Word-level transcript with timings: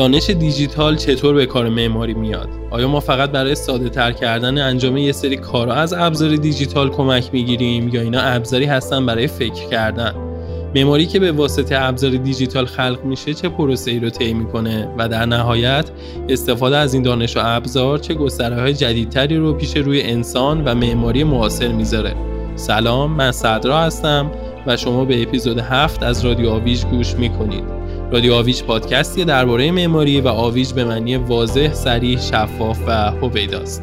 دانش 0.00 0.30
دیجیتال 0.30 0.96
چطور 0.96 1.34
به 1.34 1.46
کار 1.46 1.68
معماری 1.68 2.14
میاد؟ 2.14 2.48
آیا 2.70 2.88
ما 2.88 3.00
فقط 3.00 3.30
برای 3.30 3.54
ساده 3.54 3.88
تر 3.88 4.12
کردن 4.12 4.58
انجام 4.58 4.96
یه 4.96 5.12
سری 5.12 5.36
کارا 5.36 5.74
از 5.74 5.92
ابزار 5.92 6.36
دیجیتال 6.36 6.90
کمک 6.90 7.30
می‌گیریم 7.32 7.88
یا 7.88 8.00
اینا 8.00 8.20
ابزاری 8.20 8.64
هستن 8.64 9.06
برای 9.06 9.26
فکر 9.26 9.68
کردن؟ 9.68 10.14
معماری 10.74 11.06
که 11.06 11.20
به 11.20 11.32
واسطه 11.32 11.76
ابزار 11.78 12.10
دیجیتال 12.10 12.66
خلق 12.66 13.04
میشه 13.04 13.34
چه 13.34 13.48
پروسه 13.48 13.90
ای 13.90 14.00
رو 14.00 14.10
طی 14.10 14.34
می‌کنه؟ 14.34 14.88
و 14.98 15.08
در 15.08 15.26
نهایت 15.26 15.90
استفاده 16.28 16.76
از 16.76 16.94
این 16.94 17.02
دانش 17.02 17.36
و 17.36 17.40
ابزار 17.42 17.98
چه 17.98 18.14
گستره 18.14 18.60
های 18.60 18.74
جدیدتری 18.74 19.36
رو 19.36 19.52
پیش 19.52 19.76
روی 19.76 20.02
انسان 20.02 20.64
و 20.64 20.74
معماری 20.74 21.24
معاصر 21.24 21.68
می‌ذاره؟ 21.68 22.14
سلام 22.56 23.12
من 23.12 23.32
صدرا 23.32 23.80
هستم 23.80 24.30
و 24.66 24.76
شما 24.76 25.04
به 25.04 25.22
اپیزود 25.22 25.58
هفت 25.58 26.02
از 26.02 26.24
رادیو 26.24 26.50
آویج 26.50 26.84
گوش 26.84 27.14
می‌کنید. 27.14 27.79
رادیو 28.12 28.34
آویج 28.34 28.62
پادکستی 28.62 29.24
درباره 29.24 29.70
معماری 29.70 30.20
و 30.20 30.28
آویج 30.28 30.72
به 30.72 30.84
معنی 30.84 31.16
واضح، 31.16 31.72
سریع، 31.72 32.18
شفاف 32.18 32.78
و 32.86 33.10
هویداست. 33.10 33.82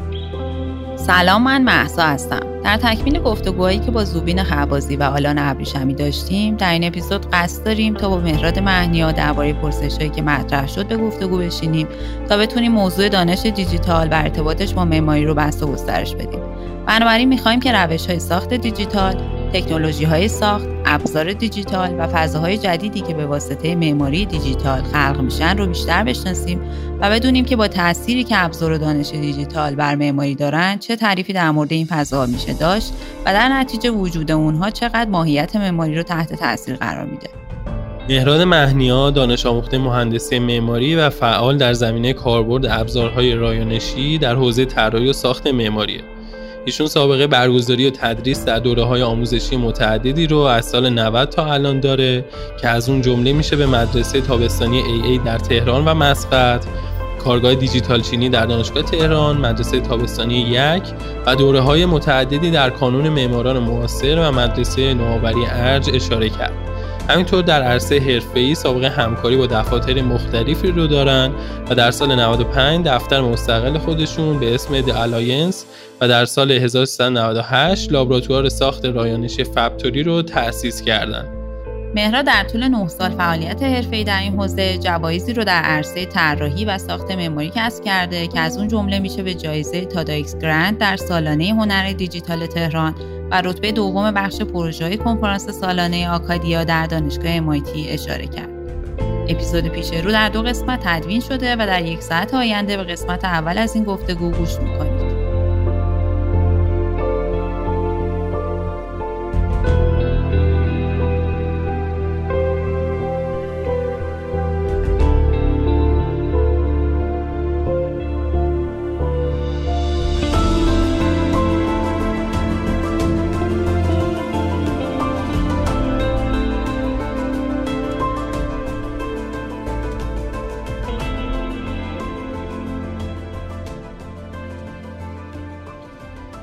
سلام 0.96 1.42
من 1.42 1.62
محسا 1.62 2.02
هستم 2.02 2.40
در 2.64 2.76
تکمیل 2.76 3.18
گفتگوهایی 3.18 3.78
که 3.78 3.90
با 3.90 4.04
زوبین 4.04 4.42
خبازی 4.42 4.96
و 4.96 5.02
آلان 5.02 5.38
ابریشمی 5.38 5.94
داشتیم 5.94 6.56
در 6.56 6.72
این 6.72 6.84
اپیزود 6.84 7.26
قصد 7.32 7.64
داریم 7.64 7.94
تا 7.94 8.08
با 8.08 8.16
مهراد 8.16 8.58
مهنیا 8.58 9.12
درباره 9.12 9.52
پرسشهایی 9.52 10.10
که 10.10 10.22
مطرح 10.22 10.68
شد 10.68 10.86
به 10.86 10.96
گفتگو 10.96 11.38
بشینیم 11.38 11.88
تا 12.28 12.36
بتونیم 12.36 12.72
موضوع 12.72 13.08
دانش 13.08 13.46
دیجیتال 13.46 14.08
و 14.08 14.14
ارتباطش 14.14 14.74
با 14.74 14.84
معماری 14.84 15.24
رو 15.24 15.34
بست 15.34 15.62
و 15.62 15.66
گسترش 15.66 16.14
بدیم 16.14 16.40
بنابراین 16.86 17.28
می‌خواهیم 17.28 17.60
که 17.60 17.72
روش 17.72 18.06
های 18.06 18.18
ساخت 18.18 18.54
دیجیتال 18.54 19.14
تکنولوژی 19.52 20.04
های 20.04 20.28
ساخت، 20.28 20.68
ابزار 20.90 21.32
دیجیتال 21.32 21.94
و 21.98 22.06
فضاهای 22.06 22.58
جدیدی 22.58 23.00
که 23.00 23.14
به 23.14 23.26
واسطه 23.26 23.74
معماری 23.74 24.26
دیجیتال 24.26 24.82
خلق 24.82 25.20
میشن 25.20 25.58
رو 25.58 25.66
بیشتر 25.66 26.04
بشناسیم 26.04 26.60
و 27.00 27.10
بدونیم 27.10 27.44
که 27.44 27.56
با 27.56 27.68
تأثیری 27.68 28.24
که 28.24 28.44
ابزار 28.44 28.72
و 28.72 28.78
دانش 28.78 29.10
دیجیتال 29.10 29.74
بر 29.74 29.94
معماری 29.94 30.34
دارن 30.34 30.78
چه 30.78 30.96
تعریفی 30.96 31.32
در 31.32 31.50
مورد 31.50 31.72
این 31.72 31.86
فضاها 31.86 32.26
میشه 32.26 32.52
داشت 32.52 32.92
و 33.26 33.32
در 33.32 33.48
نتیجه 33.48 33.90
وجود 33.90 34.32
اونها 34.32 34.70
چقدر 34.70 35.10
ماهیت 35.10 35.56
معماری 35.56 35.96
رو 35.96 36.02
تحت 36.02 36.34
تاثیر 36.34 36.76
قرار 36.76 37.04
میده. 37.04 37.28
مهراد 38.08 38.40
مهنیا 38.40 39.10
دانش 39.10 39.46
آموخته 39.46 39.78
مهندسی 39.78 40.38
معماری 40.38 40.96
و 40.96 41.10
فعال 41.10 41.58
در 41.58 41.72
زمینه 41.72 42.12
کاربرد 42.12 42.66
ابزارهای 42.66 43.34
رایانشی 43.34 44.18
در 44.18 44.34
حوزه 44.34 44.64
طراحی 44.64 45.08
و 45.08 45.12
ساخت 45.12 45.46
معماریه. 45.46 46.00
ایشون 46.68 46.86
سابقه 46.86 47.26
برگزاری 47.26 47.86
و 47.86 47.90
تدریس 47.90 48.44
در 48.44 48.58
دوره 48.58 48.82
های 48.84 49.02
آموزشی 49.02 49.56
متعددی 49.56 50.26
رو 50.26 50.38
از 50.38 50.66
سال 50.66 50.90
90 50.90 51.28
تا 51.28 51.52
الان 51.52 51.80
داره 51.80 52.24
که 52.60 52.68
از 52.68 52.88
اون 52.88 53.02
جمله 53.02 53.32
میشه 53.32 53.56
به 53.56 53.66
مدرسه 53.66 54.20
تابستانی 54.20 54.78
ای 54.78 55.18
در 55.18 55.38
تهران 55.38 55.84
و 55.84 55.94
مسقط 55.94 56.64
کارگاه 57.24 57.54
دیجیتال 57.54 58.00
چینی 58.00 58.28
در 58.28 58.46
دانشگاه 58.46 58.82
تهران، 58.82 59.36
مدرسه 59.36 59.80
تابستانی 59.80 60.34
یک 60.34 60.82
و 61.26 61.36
دوره 61.36 61.60
های 61.60 61.86
متعددی 61.86 62.50
در 62.50 62.70
کانون 62.70 63.08
معماران 63.08 63.58
معاصر 63.58 64.18
و 64.18 64.32
مدرسه 64.32 64.94
نوآوری 64.94 65.46
ارج 65.46 65.90
اشاره 65.94 66.28
کرد. 66.28 66.52
همینطور 67.08 67.42
در 67.42 67.62
عرصه 67.62 67.98
حرفه‌ای 67.98 68.54
سابقه 68.54 68.88
همکاری 68.88 69.36
با 69.36 69.46
دفاتر 69.46 70.02
مختلفی 70.02 70.68
رو 70.68 70.86
دارن 70.86 71.32
و 71.70 71.74
در 71.74 71.90
سال 71.90 72.14
95 72.14 72.86
دفتر 72.86 73.20
مستقل 73.20 73.78
خودشون 73.78 74.38
به 74.38 74.54
اسم 74.54 74.80
The 74.80 74.90
Alliance 74.90 75.64
و 76.00 76.08
در 76.08 76.24
سال 76.24 76.52
1398 76.52 77.92
لابراتوار 77.92 78.48
ساخت 78.48 78.84
رایانشی 78.84 79.44
Fabtory 79.44 80.02
رو 80.02 80.22
تأسیس 80.22 80.82
کردند. 80.82 81.28
مهرا 81.94 82.22
در 82.22 82.44
طول 82.44 82.68
9 82.68 82.88
سال 82.88 83.10
فعالیت 83.10 83.62
حرفه‌ای 83.62 84.04
در 84.04 84.20
این 84.20 84.32
حوزه 84.32 84.78
جوایزی 84.78 85.32
رو 85.32 85.44
در 85.44 85.62
عرصه 85.62 86.06
طراحی 86.06 86.64
و 86.64 86.78
ساخت 86.78 87.10
معماری 87.10 87.52
کسب 87.54 87.84
کرده 87.84 88.26
که 88.26 88.40
از 88.40 88.58
اون 88.58 88.68
جمله 88.68 88.98
میشه 88.98 89.22
به 89.22 89.34
جایزه 89.34 89.84
TADAEX 89.84 90.36
grand 90.38 90.78
در 90.78 90.96
سالانه 90.96 91.44
هنر 91.44 91.92
دیجیتال 91.92 92.46
تهران 92.46 92.94
و 93.30 93.42
رتبه 93.42 93.72
دوم 93.72 94.10
بخش 94.10 94.42
پروژه 94.42 94.96
کنفرانس 94.96 95.48
سالانه 95.50 96.10
ACADIA 96.10 96.64
در 96.64 96.86
دانشگاه 96.86 97.38
MIT 97.38 97.68
اشاره 97.88 98.26
کرد. 98.26 98.48
اپیزود 99.28 99.68
پیش 99.68 99.92
رو 99.92 100.10
در 100.10 100.28
دو 100.28 100.42
قسمت 100.42 100.80
تدوین 100.82 101.20
شده 101.20 101.54
و 101.54 101.58
در 101.58 101.84
یک 101.84 102.02
ساعت 102.02 102.34
آینده 102.34 102.76
به 102.76 102.84
قسمت 102.84 103.24
اول 103.24 103.58
از 103.58 103.74
این 103.74 103.84
گفتگو 103.84 104.30
گوش 104.30 104.58
می‌کنید. 104.58 105.07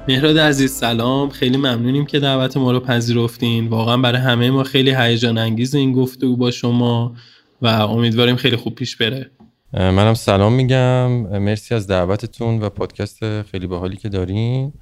مهراد 0.07 0.37
عزیز 0.37 0.71
سلام. 0.71 1.29
خیلی 1.29 1.57
ممنونیم 1.57 2.05
که 2.05 2.19
دعوت 2.19 2.57
ما 2.57 2.71
رو 2.71 2.79
پذیرفتین. 2.79 3.67
واقعا 3.67 3.97
برای 3.97 4.21
همه 4.21 4.51
ما 4.51 4.63
خیلی 4.63 4.95
هیجان 4.97 5.37
انگیز 5.37 5.75
این 5.75 5.93
گفتگو 5.93 6.35
با 6.35 6.51
شما 6.51 7.15
و 7.61 7.67
امیدواریم 7.67 8.35
خیلی 8.35 8.55
خوب 8.55 8.75
پیش 8.75 8.95
بره. 8.95 9.31
منم 9.73 10.13
سلام 10.13 10.53
میگم. 10.53 11.11
مرسی 11.39 11.75
از 11.75 11.87
دعوتتون 11.87 12.59
و 12.59 12.69
پادکست 12.69 13.41
خیلی 13.41 13.67
باحالی 13.67 13.97
که 13.97 14.09
دارین. 14.09 14.73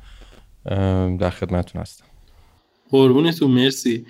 در 1.20 1.30
خدمتتون 1.30 1.82
هستم. 1.82 2.06
قربونتون. 2.90 3.52
مرسی. 3.52 4.06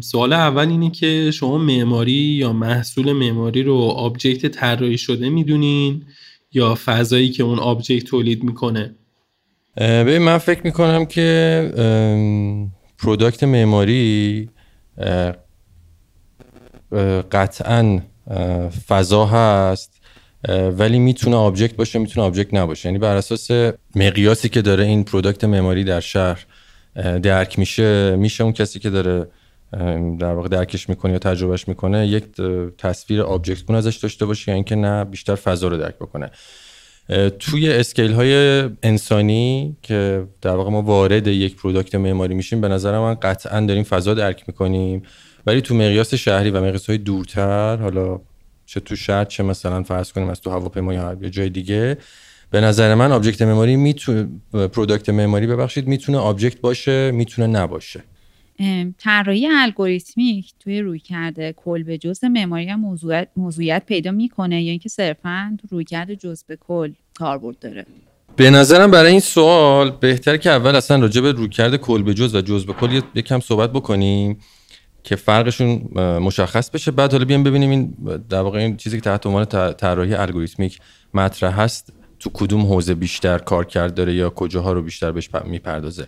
سوال 0.00 0.32
اول 0.32 0.68
اینه 0.68 0.90
که 0.90 1.30
شما 1.30 1.58
معماری 1.58 2.12
یا 2.12 2.52
محصول 2.52 3.12
معماری 3.12 3.62
رو 3.62 3.74
آبجکت 3.76 4.46
طراحی 4.46 4.98
شده 4.98 5.28
می‌دونین 5.28 6.02
یا 6.52 6.78
فضایی 6.84 7.30
که 7.30 7.42
اون 7.42 7.58
object 7.58 8.04
تولید 8.04 8.44
می‌کنه؟ 8.44 8.94
ببین 9.80 10.18
من 10.18 10.38
فکر 10.38 10.60
می‌کنم 10.64 11.06
که 11.06 11.70
product 12.98 13.42
معماری 13.44 14.50
قطعا 17.32 18.00
فضا 18.88 19.26
هست 19.26 20.00
ولی 20.78 20.98
می‌تونه 20.98 21.36
object 21.36 21.76
باشه 21.76 21.98
می‌تونه 21.98 22.26
object 22.26 22.54
نباشه. 22.54 22.88
یعنی 22.88 22.98
بر 22.98 23.16
اساس 23.16 23.50
مقیاسی 23.94 24.48
که 24.48 24.62
داره 24.62 24.84
این 24.84 25.04
product 25.04 25.44
معماری 25.44 25.84
در 25.84 26.00
شهر 26.00 26.46
درک 27.22 27.58
میشه 27.58 28.16
میشه 28.16 28.44
اون 28.44 28.52
کسی 28.52 28.78
که 28.78 28.90
داره 28.90 29.26
در 30.18 30.34
واقع 30.34 30.48
درکش 30.48 30.88
می‌کنه 30.88 31.12
یا 31.12 31.18
تجربهش 31.18 31.68
می‌کنه 31.68 32.06
یک 32.06 32.24
تصویر 32.78 33.22
object 33.22 33.62
گون 33.62 33.74
ازش 33.74 33.96
داشته 33.96 34.26
باشه 34.26 34.50
یا 34.50 34.54
اینکه 34.54 34.74
نه 34.74 35.04
بیشتر 35.04 35.34
فضا 35.34 35.68
رو 35.68 35.76
درک 35.76 35.96
بکنه. 35.96 36.30
توی 37.38 37.72
scale 37.72 38.12
های 38.12 38.62
انسانی 38.82 39.76
که 39.82 40.26
در 40.42 40.56
واقع 40.56 40.70
ما 40.70 40.82
وارد 40.82 41.26
یک 41.26 41.56
product 41.56 41.94
معماری 41.94 42.34
میشیم 42.34 42.60
به 42.60 42.68
نظر 42.68 42.98
من 42.98 43.14
قطعا 43.14 43.60
داریم 43.60 43.82
فضا 43.82 44.14
درک 44.14 44.44
می‌کنیم. 44.46 45.02
ولی 45.46 45.60
تو 45.60 45.74
مقیاس 45.74 46.14
شهری 46.14 46.50
و 46.50 46.60
مقیاس 46.60 46.86
های 46.86 46.98
دورتر 46.98 47.76
حالا 47.76 48.20
چه 48.66 48.80
تو 48.80 48.96
شهر 48.96 49.24
چه 49.24 49.42
مثلا 49.42 49.82
فرض 49.82 50.12
کنیم 50.12 50.28
از 50.28 50.40
تو 50.40 50.50
هواپیما 50.50 50.94
یا 50.94 51.14
جای 51.14 51.48
دیگه 51.48 51.98
به 52.50 52.60
نظر 52.60 52.94
من 52.94 53.12
object 53.12 53.42
معماری 53.42 53.76
می‌تونه 53.76 54.28
product 54.52 55.08
معماری 55.08 55.46
ببخشید 55.46 55.86
می‌تونه 55.86 56.18
object 56.18 56.60
باشه 56.60 57.10
می‌تونه 57.10 57.46
نباشه. 57.60 58.04
طراحی 58.98 59.46
الگوریتمیک 59.46 60.52
توی 60.60 60.80
روی 60.80 60.98
کرده. 60.98 61.54
کل 61.56 61.82
به 61.82 61.98
جز 61.98 62.24
معماری 62.24 62.68
هم 62.68 62.80
موضوعیت, 62.80 63.28
موضوعیت 63.36 63.82
پیدا 63.86 64.10
می‌کنه 64.10 64.62
یا 64.62 64.70
اینکه 64.70 64.88
صرفا 64.88 65.58
روی 65.70 65.84
کرده 65.84 66.16
جز 66.16 66.44
به 66.44 66.56
کل 66.56 66.92
کاربرد 67.14 67.58
داره. 67.58 67.86
به 68.36 68.50
نظرم 68.50 68.90
برای 68.90 69.10
این 69.10 69.20
سوال 69.20 69.90
بهتر 69.90 70.36
که 70.36 70.50
اول 70.50 70.76
اصلا 70.76 70.96
راجع 70.96 71.20
به 71.20 71.32
رویکرد 71.32 71.76
کل 71.76 72.02
به 72.02 72.14
جز 72.14 72.34
و 72.34 72.40
جز 72.40 72.66
به 72.66 72.72
کل 72.72 73.00
یکم 73.14 73.40
صحبت 73.40 73.72
بکنیم 73.72 74.38
که 75.04 75.16
فرقشون 75.16 75.68
مشخص 76.18 76.70
بشه. 76.70 76.90
بعد 76.90 77.12
حالا 77.12 77.24
بیام 77.24 77.42
ببینیم 77.42 77.70
این 77.70 77.94
در 78.28 78.40
واقع 78.40 78.58
این 78.58 78.76
چیزی 78.76 78.96
که 78.96 79.00
تحت 79.00 79.26
عنوان 79.26 79.44
طراحی 79.74 80.14
الگوریتمیک 80.14 80.78
مطرح 81.14 81.60
هست. 81.60 81.92
تو 82.18 82.30
کدوم 82.34 82.60
حوزه 82.60 82.94
بیشتر 82.94 83.38
کار 83.38 83.64
کرد 83.64 83.94
داره 83.94 84.14
یا 84.14 84.30
کجاها 84.30 84.72
رو 84.72 84.82
بیشتر 84.82 85.12
بهش 85.12 85.30
می‌پردازه. 85.44 86.06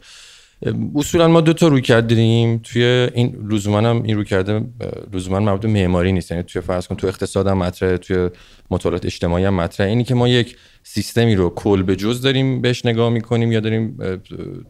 اصولا 0.94 1.28
ما 1.28 1.40
دو 1.40 1.52
تا 1.52 1.68
روی 1.68 1.82
کردیم 1.82 2.58
توی 2.58 2.82
این 3.14 3.48
لزوما 3.50 3.78
هم 3.78 4.02
این 4.02 4.16
روی 4.16 4.24
کرده 4.24 4.64
لزوما 5.12 5.40
مربوط 5.40 5.64
معماری 5.64 6.12
نیست. 6.12 6.30
یعنی 6.30 6.42
توی 6.42 6.62
فرض 6.62 6.86
کن 6.86 6.94
تو 6.94 7.06
اقتصاد 7.06 7.46
هم 7.46 7.58
مطرحه 7.58 7.98
توی 7.98 8.30
مطالعات 8.70 9.04
اجتماعی 9.04 9.44
هم 9.44 9.54
مطرحه. 9.54 9.90
اینی 9.90 10.04
که 10.04 10.14
ما 10.14 10.28
یک 10.28 10.56
سیستمی 10.82 11.34
رو 11.34 11.50
کل 11.50 11.82
به 11.82 11.96
جز 11.96 12.22
داریم 12.22 12.60
بهش 12.60 12.86
نگاه 12.86 13.10
می‌کنیم 13.10 13.52
یا 13.52 13.60
داریم 13.60 13.98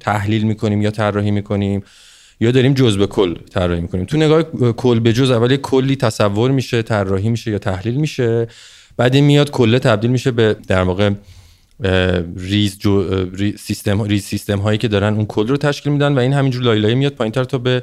تحلیل 0.00 0.42
می‌کنیم 0.42 0.82
یا 0.82 0.90
طراحی 0.90 1.31
می‌کنیم 1.31 1.82
یا 2.40 2.50
داریم 2.50 2.75
جز 2.75 2.98
به 2.98 3.06
کل 3.06 3.34
طراحی 3.34 3.81
می‌کنیم. 3.81 4.04
تو 4.04 4.16
نگاه 4.16 4.43
کل 4.72 5.00
به 5.00 5.12
جز 5.12 5.31
اول 5.31 5.56
کلی 5.56 5.96
تصور 5.96 6.50
میشه 6.50 6.82
طراحی 6.82 7.28
میشه 7.28 7.50
یا 7.50 7.58
تحلیل 7.58 7.94
میشه 7.94 8.46
بعد 8.96 9.14
این 9.14 9.25
میاد 9.25 9.50
کله 9.50 9.78
تبدیل 9.78 10.10
میشه 10.10 10.31
به 10.31 10.56
در 10.69 10.82
واقع 10.82 11.10
ریز, 12.37 12.79
زیر 12.78 13.26
سیستم 13.56 14.03
ریز 14.03 14.25
سیستم 14.25 14.59
هایی 14.59 14.79
که 14.79 14.88
دارن 14.88 15.15
اون 15.15 15.27
کل 15.27 15.49
رو 15.49 15.56
تشکیل 15.56 15.93
میدن 15.93 16.15
و 16.15 16.19
این 16.19 16.32
همینجور 16.32 16.62
لایلایی 16.62 16.94
میاد 16.94 17.12
پایینتر 17.12 17.44
تا 17.44 17.59
به 17.59 17.82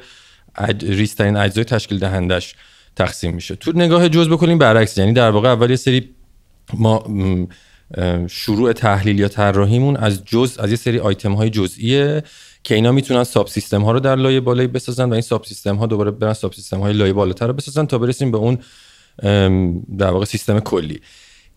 ریزترین 0.82 1.36
اجزای 1.38 1.64
تشکیل 1.64 2.00
دهندش 2.00 2.56
تقسیم 2.96 3.34
میشه. 3.34 3.56
تو 3.56 3.72
نگاه 3.76 4.10
جزء 4.10 4.30
به 4.30 4.37
کل 4.37 4.47
نیم 4.47 4.58
برعکس 4.58 4.98
یعنی 4.98 5.14
در 5.14 5.30
واقع 5.30 5.50
اول 5.50 5.70
یه 5.70 5.76
سری 5.76 6.10
ما 6.74 7.04
شروع 8.28 8.74
تحلیل 8.74 9.20
یا 9.20 9.28
طراحیمون 9.28 9.96
از 9.96 10.26
جزء 10.26 10.58
از 10.60 10.70
یه 10.70 10.76
سری 10.76 11.00
آیتم 11.00 11.34
های 11.34 11.50
جزئیه 11.50 12.24
که 12.64 12.76
اینا 12.76 12.92
می‌تونن 12.92 13.24
subsystem 13.24 13.82
ها 13.82 13.92
رو 13.92 14.00
در 14.00 14.16
لایه 14.16 14.40
بالایی 14.40 14.68
بسازن 14.68 15.10
و 15.10 15.14
این 15.14 15.22
subsystem 15.22 15.76
ها 15.76 15.86
دوباره 15.86 16.12
برن 16.12 16.34
subsystem 16.34 16.80
های 16.80 16.94
لایه 16.94 17.14
بالاتر 17.14 17.48
رو 17.48 17.54
بسازن 17.54 17.86
تا 17.86 17.98
برسیم 17.98 18.32
به 18.32 18.38
اون 18.38 18.58
در 19.98 20.12
واقع 20.12 20.26
سیستم 20.26 20.60
کلی. 20.60 21.02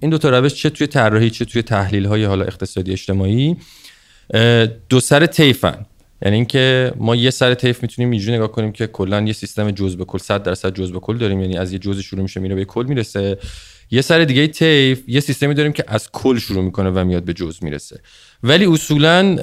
این 0.00 0.10
دو 0.10 0.18
تا 0.18 0.30
روش 0.38 0.54
چه 0.54 0.70
توی 0.70 0.86
طراحی 0.86 1.30
چه 1.30 1.44
توی 1.44 1.62
تحلیل 1.62 2.06
های 2.06 2.24
حالا 2.24 2.44
اقتصادی 2.44 2.92
اجتماعی. 2.92 3.56
دو 4.88 5.00
سر 5.00 5.26
طیفن. 5.26 5.86
یعنی 6.22 6.36
اینکه 6.36 6.92
ما 6.96 7.16
یه 7.16 7.30
سر 7.30 7.54
طیف 7.54 7.82
می‌تونیم 7.82 8.10
اینجوری 8.10 8.36
نگاه 8.36 8.52
کنیم 8.52 8.72
که 8.72 8.86
کلا 8.86 9.20
یه 9.20 9.32
سیستم 9.32 9.70
جزء 9.70 9.96
به 9.96 10.04
کل 10.04 10.18
100 10.18 10.42
درصد 10.42 10.74
جزء 10.74 10.92
به 10.92 11.00
کل 11.00 11.18
داریم. 11.18 11.40
یعنی 11.40 11.56
از 11.56 11.72
یه 11.72 11.78
جزء 11.78 12.00
شروع 12.00 12.22
میشه 12.22 12.40
میره 12.40 12.54
به 12.54 12.64
کل 12.64 12.86
می‌رسه. 12.86 13.38
یه 13.90 14.00
سر 14.00 14.24
دیگه 14.24 14.46
طیف 14.46 15.02
یه 15.08 15.20
سیستمی 15.20 15.54
داریم 15.54 15.72
که 15.72 15.84
از 15.88 16.10
کل 16.12 16.38
شروع 16.38 16.64
می‌کنه 16.64 16.90
و 16.90 17.04
میاد 17.04 17.24
به 17.24 17.32
جزء 17.32 17.58
می‌رسه. 17.62 18.00
ولی 18.42 18.66
اصولا 18.66 19.36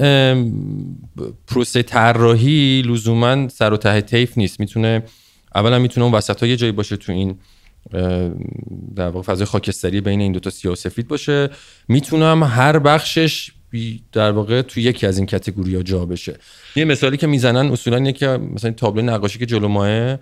پروسه 1.48 1.84
طراحی 1.84 2.82
لزوما 2.82 3.50
سر 3.50 3.74
و 3.74 3.78
ته 3.78 4.02
طیف 4.02 4.38
نیست. 4.38 4.60
می‌تونه 4.60 5.04
اولا 5.56 5.80
می‌تونه 5.80 6.04
اون 6.06 6.14
وسط 6.14 6.44
یه 6.44 6.56
جایی 6.56 6.72
باشه 6.72 6.98
تو 6.98 7.12
این 7.12 7.36
در 8.96 9.10
واقع 9.10 9.22
فضای 9.22 9.46
خاکستری 9.46 10.02
بین 10.02 10.22
این 10.22 10.32
دوتا 10.32 10.50
سیاه 10.50 10.74
و 10.74 10.76
سفید 10.76 11.08
باشه. 11.08 11.50
می‌تونم 11.88 12.44
هر 12.44 12.80
بخشش 12.80 13.52
در 14.12 14.32
واقع 14.32 14.62
تو 14.62 14.80
یکی 14.80 15.08
از 15.08 15.18
این 15.18 15.26
کتگوری 15.26 15.76
ها 15.76 15.84
جا 15.84 16.06
بشه. 16.06 16.38
یه 16.76 16.86
مثالی 16.86 17.18
که 17.18 17.28
می‌زنن 17.28 17.72
اصولا 17.72 18.10
یکی 18.10 18.28
مثلا 18.28 18.72
تابلو 18.72 19.02
نقاشی 19.02 19.40
که 19.40 19.46
جلو 19.46 19.68
ماه 19.68 20.18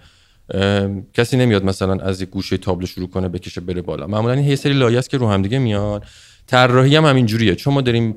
کسی 1.13 1.37
نمیاد 1.37 1.63
مثلا 1.63 1.93
از 1.93 2.21
یک 2.21 2.29
گوشه 2.29 2.57
تابلو 2.57 2.85
شروع 2.85 3.09
کنه 3.09 3.29
بکشه 3.29 3.61
بره 3.61 3.81
بالا. 3.81 4.07
معمولا 4.07 4.33
این 4.33 4.45
یه 4.45 4.55
سری 4.55 4.73
لایه 4.73 4.97
است 4.97 5.09
که 5.09 5.17
رو 5.17 5.29
هم 5.29 5.41
دیگه 5.41 5.59
میاد 5.59 6.03
طراحی 6.47 6.95
هم 6.95 7.05
همین 7.05 7.25
جوریه. 7.25 7.55
چون 7.55 7.73
ما 7.73 7.81
داریم 7.81 8.15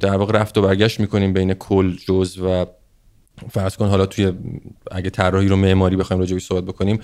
در 0.00 0.16
واقع 0.16 0.32
رفت 0.32 0.58
و 0.58 0.62
برگشت 0.62 1.00
می‌کنیم 1.00 1.32
بین 1.32 1.54
کل 1.54 1.96
جز 1.96 2.38
و 2.38 2.66
فرض 3.50 3.76
کن 3.76 3.88
حالا 3.88 4.06
توی 4.06 4.32
اگه 4.90 5.10
طراحی 5.10 5.48
رو 5.48 5.56
معماری 5.56 5.96
بخوایم 5.96 6.20
راجع 6.20 6.38
صحبت 6.38 6.64
بکنیم 6.64 7.00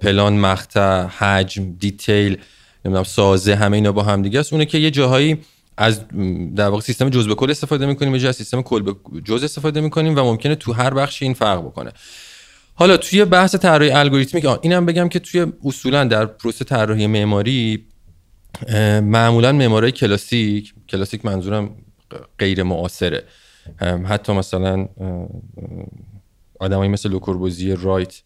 پلان 0.00 0.38
مقطع 0.38 1.06
حجم 1.06 1.72
دیتیل 1.78 2.38
نمی‌دونم 2.84 3.04
سازه 3.04 3.54
همه 3.54 3.76
اینا 3.76 3.92
با 3.92 4.02
هم 4.02 4.22
دیگه 4.22 4.40
است. 4.40 4.52
اونه 4.52 4.64
که 4.64 4.78
یه 4.78 4.90
جاهایی 4.90 5.38
از 5.76 6.00
در 6.56 6.68
واقع 6.68 6.82
سیستم 6.82 7.10
جزء 7.10 7.28
به 7.28 7.34
کل 7.34 7.50
استفاده 7.50 7.86
می‌کنیم 7.86 8.14
یه 8.14 8.28
از 8.28 8.36
سیستم 8.36 8.62
کل 8.62 8.82
به 8.82 8.94
جزء 9.24 9.44
استفاده 9.44 9.80
می‌کنیم 9.80 10.18
و 10.18 10.20
ممکنه 10.20 10.54
تو 10.54 10.72
هر 10.72 10.94
بخشی 10.94 11.24
این 11.24 11.34
فرق 11.34 11.60
بکنه. 11.60 11.92
حالا 12.74 12.96
توی 12.96 13.24
بحث 13.24 13.54
طراحی 13.54 13.90
الگوریتمیک 13.90 14.46
اینم 14.62 14.86
بگم 14.86 15.08
که 15.08 15.18
توی 15.18 15.46
اصولا 15.64 16.04
در 16.04 16.26
پروسه 16.26 16.64
طراحی 16.64 17.06
معماری 17.06 17.84
معمولا 19.02 19.52
معماری 19.52 19.92
کلاسیک 19.92 20.74
کلاسیک 20.88 21.24
منظورم 21.24 21.70
غیر 22.38 22.62
معاصره. 22.62 23.24
حتی 24.08 24.32
مثلا 24.32 24.88
آدمایی 26.60 26.90
مثل 26.90 27.10
لوکوربوزیه 27.10 27.72
رایت 27.72 28.20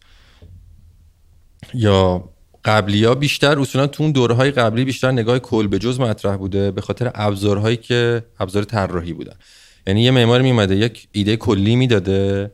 یا 1.73 2.29
قبلی 2.65 3.03
ها 3.03 3.15
بیشتر 3.15 3.59
اصولا 3.59 3.87
تو 3.87 4.03
اون 4.03 4.11
دوره 4.11 4.35
های 4.35 4.51
قبلی 4.51 4.85
بیشتر 4.85 5.11
نگاه 5.11 5.39
کل 5.39 5.67
به 5.67 5.79
جزء 5.79 5.99
مطرح 5.99 6.35
بوده 6.35 6.71
به 6.71 6.81
خاطر 6.81 7.11
ابزارهایی 7.15 7.77
که 7.77 8.23
ابزار 8.39 8.63
طراحی 8.63 9.13
بودن. 9.13 9.35
یعنی 9.87 10.03
یه 10.03 10.11
معمار 10.11 10.41
میومده 10.41 10.75
یک 10.75 11.07
ایده 11.11 11.37
کلی 11.37 11.75
می‌داده 11.75 12.51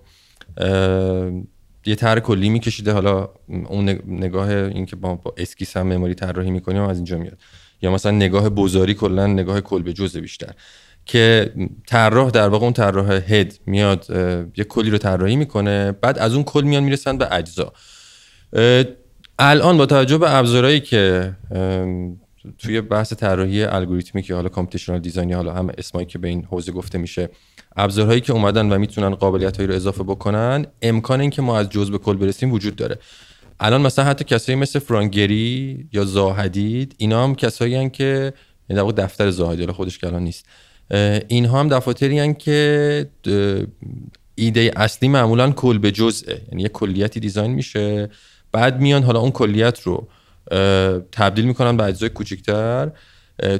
یه 1.85 1.95
طرح 1.95 2.19
کلی 2.19 2.49
میکشیده. 2.49 2.91
حالا 2.91 3.29
اون 3.47 3.89
نگاه 4.07 4.49
اینکه 4.49 4.95
با, 4.95 5.15
با 5.15 5.33
اسکیس 5.37 5.77
هم 5.77 5.87
معماری 5.87 6.13
طراحی 6.13 6.51
می‌کنیم 6.51 6.81
از 6.81 6.97
اینجا 6.97 7.17
میاد. 7.17 7.37
یا 7.81 7.91
مثلا 7.91 8.11
نگاه 8.11 8.49
بزاری 8.49 8.93
کلا 8.93 9.27
نگاه 9.27 9.61
کل 9.61 9.81
به 9.81 9.93
جز 9.93 10.17
بیشتر. 10.17 10.53
که 11.05 11.53
طراح 11.87 12.29
در 12.29 12.49
واقع 12.49 12.63
اون 12.63 12.73
طراح 12.73 13.11
هد 13.11 13.59
میاد 13.65 14.05
یه 14.57 14.63
کلی 14.63 14.89
رو 14.89 14.97
طراحی 14.97 15.35
می‌کنه 15.35 15.91
بعد 15.91 16.19
از 16.19 16.33
اون 16.33 16.43
کل 16.43 16.63
میان 16.63 16.83
می‌رسن 16.83 17.17
به 17.17 17.33
اجزا. 17.35 17.73
الان 19.39 19.77
با 19.77 19.85
توجه 19.85 20.17
به 20.17 20.35
ابزارهایی 20.35 20.79
که 20.79 21.33
توی 22.57 22.81
بحث 22.81 23.13
طراحی 23.13 23.63
الگوریتمی 23.63 24.21
که 24.21 24.35
حالا 24.35 24.49
کامپیوتیشنال 24.49 24.99
دیزاین 24.99 25.33
حالا 25.33 25.53
هم 25.53 25.69
اسمایی 25.77 26.05
که 26.07 26.19
به 26.19 26.27
این 26.27 26.43
حوزه 26.43 26.71
گفته 26.71 26.97
میشه 26.97 27.29
ابزارهایی 27.75 28.21
که 28.21 28.33
اومدن 28.33 28.69
و 28.69 28.77
می‌تونن 28.77 29.15
قابلیتایی 29.15 29.67
رو 29.67 29.75
اضافه 29.75 30.03
بکنن 30.03 30.65
امکان 30.81 31.21
اینکه 31.21 31.41
ما 31.41 31.59
از 31.59 31.69
جزء 31.69 31.91
به 31.91 31.97
کل 31.97 32.17
برسیم 32.17 32.51
وجود 32.51 32.75
داره. 32.75 32.99
الان 33.59 33.81
مثلا 33.81 34.05
حتی 34.05 34.23
کسایی 34.23 34.55
مثل 34.55 34.79
فرانگری 34.79 35.87
یا 35.93 36.05
زاهدید 36.05 36.95
اینا 36.97 37.23
هم 37.23 37.35
کسایی 37.35 37.75
هن 37.75 37.89
که 37.89 38.33
در 38.69 38.79
واقع 38.79 38.91
دفتر 38.91 39.29
زاهدی 39.29 39.61
حالا 39.61 39.73
خودش 39.73 39.97
که 39.97 40.07
الان 40.07 40.23
نیست 40.23 40.45
اینها 41.27 41.59
هم 41.59 41.67
دفاتری 41.67 42.19
هن 42.19 42.33
که 42.33 43.09
ایده 44.35 44.71
اصلی 44.75 45.09
معمولا 45.09 45.51
کل 45.51 45.77
به 45.77 45.91
جزءه. 45.91 46.41
یعنی 46.51 46.61
یه 46.61 46.69
کلیتی 46.69 47.19
دیزاین 47.19 47.51
میشه 47.51 48.09
بعد 48.57 48.81
میان 48.81 49.03
حالا 49.03 49.19
اون 49.19 49.31
کلیت 49.31 49.81
رو 49.81 50.07
تبدیل 51.11 51.45
می‌کنن 51.45 51.77
به 51.77 51.83
اجزای 51.83 52.09
کوچیکتر. 52.09 52.91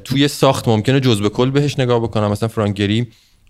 توی 0.04 0.28
ساخت 0.28 0.68
ممکنه 0.68 1.00
جزء 1.00 1.30
کل 1.30 1.52
بهش 1.52 1.80
نگاه 1.80 2.00
بکنم. 2.00 2.32
مثلا 2.32 2.50
فرانگری 2.50 3.08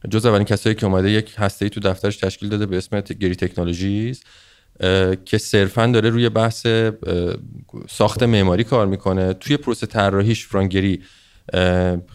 جز 0.10 0.26
اولین 0.26 0.46
کسایی 0.46 0.76
که 0.76 0.86
اومده 0.86 1.12
یک 1.12 1.36
هسته 1.38 1.70
تو 1.70 1.80
دفترش 1.80 2.18
تشکیل 2.18 2.50
داده 2.50 2.66
به 2.66 2.78
اسم 2.78 3.02
گری 3.02 3.36
تکنولوژیز 3.36 4.24
که 5.26 5.38
صرفا 5.38 5.88
داره 5.88 6.10
روی 6.10 6.30
بحث 6.30 6.68
ساخت 7.90 8.24
معماری 8.24 8.64
کار 8.64 8.88
می‌کنه. 8.88 9.34
توی 9.34 9.58
پروسه 9.58 9.88
طراحیش 9.88 10.46
فرانگری 10.46 11.02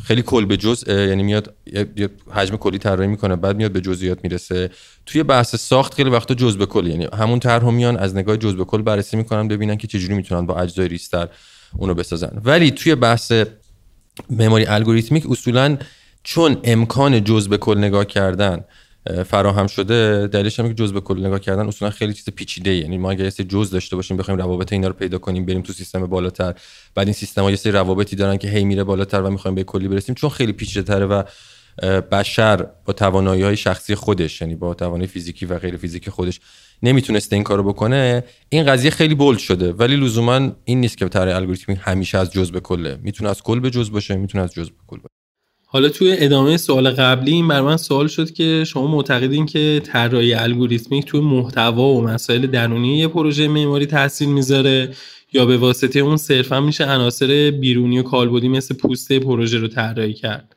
خیلی 0.04 0.22
کل 0.22 0.44
به 0.44 0.56
جز 0.56 0.84
یعنی 0.88 1.22
میاد 1.22 1.54
یه 1.96 2.08
حجم 2.30 2.56
کلی 2.56 2.78
طراحی 2.78 3.08
می‌کنه 3.08 3.36
بعد 3.36 3.56
میاد 3.56 3.72
به 3.72 3.80
جزئیات 3.80 4.18
می‌رسه. 4.22 4.70
توی 5.06 5.22
بحث 5.22 5.56
ساخت 5.56 5.94
خیلی 5.94 6.10
وقتا 6.10 6.34
جز 6.34 6.56
به 6.56 6.66
کل 6.66 6.86
یعنی 6.86 7.08
همون 7.18 7.38
طرح 7.38 7.70
میان 7.70 7.96
از 7.96 8.16
نگاه 8.16 8.36
جز 8.36 8.56
به 8.56 8.64
کل 8.64 8.82
بررسی 8.82 9.16
می‌کنن 9.16 9.48
ببینن 9.48 9.76
که 9.76 9.86
چجوری 9.86 10.14
می‌تونن 10.14 10.46
با 10.46 10.60
اجزای 10.60 10.88
ریستر 10.88 11.28
اونو 11.76 11.94
بسازن. 11.94 12.40
ولی 12.44 12.70
توی 12.70 12.94
بحث 12.94 13.32
معماری 14.30 14.66
الگوریتمیک 14.66 15.30
اصولا 15.30 15.78
چون 16.22 16.56
امکان 16.64 17.24
جز 17.24 17.48
به 17.48 17.58
کل 17.58 17.78
نگاه 17.78 18.04
کردن 18.04 18.64
فراهم 19.26 19.66
شده 19.66 20.26
دلیلش 20.26 20.60
هم 20.60 20.68
که 20.68 20.74
جزء 20.74 20.92
به 20.92 21.00
کل 21.00 21.26
نگاه 21.26 21.40
کردن 21.40 21.68
اصولا 21.68 21.90
خیلی 21.90 22.12
چیز 22.12 22.24
پیچیده 22.24 22.74
یعنی 22.74 22.98
ما 22.98 23.10
اگر 23.10 23.24
یه 23.24 23.30
جز 23.30 23.70
داشته 23.70 23.96
باشیم 23.96 24.16
بخوایم 24.16 24.40
روابط 24.40 24.72
اینا 24.72 24.88
رو 24.88 24.94
پیدا 24.94 25.18
کنیم 25.18 25.46
بریم 25.46 25.62
تو 25.62 25.72
سیستم 25.72 26.06
بالاتر. 26.06 26.54
بعد 26.94 27.06
این 27.06 27.14
سیستم 27.14 27.42
ها 27.42 27.50
یه 27.50 27.56
سری 27.56 27.72
روابطی 27.72 28.16
دارن 28.16 28.36
که 28.36 28.48
هی 28.48 28.64
میره 28.64 28.84
بالاتر 28.84 29.22
و 29.22 29.30
می‌خوایم 29.30 29.54
به 29.54 29.64
کلی 29.64 29.88
برسیم 29.88 30.14
چون 30.14 30.30
خیلی 30.30 30.52
پیچیده 30.52 30.82
تره 30.82 31.06
و 31.06 31.22
بشر 32.12 32.66
با 32.84 32.92
توانایی 32.92 33.42
های 33.42 33.56
شخصی 33.56 33.94
خودش 33.94 34.40
یعنی 34.40 34.54
با 34.54 34.74
توانایی 34.74 35.06
فیزیکی 35.06 35.46
و 35.46 35.58
غیر 35.58 35.76
فیزیکی 35.76 36.10
خودش 36.10 36.40
نمی‌تونسته 36.82 37.36
این 37.36 37.44
کارو 37.44 37.62
بکنه. 37.62 38.24
این 38.48 38.66
قضیه 38.66 38.90
خیلی 38.90 39.14
بولد 39.14 39.38
شده. 39.38 39.72
ولی 39.72 39.96
لزوما 39.96 40.52
این 40.64 40.80
نیست 40.80 40.98
که 40.98 41.08
طرح 41.08 41.36
الگوریتمی 41.36 41.74
همیشه 41.74 42.18
از 42.18 42.32
جزء 42.32 42.52
به 42.52 42.60
کله. 42.60 42.98
می‌تونه 43.02 43.30
از 43.30 43.42
کل 43.42 43.60
به 43.60 43.70
جز 43.70 43.90
باشه 43.90 44.16
می‌تونه 44.16 44.44
از 44.44 44.54
جزء 44.54 44.70
به 44.70 44.82
کل 44.86 44.96
باشه. 44.96 45.21
حالا 45.72 45.88
توی 45.88 46.14
ادامه 46.18 46.56
سوال 46.56 46.90
قبلی 46.90 47.32
این 47.32 47.48
بر 47.48 47.60
من 47.60 47.76
سوال 47.76 48.08
شد 48.08 48.30
که 48.30 48.64
شما 48.66 48.86
معتقدین 48.86 49.46
که 49.46 49.80
طراحی 49.84 50.34
الگوریتمیک 50.34 51.04
توی 51.04 51.20
محتوا 51.20 51.88
و 51.88 52.02
مسائل 52.02 52.46
درونی 52.46 52.98
یه 52.98 53.08
پروژه 53.08 53.48
معماری 53.48 53.86
تاثیر 53.86 54.28
می‌ذاره 54.28 54.94
یا 55.32 55.46
به 55.46 55.56
واسطه 55.56 55.98
اون 55.98 56.16
صرفا 56.16 56.60
میشه 56.60 56.84
عناصر 56.84 57.50
بیرونی 57.60 57.98
و 57.98 58.02
کالبدی 58.02 58.48
مثل 58.48 58.74
پوسته 58.74 59.18
پروژه 59.18 59.58
رو 59.58 59.68
طراحی 59.68 60.12
کرد؟ 60.12 60.56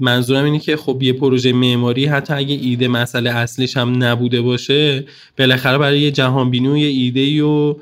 منظورم 0.00 0.44
اینه 0.44 0.58
که 0.58 0.76
خب 0.76 1.02
یه 1.02 1.12
پروژه 1.12 1.52
معماری 1.52 2.06
حتی 2.06 2.34
اگه 2.34 2.54
ایده 2.54 2.88
مسئله 2.88 3.30
اصلیش 3.30 3.76
هم 3.76 4.04
نبوده 4.04 4.40
باشه 4.40 5.04
بالاخره 5.38 5.78
برای 5.78 6.00
یه 6.00 6.10
جهانبینی 6.10 6.68
و 6.68 6.76
یه 6.76 6.88
ایده 6.88 7.42
و 7.42 7.74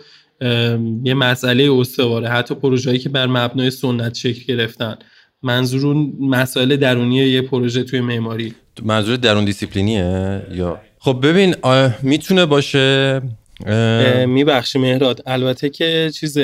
یه 1.04 1.14
مسئله 1.14 1.72
استواره 1.72 2.28
حتی 2.28 2.54
پروژه‌ای 2.54 2.98
که 2.98 3.08
بر 3.08 3.26
مبنای 3.26 3.70
سنت 3.70 4.14
شکل 4.14 4.54
گرفتن. 4.54 4.96
منظور 5.44 5.86
اون 5.86 6.16
مسائل 6.20 6.76
درونی 6.76 7.16
یه 7.16 7.42
پروژه 7.42 7.82
توی 7.82 8.00
معماری. 8.00 8.54
منظور 8.82 9.16
درون 9.16 9.44
دیسیپلینیه 9.44 10.42
یا؟ 10.54 10.80
خب 10.98 11.18
ببین 11.22 11.54
می‌تونه 12.02 12.46
باشه 12.46 13.20
میبخشی 14.26 14.78
مهراد. 14.78 15.22
البته 15.26 15.68
که 15.68 16.10
چیز 16.14 16.38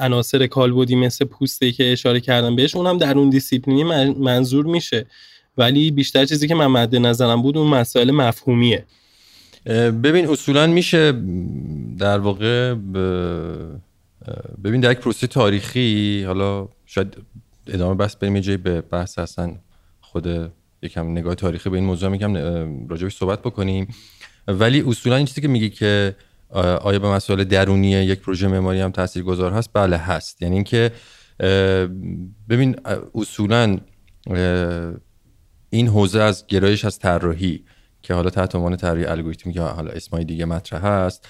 عناصر 0.00 0.46
کالبدی 0.46 0.96
مثل 0.96 1.24
پوسته 1.24 1.72
که 1.72 1.92
اشاره 1.92 2.20
کردم 2.20 2.56
بهش 2.56 2.76
اونم 2.76 2.98
درون 2.98 3.30
دیسیپلینی 3.30 3.84
منظور 4.12 4.66
میشه. 4.66 5.06
ولی 5.58 5.90
بیشتر 5.90 6.24
چیزی 6.24 6.48
که 6.48 6.54
من 6.54 6.66
مد 6.66 6.96
نظرم 6.96 7.42
بود 7.42 7.58
اون 7.58 7.66
مسائل 7.66 8.10
مفهومیه. 8.10 8.84
ببین 10.02 10.28
اصولا 10.28 10.66
میشه 10.66 11.12
در 11.98 12.18
واقع 12.18 12.74
ببین 14.64 14.80
در 14.80 14.92
یک 14.92 14.98
پروسه 14.98 15.26
تاریخی 15.26 16.22
حالا 16.22 16.68
شاید 16.86 17.16
ادامه 17.66 17.94
بس 17.94 18.16
بریم. 18.16 18.36
یه 18.36 18.56
به 18.56 18.80
بحث 18.80 19.18
هستن 19.18 19.58
خود 20.00 20.52
یکم 20.82 21.10
نگاه 21.10 21.34
تاریخی 21.34 21.70
به 21.70 21.76
این 21.76 21.84
موضوع 21.84 22.08
میگم 22.08 22.36
راجبش 22.88 23.16
صحبت 23.16 23.42
بکنیم. 23.42 23.94
ولی 24.48 24.84
اصولا 24.86 25.16
این 25.16 25.26
چیزی 25.26 25.40
که 25.40 25.48
میگی 25.48 25.70
که 25.70 26.16
آیا 26.50 26.98
به 26.98 27.08
مسائل 27.08 27.44
درونی 27.44 27.90
یک 27.90 28.20
پروژه 28.20 28.48
معماری 28.48 28.80
هم 28.80 28.90
تاثیرگذار 28.90 29.52
هست؟ 29.52 29.70
بله 29.72 29.96
هست. 29.96 30.42
یعنی 30.42 30.54
اینکه 30.54 30.92
ببین 32.48 32.76
اصولا 33.14 33.78
این 35.70 35.88
حوزه 35.88 36.20
از 36.20 36.46
گرایش 36.46 36.84
از 36.84 36.98
طراحی 36.98 37.64
که 38.02 38.14
حالا 38.14 38.30
تحت 38.30 38.54
عنوان 38.54 38.76
طراحی 38.76 39.04
الگوریتمی 39.04 39.52
که 39.52 39.60
حالا 39.60 39.90
اسمای 39.90 40.24
دیگه 40.24 40.44
مطرح 40.44 40.86
هست 40.86 41.28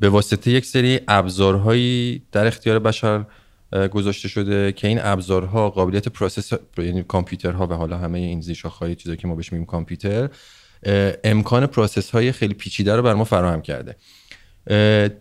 به 0.00 0.08
واسطه 0.08 0.50
یک 0.50 0.66
سری 0.66 1.00
ابزارهایی 1.08 2.22
در 2.32 2.46
اختیار 2.46 2.78
بشر 2.78 3.24
گذاشته 3.72 4.28
شده 4.28 4.72
که 4.72 4.88
این 4.88 4.98
ابزارها 5.02 5.70
قابلیت 5.70 6.08
process 6.08 6.52
یعنی 6.78 7.02
کامپیوترها 7.02 7.66
و 7.66 7.72
حالا 7.72 7.98
همه 7.98 8.18
این 8.18 8.40
زیرساخت‌های 8.40 8.94
چیزایی 8.94 9.16
که 9.16 9.28
ما 9.28 9.34
بهش 9.34 9.52
میگیم 9.52 9.66
کامپیوتر 9.66 10.28
امکان 11.24 11.66
process 11.66 12.10
های 12.10 12.32
خیلی 12.32 12.54
پیچیده 12.54 12.96
رو 12.96 13.02
بر 13.02 13.14
ما 13.14 13.24
فراهم 13.24 13.62
کرده. 13.62 13.96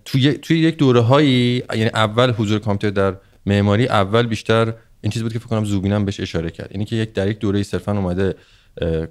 توی 0.05 0.33
توی 0.33 0.59
یک 0.59 0.77
دوره 0.77 1.01
هایی 1.01 1.63
یعنی 1.75 1.89
اول 1.93 2.31
حضور 2.31 2.59
کامپیوتر 2.59 2.95
در 2.95 3.17
معماری 3.45 3.87
اول 3.87 4.27
بیشتر 4.27 4.73
این 5.01 5.11
چیز 5.11 5.23
بود 5.23 5.33
که 5.33 5.39
فکر 5.39 5.47
کنم 5.47 5.65
زوبینم 5.65 6.05
بهش 6.05 6.19
اشاره 6.19 6.49
کرد. 6.49 6.67
اینی 6.71 6.85
که 6.85 6.95
یک 6.95 7.13
در 7.13 7.27
یک 7.27 7.39
دوره 7.39 7.63
صرفا 7.63 7.91
اومده 7.91 8.35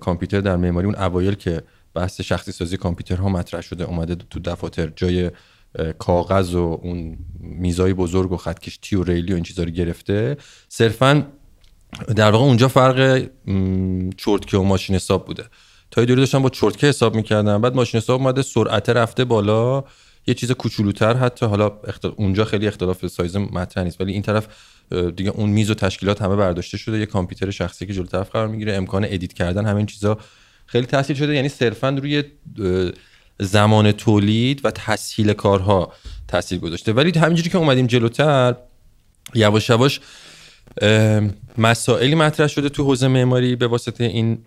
کامپیوتر 0.01 0.41
در 0.41 0.57
معماری 0.57 0.87
اون 0.87 0.97
اوایل 0.97 1.35
که 1.35 1.63
بحث 1.95 2.21
شخصی 2.21 2.53
سازی 2.53 2.77
کامپیوترها 2.77 3.29
مطرح 3.29 3.61
شده 3.61 3.85
اومده 3.85 4.15
تو 4.15 4.41
دفاتر 4.41 4.93
جای 4.97 5.31
کاغذ 5.99 6.55
و 6.55 6.81
اون 6.83 7.19
میزای 7.41 7.95
بزرگ 7.95 8.33
و 8.33 8.37
خطکشی 8.37 8.97
و 8.97 9.05
ریلی 9.05 9.33
و 9.33 9.35
این 9.35 9.45
چیزا 9.45 9.63
رو 9.63 9.71
گرفته. 9.71 10.37
صرفا 10.69 11.27
در 12.17 12.31
واقع 12.31 12.45
اونجا 12.45 12.69
فرق 12.69 13.29
چرتکه 14.17 14.57
و 14.57 14.63
ماشین 14.63 14.97
حساب 14.97 15.27
بوده. 15.27 15.45
تا 15.91 16.05
دوری 16.05 16.21
داشتن 16.21 16.43
با 16.43 16.49
چرتکه 16.49 16.87
حساب 16.87 17.15
می‌کردن 17.15 17.61
بعد 17.61 17.75
ماشین 17.75 18.01
حساب 18.01 18.21
اومده 18.21 18.43
سرعت 18.43 18.89
رفته 18.89 19.25
بالا. 19.25 19.85
یه 20.27 20.35
چیز 20.35 20.53
کوچولوتر 20.53 21.15
حتی. 21.17 21.47
حالا 21.47 21.73
اونجا 22.17 22.45
خیلی 22.45 22.67
اختلاف 22.67 23.07
سایز 23.07 23.37
مطرح 23.37 23.85
نیست. 23.85 24.01
ولی 24.01 24.13
این 24.13 24.23
طرف 24.23 24.49
دیگه 25.17 25.31
اون 25.31 25.51
میز 25.51 25.71
و 25.71 25.75
تشکیلات 25.75 26.23
همه 26.23 26.37
برداشته 26.37 26.79
شده. 26.79 26.99
یه 26.99 27.07
کامپیوتر 27.07 27.51
شخصی 27.51 27.87
که 27.87 27.93
جلو 27.93 28.07
طرف 28.07 28.31
قرار 28.31 28.49
می‌گیره. 28.49 28.75
امکان 28.75 29.05
edit 29.09 29.33
کردن 29.33 29.67
همه 29.67 29.77
این 29.77 29.87
چیزا 29.87 30.19
خیلی 30.67 30.87
تسریع 30.87 31.17
شده. 31.17 31.35
یعنی 31.35 31.49
صرفا 31.49 31.89
روی 31.89 32.25
زمان 33.41 33.93
تولید 33.93 34.61
و 34.65 34.71
تسهیل 34.71 35.33
کارها 35.33 35.93
تاثیر 36.29 36.59
گذاشته. 36.59 36.93
ولی 36.93 37.19
همینجوری 37.19 37.51
که 37.51 37.59
اومدیم 37.59 37.87
جلوتر 37.87 38.55
یواش 39.35 39.71
یواش 39.71 40.01
مسائلی 41.59 42.15
مطرح 42.15 42.47
شده 42.47 42.69
تو 42.69 42.85
حوزه 42.85 43.09
معماری 43.09 43.57
به 43.57 43.67
واسطه 43.67 44.05
این 44.05 44.39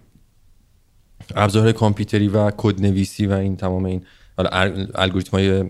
ابزارهای 1.35 1.73
کامپیوتری 1.73 2.27
و 2.27 2.51
کدنویسی 2.51 3.25
و 3.25 3.33
این 3.33 3.57
تمام 3.57 3.85
این 3.85 4.03
حالا 4.37 4.49
الگوریتم 4.95 5.31
های 5.31 5.63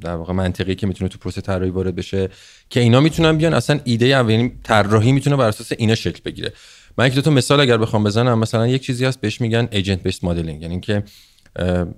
در 0.00 0.14
واقع 0.14 0.32
منطقی 0.32 0.74
که 0.74 0.86
می‌تونه 0.86 1.08
تو 1.08 1.18
پروسه 1.18 1.40
طراحی 1.40 1.70
وارد 1.70 1.96
بشه 1.96 2.28
که 2.70 2.80
اینا 2.80 3.00
می‌تونن 3.00 3.36
بیان. 3.36 3.54
اصلا 3.54 3.80
ایده 3.84 4.06
یعنی 4.06 4.52
طراحی 4.62 5.12
می‌تونه 5.12 5.36
بر 5.36 5.48
اساس 5.48 5.72
اینا 5.78 5.94
شکل 5.94 6.20
بگیره. 6.24 6.52
من 6.98 7.06
یک 7.06 7.14
دو 7.14 7.20
تا 7.20 7.30
مثال 7.30 7.60
اگر 7.60 7.76
بخوام 7.76 8.04
بزنم 8.04 8.38
مثلا 8.38 8.66
یک 8.66 8.82
چیزی 8.82 9.04
هست 9.04 9.20
بهش 9.20 9.40
میگن 9.40 9.68
ایجنت 9.70 10.02
بیس 10.02 10.24
مدلینگ 10.24 10.62
یعنی 10.62 10.74
اینکه 10.74 11.02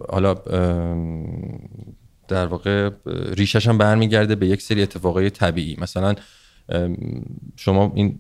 حالا 0.09 0.35
در 2.29 2.47
واقع 2.47 2.91
ریشش 3.37 3.69
هم 3.69 3.79
برمیگرده 3.79 4.35
به 4.35 4.47
یک 4.47 4.63
سری 4.63 4.83
اتفاقای 4.83 5.31
طبیعی. 5.31 5.77
مثلا 5.81 6.15
شما 7.57 7.93
این 7.95 8.19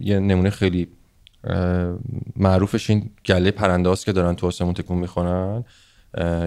یه 0.00 0.18
نمونه 0.18 0.50
خیلی 0.50 0.88
معروفش 2.36 2.90
این 2.90 3.10
گله 3.24 3.50
پرنده 3.50 3.96
که 3.96 4.12
دارن 4.12 4.34
تو 4.34 4.46
آسمون 4.46 4.74
تکون 4.74 4.98
می‌خورن 4.98 5.64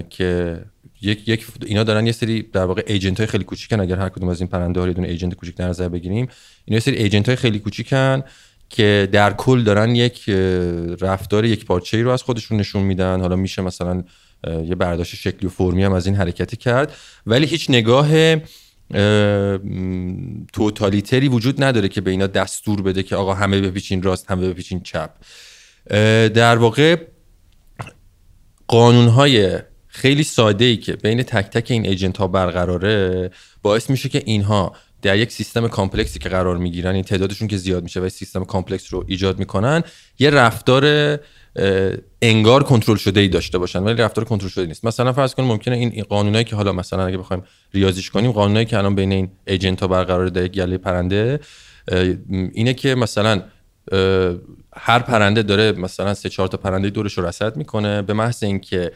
که 0.10 0.62
یک 1.02 1.28
یک 1.28 1.48
اینا 1.66 1.84
دارن 1.84 2.06
یه 2.06 2.12
سری 2.12 2.42
در 2.42 2.66
واقع 2.66 2.84
ایجنت 2.88 3.18
های 3.18 3.28
خیلی 3.28 3.44
کوچیکن. 3.44 3.80
اگر 3.80 3.96
هر 3.96 4.10
کدوم 4.10 4.30
از 4.30 4.42
این 4.42 4.50
پرنده 4.50 4.80
ها 4.80 4.86
دونه 4.86 5.08
ایجنت 5.08 5.34
کوچیک 5.34 5.56
در 5.56 5.68
نظر 5.68 5.90
بگیریم 5.90 6.28
اینا 6.66 6.76
یه 6.76 6.80
سری 6.80 6.96
ایجنت 6.96 7.26
های 7.26 7.36
خیلی 7.36 7.60
کوچیکن 7.60 8.24
که 8.76 9.10
در 9.12 9.34
کل 9.34 9.64
دارن 9.64 9.96
یک 9.96 10.30
رفتار 11.02 11.46
یک 11.46 11.66
پارچه 11.66 11.98
ای 11.98 12.04
رو 12.04 12.10
از 12.10 12.24
خودشون 12.24 12.58
نشون 12.58 12.84
میدن. 12.84 13.22
حالا 13.22 13.36
میشه 13.36 13.62
مثلا 13.62 14.04
یه 14.48 14.76
برداشت 14.76 15.16
شکلی 15.16 15.48
و 15.48 15.50
فرمی 15.50 15.84
هم 15.84 15.94
از 15.94 16.06
این 16.06 16.16
حرکتی 16.16 16.58
کرد. 16.58 16.94
ولی 17.26 17.46
هیچ 17.46 17.70
نگاه 17.70 18.36
توتالیتری 20.54 21.28
وجود 21.28 21.64
نداره 21.64 21.88
که 21.88 22.02
به 22.02 22.12
اینا 22.12 22.28
دستور 22.28 22.82
بده 22.82 23.04
که 23.04 23.16
آقا 23.16 23.34
همه 23.34 23.62
بپیچین 23.62 24.04
راست 24.04 24.32
همه 24.32 24.50
بپیچین 24.50 24.82
چپ. 24.82 25.10
در 26.30 26.58
واقع 26.58 26.98
قانونهای 28.68 29.60
خیلی 29.88 30.24
ساده 30.24 30.66
ای 30.66 30.78
که 30.78 30.94
بین 30.94 31.24
تک 31.24 31.50
تک 31.50 31.72
این 31.72 31.86
agent 31.86 32.18
ها 32.18 32.28
برقراره 32.28 33.32
باعث 33.62 33.90
میشه 33.90 34.10
که 34.10 34.22
اینها 34.26 34.76
در 35.06 35.18
یک 35.18 35.32
سیستم 35.32 35.68
complex 35.68 36.13
ی 36.13 36.20
که 36.20 36.30
قرار 36.30 36.58
می‌گیرن 36.58 36.96
این 36.96 37.04
تعدادشون 37.04 37.48
که 37.48 37.58
زیاد 37.58 37.84
میشه 37.84 38.00
و 38.00 38.10
سیستم 38.10 38.44
complex 38.44 38.94
رو 38.94 39.04
ایجاد 39.08 39.40
می‌کنن 39.40 39.84
یه 40.20 40.30
رفتار 40.30 41.20
انگار 42.22 42.64
کنترل 42.64 42.96
شده 42.98 43.20
ای 43.20 43.28
داشته 43.28 43.58
باشن 43.58 43.84
ولی 43.84 43.96
رفتار 43.96 44.26
کنترل 44.26 44.50
شده 44.50 44.66
نیست. 44.66 44.86
مثلا 44.86 45.14
فرض 45.14 45.36
کنیم 45.36 45.50
ممکنه 45.50 45.76
این 45.76 46.04
قانونایی 46.10 46.44
که 46.44 46.56
حالا 46.56 46.72
مثلا 46.72 47.06
اگه 47.06 47.18
بخوایم 47.18 47.44
ریاضیش 47.74 48.10
کنیم 48.10 48.32
قانونایی 48.32 48.66
که 48.66 48.78
الان 48.78 48.96
بین 48.96 49.12
این 49.12 49.32
agent 49.48 49.82
ها 49.82 49.88
برقرار 49.88 50.28
در 50.28 50.44
یک 50.44 50.52
گله 50.52 50.78
پرنده 50.78 51.40
اینه 52.54 52.74
که 52.74 52.96
مثلا 52.96 53.42
هر 54.76 55.00
پرنده 55.00 55.44
داره 55.44 55.72
مثلا 55.72 56.14
سه 56.14 56.30
چهار 56.30 56.48
تا 56.48 56.58
پرنده 56.58 56.90
دورش 56.90 57.18
رو 57.18 57.26
رصد 57.26 57.58
می‌کنه 57.58 58.02
به 58.02 58.14
محض 58.14 58.44
اینکه 58.44 58.92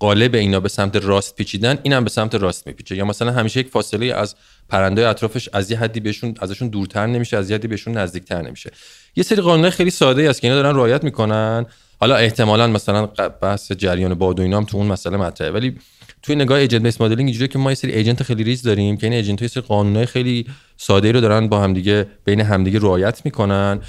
غالب 0.00 0.34
اینا 0.34 0.60
به 0.60 0.68
سمت 0.68 0.96
راست 0.96 1.36
پیچیدن 1.36 1.78
اینم 1.82 2.04
به 2.04 2.10
سمت 2.10 2.34
راست 2.34 2.66
میپیچه. 2.66 2.96
یا 2.96 3.04
مثلا 3.04 3.32
همیشه 3.32 3.60
یک 3.60 3.68
فاصله 3.68 4.14
از 4.14 4.34
پرنده 4.68 5.08
اطرافش 5.08 5.48
از 5.52 5.70
یه 5.70 5.78
حدی 5.78 6.00
بهشون 6.00 6.34
ازشون 6.40 6.68
دورتر 6.68 7.06
نمیشه 7.06 7.36
از 7.36 7.50
یه 7.50 7.56
حدی 7.56 7.68
بهشون 7.68 7.96
نزدیکتر 7.96 8.42
نمیشه. 8.42 8.70
یه 9.16 9.22
سری 9.22 9.42
قانون 9.42 9.70
خیلی 9.70 9.90
ساده 9.90 10.22
ای 10.22 10.28
است 10.28 10.40
که 10.40 10.48
اینا 10.48 10.62
دارن 10.62 10.76
رعایت 10.76 11.04
می‌کنن. 11.04 11.66
حالا 12.00 12.16
احتمالا 12.16 12.66
مثلا 12.66 13.06
بحث 13.42 13.72
جریان 13.72 14.14
باد 14.14 14.38
و 14.38 14.42
اینا 14.42 14.56
هم 14.56 14.64
تو 14.64 14.76
اون 14.76 14.86
مسئله 14.86 15.16
مطرحه. 15.16 15.50
ولی 15.50 15.76
توی 16.22 16.34
نگاه 16.34 16.58
agent-based 16.58 17.00
modeling 17.00 17.28
اینجوریه 17.28 17.48
که 17.48 17.58
ما 17.58 17.70
یه 17.70 17.74
سری 17.74 17.92
agent 17.92 18.22
خیلی 18.22 18.44
ریز 18.44 18.62
داریم 18.62 18.96
که 18.96 19.06
این 19.06 19.12
agent 19.12 19.42
ها 19.42 19.48
سری 19.48 19.62
قانونای 19.62 20.06
خیلی 20.06 20.46
ساده 20.76 21.12
رو 21.12 21.20
دارن 21.20 21.48
با 21.48 21.60
همدیگه 21.60 22.06
بین 22.24 22.40
همدیگه 22.40 22.78
رعایت 22.78 23.24
می‌کنن. 23.24 23.80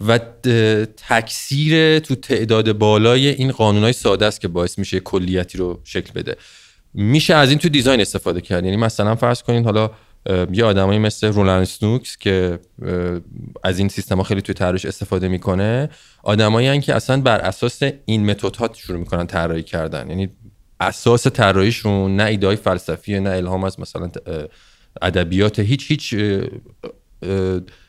و 0.00 0.18
تکثیر 1.08 1.98
تو 1.98 2.14
تعداد 2.14 2.72
بالای 2.72 3.28
این 3.28 3.52
قانونای 3.52 3.92
ساده 3.92 4.26
است 4.26 4.40
که 4.40 4.48
باعث 4.48 4.78
میشه 4.78 5.00
کلیتی 5.00 5.58
رو 5.58 5.80
شکل 5.84 6.12
بده. 6.12 6.36
میشه 6.94 7.34
از 7.34 7.50
این 7.50 7.58
تو 7.58 7.68
دیزاین 7.68 8.00
استفاده 8.00 8.40
کرد. 8.40 8.64
یعنی 8.64 8.76
مثلا 8.76 9.14
فرض 9.14 9.42
کنین 9.42 9.64
حالا 9.64 9.90
یه 10.52 10.64
آدمایی 10.64 10.98
مثل 10.98 11.26
رولان 11.26 11.64
سنوکس 11.64 12.16
که 12.16 12.58
از 13.64 13.78
این 13.78 13.88
سیستم 13.88 14.16
ها 14.16 14.22
خیلی 14.22 14.42
توی 14.42 14.54
طراحیش 14.54 14.84
استفاده 14.84 15.28
می‌کنه 15.28 15.90
آدمایی 16.22 16.80
که 16.80 16.94
اصلا 16.94 17.20
بر 17.20 17.38
اساس 17.38 17.82
این 18.04 18.30
متد 18.30 18.74
شروع 18.74 18.98
می‌کنن 18.98 19.26
طراحی 19.26 19.62
کردن. 19.62 20.10
یعنی 20.10 20.28
اساس 20.80 21.26
طراحیشون 21.26 22.16
نه 22.16 22.24
ایده 22.24 22.56
فلسفی 22.56 23.20
نه 23.20 23.30
الهام 23.30 23.64
از 23.64 23.80
مثلا 23.80 24.10
ادبیات 25.02 25.58
هیچ 25.58 25.90
هیچ 25.90 26.14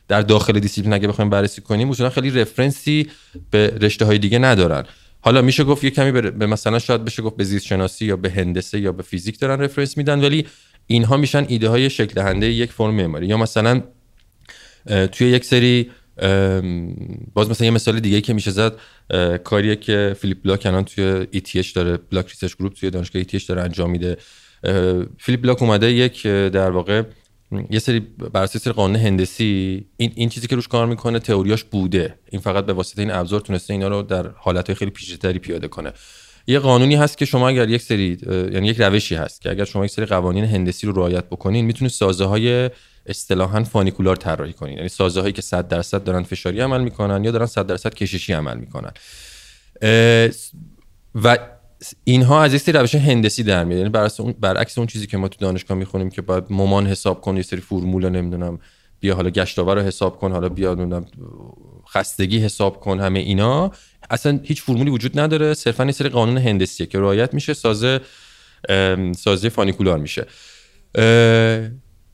در 0.08 0.22
داخل 0.22 0.60
دیسیپلین 0.60 0.94
اگه 0.94 1.08
بخوایم 1.08 1.30
بررسی 1.30 1.62
کنیم 1.62 1.90
اصولا 1.90 2.10
خیلی 2.10 2.30
reference 2.30 3.00
ی 3.00 3.08
به 3.52 3.78
رشته 3.82 4.06
های 4.06 4.18
دیگه 4.18 4.40
ندارن. 4.40 4.84
حالا 5.22 5.42
میشه 5.42 5.64
گفت 5.64 5.84
یه 5.84 5.90
کمی 5.90 6.12
به 6.12 6.46
مثلا 6.46 6.80
شاید 6.80 7.06
بشه 7.06 7.22
گفت 7.22 7.38
به 7.38 7.44
زیست 7.44 7.66
شناسی 7.66 8.06
یا 8.06 8.16
به 8.16 8.30
هندسه 8.30 8.80
یا 8.80 8.92
به 8.92 9.04
فیزیک 9.04 9.40
دارن 9.40 9.62
reference 9.62 9.98
میدن 9.98 10.20
ولی 10.20 10.46
اینها 10.88 11.18
میشن 11.18 11.46
ایده 11.48 11.70
های 11.70 11.90
شکل 11.90 12.14
دهنده 12.14 12.52
یک 12.52 12.72
فرم 12.72 12.94
معماری. 12.94 13.28
یا 13.28 13.38
مثلا 13.38 13.84
توی 15.12 15.28
یک 15.28 15.46
سری 15.46 15.92
باز 17.34 17.50
مثلا 17.50 17.66
یه 17.66 17.72
مثال 17.72 18.00
دیگه 18.00 18.22
که 18.22 18.34
میشه 18.34 18.52
زد 18.52 18.74
کاریه 19.44 19.76
که 19.76 20.16
فیلیپ 20.20 20.44
بلاک 20.44 20.66
الان 20.66 20.84
توی 20.84 21.28
ETH 21.34 21.72
داره 21.72 21.98
Block 22.12 22.28
Research 22.28 22.56
Group 22.56 22.74
توی 22.74 22.90
دانشگاه 22.90 23.24
ETH 23.24 23.44
داره 23.44 23.62
انجام 23.62 23.90
میده. 23.92 24.18
فیلیپ 25.18 25.42
بلاک 25.42 25.62
اومده 25.62 25.92
یک 25.92 26.28
در 26.28 26.72
واقع 26.72 27.04
یه 27.70 27.80
سری 27.80 28.00
بر 28.00 28.44
اساس 28.44 28.68
قانون 28.68 28.96
هندسی 28.96 29.86
این 29.98 30.12
این 30.16 30.30
چیزی 30.30 30.48
که 30.48 30.56
روش 30.56 30.68
کار 30.68 30.88
می‌کنه 30.88 31.20
تئوریاش 31.20 31.64
بوده. 31.64 32.20
این 32.30 32.42
فقط 32.42 32.66
به 32.66 32.74
واسطه 32.74 33.02
این 33.02 33.12
ابزار 33.12 33.40
تونسته 33.40 33.74
اینا 33.74 33.88
رو 33.88 34.02
در 34.02 34.28
حالتهای 34.28 34.76
خیلی 34.76 34.92
پیچیده‌تری 34.92 35.40
پیاده 35.40 35.68
کنه. 35.68 35.94
یه 36.48 36.60
قانونی 36.60 36.96
هست 36.96 37.18
که 37.18 37.26
شما 37.26 37.50
اگر 37.50 37.70
یک 37.70 37.82
سری 37.82 38.18
یعنی 38.54 38.68
یک 38.68 38.82
روشی 38.82 39.16
هست 39.16 39.42
که 39.42 39.50
اگر 39.50 39.66
شما 39.66 39.86
یک 39.86 39.92
سری 39.92 40.06
قوانین 40.06 40.46
هندسی 40.46 40.88
رو 40.88 40.94
رعایت 40.94 41.26
بکنین 41.26 41.66
می‌تونه 41.66 41.90
سازه 41.90 42.26
های 42.26 42.70
اصطلاحا 43.06 43.64
فانیکولار 43.64 44.16
طراحی 44.16 44.54
کنین. 44.54 44.78
یعنی 44.78 44.90
سازه 44.90 45.22
هایی 45.22 45.34
که 45.34 45.42
100 45.42 45.68
درصد 45.68 46.04
دارن 46.04 46.24
فشاری 46.24 46.60
عمل 46.60 46.82
می‌کنن 46.82 47.24
یا 47.24 47.32
دارن 47.32 47.46
100 47.46 47.68
درصد 47.68 47.94
کششی 47.94 48.34
عمل 48.34 48.58
می‌کنن. 48.58 48.92
و 51.16 51.38
اینها 52.04 52.44
از 52.44 52.62
سری 52.62 52.72
روش 52.78 52.96
هندسی 52.96 53.44
در 53.44 53.64
میاد. 53.64 53.78
یعنی 53.78 54.34
برعکس 54.40 54.78
اون 54.78 54.88
چیزی 54.88 55.08
که 55.08 55.18
ما 55.18 55.28
تو 55.28 55.38
دانشگاه 55.40 55.78
می‌خونیم 55.78 56.10
که 56.10 56.22
باید 56.22 56.44
ممان 56.50 56.88
حساب 56.88 57.22
کن 57.22 57.38
یه 57.38 57.44
سری 57.44 57.62
فرمول 57.62 58.10
نمی‌دونم 58.10 58.60
بیا 59.00 59.16
حالا 59.16 59.30
گشتاور 59.30 59.76
رو 59.76 59.82
حساب 59.82 60.20
کن 60.20 60.32
حالا 60.32 60.50
بیا 60.50 60.74
نمی‌دونم 60.74 61.06
خستگی 61.94 62.40
حساب 62.40 62.80
کن 62.80 63.00
همه 63.00 63.20
اینا. 63.20 63.72
اصلا 64.10 64.40
هیچ 64.44 64.62
فرمولی 64.62 64.90
وجود 64.90 65.20
نداره 65.20 65.54
صرفا 65.54 65.86
یه 65.86 65.92
سری 65.92 66.10
قانون 66.10 66.38
هندسیه 66.38 66.86
که 66.86 67.00
رعایت 67.00 67.34
میشه 67.34 67.54
سازه 67.54 68.02
سازه 69.18 69.50
funicular 69.50 69.98
میشه. 69.98 70.26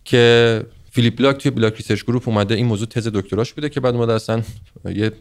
که 0.06 0.66
فیلیپ 0.96 1.18
بلاک 1.18 1.38
توی 1.38 1.52
Block 1.52 1.76
Research 1.76 2.04
Group 2.04 2.30
اومده 2.30 2.56
این 2.56 2.66
موضوع 2.66 2.88
تز 2.88 3.08
دکتراش 3.08 3.54
بوده 3.54 3.70
که 3.70 3.80
بعد 3.80 3.96
اومده 3.96 4.14
اصلا 4.14 4.42
یه 4.86 5.12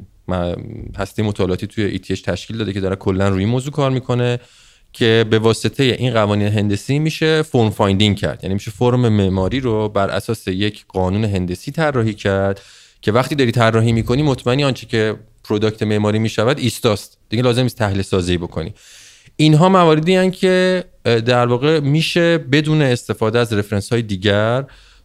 هسته 0.96 1.22
مطالعاتی 1.22 1.66
توی 1.66 1.98
ETH 1.98 2.20
تشکیل 2.20 2.58
داده 2.58 2.72
که 2.72 2.80
داره 2.80 2.96
کلا 2.96 3.28
روی 3.28 3.38
این 3.38 3.48
موضوع 3.48 3.72
کار 3.72 3.90
می‌کنه 3.90 4.40
که 4.92 5.24
به 5.30 5.38
واسطه 5.38 5.82
این 5.84 6.12
قوانین 6.12 6.48
هندسی 6.48 6.98
میشه 6.98 7.42
form 7.42 7.70
finding 7.70 8.16
کرد. 8.16 8.40
یعنی 8.42 8.54
میشه 8.54 8.70
فرم 8.70 9.08
معماری 9.08 9.60
رو 9.60 9.88
بر 9.88 10.10
اساس 10.10 10.48
یک 10.48 10.84
قانون 10.88 11.24
هندسی 11.24 11.70
طراحی 11.70 12.14
کرد 12.14 12.60
که 13.00 13.12
وقتی 13.12 13.34
داری 13.34 13.52
طراحی 13.52 13.92
می‌کنی 13.92 14.22
مطمئنی 14.22 14.64
آنچه 14.64 14.86
که 14.86 15.16
product 15.44 15.82
معماری 15.82 16.18
می‌شود 16.18 16.58
ایستاست. 16.58 17.18
دیگه 17.28 17.42
لازم 17.42 17.62
نیست 17.62 17.78
تحلیل 17.78 18.02
سازه‌ای 18.02 18.36
بکنی. 18.36 18.74
اینها 19.36 19.68
مواردی 19.68 20.14
هستند 20.14 20.32
که 20.32 20.84
در 21.04 21.46
واقع 21.46 21.80
میشه 21.80 22.38
بدون 22.38 22.82
استفاده 22.82 23.38
از 23.38 23.52
reference 23.52 23.92
های 23.92 24.02
دیگر 24.02 24.64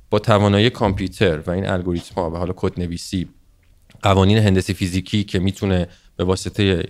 با 0.10 0.20
توانایی 0.20 0.70
کامپیوتر 0.70 1.40
و 1.48 1.52
این 1.52 1.68
الگوریتم 1.68 2.16
ها 2.16 2.32
و 2.32 2.36
حالا 2.36 2.54
کد 2.56 2.80
نویسی 2.80 3.28
قوانین 4.02 4.38
هندسی 4.38 4.74
فیزیکی 4.74 5.24
که 5.24 5.40
می‌تونه 5.40 5.88
به 6.16 6.24
واسطه 6.24 6.84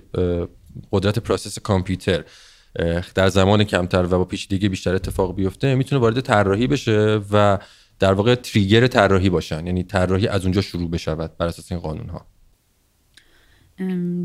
قدرت 0.91 1.19
process 1.19 1.59
کامپیوتر 1.59 2.23
در 3.15 3.29
زمان 3.29 3.63
کمتر 3.63 4.05
و 4.05 4.07
با 4.07 4.25
پیچیدگی 4.25 4.69
بیشتر 4.69 4.95
اتفاق 4.95 5.35
بیفته 5.35 5.75
می‌تونه 5.75 6.01
وارد 6.01 6.19
طراحی 6.19 6.67
بشه 6.67 7.19
و 7.31 7.59
در 7.99 8.13
واقع 8.13 8.35
trigger 8.35 8.87
طراحی 8.87 9.29
باشن. 9.29 9.65
یعنی 9.67 9.83
طراحی 9.83 10.27
از 10.27 10.43
اونجا 10.43 10.61
شروع 10.61 10.89
بشود 10.89 11.37
بر 11.37 11.45
اساس 11.45 11.71
این 11.71 11.81
قانون 11.81 12.09
ها 12.09 12.25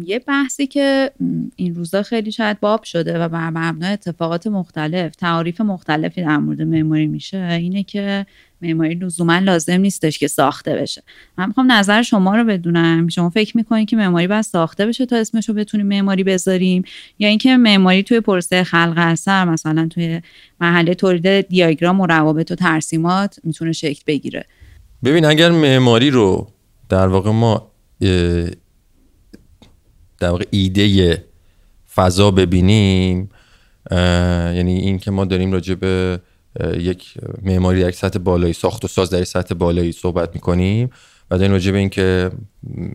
یه 0.05 0.19
بحثی 0.19 0.67
که 0.67 1.13
این 1.57 1.75
روزا 1.75 2.03
خیلی 2.03 2.33
شاید 2.33 2.61
باب 2.61 2.83
شده 2.83 3.19
و 3.19 3.29
بر 3.29 3.51
مبنای 3.51 3.93
اتفاقات 3.93 4.47
مختلف 4.47 5.17
تعاریف 5.17 5.61
مختلفی 5.61 6.23
در 6.23 6.37
مورد 6.37 6.63
معماری 6.63 7.07
میشه 7.07 7.39
اینه 7.39 7.83
که 7.83 8.27
معماری 8.63 8.95
لزوما 8.95 9.39
لازم 9.39 9.81
نیستش 9.81 10.19
که 10.19 10.29
ساخته 10.29 10.75
بشه. 10.75 11.03
من 11.39 11.47
می‌خوام 11.47 11.73
نظر 11.73 12.03
شما 12.03 12.37
رو 12.37 12.45
بدونم. 12.45 13.09
شما 13.09 13.31
فکر 13.31 13.57
می‌کنید 13.57 13.89
که 13.89 13.97
معماری 13.97 14.27
باید 14.27 14.43
ساخته 14.43 14.87
بشه 14.87 15.07
تا 15.07 15.17
اسمش 15.17 15.49
رو 15.49 15.55
بتونیم 15.55 15.87
معماری 15.87 16.25
بذاریم؟ 16.25 16.83
یا 17.19 17.29
اینکه 17.29 17.57
معماری 17.57 18.03
توی 18.03 18.21
پروسه 18.21 18.65
خلق 18.65 18.95
اثر 18.97 19.45
مثلا 19.45 19.89
توی 19.91 20.21
محله 20.61 20.95
تولید 20.95 21.49
دیاگرام 21.49 22.01
و 22.01 22.07
روابط 22.07 22.51
و 22.51 22.55
ترسیمات 22.55 23.39
می‌تونه 23.45 23.73
شکل 23.73 24.03
بگیره؟ 24.07 24.45
ببین 25.05 25.25
اگر 25.25 25.51
معماری 25.51 26.11
رو 26.11 26.53
در 26.89 27.09
واقع 27.09 27.31
ما 27.31 27.71
در 30.21 30.29
واقع 30.31 30.45
ایده 30.51 31.25
فضا 31.95 32.31
ببینیم 32.31 33.31
یعنی 33.91 34.73
این 34.79 34.99
که 34.99 35.11
ما 35.11 35.25
داریم 35.25 35.53
راجع 35.53 35.75
به 35.75 36.21
یک 36.79 37.15
معماری 37.43 37.83
در 37.83 37.91
سطح 37.91 38.19
بالایی 38.19 38.53
ساخت 38.53 38.85
و 38.85 38.89
ساز 38.89 39.11
در 39.11 39.25
سطح 39.25 39.55
بالایی 39.55 39.93
صحبت 39.93 40.35
می‌کنیم 40.35 40.91
و 41.31 41.39
داریم 41.39 41.53
راجع 41.53 41.73
به 41.73 41.79
این 41.79 41.89
که 41.89 42.31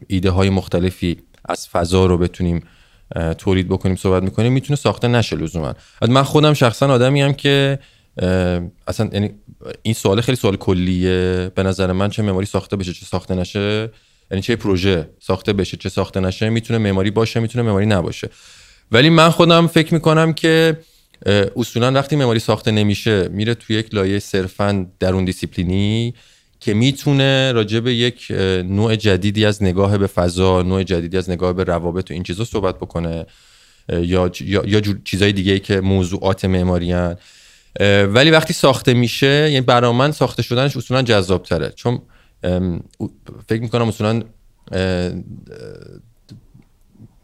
ایده 0.07 0.29
های 0.29 0.49
مختلفی 0.49 1.17
از 1.45 1.67
فضا 1.67 2.05
رو 2.05 2.17
بتونیم 2.17 2.63
تولید 3.37 3.67
بکنیم 3.67 3.95
صحبت 3.95 4.23
می‌کنیم 4.23 4.53
می‌تونه 4.53 4.77
ساخته 4.77 5.07
نشه 5.07 5.35
لزوما. 5.35 5.73
من 6.09 6.23
خودم 6.23 6.53
شخصا 6.53 6.87
آدمی 6.87 7.21
هم 7.21 7.33
که 7.33 7.79
اصلا 8.87 9.09
یعنی 9.13 9.31
این 9.81 9.93
سوال 9.93 10.21
خیلی 10.21 10.35
سوال 10.35 10.55
کلیه. 10.55 11.51
به 11.55 11.63
نظر 11.63 11.91
من 11.91 12.09
چه 12.09 12.23
معماری 12.23 12.45
ساخته 12.45 12.75
بشه 12.75 12.93
چه 12.93 13.05
ساخته 13.05 13.35
نشه 13.35 13.89
یعنی 14.31 14.41
چه 14.41 14.55
پروژه 14.55 15.09
ساخته 15.19 15.53
بشه 15.53 15.77
چه 15.77 15.89
ساخته 15.89 16.19
نشه 16.19 16.49
می‌تونه 16.49 16.79
معماری 16.79 17.11
باشه 17.11 17.39
می‌تونه 17.39 17.65
معماری 17.65 17.85
نباشه. 17.85 18.29
ولی 18.91 19.09
من 19.09 19.29
خودم 19.29 19.67
فکر 19.67 19.93
می‌کنم 19.93 20.33
که 20.33 20.77
اصولا 21.55 21.91
وقتی 21.91 22.15
معماری 22.15 22.39
ساخته 22.39 22.71
نمیشه 22.71 23.27
میره 23.27 23.53
توی 23.55 23.75
یک 23.75 23.95
لایه 23.95 24.19
صرفا 24.19 24.87
درون 24.99 25.25
دیسیپلینی 25.25 26.13
که 26.59 26.73
می‌تونه 26.73 27.51
راجع 27.51 27.79
به 27.79 27.93
یک 27.93 28.27
نوع 28.65 28.95
جدیدی 28.95 29.45
از 29.45 29.63
نگاه 29.63 29.97
به 29.97 30.07
فضا 30.07 30.61
نوع 30.61 30.83
جدیدی 30.83 31.17
از 31.17 31.29
نگاه 31.29 31.53
به 31.53 31.63
روابط 31.63 32.11
و 32.11 32.13
این 32.13 32.23
چیزا 32.23 32.45
صحبت 32.45 32.75
بکنه 32.75 33.25
یا 33.89 34.31
یا, 34.41 34.63
یا 34.65 34.81
چیزای 35.03 35.31
دیگه 35.31 35.59
که 35.59 35.81
موضوعات 35.81 36.45
معماری 36.45 36.93
ولی 38.09 38.31
وقتی 38.31 38.53
ساخته 38.53 38.93
میشه 38.93 39.27
یعنی 39.27 39.61
برای 39.61 39.93
من 39.93 40.11
ساخته 40.11 40.43
شدنش 40.43 40.77
اصولا 40.77 41.01
جذاب 41.01 41.43
تره 41.43 41.69
چون 41.69 42.01
فکر 43.47 43.61
می‌کنم 43.61 43.87
اصولا 43.87 44.23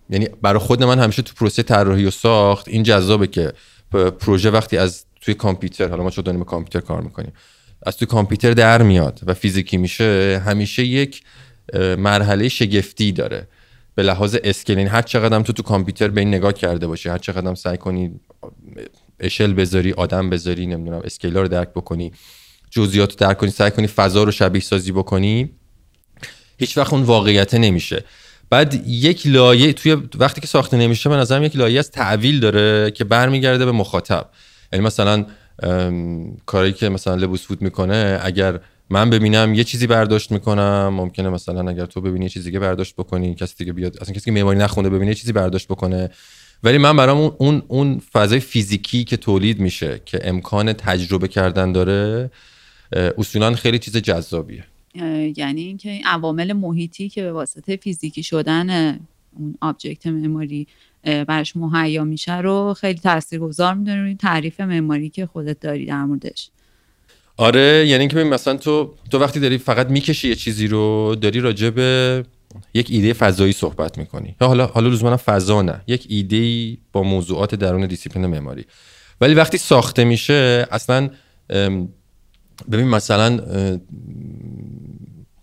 یعنی 0.10 0.28
برای 0.42 0.60
خود 0.60 0.84
من 0.84 1.00
همیشه 1.00 1.22
تو 1.22 1.34
پروسه 1.34 1.64
طراحی 1.64 2.06
و 2.06 2.12
ساخت 2.12 2.68
این 2.68 2.84
جذابه 2.84 3.28
که 3.28 3.54
پروژه 3.94 4.52
وقتی 4.52 4.78
از 4.78 5.06
توی 5.22 5.34
کامپیوتر 5.34 5.88
حالا 5.88 6.04
ما 6.04 6.10
چون 6.10 6.24
داریم 6.24 6.44
کامپیوتر 6.44 6.88
کار 6.88 7.02
می‌کنیم؟ 7.02 7.34
از 7.86 7.98
توی 7.98 8.08
کامپیوتر 8.08 8.52
در 8.52 8.82
میاد 8.82 9.20
و 9.26 9.34
فیزیکی 9.34 9.78
میشه 9.78 10.42
همیشه 10.46 10.86
یک 10.86 11.22
مرحله 11.98 12.50
شگفتی 12.50 13.12
داره. 13.12 13.48
به 13.96 14.04
لحاظ 14.04 14.38
اسکلین 14.44 14.88
هر 14.88 15.02
چقدر 15.02 15.42
تو 15.42 15.54
تو 15.54 15.64
کامپیوتر 15.64 16.08
به 16.08 16.22
این 16.22 16.28
نگاه 16.28 16.54
کرده 16.54 16.88
باشه 16.88 17.12
هر 17.12 17.18
چقدر 17.18 17.56
سعی 17.56 17.78
کنی 17.78 18.20
اشل 19.20 19.54
بذاری 19.54 19.92
آدم 19.92 20.30
بذاری 20.30 20.66
نمی‌دونم 20.66 21.02
اسکیلا 21.04 21.42
رو 21.42 21.48
درک 21.48 21.70
بکنی 21.70 22.12
جزئیات 22.72 23.12
رو 23.12 23.28
درک 23.28 23.38
کنی 23.38 23.50
سعی 23.50 23.72
کنی 23.72 23.88
فضا 23.88 24.24
رو 24.24 24.32
شبیه 24.32 24.62
سازی 24.62 24.92
بکنی 24.92 25.50
هیچ 26.58 26.78
وقت 26.78 26.94
اون 26.94 27.04
واقعیت 27.04 27.54
نمیشه. 27.54 28.04
بعد 28.54 28.88
یک 28.88 29.28
لایه 29.28 29.74
توی 29.74 29.98
وقتی 30.20 30.42
که 30.42 30.48
ساخته 30.48 30.78
نمیشه 30.78 31.10
به 31.10 31.16
نظرم 31.16 31.44
یک 31.44 31.56
لایه 31.56 31.80
از 31.80 31.92
تعویل 31.92 32.39
داره 32.39 32.92
که 32.92 33.04
برمیگرده 33.04 33.66
به 33.66 33.72
مخاطب. 33.72 34.30
یعنی 34.74 34.86
مثلا 34.86 35.26
کاری 36.46 36.74
که 36.74 36.89
مثلا 36.89 37.16
لبوس 37.16 37.48
فود 37.48 37.62
می‌کنه 37.62 38.20
اگر 38.22 38.60
من 38.89 39.10
ببینم 39.10 39.54
یه 39.54 39.63
چیزی 39.63 39.88
برداشت 39.88 40.32
می‌کنم 40.32 40.88
ممکنه 40.94 41.30
مثلا 41.30 41.70
اگر 41.70 41.86
تو 41.86 42.02
ببینی 42.02 42.26
یه 42.26 42.30
چیزی 42.30 42.46
دیگه 42.46 42.60
برداشت 42.60 42.96
بکنی 42.96 43.36
کسی 43.36 43.56
دیگه 43.58 43.74
بیاد 43.74 43.98
اصلا 44.02 44.16
کسی 44.16 44.26
که 44.26 44.32
معماری 44.32 44.60
نخونده 44.60 44.89
ببینه 44.89 45.08
یه 45.08 45.16
چیزی 45.16 45.32
برداشت 45.32 45.68
بکنه. 45.68 46.10
ولی 46.63 46.78
من 46.78 46.98
برام 46.98 47.36
اون 47.38 47.63
اون 47.68 48.02
فضای 48.13 48.39
فیزیکی 48.39 49.04
که 49.04 49.18
تولید 49.18 49.60
میشه 49.60 50.02
که 50.06 50.20
امکان 50.24 50.74
تجربه 50.74 51.28
کردن 51.28 51.72
داره 51.72 52.32
اصولا 53.18 53.56
خیلی 53.56 53.80
چیز 53.80 53.98
جذابیه. 53.98 54.63
یعنی 55.36 55.62
اینکه 55.62 55.90
این 55.90 56.06
عوامل 56.06 56.54
محیطی 56.54 57.10
که 57.10 57.22
به 57.22 57.32
واسطه 57.32 57.76
فیزیکی 57.76 58.24
شدن 58.24 59.00
اون 59.40 59.56
object 59.62 60.08
معماری 60.08 60.68
برش 61.04 61.56
مهیا 61.56 62.04
میشه 62.04 62.38
رو 62.38 62.74
خیلی 62.74 63.00
تاثیرگذار 63.00 63.74
می‌دونه. 63.74 64.02
روی 64.02 64.16
تعریف 64.16 64.62
معماری 64.62 65.10
که 65.10 65.26
خودت 65.26 65.60
داری 65.60 65.86
در 65.86 66.06
موردش. 66.06 66.50
آره 67.38 67.86
یعنی 67.88 68.00
اینکه 68.00 68.24
مثلا 68.24 68.58
تو 68.58 68.94
تو 69.12 69.20
وقتی 69.20 69.40
داری 69.40 69.58
فقط 69.58 69.90
می‌کشی 69.90 70.28
یه 70.28 70.36
چیزی 70.36 70.68
رو 70.68 71.16
داری 71.22 71.40
راجع 71.40 71.70
به 71.70 72.24
یک 72.74 72.88
ایده 72.90 73.14
فضایی 73.14 73.54
صحبت 73.54 73.98
می‌کنی. 73.98 74.36
حالا 74.40 74.66
حالا 74.66 74.90
لزوما 74.90 75.18
فضا 75.18 75.62
نه 75.62 75.82
یک 75.88 76.06
ایده 76.10 76.78
با 76.92 77.04
موضوعات 77.04 77.56
درون 77.56 77.88
دیسیپلین 77.88 78.26
معماری 78.26 78.66
ولی 79.22 79.34
وقتی 79.34 79.58
ساخته 79.58 80.04
میشه 80.04 80.68
اصلا 80.72 81.10
ببین 82.72 82.88
مثلا 82.88 83.40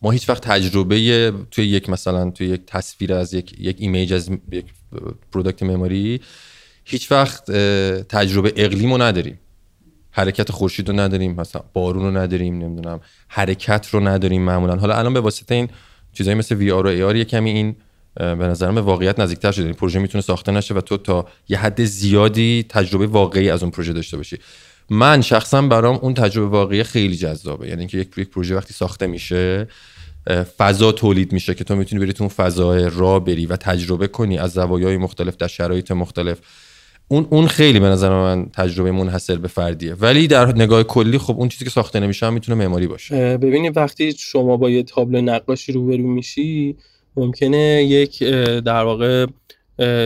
ما 0.02 0.10
هیچ 0.10 0.28
وقت 0.28 0.42
تجربه 0.42 1.32
توی 1.50 1.66
یک 1.66 1.90
مثلا 1.90 2.30
توی 2.30 2.46
یک 2.46 2.60
تصویر 2.66 3.14
از 3.14 3.34
یک 3.34 3.54
یک 3.58 3.76
image 3.78 4.12
از 4.12 4.30
یک 4.52 4.64
product 5.32 5.62
معماری 5.62 6.20
هیچ 6.84 7.12
وقت 7.12 7.50
تجربه 8.08 8.52
اقلیم 8.56 8.92
رو 8.92 9.02
نداریم. 9.02 9.38
حرکت 10.10 10.50
خورشید 10.50 10.88
رو 10.88 11.00
نداریم 11.00 11.34
مثلا 11.34 11.62
بارون 11.72 12.02
رو 12.02 12.16
نداریم 12.16 12.58
نمی‌دونم 12.58 13.00
حرکت 13.28 13.86
رو 13.90 14.08
نداریم 14.08 14.42
معمولا. 14.42 14.76
حالا 14.76 14.94
الان 14.94 15.14
به 15.14 15.20
واسطه 15.20 15.54
این 15.54 15.68
چیزایی 16.12 16.38
مثل 16.38 16.54
VR 16.54 16.86
و 16.86 16.88
AR 16.88 17.16
یه 17.16 17.24
کمی 17.24 17.50
این 17.50 17.76
به 18.14 18.34
نظرم 18.34 18.74
به 18.74 18.80
واقعیت 18.80 19.20
نزدیکتر 19.20 19.52
شده. 19.52 19.64
این 19.64 19.74
پروژه 19.74 19.98
می‌تونه 19.98 20.22
ساخته 20.22 20.52
نشه 20.52 20.74
و 20.74 20.80
تو 20.80 20.96
تا 20.96 21.28
یه 21.48 21.58
حد 21.58 21.84
زیادی 21.84 22.66
تجربه 22.68 23.06
واقعی 23.06 23.50
از 23.50 23.62
اون 23.62 23.70
پروژه 23.70 23.92
داشته 23.92 24.16
باشی. 24.16 24.38
من 24.90 25.20
شخصا 25.20 25.62
برام 25.62 25.98
اون 26.02 26.14
تجربه 26.14 26.46
واقعی 26.46 26.82
خیلی 26.82 27.16
جذابه. 27.16 27.68
یعنی 27.68 27.78
اینکه 27.78 27.98
یک 27.98 28.30
پروژه 28.30 28.56
وقتی 28.56 28.74
ساخته 28.74 29.06
میشه 29.06 29.68
فضا 30.56 30.92
تولید 30.92 31.32
میشه 31.32 31.54
که 31.54 31.64
تو 31.64 31.76
می‌تونی 31.76 32.04
بری 32.04 32.12
تو 32.12 32.24
اون 32.24 32.28
فضا 32.28 32.88
را 32.88 33.20
بری 33.20 33.46
و 33.46 33.56
تجربه 33.56 34.08
کنی 34.08 34.38
از 34.38 34.52
زوایای 34.52 34.96
مختلف 34.96 35.36
در 35.36 35.46
شرایط 35.46 35.90
مختلف. 35.90 36.38
اون 37.08 37.26
اون 37.30 37.46
خیلی 37.46 37.80
به 37.80 37.86
نظر 37.86 38.10
من 38.10 38.46
تجربه 38.52 38.92
منحصر 38.92 39.36
به 39.36 39.48
فردیه. 39.48 39.94
ولی 39.94 40.26
در 40.26 40.54
نگاه 40.56 40.82
کلی 40.82 41.18
خب 41.18 41.36
اون 41.38 41.48
چیزی 41.48 41.64
که 41.64 41.70
ساخته 41.70 42.00
نمیشه 42.00 42.26
هم 42.26 42.34
می‌تونه 42.34 42.58
معماری 42.58 42.86
باشه. 42.86 43.38
ببینید 43.38 43.76
وقتی 43.76 44.12
شما 44.18 44.56
با 44.56 44.70
یه 44.70 44.82
تابلو 44.82 45.20
نقاشی 45.20 45.72
روبرو 45.72 46.08
میشی 46.08 46.76
ممکنه 47.16 47.84
یک 47.84 48.22
در 48.64 48.84
واقع 48.84 49.26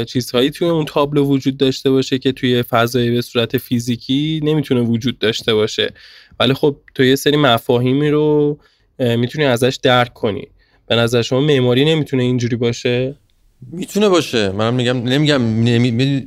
چیزهایی 0.07 0.51
توی 0.51 0.69
اون 0.69 0.85
تابلو 0.85 1.25
وجود 1.25 1.57
داشته 1.57 1.91
باشه 1.91 2.19
که 2.19 2.33
توی 2.33 2.63
فضای 2.63 3.11
به 3.11 3.21
صورت 3.21 3.59
فیزیکی 3.59 4.41
نمی‌تونه 4.43 4.81
وجود 4.81 5.19
داشته 5.19 5.55
باشه. 5.55 5.93
ولی 6.41 6.55
خب 6.55 6.77
تو 6.95 7.05
یه 7.05 7.17
سری 7.17 7.37
مفاهیمی 7.37 8.11
رو 8.11 8.59
می‌تونی 8.99 9.45
ازش 9.45 9.79
درک 9.83 10.15
کنی. 10.15 10.49
به 10.87 10.97
نظر 10.97 11.23
شما 11.23 11.41
معماری 11.41 11.85
نمی‌تونه 11.85 12.23
اینجوری 12.23 12.57
باشه؟ 12.57 13.15
می‌تونه 13.73 14.09
باشه. 14.09 14.53
من 14.53 14.75
میگم 14.75 14.97
نمیگم 14.97 15.43
نمی... 15.43 16.27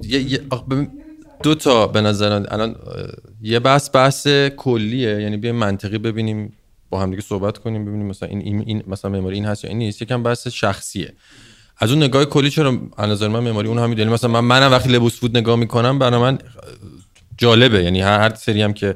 دو 1.44 1.56
تا 1.56 1.88
به 1.88 2.02
نظر 2.02 2.32
الان 2.32 2.76
یه 3.42 3.60
بحث 3.60 3.90
بحث 3.94 4.28
کلیه. 4.58 5.22
یعنی 5.22 5.38
بیایم 5.38 5.56
منطقی 5.56 5.98
ببینیم 5.98 6.54
با 6.90 7.00
هم 7.00 7.10
دیگه 7.10 7.22
صحبت 7.22 7.58
کنیم 7.58 7.86
ببینیم 7.86 8.08
مثلا 8.08 8.30
این, 8.30 8.64
این, 8.66 8.84
مثلا 8.88 9.12
معماری 9.12 9.36
این 9.36 9.46
هست 9.46 9.64
یا 9.64 9.70
این 9.70 9.80
نیست. 9.80 10.02
یکم 10.02 10.24
بحث 10.24 10.48
شخصیه. 10.48 11.14
از 11.80 11.92
اون 11.92 12.04
نگاه 12.04 12.26
کلی 12.26 12.50
چرا 12.50 12.80
از 12.98 13.10
نظر 13.10 13.28
من 13.28 13.40
معماری 13.40 13.68
اون 13.68 13.80
هم 13.80 13.90
می‌دونی 13.90 14.12
مثلا 14.12 14.30
من 14.30 14.40
منم 14.40 14.72
وقتی 14.72 14.90
لبوس 14.90 15.20
فود 15.20 15.38
نگاه 15.38 15.56
می‌کنم 15.56 16.00
برای 16.00 16.20
من 16.20 16.38
جالبه. 17.38 17.84
یعنی 17.84 18.02
هر 18.02 18.36
سری 18.36 18.62
هم 18.62 18.74
که 18.74 18.96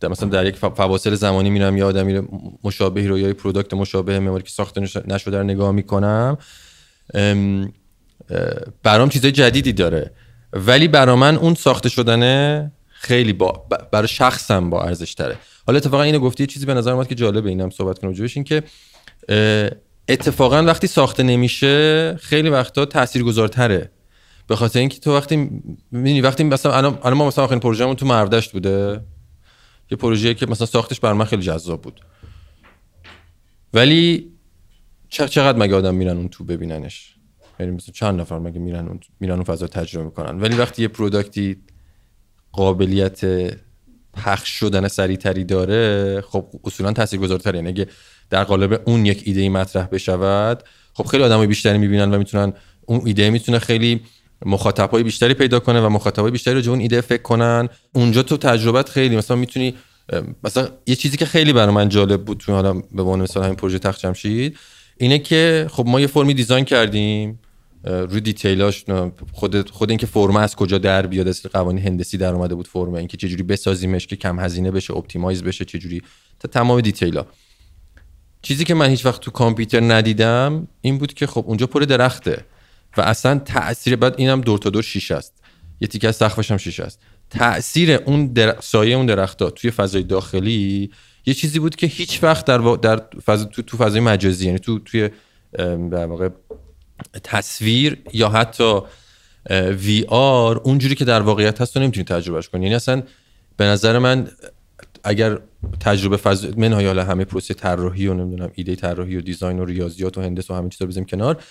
در 0.00 0.08
مثلا 0.08 0.28
در 0.28 0.46
یک 0.46 0.56
فواصل 0.56 1.14
زمانی 1.14 1.50
میرم 1.50 1.76
یا 1.76 1.86
آدمی 1.86 2.28
مشابهی 2.64 3.06
رو 3.06 3.18
یا 3.18 3.34
پروداکت 3.34 3.74
مشابه 3.74 4.18
معماری 4.18 4.42
که 4.42 4.50
ساخته 4.50 4.80
نشده 5.06 5.38
رو 5.38 5.44
نگاه 5.44 5.72
می‌کنم 5.72 6.38
برام 8.82 9.08
چیزای 9.08 9.32
جدیدی 9.32 9.72
داره. 9.72 10.10
ولی 10.52 10.88
برا 10.88 11.16
من 11.16 11.36
اون 11.36 11.54
ساخته 11.54 11.88
شدنه 11.88 12.72
خیلی 12.88 13.32
با 13.32 13.66
برای 13.92 14.08
شخصم 14.08 14.70
با 14.70 14.82
ارزش 14.82 15.14
تره 15.14 15.36
حالا 15.66 15.76
اتفاقا 15.76 16.02
اینو 16.02 16.18
گفتی 16.18 16.46
چیزی 16.46 16.66
به 16.66 16.74
نظر 16.74 16.92
اومد 16.92 17.08
که 17.08 17.14
جالبه 17.14 17.48
اینم 17.48 17.70
صحبت 17.70 17.98
کنم 17.98 18.12
جوش 18.12 18.36
این 18.36 18.44
که 18.44 18.62
اتفاقا 20.08 20.62
وقتی 20.62 20.86
ساخته 20.86 21.22
نمیشه 21.22 22.16
خیلی 22.16 22.48
وقتا 22.48 22.84
تاثیرگذارتره. 22.84 23.90
به 24.46 24.56
خاطر 24.56 24.78
اینکه 24.78 25.00
تو 25.00 25.16
وقتی 25.16 25.50
می‌بینی 25.90 26.20
وقتی 26.20 26.44
مثلا 26.44 26.74
الان 26.74 27.14
ما 27.14 27.26
مثلا 27.26 27.44
آخرین 27.44 27.60
پروژهمون 27.60 27.96
تو 27.96 28.06
مردشت 28.06 28.52
بوده. 28.52 29.00
یه 29.90 29.96
پروژه‌ای 29.96 30.34
که 30.34 30.46
مثلا 30.46 30.66
ساختش 30.66 31.00
بر 31.00 31.12
من 31.12 31.24
خیلی 31.24 31.42
جذاب 31.42 31.82
بود. 31.82 32.00
ولی 33.74 34.32
چقدر 35.08 35.58
مگه 35.58 35.74
آدم 35.74 35.94
میرن 35.94 36.16
اون 36.16 36.28
تو 36.28 36.44
ببیننش؟ 36.44 37.14
یعنی 37.60 37.72
مثلا 37.72 37.92
چند 37.92 38.20
نفر 38.20 38.38
مگه 38.38 38.58
میرن 38.58 38.88
اون 38.88 39.00
میرن 39.20 39.34
اون 39.34 39.44
فضا 39.44 39.66
تجربه 39.66 40.04
می‌کنن؟ 40.04 40.40
ولی 40.40 40.56
وقتی 40.56 40.82
یه 40.82 40.88
پروداکتی 40.88 41.56
قابلیت 42.52 43.20
پخش 44.16 44.48
شدن 44.48 44.88
سریعتری 44.88 45.44
داره 45.44 46.20
خب 46.20 46.46
اصولا 46.64 46.92
تاثیرگذارتره. 46.92 47.56
یعنی 47.56 47.68
اگه 47.68 47.86
در 48.30 48.44
قالب 48.44 48.82
اون 48.84 49.06
یک 49.06 49.22
ایده 49.24 49.48
مطرح 49.48 49.86
بشود 49.86 50.62
خب 50.94 51.04
خیلی 51.04 51.22
آدمای 51.22 51.46
بیشتری 51.46 51.78
می‌بینن 51.78 52.14
و 52.14 52.18
می‌تونن 52.18 52.52
اون 52.86 53.02
ایده 53.04 53.30
می‌تونه 53.30 53.58
خیلی 53.58 54.00
مخاطبای 54.46 55.02
بیشتری 55.02 55.34
پیدا 55.34 55.60
کنه 55.60 55.80
و 55.80 55.88
مخاطبای 55.88 56.30
بیشتری 56.30 56.62
رو 56.62 56.70
اون 56.70 56.80
ایده 56.80 57.00
فکر 57.00 57.22
کنن. 57.22 57.68
اونجا 57.92 58.22
تو 58.22 58.36
تجربت 58.36 58.88
خیلی 58.88 59.16
مثلا 59.16 59.36
می‌تونی 59.36 59.74
مثلا 60.44 60.68
یه 60.86 60.96
چیزی 60.96 61.16
که 61.16 61.26
خیلی 61.26 61.52
برای 61.52 61.74
من 61.74 61.88
جالب 61.88 62.24
بود 62.24 62.38
تو 62.38 62.52
حالا 62.52 62.72
به 62.72 63.02
عنوان 63.02 63.20
مثال 63.20 63.44
همین 63.44 63.56
پروژه 63.56 63.78
تخت 63.78 64.00
جمشید 64.00 64.58
اینه 64.96 65.18
که 65.18 65.66
خب 65.70 65.84
ما 65.86 66.00
یه 66.00 66.06
فرمی 66.06 66.34
design 66.34 66.64
کردیم. 66.64 67.38
روی 67.84 68.20
detail 68.20 68.68
اش 68.68 68.84
خود 69.32 69.70
خود 69.70 69.90
اینکه 69.90 70.06
فرم 70.06 70.36
از 70.36 70.56
کجا 70.56 70.78
در 70.78 71.06
بیاد 71.06 71.28
از 71.28 71.42
قوانین 71.42 71.84
هندسی 71.86 72.18
در 72.18 72.34
اومده 72.34 72.54
بود 72.54 72.68
فرم 72.68 72.94
اینکه 72.94 73.08
چه 73.08 73.16
جوری 73.16 73.42
بسازیمش 73.42 74.06
که 74.06 74.16
کم 74.16 74.40
هزینه 74.40 74.70
بشه 74.70 74.96
optimize 74.96 75.42
بشه 75.42 75.64
چه 75.64 75.78
جوری 75.78 76.02
تا 76.40 76.48
تمام 76.48 76.80
دیتیلا. 76.80 77.26
چیزی 78.42 78.64
که 78.64 78.74
من 78.74 78.88
هیچ 78.88 79.06
وقت 79.06 79.20
تو 79.20 79.30
کامپیوتر 79.30 79.80
ندیدم 79.80 80.68
این 80.80 80.98
بود 80.98 81.14
که 81.14 81.26
خب 81.26 81.44
اونجا 81.46 81.66
پر 81.66 81.80
درخته 81.80 82.44
و 82.96 83.00
اصلا 83.00 83.38
تاثیر 83.38 83.96
بعد 83.96 84.14
اینم 84.18 84.40
دور 84.40 84.58
تا 84.58 84.70
دور 84.70 84.82
شیشه 84.82 85.14
است. 85.14 85.32
یه 85.80 85.88
تیکه 85.88 86.08
از 86.08 86.16
سقفش 86.16 86.50
هم 86.50 86.56
شیشه 86.56 86.82
است. 86.82 87.00
تاثیر 87.30 87.92
اون 87.92 88.26
در... 88.26 88.60
سایه 88.60 88.96
اون 88.96 89.06
درختا 89.06 89.50
توی 89.50 89.70
فضای 89.70 90.02
داخلی 90.02 90.90
یه 91.26 91.34
چیزی 91.34 91.58
بود 91.58 91.76
که 91.76 91.86
هیچ 91.86 92.22
وقت 92.22 92.44
در, 92.44 92.58
در 92.58 93.02
فضا... 93.24 93.44
تو... 93.44 93.62
تو 93.62 93.76
فضای 93.76 94.00
مجازی 94.00 94.46
یعنی 94.46 94.58
تو 94.58 94.78
توی 94.78 95.10
در 95.90 96.06
واقع 96.06 96.28
تصویر 97.24 98.02
یا 98.12 98.28
حتی 98.28 98.80
وی 99.50 100.04
آر 100.08 100.58
اونجوری 100.58 100.94
که 100.94 101.04
در 101.04 101.20
واقعیت 101.20 101.60
هست 101.60 101.74
تو 101.74 101.80
نمی‌تونی 101.80 102.04
تجربهش 102.04 102.48
کنی. 102.48 102.62
یعنی 102.62 102.74
اصلا 102.74 103.02
به 103.56 103.64
نظر 103.64 103.98
من 103.98 104.28
اگر 105.04 105.38
تجربه 105.80 106.16
فضا 106.16 106.48
منهای 106.56 106.86
حالا 106.86 107.04
همه 107.04 107.24
پروسه 107.24 107.54
طراحی 107.54 108.06
و 108.06 108.14
نمی‌دونم 108.14 108.50
ایده 108.54 108.76
طراحی 108.76 109.16
و 109.16 109.20
دیزاین 109.20 109.58
و 109.58 109.64
ریاضیات 109.64 110.18
و 110.18 110.22
هندسه 110.22 110.54
و 110.54 110.56
همه 110.56 110.68
چیزا 110.68 110.86
بزنیم 110.86 111.06
کنار 111.06 111.42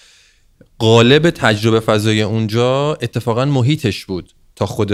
قالب 0.80 1.30
تجربه 1.30 1.80
فضای 1.80 2.22
اونجا 2.22 2.94
اتفاقا 2.94 3.46
محیطش 3.46 4.06
بود 4.06 4.34
تا 4.56 4.66
خود 4.66 4.94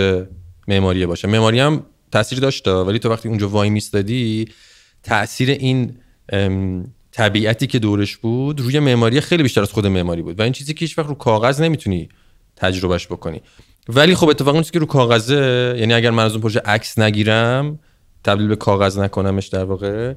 معماری 0.68 1.06
باشه. 1.06 1.28
معماری 1.28 1.60
هم 1.60 1.86
تاثیر 2.12 2.40
داشته 2.40 2.72
ولی 2.72 3.00
تو 3.00 3.10
وقتی 3.10 3.30
اونجا 3.30 3.50
وای 3.50 3.70
میستادی 3.70 4.48
تاثیر 5.04 5.50
این 5.50 5.96
طبیعتی 7.12 7.67
که 7.67 7.80
دورش 7.80 8.17
بود 8.17 8.62
روی 8.62 8.80
معماری 8.80 9.22
خیلی 9.22 9.43
بیشتر 9.43 9.62
از 9.62 9.72
خود 9.72 9.88
معماری 9.88 10.22
بود 10.22 10.39
و 10.39 10.43
این 10.43 10.54
چیزی 10.54 10.74
که 10.74 10.80
هیچ 10.80 10.98
وقت 10.98 11.08
رو 11.08 11.15
کاغذ 11.15 11.62
نمی‌تونی 11.62 12.10
تجربهش 12.56 13.08
بکنی. 13.08 13.41
ولی 13.89 14.15
خب 14.15 14.30
اتفاقا 14.30 14.52
اون 14.52 14.62
چیزی 14.62 14.74
که 14.74 14.80
رو 14.80 14.86
کاغذه 14.86 15.76
یعنی 15.80 15.93
اگر 15.93 16.12
من 16.12 16.24
از 16.24 16.32
اون 16.32 16.41
پروژه 16.41 16.60
عکس 16.60 17.00
نگیرم 17.00 17.80
تبدیل 18.24 18.48
به 18.48 18.56
کاغذ 18.56 18.98
نکنمش 18.98 19.48
در 19.48 19.63
واقع 19.63 20.13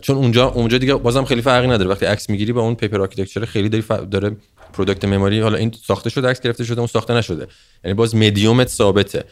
چون 0.00 0.16
اونجا 0.16 0.48
اونجا 0.48 0.78
دیگه 0.78 0.94
بازم 0.94 1.24
خیلی 1.24 1.42
فرقی 1.42 1.66
نداره. 1.66 1.90
وقتی 1.90 2.06
عکس 2.06 2.30
می‌گیری 2.30 2.52
با 2.52 2.60
اون 2.60 2.74
paper 2.74 3.00
architecture 3.00 3.44
خیلی 3.44 3.68
داری. 3.68 3.84
داره 4.10 4.36
product 4.72 5.04
معماری 5.04 5.40
حالا 5.40 5.58
این 5.58 5.72
ساخته 5.86 6.10
شده 6.10 6.28
عکس 6.28 6.40
گرفته 6.40 6.64
شده 6.64 6.78
اون 6.78 6.86
ساخته 6.86 7.14
نشده. 7.14 7.46
یعنی 7.84 7.94
باز 7.94 8.16
مدیومت 8.16 8.68
ثابته. 8.68 9.24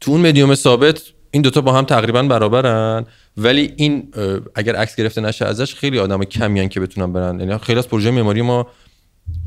تو 0.00 0.10
اون 0.10 0.20
مدیوم 0.20 0.54
ثابت 0.54 1.02
این 1.36 1.42
دوتا 1.42 1.60
با 1.60 1.72
هم 1.72 1.84
تقریبا 1.84 2.22
برابرن. 2.22 3.06
ولی 3.36 3.72
این 3.76 4.08
اگر 4.54 4.76
عکس 4.76 4.96
گرفته 4.96 5.20
نشه 5.20 5.44
ازش 5.44 5.74
خیلی 5.74 5.98
آدم 5.98 6.24
کمی‌ان 6.24 6.68
که 6.68 6.80
بتونن 6.80 7.12
برن. 7.12 7.40
یعنی 7.40 7.58
خیلی 7.58 7.78
از 7.78 7.88
پروژه 7.88 8.10
معماری 8.10 8.42
ما 8.42 8.66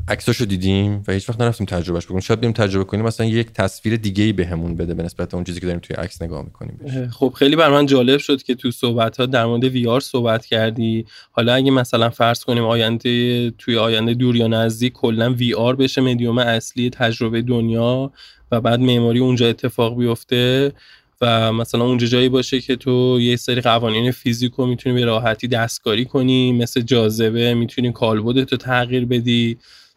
عکساشو 0.08 0.44
دیدیم 0.44 1.02
و 1.08 1.12
هیچ 1.12 1.28
وقت 1.28 1.40
نرفتیم 1.40 1.66
تجربهش 1.66 2.04
بکنیم. 2.04 2.20
شاید 2.20 2.40
بریم 2.40 2.52
تجربه 2.52 2.84
کنیم. 2.84 3.04
مثلا 3.04 3.26
یک 3.26 3.52
تصویر 3.52 3.96
دیگه 3.96 4.24
ای 4.24 4.32
بهمون 4.32 4.76
بده 4.76 4.94
به 4.94 5.02
نسبت 5.02 5.34
اون 5.34 5.44
چیزی 5.44 5.60
که 5.60 5.66
داریم 5.66 5.80
توی 5.80 5.96
عکس 5.96 6.22
نگاه 6.22 6.44
می‌کنیم. 6.44 7.08
خب 7.12 7.32
خیلی 7.36 7.56
بر 7.56 7.70
من 7.70 7.86
جالب 7.86 8.18
شد 8.18 8.42
که 8.42 8.54
تو 8.54 8.70
صحبت 8.70 9.16
ها 9.16 9.26
در 9.26 9.46
مورد 9.46 9.64
وی 9.64 9.86
آر 9.86 10.00
صحبت 10.00 10.46
کردی. 10.46 11.06
حالا 11.30 11.54
اگه 11.54 11.70
مثلا 11.70 12.10
فرض 12.10 12.44
کنیم 12.44 12.64
آینده 12.64 13.50
توی 13.50 13.76
آینده 13.76 14.14
دور 14.14 14.36
یا 14.36 14.46
نزدیک 14.46 14.92
کلا 14.92 15.32
وی 15.32 15.54
آر 15.54 15.76
بشه 15.76 16.00
مدیوم 16.00 16.38
اصلی 16.38 16.90
تجربه 16.90 17.42
دنیا 17.42 18.12
و 18.52 18.60
بعد 18.60 18.80
معماری 18.80 19.18
اونجا 19.18 19.48
اتفاق 19.48 19.98
بیفته 19.98 20.72
و 21.20 21.52
مثلا 21.52 21.84
اونجا 21.84 22.06
جایی 22.06 22.28
باشه 22.28 22.60
که 22.60 22.76
تو 22.76 23.18
یه 23.20 23.36
سری 23.36 23.60
قوانین 23.60 24.10
فیزیک 24.10 24.52
رو 24.52 24.66
می‌تونی 24.66 24.94
به 24.94 25.04
راحتی 25.04 25.48
دستکاری 25.48 26.04
کنی 26.04 26.52
مثل 26.52 26.80
جاذبه 26.80 27.54
می‌تونی 27.54 27.92
کالبدت 27.92 28.52
رو 28.52 28.58
تغییر 28.58 29.06
بدی 29.06 29.56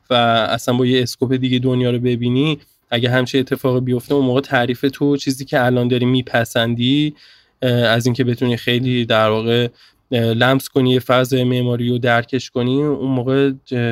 و 0.09 0.13
اصلا 0.49 0.73
با 0.77 0.85
یه 0.85 1.03
اسکوپ 1.03 1.33
دیگه 1.33 1.59
دنیا 1.59 1.91
رو 1.91 1.99
ببینی. 1.99 2.59
اگه 2.89 3.09
همچه 3.09 3.39
اتفاقی 3.39 3.79
بیفته 3.79 4.13
اون 4.13 4.25
موقع 4.25 4.41
تعریف 4.41 4.85
تو 4.93 5.17
چیزی 5.17 5.45
که 5.45 5.65
الان 5.65 5.87
داری 5.87 6.05
میپسندی 6.05 7.13
از 7.61 8.05
اینکه 8.05 8.23
بتونی 8.23 8.57
خیلی 8.57 9.05
در 9.05 9.29
واقع 9.29 9.67
لمس 10.11 10.69
کنی 10.69 10.91
یه 10.91 10.99
فضای 10.99 11.43
معماری 11.43 11.89
رو 11.89 11.97
درکش 11.97 12.49
کنی 12.49 12.83
اون 12.83 13.11
موقع 13.11 13.51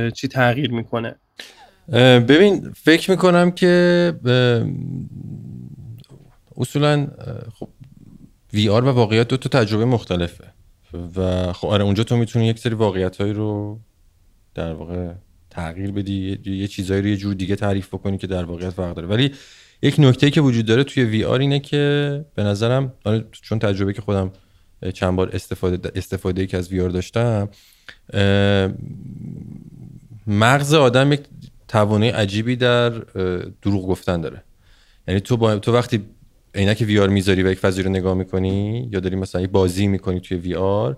چی 0.10 0.28
تغییر 0.28 0.72
می‌کنه؟ 0.72 1.15
ببین 2.28 2.72
فکر 2.84 3.12
می‌کنم 3.12 3.52
که 3.52 4.13
اصولا 6.62 7.08
خب 7.54 7.69
وی 8.54 8.69
آر 8.69 8.86
و 8.86 8.88
واقعیت 8.88 9.28
دو 9.28 9.38
تا 9.38 9.50
تجربه 9.60 9.86
مختلفه. 9.86 10.54
و 11.15 11.54
خب 11.54 11.67
آره 11.67 11.84
اونجا 11.84 12.04
تو 12.04 12.17
می‌تونی 12.17 12.47
یک 12.47 12.60
سری 12.60 12.76
واقعیت 12.76 13.17
هایی 13.17 13.34
رو 13.34 13.80
در 14.56 14.74
واقع 14.74 15.13
تغییر 15.50 15.91
بدی 15.91 16.39
یه 16.45 16.67
چیزایی 16.67 17.02
رو 17.02 17.08
یه 17.08 17.17
جور 17.17 17.34
دیگه 17.34 17.56
تعریف 17.56 17.88
بکنی 17.88 18.17
که 18.17 18.28
در 18.28 18.43
واقعیت 18.43 18.69
فرق 18.69 18.95
داره. 18.95 19.08
ولی 19.08 19.32
یک 19.82 19.95
نکته 20.00 20.32
که 20.32 20.41
وجود 20.41 20.65
داره 20.65 20.84
توی 20.84 21.04
وی 21.04 21.24
آر 21.24 21.39
اینه 21.39 21.60
که 21.60 22.26
به 22.36 22.43
نظرم 22.43 22.93
آره 23.06 23.26
چون 23.32 23.60
تجربه 23.60 23.93
که 23.93 24.02
خودم 24.02 24.32
چند 24.93 25.15
بار 25.15 25.30
استفاده 25.34 25.91
استفاده 25.95 26.47
که 26.47 26.58
از 26.58 26.71
وی 26.71 26.82
آر 26.82 26.89
داشتم 26.89 27.50
مغز 30.28 30.74
آدم 30.74 31.12
یک 31.12 31.21
توانه 31.67 32.12
عجیبی 32.12 32.56
در 32.56 32.89
دروغ 33.62 33.88
گفتن 33.88 34.21
داره. 34.21 34.43
یعنی 35.08 35.19
تو 35.19 35.38
با 35.38 35.56
تو 35.56 35.74
وقتی 35.74 36.06
عینک 36.56 36.84
وی 36.88 37.00
آر 37.00 37.10
می‌ذاری 37.10 37.44
و 37.44 37.52
یک 37.52 37.60
فضایی 37.60 37.84
رو 37.84 37.90
نگاه 37.90 38.14
می‌کنی؟ 38.14 38.90
یا 38.92 39.00
داری 39.00 39.16
مثلا 39.16 39.48
بازی 39.48 39.88
می‌کنی 39.88 40.20
توی 40.20 40.38
وی 40.38 40.56
آر؟ 40.56 40.98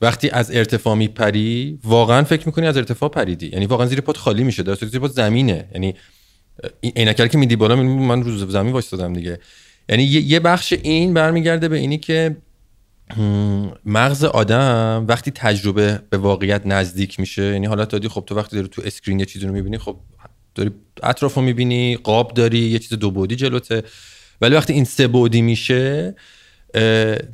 وقتی 0.00 0.30
از 0.30 0.50
ارتفاع 0.50 0.94
میپری 0.94 1.78
واقعا 1.84 2.24
فکر 2.24 2.46
می‌کنی 2.46 2.66
از 2.66 2.76
ارتفاع 2.76 3.08
پریدی. 3.08 3.46
یعنی 3.46 3.66
واقعا 3.66 3.86
زیر 3.86 4.00
پات 4.00 4.16
خالی 4.16 4.44
میشه. 4.44 4.62
در 4.62 4.74
زیر 4.74 5.00
پات 5.00 5.10
زمینه. 5.10 5.68
یعنی 5.74 5.94
عینک 6.96 7.30
که 7.30 7.38
میدی 7.38 7.56
بالا 7.56 7.76
من 7.76 8.22
رو 8.22 8.52
زمین 8.52 8.72
وایسادم 8.72 9.12
دیگه. 9.12 9.38
یعنی 9.88 10.02
یه 10.02 10.40
بخش 10.40 10.72
این 10.72 11.14
برمیگرده 11.14 11.68
به 11.68 11.76
اینی 11.76 11.98
که 11.98 12.36
مغز 13.84 14.24
آدم 14.24 15.04
وقتی 15.08 15.30
تجربه 15.30 16.00
به 16.10 16.16
واقعیت 16.16 16.62
نزدیک 16.66 17.20
میشه 17.20 17.42
یعنی 17.42 17.66
حالت 17.66 17.88
دادی 17.88 18.08
خب 18.08 18.24
تو 18.26 18.34
وقتی 18.34 18.56
داری 18.56 18.68
تو 18.68 18.82
screen 18.84 19.20
یه 19.20 19.26
چیزی 19.26 19.46
رو 19.46 19.52
می‌بینی 19.52 19.78
خب 19.78 19.96
داری 20.54 20.70
اطراف 21.02 21.34
رو 21.34 21.42
می‌بینی 21.42 21.96
قاب 21.96 22.34
داری 22.34 22.58
یه 22.58 22.78
چیز 22.78 22.98
دو 22.98 23.10
بعدی 23.10 23.36
جلوته. 23.36 23.82
ولی 24.40 24.54
وقتی 24.54 24.72
این 24.72 24.84
سه 24.84 25.06
بعدی 25.06 25.42
میشه 25.42 26.14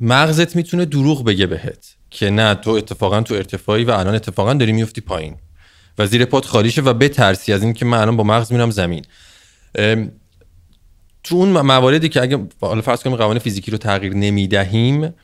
مغزت 0.00 0.56
می‌تونه 0.56 0.84
دروغ 0.84 1.24
بگه 1.24 1.46
بهت 1.46 1.94
که 2.10 2.30
نه 2.30 2.54
تو 2.54 2.70
اتفاقا 2.70 3.20
تو 3.20 3.34
ارتفاعی 3.34 3.84
و 3.84 3.90
الان 3.90 4.14
اتفاقا 4.14 4.54
داری 4.54 4.72
میفتی 4.72 5.00
پایین. 5.00 5.36
و 5.98 6.06
زیر 6.06 6.24
پات 6.24 6.46
خالیشه 6.46 6.82
و 6.82 6.92
بترسی 6.92 7.52
از 7.52 7.62
اینکه 7.62 7.84
من 7.84 7.98
الان 7.98 8.16
با 8.16 8.24
مغز 8.24 8.52
میرم 8.52 8.70
زمین. 8.70 9.04
تو 11.24 11.36
اون 11.36 11.48
مواردی 11.48 12.08
که 12.08 12.22
اگه 12.22 12.38
حالا 12.60 12.80
فرض 12.80 13.02
کنیم 13.02 13.16
قوانین 13.16 13.38
فیزیکی 13.38 13.70
رو 13.70 13.78
تغییر 13.78 14.14
نمی‌دهیم 14.14 15.14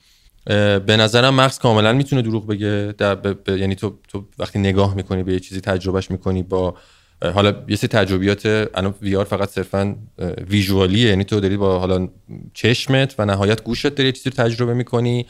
به 0.87 0.97
نظرم 0.97 1.35
مغز 1.35 1.59
کاملا 1.59 1.93
می‌تونه 1.93 2.23
دروغ 2.23 2.47
بگه. 2.47 2.95
در 2.99 3.19
یعنی 3.49 3.75
تو 3.75 3.99
تو 4.09 4.25
وقتی 4.39 4.59
نگاه 4.59 4.95
می‌کنی 4.95 5.23
به 5.23 5.33
یه 5.33 5.41
چیزی 5.41 5.61
تجربهش 5.61 6.11
می‌کنی 6.11 6.43
با 6.43 6.77
حالا 7.23 7.65
یه 7.69 7.77
سری 7.77 7.89
تجربیات 7.89 8.47
الان 8.75 8.95
وی 9.03 9.25
فقط 9.25 9.49
صرفا 9.49 9.97
visual 10.51 10.89
یه. 10.89 11.09
یعنی 11.09 11.25
تو 11.25 11.41
داری 11.41 11.57
با 11.57 11.79
حالا 11.79 12.09
چشمت 12.55 13.15
و 13.19 13.25
نهایت 13.25 13.63
گوشت 13.63 13.87
داری 13.87 14.09
یه 14.09 14.13
چیزی 14.13 14.31
رو 14.31 14.37
تجربه 14.37 14.75
می‌کنی. 14.75 15.27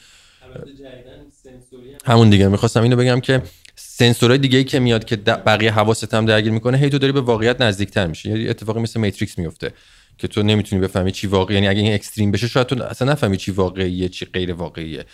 همون 2.04 2.30
دیگه. 2.30 2.48
می‌خواستم 2.48 2.82
اینو 2.82 2.96
بگم 2.96 3.20
که 3.20 3.42
سنسورهای 3.76 4.38
دیگه 4.38 4.58
ای 4.58 4.64
که 4.64 4.78
میاد 4.78 5.04
که 5.04 5.16
بقیه 5.16 5.72
حواست 5.72 6.14
هم 6.14 6.26
درگیر 6.26 6.52
می‌کنه 6.52 6.78
هی 6.78 6.90
تو 6.90 6.98
داری 6.98 7.12
به 7.12 7.20
واقعیت 7.20 7.60
نزدیکتر 7.60 8.06
میشه 8.06 8.28
یعنی 8.28 8.48
اتفاقی 8.48 8.80
مثل 8.80 9.00
Matrix 9.00 9.38
میفته 9.38 9.72
که 10.18 10.28
تو 10.28 10.42
نمی‌تونی 10.42 10.82
بفهمی 10.82 11.12
چی 11.12 11.26
واقعی 11.26 11.54
یعنی 11.54 11.68
اگه 11.68 11.80
این 11.80 11.94
extreme 11.94 12.30
بشه 12.30 12.48
شاید 12.48 12.66
تو 12.66 12.82
اصلا 12.82 13.12
نفهمی 13.12 13.36
چی 13.36 13.50
واقعیه 13.50 14.08
چی 14.08 14.26
غیر 14.26 14.52
واقعیه. 14.52 15.04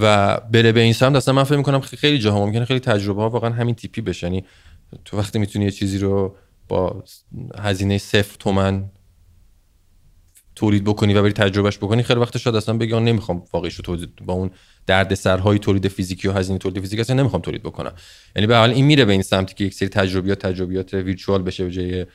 و 0.00 0.36
بره 0.52 0.72
به 0.72 0.80
این 0.80 0.92
سمت 0.92 1.16
اصلا 1.16 1.34
من 1.34 1.44
فکر 1.44 1.56
می‌کنم 1.56 1.80
خیلی 1.80 2.18
جاها 2.18 2.46
ممکنه 2.46 2.64
خیلی 2.64 2.80
تجربه 2.80 3.22
ها 3.22 3.30
واقعا 3.30 3.50
همین 3.50 3.74
تیپی 3.74 4.00
بشه 4.00 4.26
یعنی 4.26 4.44
تو 5.04 5.18
وقتی 5.18 5.38
می‌تونی 5.38 5.64
یه 5.64 5.70
چیزی 5.70 5.98
رو 5.98 6.36
با 6.68 7.04
هزینه 7.58 7.98
صفر 7.98 8.36
تومن 8.38 8.90
تولید 10.54 10.84
بکنی 10.84 11.14
و 11.14 11.22
بری 11.22 11.32
تجربهش 11.32 11.78
بکنی 11.78 12.02
خیلی 12.02 12.20
وقت 12.20 12.38
شاید 12.38 12.56
اصلا 12.56 12.76
بگی 12.76 13.00
نمی‌خوام 13.00 13.42
واقعیش 13.52 13.76
تولید 13.76 14.16
با 14.16 14.32
اون 14.32 14.50
درد 14.86 15.14
سرهای 15.14 15.58
تولید 15.58 15.88
فیزیکی 15.88 16.28
و 16.28 16.32
هزینه 16.32 16.58
تولید 16.58 16.80
فیزیکی 16.80 17.00
اصلا 17.00 17.16
نمی‌خوام 17.16 17.42
تولید 17.42 17.62
بکنم. 17.62 17.92
یعنی 18.36 18.46
به 18.46 18.56
حال 18.56 18.70
این 18.70 18.84
میره 18.86 19.04
به 19.04 19.12
این 19.12 19.22
سمتی 19.22 19.54
که 19.54 19.64
یک 19.64 19.74
سری 19.74 19.88
تجربیات 19.88 20.38
تجربیات 20.38 20.94
ویرچوال 20.94 21.42
بشه 21.42 21.64
به 21.64 21.70
جای 21.70 22.06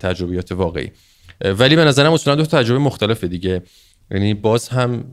تجربیات 0.00 0.52
واقعی. 0.52 0.90
ولی 1.44 1.76
به 1.76 1.84
نظرم 1.84 2.12
اصولا 2.12 2.36
دو 2.36 2.46
تجربه 2.46 2.78
مختلفه 2.78 3.28
دیگه. 3.28 3.62
یعنی 4.10 4.34
باز 4.34 4.68
هم 4.68 5.04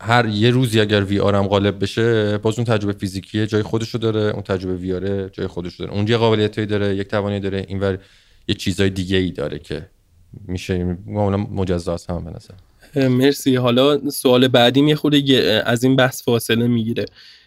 هر 0.00 0.28
یه 0.28 0.50
روزی 0.50 0.80
اگر 0.80 1.04
وی 1.04 1.20
آر 1.20 1.34
هم 1.34 1.46
غالب 1.46 1.82
بشه 1.82 2.38
باز 2.38 2.58
اون 2.58 2.64
تجربه 2.64 2.92
فیزیکی 2.92 3.46
جای 3.46 3.62
خودشو 3.62 3.98
داره 3.98 4.20
اون 4.20 4.42
تجربه 4.42 4.74
وی 4.74 4.92
آر 4.92 5.28
جای 5.28 5.46
خودشو 5.46 5.84
داره. 5.84 5.96
اون 5.96 6.08
یه 6.08 6.16
قابلیتایی 6.16 6.66
داره 6.66 6.96
یک 6.96 7.08
توانی 7.08 7.40
داره 7.40 7.64
اینور 7.68 7.98
یه 8.48 8.54
چیزای 8.54 8.90
دیگه 8.90 9.16
ای 9.16 9.30
داره 9.30 9.58
که 9.58 9.86
میشه 10.48 10.84
معمولا 11.06 11.36
مجزاست 11.36 12.10
هم 12.10 12.24
به 12.24 12.30
نظر. 12.30 12.54
مرسی. 13.08 13.56
حالا 13.56 14.10
سوال 14.10 14.48
بعدی 14.48 14.80
یه 14.80 14.94
خورده 14.94 15.62
از 15.66 15.84
این 15.84 15.96
بحث 15.96 16.22
فاصله 16.22 16.66
می‌گیره. 16.66 17.04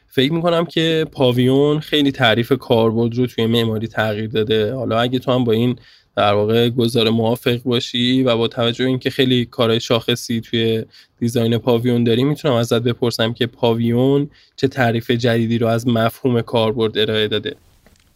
فکر 0.08 0.34
می‌کنم 0.34 0.66
که 0.66 1.06
پاویون 1.12 1.80
خیلی 1.80 2.12
تعریف 2.12 2.52
کاربرد 2.52 3.16
رو 3.16 3.28
توی 3.28 3.46
معماری 3.46 3.88
تغییر 3.88 4.28
داده. 4.28 4.74
حالا 4.74 5.00
اگه 5.00 5.20
تو 5.20 5.32
هم 5.32 5.44
با 5.44 5.52
این 5.52 5.76
در 6.18 6.34
واقع 6.34 6.70
گزار 6.70 7.10
موافق 7.10 7.64
باشی 7.64 8.24
و 8.24 8.38
با 8.38 8.48
توجه 8.48 8.86
اینکه 8.86 9.10
خیلی 9.10 9.46
کارهای 9.46 9.80
شاخصی 9.80 10.42
توی 10.42 10.86
دیزاین 11.20 11.58
پاویون 11.58 12.04
داری 12.04 12.24
می‌تونم 12.24 12.54
ازت 12.54 12.80
بپرسم 12.80 13.34
که 13.34 13.48
پاویون 13.48 14.30
چه 14.56 14.68
تعریف 14.68 15.12
جدیدی 15.12 15.58
رو 15.58 15.68
از 15.68 15.88
مفهوم 15.88 16.42
کاربرد 16.42 16.98
ارائه 16.98 17.28
داده؟ 17.28 17.56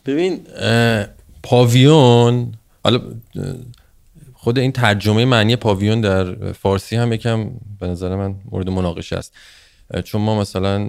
ببین 0.05 0.39
پاویون 1.43 2.51
حالا 2.83 3.01
خود 4.33 4.59
این 4.59 4.71
ترجمه 4.71 5.25
معنی 5.25 5.55
پاویون 5.55 6.01
در 6.01 6.51
فارسی 6.51 6.95
هم 6.95 7.13
یکم 7.13 7.49
به 7.79 7.87
نظر 7.87 8.15
من 8.15 8.35
مورد 8.51 8.69
مناقشه 8.69 9.15
است. 9.15 9.33
چون 10.03 10.21
ما 10.21 10.39
مثلا 10.39 10.79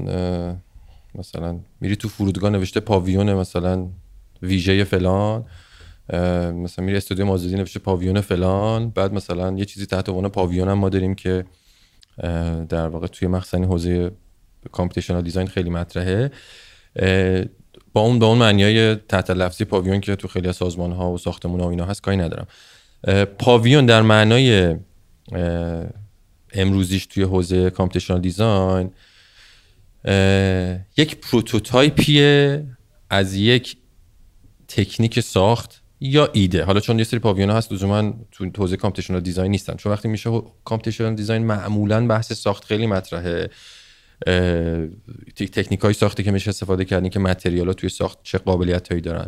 مثلا 1.14 1.58
میری 1.80 1.96
تو 1.96 2.08
فرودگاه 2.08 2.50
نوشته 2.50 2.80
پاویون 2.80 3.34
مثلا 3.34 3.86
ویژه 4.42 4.84
فلان. 4.84 5.44
مثلا 6.52 6.84
میری 6.84 6.96
استودیو 6.96 7.26
مازدی 7.26 7.54
نوشته 7.54 7.80
پاویون 7.80 8.20
فلان 8.20 8.90
بعد 8.90 9.12
مثلا 9.12 9.56
یه 9.58 9.64
چیزی 9.64 9.86
تحت 9.86 10.08
عنوان 10.08 10.28
پاویون 10.28 10.68
هم 10.68 10.78
ما 10.78 10.88
داریم 10.88 11.14
که 11.14 11.44
در 12.68 12.88
واقع 12.88 13.06
توی 13.06 13.28
مخزن 13.28 13.64
حوزه 13.64 14.10
computational 14.72 15.22
design 15.22 15.46
خیلی 15.46 15.70
مطرحه. 15.70 16.30
با 17.92 18.00
اون 18.00 18.18
با 18.18 18.26
اون 18.26 18.38
معنیای 18.38 18.94
تحت 18.94 19.30
لفظی 19.30 19.64
پاویون 19.64 20.00
که 20.00 20.16
تو 20.16 20.28
خیلی 20.28 20.48
از 20.48 20.56
سازمان 20.56 20.92
ها 20.92 21.12
و 21.12 21.18
ساختمون 21.18 21.60
ها 21.60 21.66
و 21.66 21.70
اینا 21.70 21.84
هست 21.84 22.02
کاری 22.02 22.16
ندارم. 22.16 22.46
پاویون 23.38 23.86
در 23.86 24.02
معنای 24.02 24.76
امروزیش 26.52 27.06
توی 27.06 27.22
حوزه 27.22 27.70
computational 27.70 28.20
design 28.20 28.90
یک 30.96 31.16
prototype 31.16 32.38
یه 32.38 32.64
از 33.10 33.34
یک 33.34 33.76
تکنیک 34.68 35.20
ساخت 35.20 35.81
یا 36.04 36.28
ایده. 36.32 36.64
حالا 36.64 36.80
چون 36.80 36.98
یه 36.98 37.04
سری 37.04 37.20
پاویونا 37.20 37.54
هست 37.54 37.72
لزوما 37.72 38.14
تو 38.32 38.50
حوزه 38.58 38.76
computational 38.76 39.20
design 39.20 39.50
نیستن. 39.50 39.74
چون 39.74 39.92
وقتی 39.92 40.08
میشه 40.08 40.42
computational 40.64 41.14
design 41.14 41.44
معمولا 41.44 42.06
بحث 42.06 42.32
ساخت 42.32 42.64
خیلی 42.64 42.86
مطرحه. 42.86 43.50
تکنیک 45.36 45.80
های 45.80 45.92
ساخته 45.92 46.22
که 46.22 46.30
میشه 46.30 46.48
استفاده 46.48 46.84
کردن 46.84 47.08
که 47.08 47.18
متریال 47.18 47.66
ها 47.66 47.72
توی 47.72 47.88
ساخت 47.88 48.18
چه 48.22 48.38
قابلیت 48.38 48.88
هایی 48.88 49.00
دارن. 49.00 49.26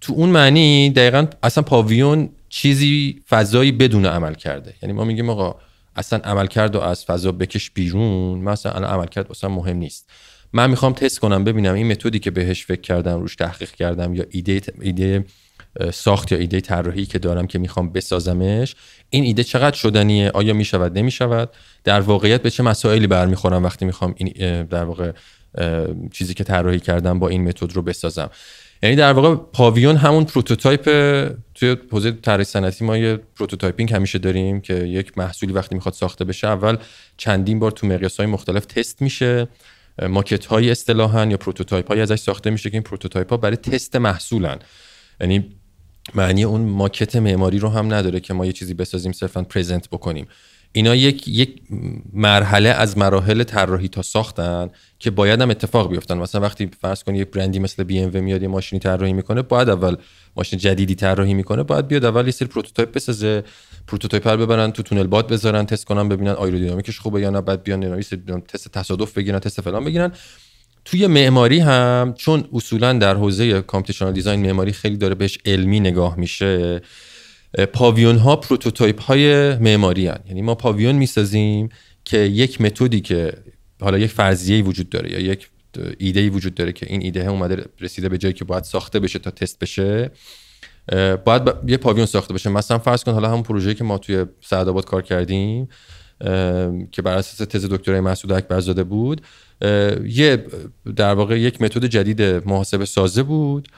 تو 0.00 0.12
اون 0.12 0.28
معنی 0.28 0.90
دقیقا 0.90 1.26
اصلا 1.42 1.64
پاویون 1.64 2.28
چیزی 2.48 3.22
فضایی 3.28 3.72
بدون 3.72 4.06
عمل 4.06 4.34
کرده. 4.34 4.74
یعنی 4.82 4.92
ما 4.92 5.04
میگیم 5.04 5.30
آقا 5.30 5.60
اصلا 5.96 6.18
عمل 6.18 6.46
کرد 6.46 6.76
و 6.76 6.80
از 6.80 7.04
فضا 7.04 7.32
بکش 7.32 7.70
بیرون 7.70 8.38
مثلا 8.38 8.72
الان 8.72 8.90
عمل 8.90 9.06
کرد 9.06 9.30
اصلا 9.30 9.50
مهم 9.50 9.76
نیست. 9.76 10.10
من 10.52 10.70
می‌خوام 10.70 10.92
تست 10.92 11.18
کنم 11.18 11.44
ببینم 11.44 11.74
این 11.74 11.86
متدی 11.86 12.18
که 12.18 12.30
بهش 12.30 12.64
فکر 12.64 12.80
کردم 12.80 13.20
روش 13.20 13.36
تحقیق 13.36 13.70
کردم 13.70 14.14
یا 14.14 14.24
ایده 14.30 14.60
ایده 14.80 15.24
ساخت 15.92 16.32
یا 16.32 16.38
ایده 16.38 16.60
طراحی 16.60 17.06
که 17.06 17.18
دارم 17.18 17.46
که 17.46 17.58
می‌خوام 17.58 17.92
بسازمش 17.92 18.74
این 19.10 19.24
ایده 19.24 19.44
چقدر 19.44 19.76
شدنیه؟ 19.76 20.30
آیا 20.30 20.54
می‌شود؟ 20.54 20.98
نمی‌شود؟ 20.98 21.50
در 21.84 22.00
واقعیت 22.00 22.42
به 22.42 22.50
چه 22.50 22.62
مسائلی 22.62 23.06
برمیخورم 23.06 23.64
وقتی 23.64 23.84
می‌خوام 23.84 24.14
این 24.16 24.62
در 24.62 24.84
واقع 24.84 25.12
چیزی 26.12 26.34
که 26.34 26.44
طراحی 26.44 26.80
کردم 26.80 27.18
با 27.18 27.28
این 27.28 27.48
متد 27.48 27.72
رو 27.72 27.82
بسازم؟ 27.82 28.30
یعنی 28.82 28.96
در 28.96 29.12
واقع 29.12 29.34
پاویون 29.34 29.96
همون 29.96 30.24
prototype 30.24 30.84
توی 31.54 31.76
حوزه 31.90 32.12
طراحی 32.12 32.44
صنعتی 32.44 32.84
ما 32.84 32.96
یه 32.96 33.16
prototyping 33.16 33.92
همیشه 33.92 34.18
داریم 34.18 34.60
که 34.60 34.74
یک 34.74 35.18
محصولی 35.18 35.52
وقتی 35.52 35.74
می‌خواد 35.74 35.94
ساخته 35.94 36.24
بشه 36.24 36.46
اول 36.46 36.76
چندین 37.16 37.58
بار 37.58 37.70
تو 37.70 37.86
مقیاس 37.86 38.16
های 38.16 38.26
مختلف 38.26 38.66
تست 38.66 39.02
میشه 39.02 39.48
ماکت 40.08 40.46
های 40.46 40.70
اصطلاحا 40.70 41.24
یا 41.24 41.36
prototype 41.36 41.88
های 41.88 42.00
ازش 42.00 42.18
ساخته 42.18 42.50
میشه 42.50 42.70
که 42.70 42.76
این 42.76 42.82
prototype 42.82 43.30
ها 43.30 43.36
برای 43.36 43.56
تست 43.56 43.96
محصولن. 43.96 44.58
یعنی 45.20 45.56
معنی 46.14 46.44
اون 46.44 46.60
ماکت 46.60 47.16
معماری 47.16 47.58
رو 47.58 47.68
هم 47.68 47.94
نداره 47.94 48.20
که 48.20 48.34
ما 48.34 48.46
یه 48.46 48.52
چیزی 48.52 48.74
بسازیم 48.74 49.12
صرفا 49.12 49.42
present 49.42 49.88
بکنیم. 49.88 50.26
اینا 50.76 50.94
یک 50.94 51.28
یک 51.28 51.62
مرحله 52.12 52.68
از 52.68 52.98
مراحل 52.98 53.42
طراحی 53.42 53.88
تا 53.88 54.02
ساختن 54.02 54.70
که 54.98 55.10
باید 55.10 55.40
هم 55.40 55.50
اتفاق 55.50 55.90
بیفتن. 55.90 56.18
مثلا 56.18 56.40
وقتی 56.40 56.70
فرض 56.80 57.02
کنی 57.02 57.18
یک 57.18 57.28
برندی 57.30 57.58
مثل 57.58 57.82
بی 57.84 57.98
ام 57.98 58.10
و 58.14 58.20
میاد 58.20 58.42
یه 58.42 58.48
ماشینی 58.48 58.80
طراحی 58.80 59.12
می‌کنه 59.12 59.42
باید 59.42 59.68
اول 59.68 59.96
ماشین 60.36 60.58
جدیدی 60.58 60.94
طراحی 60.94 61.34
می‌کنه 61.34 61.62
باید 61.62 61.88
بیاد 61.88 62.04
اول 62.04 62.26
یه 62.26 62.30
سری 62.30 62.48
prototype 62.48 62.92
بسازه 62.92 63.44
prototype 63.86 64.28
رو 64.28 64.46
ببرن 64.46 64.70
تو 64.70 64.82
تونل 64.82 65.06
باد 65.06 65.28
بذارن 65.28 65.66
تست 65.66 65.84
کنن 65.84 66.08
ببینن 66.08 66.30
آیرودینامیکش 66.30 66.98
خوبه 66.98 67.20
یا 67.20 67.30
نه 67.30 67.40
بعد 67.40 67.62
بیان 67.62 68.00
تست 68.40 68.68
تصادف 68.68 69.12
بگیرن 69.12 69.38
تست 69.38 69.60
فلان 69.60 69.84
بگیرن. 69.84 70.12
توی 70.84 71.06
معماری 71.06 71.58
هم 71.58 72.14
چون 72.18 72.44
اصولا 72.52 72.92
در 72.92 73.14
حوزه 73.14 73.62
computational 73.62 74.12
design 74.12 74.40
معماری 74.40 74.72
خیلی 74.72 74.96
داره 74.96 75.14
بهش 75.14 75.38
علمی 75.44 75.80
نگاه 75.80 76.18
میشه 76.18 76.80
پاویون 77.72 78.16
ها 78.16 78.36
prototype 78.36 79.02
های 79.02 79.56
معماری 79.56 80.06
هن. 80.06 80.20
یعنی 80.26 80.42
ما 80.42 80.54
پاویون 80.54 80.94
می‌سازیم 80.94 81.68
که 82.04 82.18
یک 82.18 82.60
متدی 82.60 83.00
که 83.00 83.32
حالا 83.80 83.98
یک 83.98 84.10
فرضیه 84.10 84.62
وجود 84.62 84.88
داره 84.88 85.12
یا 85.12 85.18
یک 85.18 85.48
ایده 85.98 86.30
وجود 86.30 86.54
داره 86.54 86.72
که 86.72 86.86
این 86.90 87.02
ایده 87.02 87.26
اومده 87.26 87.64
رسیده 87.80 88.08
به 88.08 88.18
جایی 88.18 88.34
که 88.34 88.44
باید 88.44 88.64
ساخته 88.64 89.00
بشه 89.00 89.18
تا 89.18 89.30
تست 89.30 89.58
بشه 89.58 90.10
باید 91.24 91.42
یه 91.66 91.76
پاویون 91.76 92.06
ساخته 92.06 92.34
بشه 92.34 92.50
مثلا 92.50 92.78
فرض 92.78 93.04
کن 93.04 93.12
حالا 93.12 93.28
همون 93.28 93.42
پروژه‌ای 93.42 93.74
که 93.74 93.84
ما 93.84 93.98
توی 93.98 94.24
سعدآباد 94.40 94.84
کار 94.84 95.02
کردیم 95.02 95.68
که 96.92 97.02
بر 97.02 97.12
اساس 97.16 97.48
تز 97.48 97.66
دکترای 97.70 98.00
مسعود 98.00 98.32
اکبرزاده 98.32 98.84
بود 98.84 99.20
یه 100.04 100.44
در 100.96 101.14
واقع 101.14 101.40
یک 101.40 101.62
متد 101.62 101.84
جدید 101.84 102.22
محاسبه 102.22 102.84
سازه 102.84 103.22
بود 103.22 103.68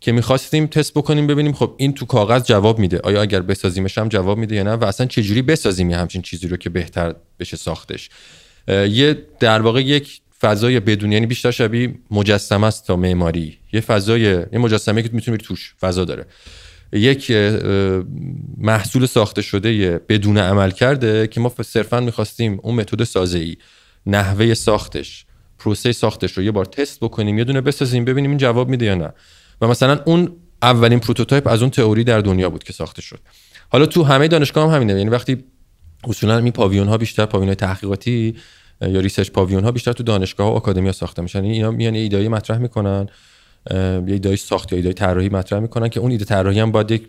که 0.00 0.12
می‌خواستیم 0.12 0.66
تست 0.66 0.94
بکنیم 0.94 1.26
ببینیم 1.26 1.52
خب 1.52 1.74
این 1.76 1.94
تو 1.94 2.06
کاغذ 2.06 2.44
جواب 2.44 2.78
میده. 2.78 3.00
آیا 3.04 3.22
اگر 3.22 3.40
بسازیمش 3.40 3.98
هم 3.98 4.08
جواب 4.08 4.38
میده 4.38 4.56
یا 4.56 4.62
نه؟ 4.62 4.72
و 4.72 4.84
اصلا 4.84 5.06
چجوری 5.06 5.42
بسازیم 5.42 5.90
همچین 5.90 6.22
چیزی 6.22 6.48
رو 6.48 6.56
که 6.56 6.70
بهتر 6.70 7.14
بشه 7.40 7.56
ساختش؟ 7.56 8.10
یه 8.68 9.18
در 9.40 9.62
واقع 9.62 9.82
یک 9.82 10.20
فضای 10.40 10.80
بدون 10.80 11.12
یعنی 11.12 11.26
بیشتر 11.26 11.50
شبیه 11.50 11.94
مجسمه 12.10 12.66
است 12.66 12.86
تا 12.86 12.96
معماری. 12.96 13.58
یه 13.72 13.80
فضای 13.80 14.20
یه 14.20 14.58
مجسمه 14.58 15.02
که 15.02 15.10
می‌تونی 15.12 15.36
توش 15.36 15.74
فضا 15.80 16.04
داره. 16.04 16.26
یک 16.92 17.32
محصول 18.56 19.06
ساخته 19.06 19.42
شده 19.42 20.00
بدون 20.08 20.38
عمل 20.38 20.70
کرده 20.70 21.26
که 21.26 21.40
ما 21.40 21.52
صرفا 21.62 22.00
می‌خواستیم 22.00 22.60
اون 22.62 22.74
متد 22.74 23.04
سازه 23.04 23.38
ای 23.38 23.56
نحوه 24.06 24.54
ساختش 24.54 25.26
پروسه 25.58 25.92
ساختش 25.92 26.32
رو 26.32 26.42
یه 26.42 26.50
بار 26.50 26.64
تست 26.64 27.00
بکنیم 27.00 27.38
یه 27.38 27.44
دونه 27.44 27.60
بسازیم 27.60 28.04
ببینیم 28.04 28.30
این 28.30 28.38
جواب 28.38 28.68
میده 28.68 28.86
یا 28.86 28.94
نه. 28.94 29.12
و 29.60 29.68
مثلا 29.68 30.00
اون 30.04 30.36
اولین 30.62 31.00
prototype 31.00 31.48
از 31.48 31.62
اون 31.62 31.70
تئوری 31.70 32.04
در 32.04 32.20
دنیا 32.20 32.50
بود 32.50 32.64
که 32.64 32.72
ساخته 32.72 33.02
شد. 33.02 33.18
حالا 33.68 33.86
تو 33.86 34.02
همه 34.02 34.28
دانشگاه 34.28 34.68
هم 34.68 34.74
همینه 34.74 34.92
یعنی 34.92 35.10
وقتی 35.10 35.44
اصولا 36.04 36.38
این 36.38 36.52
پاویون 36.52 36.88
ها 36.88 36.98
بیشتر 36.98 37.26
پاویون 37.26 37.48
های 37.48 37.54
تحقیقاتی 37.54 38.34
یا 38.80 39.00
research 39.00 39.30
پاویون 39.30 39.64
ها 39.64 39.72
بیشتر 39.72 39.92
تو 39.92 40.02
دانشگاه 40.02 40.48
و 40.48 40.54
آکادمی 40.54 40.92
ساخته 40.92 41.22
میشن 41.22 41.44
یعنی 41.44 41.56
اینا 41.56 41.70
میان 41.70 41.94
ایده 41.94 42.28
مطرح 42.28 42.58
می‌کنن. 42.58 43.06
یه 43.70 44.02
ایده 44.06 44.36
ساخت 44.36 44.72
یا 44.72 44.76
ایده 44.76 44.92
طراحی 44.92 45.28
مطرح 45.28 45.60
می‌کنن 45.60 45.88
که 45.88 46.00
اون 46.00 46.10
ایده 46.10 46.24
طراحی 46.24 46.60
هم 46.60 46.72
باید 46.72 46.90
یک 46.90 47.08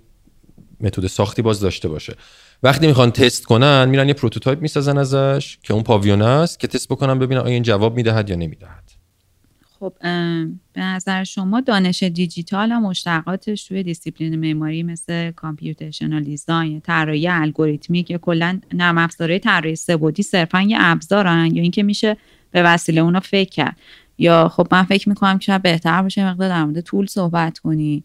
متد 0.82 1.08
ساختی 1.08 1.42
باز 1.42 1.60
داشته 1.60 1.88
باشه. 1.88 2.16
وقتی 2.64 2.88
می‌خوان 2.88 3.12
تست 3.12 3.46
کنن 3.46 3.90
میرن 3.90 4.08
یه 4.08 4.14
prototype 4.14 4.62
می‌سازن 4.62 4.98
ازش 4.98 5.58
که 5.64 5.74
اون 5.74 5.84
پاویون 5.84 6.22
است 6.22 6.60
که 6.60 6.68
تست 6.68 6.88
بکنن 6.90 7.20
ببینن 7.20 7.42
آیا 7.42 7.54
این 7.54 7.64
جواب 7.64 7.96
می‌دهد 7.96 8.30
یا 8.30 8.36
نمی‌دهد. 8.36 8.92
خب 9.80 9.94
به 10.74 10.82
نظر 10.82 11.24
شما 11.24 11.62
دانش 11.62 12.04
دیجیتال 12.04 12.72
و 12.72 12.80
مشتقاتش 12.80 13.64
توی 13.64 13.84
دیسیپلین 13.84 14.36
معماری 14.36 14.84
مثل 14.84 15.32
computational 15.32 16.24
design 16.24 16.82
طراحی 16.82 17.28
الگوریتمی 17.28 18.04
که 18.04 18.18
کلا 18.18 18.60
نرم 18.74 18.98
افزارهای 18.98 19.40
طراحی 19.40 19.76
سه‌بعدی 19.76 20.24
صرفا 20.24 20.62
یه 20.62 20.78
ابزارن 20.80 21.56
یا 21.56 21.62
اینکه 21.62 21.84
میشه 21.84 22.18
به 22.52 22.64
وسیله 22.64 23.02
اونا 23.02 23.20
فکر 23.20 23.50
کرد؟ 23.50 23.76
یا 24.18 24.50
خب 24.50 24.68
من 24.72 24.84
فکر 24.84 25.10
می‌کنم 25.10 25.40
که 25.40 25.58
بهتر 25.58 26.02
باشه 26.02 26.26
مقدار 26.26 26.50
در 26.50 26.66
مورد 26.66 26.82
tool 26.82 27.06
صحبت 27.06 27.60
کنی. 27.60 28.04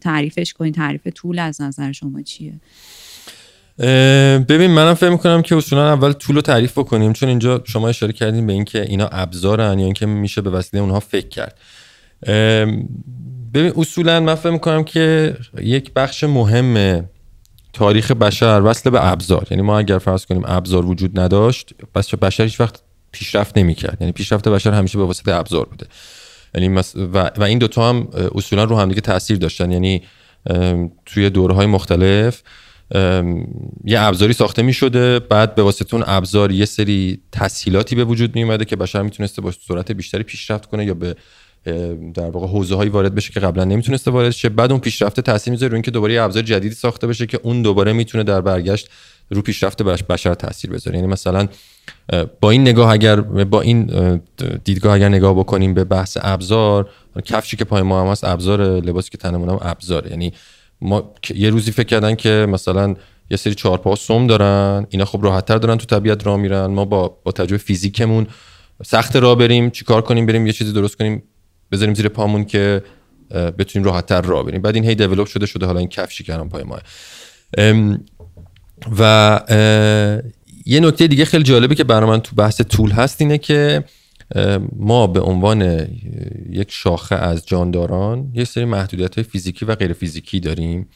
تعریفش 0.00 0.52
کنی. 0.52 0.70
تعریف 0.70 1.06
tool 1.06 1.38
از 1.38 1.60
نظر 1.60 1.92
شما 1.92 2.22
چیه؟ 2.22 2.52
ببین 4.48 4.70
منم 4.70 4.94
فکر 4.94 5.10
می‌کنم 5.10 5.42
که 5.42 5.56
اصولا 5.56 5.92
اول 5.92 6.12
tool 6.12 6.36
رو 6.36 6.42
تعریف 6.42 6.78
بکنیم 6.78 7.12
چون 7.12 7.28
اینجا 7.28 7.62
شما 7.64 7.88
اشاره 7.88 8.12
کردیم 8.12 8.46
به 8.46 8.52
اینکه 8.52 8.82
اینا 8.82 9.06
ابزارن 9.12 9.78
یا 9.78 9.84
اینکه 9.84 10.06
میشه 10.06 10.40
به 10.40 10.50
وسیله 10.50 10.82
اونها 10.82 11.00
فکر 11.00 11.28
کرد. 11.28 11.58
ببین 13.54 13.72
اصولا 13.76 14.20
من 14.20 14.34
فکر 14.34 14.50
می‌کنم 14.52 14.84
که 14.84 15.36
یک 15.62 15.92
بخش 15.92 16.24
مهم 16.24 17.04
تاریخ 17.72 18.10
بشر 18.10 18.62
وصل 18.64 18.90
به 18.90 19.06
ابزار. 19.06 19.46
یعنی 19.50 19.62
ما 19.62 19.78
اگر 19.78 19.98
فرض 19.98 20.26
کنیم 20.26 20.42
ابزار 20.44 20.86
وجود 20.86 21.20
نداشت 21.20 21.74
پس 21.94 22.14
بشر 22.14 22.44
هیچ 22.44 22.60
وقت 22.60 22.82
پیشرفت 23.12 23.58
نمی‌کرد. 23.58 23.96
یعنی 24.00 24.12
پیشرفت 24.12 24.48
بشر 24.48 24.72
همیشه 24.72 24.98
به 24.98 25.04
واسطه 25.04 25.34
ابزار 25.34 25.64
بوده. 25.64 25.86
یعنی 26.54 26.68
و, 26.96 27.30
و 27.36 27.42
این 27.42 27.58
دوتا 27.58 27.88
هم 27.88 28.08
اصولا 28.34 28.64
رو 28.64 28.78
همدیگه 28.78 29.00
تاثیر 29.00 29.38
داشتن. 29.38 29.70
یعنی 29.70 30.02
توی 31.06 31.30
دورهای 31.30 31.66
مختلف 31.66 32.42
یه 33.84 34.00
ابزاری 34.00 34.32
ساخته 34.32 34.62
می 34.62 34.72
شده 34.72 35.18
بعد 35.18 35.54
به 35.54 35.62
واسطه 35.62 35.94
اون 35.94 36.04
ابزار 36.06 36.52
یه 36.52 36.64
سری 36.64 37.20
تسهیلاتی 37.32 37.94
به 37.96 38.04
وجود 38.04 38.34
می 38.34 38.42
اومده 38.42 38.64
که 38.64 38.76
بشر 38.76 39.02
می‌تونسته 39.02 39.42
با 39.42 39.52
سرعت 39.68 39.92
بیشتری 39.92 40.22
پیشرفت 40.22 40.66
کنه 40.66 40.84
یا 40.84 40.94
به 40.94 41.16
در 42.14 42.30
واقع 42.30 42.46
حوزه 42.46 42.74
هایی 42.74 42.90
وارد 42.90 43.14
بشه 43.14 43.32
که 43.32 43.40
قبلا 43.40 43.64
نمی‌تونسته 43.64 44.10
وارد 44.10 44.30
شه. 44.30 44.48
بعد 44.48 44.70
اون 44.70 44.80
پیشرفت 44.80 45.20
تاثیر 45.20 45.50
می‌ذاره 45.50 45.70
رو 45.70 45.74
اینکه 45.74 45.90
دوباره 45.90 46.14
یه 46.14 46.22
ابزار 46.22 46.42
جدیدی 46.42 46.74
ساخته 46.74 47.06
بشه 47.06 47.26
که 47.26 47.40
اون 47.42 47.62
دوباره 47.62 47.92
می‌تونه 47.92 48.24
در 48.24 48.40
برگشت 48.40 48.88
رو 49.30 49.42
پیشرفت 49.42 49.82
بشر 49.82 50.34
تاثیر 50.34 50.70
بذاره. 50.70 50.96
یعنی 50.96 51.08
مثلا 51.08 51.48
با 52.40 52.50
این 52.50 52.60
نگاه 52.62 52.92
اگر 52.92 53.20
با 53.20 53.60
این 53.60 53.86
دیدگاه 54.64 54.94
اگر 54.94 55.08
نگاه 55.08 55.34
بکنیم 55.34 55.74
به 55.74 55.84
بحث 55.84 56.18
ابزار 56.20 56.90
کفشی 57.24 57.56
که 57.56 57.64
پای 57.64 57.82
ما 57.82 58.02
هم 58.02 58.06
هست 58.06 58.24
ابزار 58.24 58.62
لباسی 58.62 59.10
که 59.10 59.18
تنمون 59.18 59.48
هم 59.48 59.58
ابزار 59.62 60.06
یعنی 60.06 60.32
ما 60.80 61.14
یه 61.34 61.50
روزی 61.50 61.72
فکر 61.72 61.86
کردن 61.86 62.14
که 62.14 62.46
مثلا 62.48 62.94
یه 63.30 63.36
سری 63.36 63.54
چهارپا 63.54 63.94
سم 63.96 64.26
دارن 64.26 64.86
اینا 64.90 65.04
خب 65.04 65.24
راحتتر 65.24 65.58
دارن 65.58 65.76
تو 65.76 65.86
طبیعت 65.86 66.26
راه 66.26 66.36
میرن. 66.36 66.66
ما 66.66 66.84
با 66.84 67.18
با 67.24 67.32
تجربه 67.32 67.58
فیزیکمون 67.58 68.26
سخت 68.84 69.16
راه 69.16 69.34
بریم 69.34 69.70
چیکار 69.70 70.02
کنیم 70.02 70.26
بریم 70.26 70.46
یه 70.46 70.52
چیزی 70.52 70.72
درست 70.72 70.96
کنیم 70.96 71.22
بذاریم 71.72 71.94
زیر 71.94 72.08
پامون 72.08 72.44
که 72.44 72.82
بتونیم 73.30 73.86
راحتتر 73.88 74.20
راه 74.20 74.44
بریم. 74.44 74.62
بعد 74.62 74.74
این 74.74 74.84
هی 74.84 74.94
دیولپ 74.94 75.26
شده 75.26 75.46
شده 75.46 75.66
حالا 75.66 75.78
این 75.78 75.88
کفشی 75.88 76.24
کردن 76.24 76.48
پای 76.48 76.62
ما 76.62 76.78
و 78.98 79.40
یه 80.66 80.80
نکته 80.80 81.06
دیگه 81.06 81.24
خیلی 81.24 81.44
جالبه 81.44 81.74
که 81.74 81.84
برای 81.84 82.10
من 82.10 82.20
تو 82.20 82.36
بحث 82.36 82.60
طول 82.60 82.90
هست 82.90 83.20
اینه 83.20 83.38
که 83.38 83.84
ما 84.76 85.06
به 85.06 85.20
عنوان 85.20 85.88
یک 86.50 86.70
شاخه 86.70 87.14
از 87.14 87.46
جانداران 87.46 88.32
یه 88.34 88.44
سری 88.44 88.64
محدودیت 88.64 89.14
های 89.14 89.24
فیزیکی 89.24 89.64
و 89.64 89.74
غیر 89.74 89.92
فیزیکی 89.92 90.40
داریم 90.40 90.88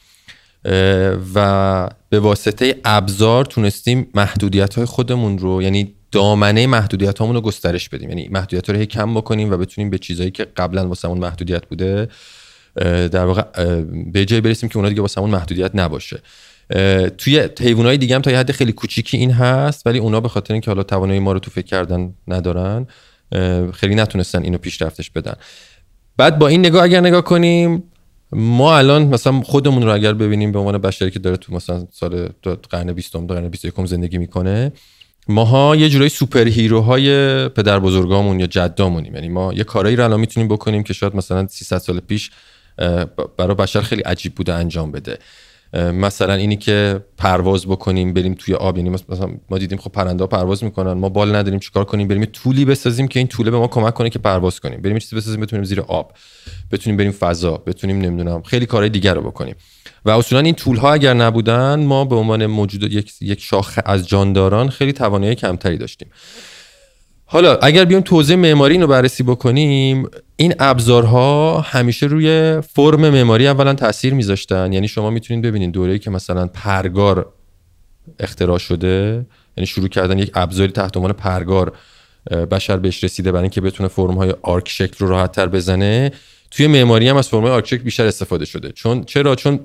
و 1.35 1.89
به 2.09 2.19
واسطه 2.19 2.75
ابزار 2.85 3.45
تونستیم 3.45 4.07
محدودیت 4.13 4.75
های 4.75 4.85
خودمون 4.85 5.37
رو 5.37 5.61
یعنی 5.61 5.93
دامنه 6.11 6.67
محدودیت 6.67 7.21
رو 7.21 7.41
گسترش 7.41 7.89
بدیم. 7.89 8.09
یعنی 8.09 8.27
محدودیت 8.27 8.69
رو 8.69 8.85
کم 8.85 9.13
بکنیم 9.13 9.51
و 9.51 9.57
بتونیم 9.57 9.89
به 9.89 9.97
چیزهایی 9.97 10.31
که 10.31 10.45
قبلا 10.57 10.87
واسمون 10.87 11.17
محدودیت 11.17 11.65
بوده 11.65 12.07
در 13.11 13.25
واقع 13.25 13.43
به 14.11 14.25
جای 14.25 14.41
برسیم 14.41 14.69
که 14.69 14.77
اونا 14.77 14.89
دیگه 14.89 15.01
واسمون 15.01 15.29
محدودیت 15.29 15.71
نباشه. 15.73 16.19
توی 17.17 17.49
حیوانات 17.59 17.99
دیگه 17.99 18.15
هم 18.15 18.21
تا 18.21 18.31
یه 18.31 18.37
حد 18.37 18.51
خیلی 18.51 18.71
کوچیکی 18.71 19.17
این 19.17 19.31
هست 19.31 19.87
ولی 19.87 19.99
اونا 19.99 20.21
به 20.21 20.29
خاطر 20.29 20.53
اینکه 20.53 20.71
حالا 20.71 20.83
توانایی 20.83 21.19
ما 21.19 21.31
رو 21.31 21.39
تو 21.39 21.51
فکر 21.51 21.65
کردن 21.65 22.13
ندارن 22.27 22.87
خیلی 23.73 23.95
نتونستن 23.95 24.43
اینو 24.43 24.57
پیشرفتش 24.57 25.09
بدن. 25.09 25.33
بعد 26.17 26.39
با 26.39 26.47
این 26.47 26.59
نگاه 26.59 26.83
اگر 26.83 27.01
نگاه 27.01 27.21
کنیم 27.21 27.83
ما 28.31 28.77
الان 28.77 29.03
مثلا 29.03 29.41
خودمون 29.41 29.83
رو 29.83 29.93
اگر 29.93 30.13
ببینیم 30.13 30.51
به 30.51 30.59
عنوان 30.59 30.77
بشری 30.77 31.11
که 31.11 31.19
داره 31.19 31.37
تو 31.37 31.53
مثلا 31.53 31.87
سال 31.91 32.29
قرن 32.69 32.93
20 32.93 33.15
قرن 33.15 33.49
21 33.49 33.85
زندگی 33.85 34.17
می‌کنه 34.17 34.71
ماها 35.27 35.75
یه 35.75 35.89
جورایی 35.89 36.09
سوپر 36.09 36.47
هیروهای 36.47 37.09
پدر 37.49 37.79
بزرگامون 37.79 38.39
یا 38.39 38.47
جدامونیم. 38.47 39.15
یعنی 39.15 39.29
ما 39.29 39.53
یه 39.53 39.63
کارایی 39.63 39.95
رو 39.95 40.03
الان 40.03 40.19
می‌تونیم 40.19 40.47
بکنیم 40.47 40.83
که 40.83 40.93
شاید 40.93 41.15
مثلا 41.15 41.47
300 41.47 41.77
سال 41.77 41.99
پیش 41.99 42.31
برای 43.37 43.55
بشر 43.57 43.81
خیلی 43.81 44.01
عجیب 44.01 44.35
بوده 44.35 44.53
انجام 44.53 44.91
بده. 44.91 45.17
مثلا 45.75 46.33
اینی 46.33 46.57
که 46.57 46.99
پرواز 47.17 47.65
بکنیم 47.65 48.13
بریم 48.13 48.33
توی 48.33 48.53
آب 48.53 48.77
یعنی 48.77 48.89
مثلا 48.89 49.29
ما 49.49 49.57
دیدیم 49.57 49.77
خب 49.77 49.91
پرنده 49.91 50.25
پرواز 50.27 50.63
می‌کنن 50.63 50.93
ما 50.93 51.09
بال 51.09 51.35
نداریم 51.35 51.59
چیکار 51.59 51.85
کنیم؟ 51.85 52.07
بریم 52.07 52.25
طولی 52.25 52.65
بسازیم 52.65 53.07
که 53.07 53.19
این 53.19 53.27
طوله 53.27 53.51
به 53.51 53.57
ما 53.57 53.67
کمک 53.67 53.93
کنه 53.93 54.09
که 54.09 54.19
پرواز 54.19 54.59
کنیم. 54.59 54.81
بریم 54.81 54.99
چیزی 54.99 55.15
بسازیم 55.15 55.41
بتونیم 55.41 55.65
زیر 55.65 55.81
آب 55.81 56.13
بتونیم 56.71 56.97
بریم 56.97 57.11
فضا 57.11 57.57
بتونیم 57.57 58.01
نمی‌دونم 58.01 58.41
خیلی 58.41 58.65
کارهای 58.65 58.89
دیگر 58.89 59.13
رو 59.13 59.21
بکنیم. 59.21 59.55
و 60.05 60.09
اصولا 60.09 60.41
این 60.41 60.55
طول 60.55 60.77
ها 60.77 60.93
اگر 60.93 61.13
نبودن 61.13 61.83
ما 61.83 62.05
به 62.05 62.15
عنوان 62.15 62.45
موجود 62.45 62.83
یک 62.83 63.13
یک 63.21 63.41
شاخه 63.41 63.83
از 63.85 64.07
جانداران 64.07 64.69
خیلی 64.69 64.93
توانایی 64.93 65.35
کمتری 65.35 65.77
داشتیم. 65.77 66.07
حالا 67.35 67.55
اگر 67.55 67.85
بیایم 67.85 68.03
توضیح 68.03 68.35
معماری 68.35 68.77
رو 68.77 68.87
بررسی 68.87 69.23
بکنیم 69.23 70.09
این 70.35 70.53
ابزارها 70.59 71.61
همیشه 71.61 72.05
روی 72.05 72.61
فرم 72.61 73.09
معماری 73.09 73.47
اولا 73.47 73.73
تاثیر 73.73 74.13
میذاشتن. 74.13 74.73
یعنی 74.73 74.87
شما 74.87 75.09
می‌تونید 75.09 75.45
ببینید 75.45 75.71
دوره‌ای 75.71 75.99
که 75.99 76.09
مثلا 76.09 76.47
پرگار 76.47 77.33
اختراع 78.19 78.57
شده 78.57 79.25
یعنی 79.57 79.67
شروع 79.67 79.87
کردن 79.87 80.19
یک 80.19 80.31
ابزاری 80.33 80.71
تحت 80.71 80.97
عنوان 80.97 81.13
پرگار 81.13 81.73
بشر 82.51 82.77
بهش 82.77 83.03
رسیده 83.03 83.31
برای 83.31 83.43
اینکه 83.43 83.61
بتونه 83.61 83.89
فرم 83.89 84.13
های 84.13 84.33
arc 84.41 84.69
شکل 84.69 84.95
رو 84.99 85.07
راحت 85.07 85.39
بزنه 85.39 86.11
توی 86.51 86.67
معماری 86.67 87.09
هم 87.09 87.17
از 87.17 87.29
فرم 87.29 87.41
های 87.41 87.51
arc 87.51 87.67
شکل 87.67 87.83
بیشتر 87.83 88.05
استفاده 88.05 88.45
شده. 88.45 88.71
چون 88.71 89.03
چرا؟ 89.03 89.35
چون 89.35 89.59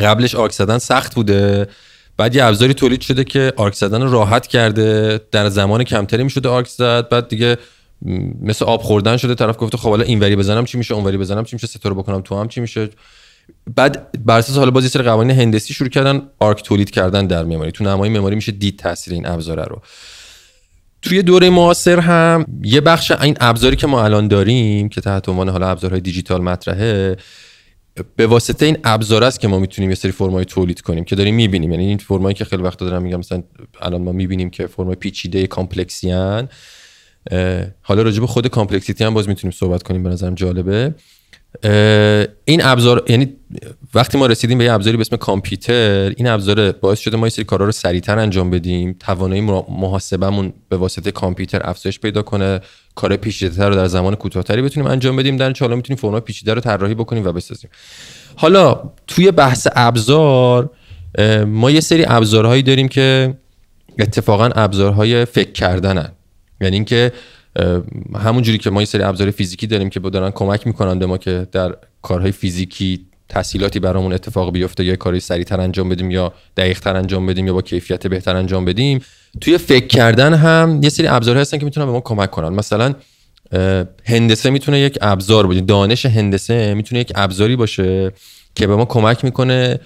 قبلش 0.00 0.34
arc 0.34 0.52
زدن 0.52 0.78
سخت 0.78 1.14
بوده. 1.14 1.66
بعد 2.16 2.34
یه 2.34 2.44
ابزاری 2.44 2.74
تولید 2.74 3.00
شده 3.00 3.24
که 3.24 3.52
arc 3.56 3.74
زدن 3.74 4.02
راحت 4.10 4.46
کرده 4.46 5.20
در 5.32 5.48
زمان 5.48 5.84
کمتری 5.84 6.24
می‌شده 6.24 6.48
arc 6.48 6.66
زد. 6.68 7.08
بعد 7.08 7.28
دیگه 7.28 7.56
مثل 8.42 8.64
آب 8.64 8.82
خوردن 8.82 9.16
شده 9.16 9.34
طرف 9.34 9.56
گفته 9.58 9.76
خب 9.76 9.88
حالا 9.88 10.04
اینوری 10.04 10.36
بزنم 10.36 10.64
چی 10.64 10.78
میشه 10.78 10.94
اونوری 10.94 11.16
بزنم 11.16 11.44
چی 11.44 11.56
میشه 11.56 11.66
ستاره 11.66 11.94
بکنم 11.94 12.20
تو 12.20 12.40
هم 12.40 12.48
چی 12.48 12.60
میشه. 12.60 12.88
بعد 13.76 14.24
بر 14.24 14.38
اساس 14.38 14.56
حالا 14.56 14.70
باز 14.70 14.84
یه 14.84 14.90
سری 14.90 15.02
قوانین 15.02 15.36
هندسی 15.40 15.74
شروع 15.74 15.90
کردن 15.90 16.22
آرک 16.38 16.62
تولید 16.62 16.90
کردن 16.90 17.26
در 17.26 17.44
معماری. 17.44 17.72
تو 17.72 17.84
نمای 17.84 18.10
معماری 18.10 18.36
میشه 18.36 18.52
دید 18.52 18.78
تاثیر 18.78 19.14
این 19.14 19.26
ابزاره 19.26 19.64
رو. 19.64 19.82
توی 21.02 21.22
دوره 21.22 21.50
معاصر 21.50 22.00
هم 22.00 22.46
یه 22.62 22.80
بخش 22.80 23.10
این 23.10 23.36
ابزاری 23.40 23.76
که 23.76 23.86
ما 23.86 24.04
الان 24.04 24.28
داریم 24.28 24.88
که 24.88 25.00
تحت 25.00 25.28
عنوان 25.28 25.48
حالا 25.48 25.68
ابزارهای 25.68 26.00
دیجیتال 26.00 26.42
مطرحه 26.42 27.16
به 28.16 28.26
واسطه 28.26 28.66
این 28.66 28.76
ابزار 28.84 29.24
است 29.24 29.40
که 29.40 29.48
ما 29.48 29.58
می‌تونیم 29.58 29.90
یه 29.90 29.96
سری 29.96 30.12
فرمای 30.12 30.44
تولید 30.44 30.80
کنیم 30.80 31.04
که 31.04 31.16
داریم 31.16 31.34
می‌بینیم. 31.34 31.70
یعنی 31.70 31.84
این 31.86 31.98
فرمایی 31.98 32.34
که 32.34 32.44
خیلی 32.44 32.62
وقت 32.62 32.78
دارم 32.78 33.02
میگم 33.02 33.18
مثلا 33.18 33.42
الان 33.80 34.02
ما 34.02 34.12
می‌بینیم 34.12 34.50
که 34.50 34.66
فرمای 34.66 34.94
پیچیده 34.94 35.46
complexی 35.46 36.37
ان 36.37 36.48
حالا 37.82 38.02
راجع 38.02 38.20
به 38.20 38.26
خود 38.26 38.46
complexity 38.46 39.04
هم 39.04 39.14
باز 39.14 39.28
می‌تونیم 39.28 39.52
صحبت 39.52 39.82
کنیم 39.82 40.02
به 40.02 40.08
نظرم 40.08 40.34
جالبه. 40.34 40.94
این 42.44 42.64
ابزار 42.64 43.04
یعنی 43.08 43.32
وقتی 43.94 44.18
ما 44.18 44.26
رسیدیم 44.26 44.58
به 44.58 44.64
یه 44.64 44.72
ابزاری 44.72 44.96
به 44.96 45.00
اسم 45.00 45.16
کامپیوتر 45.16 46.12
این 46.16 46.26
ابزار 46.26 46.72
باعث 46.72 46.98
شده 46.98 47.16
ما 47.16 47.26
یه 47.26 47.30
سری 47.30 47.44
کارا 47.44 47.66
رو 47.66 47.72
سریعتر 47.72 48.18
انجام 48.18 48.50
بدیم 48.50 48.96
توانایی 49.00 49.40
محاسبهمون 49.68 50.52
به 50.68 50.76
واسطه 50.76 51.10
کامپیوتر 51.10 51.60
افزایش 51.64 52.00
پیدا 52.00 52.22
کنه 52.22 52.60
کار 52.94 53.16
پیچیده‌تر 53.16 53.68
رو 53.68 53.74
در 53.74 53.86
زمان 53.86 54.14
کوتاهتری 54.14 54.62
بتونیم 54.62 54.90
انجام 54.90 55.16
بدیم 55.16 55.36
در 55.36 55.52
حالا 55.60 55.76
می‌تونیم 55.76 56.00
فرمای 56.00 56.20
پیچیده 56.20 56.54
رو 56.54 56.60
طراحی 56.60 56.94
بکنیم 56.94 57.24
و 57.24 57.32
بسازیم. 57.32 57.70
حالا 58.36 58.90
توی 59.06 59.30
بحث 59.30 59.66
ابزار 59.72 60.70
ما 61.46 61.70
یه 61.70 61.80
سری 61.80 62.04
ابزارهایی 62.08 62.62
داریم 62.62 62.88
که 62.88 63.34
اتفاقا 63.98 64.44
ابزارهای 64.46 65.24
فکر 65.24 65.52
کردنن. 65.52 66.12
یعنی 66.60 66.76
اینکه 66.76 67.12
همون 68.14 68.42
جوری 68.42 68.58
که 68.58 68.70
ما 68.70 68.82
یه 68.82 68.86
سری 68.86 69.02
ابزار 69.02 69.30
فیزیکی 69.30 69.66
داریم 69.66 69.90
که 69.90 70.00
دارن 70.00 70.30
کمک 70.30 70.66
می‌کنن 70.66 70.98
به 70.98 71.06
ما 71.06 71.18
که 71.18 71.46
در 71.52 71.76
کارهای 72.02 72.32
فیزیکی 72.32 73.06
تسهیلاتی 73.28 73.80
برامون 73.80 74.12
اتفاق 74.12 74.52
بیفته 74.52 74.84
یا 74.84 74.96
کاری 74.96 75.20
سریعتر 75.20 75.60
انجام 75.60 75.88
بدیم 75.88 76.10
یا 76.10 76.32
دقیقتر 76.56 76.96
انجام 76.96 77.26
بدیم 77.26 77.46
یا 77.46 77.52
با 77.52 77.62
کیفیت 77.62 78.06
بهتر 78.06 78.36
انجام 78.36 78.64
بدیم. 78.64 79.00
توی 79.40 79.58
فکر 79.58 79.86
کردن 79.86 80.34
هم 80.34 80.80
یه 80.82 80.88
سری 80.88 81.06
ابزار 81.06 81.36
هستن 81.38 81.58
که 81.58 81.64
می‌تونن 81.64 81.86
به 81.86 81.92
ما 81.92 82.00
کمک 82.00 82.30
کنن. 82.30 82.48
مثلا 82.48 82.94
هندسه 84.04 84.50
می‌تونه 84.50 84.80
یک 84.80 84.98
ابزار 85.00 85.46
باشه. 85.46 85.60
دانش 85.60 86.06
هندسه 86.06 86.74
می‌تونه 86.74 87.00
یک 87.00 87.12
ابزاری 87.14 87.56
باشه 87.56 88.12
که 88.54 88.66
به 88.66 88.76
ما 88.76 88.84
کمک 88.84 89.24
می‌کنه 89.24 89.80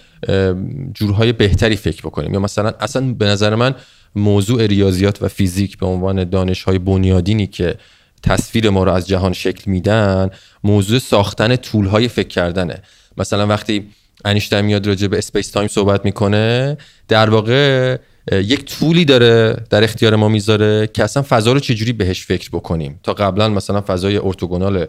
جورهای 0.95 1.33
بهتری 1.33 1.77
فکر 1.77 2.03
بکنیم. 2.03 2.35
یا 2.35 2.41
مثلا 2.41 2.73
اصلا 2.81 3.15
به 3.15 3.27
نظر 3.27 3.55
من 3.55 3.75
موضوع 4.15 4.67
ریاضیات 4.67 5.23
و 5.23 5.29
فیزیک 5.29 5.79
به 5.79 5.87
عنوان 5.87 6.31
دانش 6.31 6.63
های 6.63 6.79
بنیادینی 6.79 7.47
که 7.47 7.75
تصویر 8.23 8.71
ما 8.71 8.85
رو 8.85 8.93
از 8.93 9.09
جهان 9.09 9.33
شکل 9.33 9.71
میدن 9.71 10.31
موضوع 10.65 10.99
ساختن 10.99 11.57
tool 11.57 11.87
های 11.87 12.09
فکر 12.09 12.29
کردنه. 12.29 12.83
مثلا 13.17 13.47
وقتی 13.47 13.89
انیشتین 14.25 14.61
میاد 14.61 14.87
راجع 14.87 15.07
به 15.07 15.19
space 15.19 15.51
time 15.51 15.69
صحبت 15.69 16.05
می‌کنه 16.05 16.77
در 17.09 17.31
واقع 17.31 17.97
یک 18.33 18.65
tool 18.65 18.97
ی 18.97 19.05
داره 19.05 19.57
در 19.71 19.85
اختیار 19.85 20.17
ما 20.17 20.29
می‌ذاره 20.29 20.87
که 20.87 21.05
اصلا 21.05 21.23
فضا 21.29 21.53
رو 21.53 21.61
چجوری 21.61 21.93
بهش 21.93 22.27
فکر 22.27 22.49
بکنیم. 22.49 23.01
تا 23.03 23.15
قبلا 23.15 23.49
مثلا 23.49 23.81
فضای 23.81 24.17
orthogonal 24.17 24.87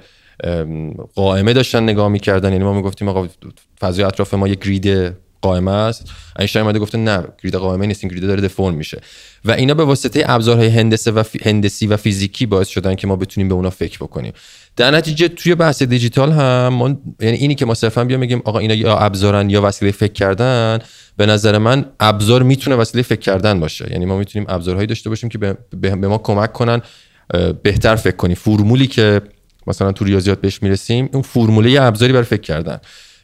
قائمه 1.16 1.54
داشتن 1.54 1.84
نگاه 1.84 2.08
می‌کردن. 2.08 2.52
یعنی 2.52 2.64
ما 2.64 2.74
می‌گفتیم 2.74 3.08
آقا 3.08 3.28
فضای 3.80 4.06
اطراف 4.06 4.34
ما 4.34 4.48
یک 4.48 4.60
گرید 4.60 5.14
قائمه 5.42 5.72
است. 5.72 6.06
اینشتین 6.40 6.62
اومده 6.62 6.80
گفته 6.80 6.98
نه 6.98 7.24
گرید 7.44 7.56
قائمه 7.56 7.88
نیست 7.88 8.04
این 8.04 8.12
گرید 8.12 8.28
داره 8.28 8.42
دفرم 8.42 8.74
میشه. 8.74 9.02
و 9.46 9.52
اینا 9.52 9.74
به 9.74 9.84
واسطه 9.84 10.24
ابزارهای 10.26 10.68
هندسه 10.68 11.12
و 11.12 11.24
هندسی 11.46 11.88
و 11.88 11.98
فیزیکی 11.98 12.46
باعث 12.46 12.68
شدن 12.68 12.96
که 12.96 13.08
ما 13.08 13.16
بتونیم 13.16 13.48
به 13.48 13.56
اونا 13.56 13.70
فکر 13.70 13.98
بکنیم. 13.98 14.34
در 14.76 14.92
نتیجه 14.92 15.28
توی 15.28 15.56
بحث 15.56 15.84
دیجیتال 15.84 16.32
هم 16.32 16.68
ما 16.68 16.98
یعنی 17.20 17.38
اینی 17.38 17.56
که 17.56 17.66
ما 17.66 17.74
صرفا 17.74 18.04
بیا 18.04 18.18
میگیم 18.18 18.42
آقا 18.46 18.60
اینا 18.60 18.74
یا 18.74 18.98
ابزارن 18.98 19.50
یا 19.50 19.62
وسیله 19.62 19.92
فکر 19.92 20.14
کردن 20.14 20.80
به 21.18 21.26
نظر 21.26 21.58
من 21.58 21.86
ابزار 22.00 22.44
می‌تونه 22.44 22.76
وسیله 22.76 23.04
فکر 23.04 23.20
کردن 23.20 23.60
باشه. 23.60 23.88
یعنی 23.92 24.06
ما 24.06 24.18
می‌تونیم 24.18 24.48
ابزارهایی 24.50 24.88
داشته 24.88 25.10
باشیم 25.10 25.30
که 25.30 25.38
به, 25.38 25.58
به 25.72 25.96
ما 25.96 26.18
کمک 26.18 26.54
کنن 26.54 26.82
بهتر 27.64 27.96
فکر 27.96 28.16
کنیم. 28.16 28.36
فرمولی 28.36 28.88
که 28.88 29.22
مثلا 29.68 29.92
تو 29.92 30.06
ریاضیات 30.06 30.42
بهش 30.42 30.64
می‌رسیم 30.64 31.10
اون 31.14 31.22
فرموله 31.22 31.82
ابزاری 31.82 32.14
برای 32.14 32.26
فکر 32.26 32.42
کردن. 32.42 32.80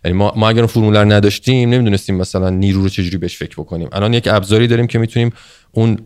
یعنی 0.05 0.17
ما, 0.17 0.33
ما 0.35 0.49
اگر 0.49 0.59
اون 0.59 0.67
فرمول 0.67 0.97
نداشتیم 0.97 1.69
نمی‌دونستیم 1.69 2.15
مثلا 2.15 2.49
نیرو 2.49 2.81
رو 2.81 2.89
چجوری 2.89 3.17
بهش 3.17 3.37
فکر 3.37 3.55
بکنیم. 3.57 3.89
الان 3.91 4.13
یک 4.13 4.27
ابزاری 4.27 4.67
داریم 4.67 4.87
که 4.87 4.99
می‌تونیم 4.99 5.31
اون 5.71 5.97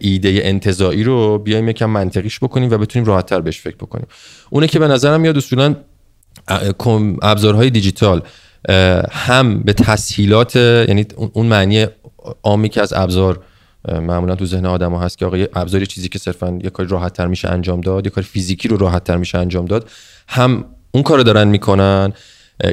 ایده 0.00 0.40
انتظایی 0.44 1.04
رو 1.04 1.38
بیایم 1.38 1.68
یکم 1.68 1.90
منطقیش 1.90 2.38
بکنیم 2.38 2.70
و 2.70 2.78
بتونیم 2.78 3.08
راحتتر 3.08 3.40
بهش 3.40 3.60
فکر 3.60 3.76
بکنیم. 3.76 4.06
اونه 4.50 4.66
که 4.66 4.78
به 4.78 4.88
نظرم 4.88 5.20
میاد 5.20 5.36
اصولا 5.36 5.74
ابزارهای 7.22 7.70
دیجیتال 7.70 8.22
هم 9.10 9.60
به 9.60 9.72
تسهیلات 9.72 10.56
یعنی 10.56 11.06
اون 11.32 11.46
معنی 11.46 11.86
عامی 12.42 12.68
که 12.68 12.82
از 12.82 12.92
ابزار 12.92 13.40
معمولا 13.88 14.34
تو 14.34 14.46
ذهن 14.46 14.66
آدم 14.66 14.92
ها 14.92 15.00
هست 15.00 15.18
که 15.18 15.26
آقا 15.26 15.36
ابزاری 15.54 15.86
چیزی 15.86 16.08
که 16.08 16.18
صرفا 16.18 16.58
یه 16.64 16.70
کاری 16.70 16.88
راحت 16.88 17.12
تر 17.12 17.26
میشه 17.26 17.48
انجام 17.48 17.80
داد 17.80 18.06
یه 18.06 18.10
کار 18.10 18.24
فیزیکی 18.24 18.68
رو 18.68 18.76
راحت 18.76 19.04
تر 19.04 19.16
میشه 19.16 19.38
انجام 19.38 19.64
داد 19.64 19.90
هم 20.28 20.64
اون 20.90 21.02
کارو 21.02 21.22
دارن 21.22 21.48
می‌کنن. 21.48 22.12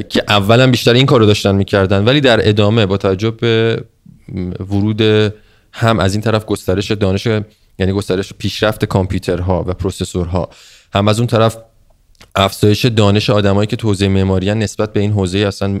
که 0.08 0.22
اولا 0.28 0.70
بیشتر 0.70 0.92
این 0.92 1.06
کارو 1.06 1.26
داشتن 1.26 1.54
می‌کردن 1.54 2.04
ولی 2.04 2.20
در 2.20 2.48
ادامه 2.48 2.86
با 2.86 2.96
توجه 2.96 3.30
به 3.30 3.84
ورود 4.60 5.00
هم 5.72 5.98
از 6.00 6.14
این 6.14 6.22
طرف 6.22 6.44
گسترش 6.44 6.90
دانش 6.90 7.26
یعنی 7.78 7.92
گسترش 7.92 8.32
پیشرفت 8.38 8.84
کامپیوترها 8.84 9.64
و 9.66 9.74
پروسسورها 9.74 10.48
هم 10.92 11.08
از 11.08 11.18
اون 11.18 11.26
طرف 11.26 11.56
افزایش 12.34 12.84
دانش 12.84 13.30
آدمایی 13.30 13.66
که 13.66 13.76
تو 13.76 13.88
حوزه 13.88 14.08
معماری 14.08 14.54
نسبت 14.54 14.92
به 14.92 15.00
این 15.00 15.12
حوزه 15.12 15.38
اصلا 15.38 15.80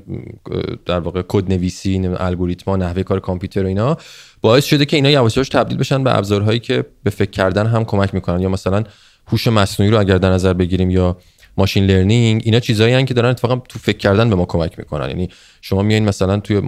در 0.86 0.98
واقع 0.98 1.22
کد 1.28 1.52
نویسی 1.52 2.08
الگوریتما 2.18 2.76
نحوه 2.76 3.02
کار 3.02 3.20
کامپیوتر 3.20 3.64
و 3.64 3.66
اینا 3.66 3.96
باعث 4.40 4.64
شده 4.64 4.84
که 4.84 4.96
اینا 4.96 5.10
یواش 5.10 5.36
یواش 5.36 5.48
تبدیل 5.48 5.78
بشن 5.78 6.04
به 6.04 6.16
ابزارهایی 6.18 6.58
که 6.58 6.84
به 7.02 7.10
فکر 7.10 7.30
کردن 7.30 7.66
هم 7.66 7.84
کمک 7.84 8.14
می‌کنن. 8.14 8.40
یا 8.40 8.48
مثلا 8.48 8.84
هوش 9.26 9.48
مصنوعی 9.48 9.92
رو 9.92 10.00
اگر 10.00 10.18
در 10.18 10.30
نظر 10.30 10.52
بگیریم 10.52 10.90
یا 10.90 11.16
machine 11.56 11.86
learning 11.86 12.42
اینا 12.44 12.60
چیزایی 12.60 13.04
که 13.04 13.14
دارن 13.14 13.30
اتفاقا 13.30 13.56
تو 13.56 13.78
فکر 13.78 13.98
کردن 13.98 14.30
به 14.30 14.36
ما 14.36 14.44
کمک 14.44 14.78
می‌کنن. 14.78 15.08
یعنی 15.08 15.28
شما 15.60 15.82
میایین 15.82 16.04
مثلا 16.04 16.40
توی 16.40 16.60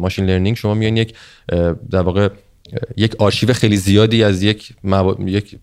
machine 0.00 0.26
learning 0.26 0.56
شما 0.56 0.74
میایین 0.74 0.96
یک 0.96 1.14
در 1.90 2.02
واقع 2.02 2.28
یک 2.96 3.16
آرشیو 3.16 3.52
خیلی 3.52 3.76
زیادی 3.76 4.24
از 4.24 4.42
یک 4.42 4.72
یک 5.26 5.58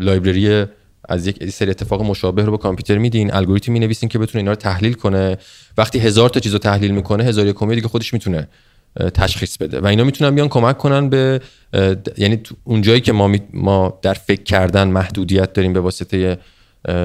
library 0.00 0.64
از 1.08 1.26
یک 1.26 1.50
سری 1.50 1.70
اتفاق 1.70 2.02
مشابه 2.02 2.44
رو 2.44 2.50
به 2.50 2.58
کامپیوتر 2.58 2.98
میدین. 2.98 3.34
الگوریتم 3.34 3.72
می 3.72 3.78
نویسین 3.78 4.08
که 4.08 4.18
بتونه 4.18 4.40
اینا 4.42 4.50
رو 4.50 4.56
تحلیل 4.56 4.92
کنه. 4.92 5.36
وقتی 5.78 5.98
هزار 5.98 6.28
تا 6.28 6.40
چیز 6.40 6.52
رو 6.52 6.58
تحلیل 6.58 6.90
می‌کنه 6.90 7.24
هزار 7.24 7.46
یک 7.46 7.64
دیگه 7.64 7.88
خودش 7.88 8.12
می‌تونه 8.12 8.48
تشخیص 9.14 9.56
بده. 9.56 9.80
و 9.80 9.86
اینا 9.86 10.04
می‌تونن 10.04 10.34
بیان 10.34 10.48
کمک 10.48 10.78
کنن 10.78 11.08
به 11.08 11.40
یعنی 12.16 12.40
اون 12.64 12.82
جایی 12.82 13.00
که 13.00 13.12
ما, 13.12 13.36
ما 13.52 13.98
در 14.02 14.14
فکر 14.14 14.42
کردن 14.42 14.88
محدودیت 14.88 15.52
داریم 15.52 15.72
به 15.72 15.80
واسطه 15.80 16.38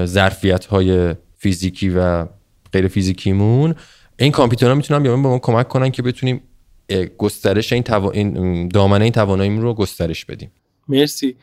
ظرفیت 0.04 0.64
های 0.66 1.14
فیزیکی 1.36 1.88
و 1.88 2.26
غیر 2.72 2.88
فیزیکیمون. 2.88 3.74
این 4.18 4.32
کامپیوترها 4.32 4.74
می‌تونن 4.74 5.02
بیان 5.02 5.22
به 5.22 5.28
ما 5.28 5.38
کمک 5.38 5.68
کنن 5.68 5.90
که 5.90 6.02
بتونیم 6.02 6.40
گسترش 7.18 7.72
این, 7.72 7.82
توا... 7.82 8.10
این 8.10 8.68
دامنه 8.68 9.04
این 9.04 9.12
تواناییم 9.12 9.60
رو 9.60 9.74
گسترش 9.74 10.24
بدیم. 10.24 10.50
مرسی. 10.88 11.36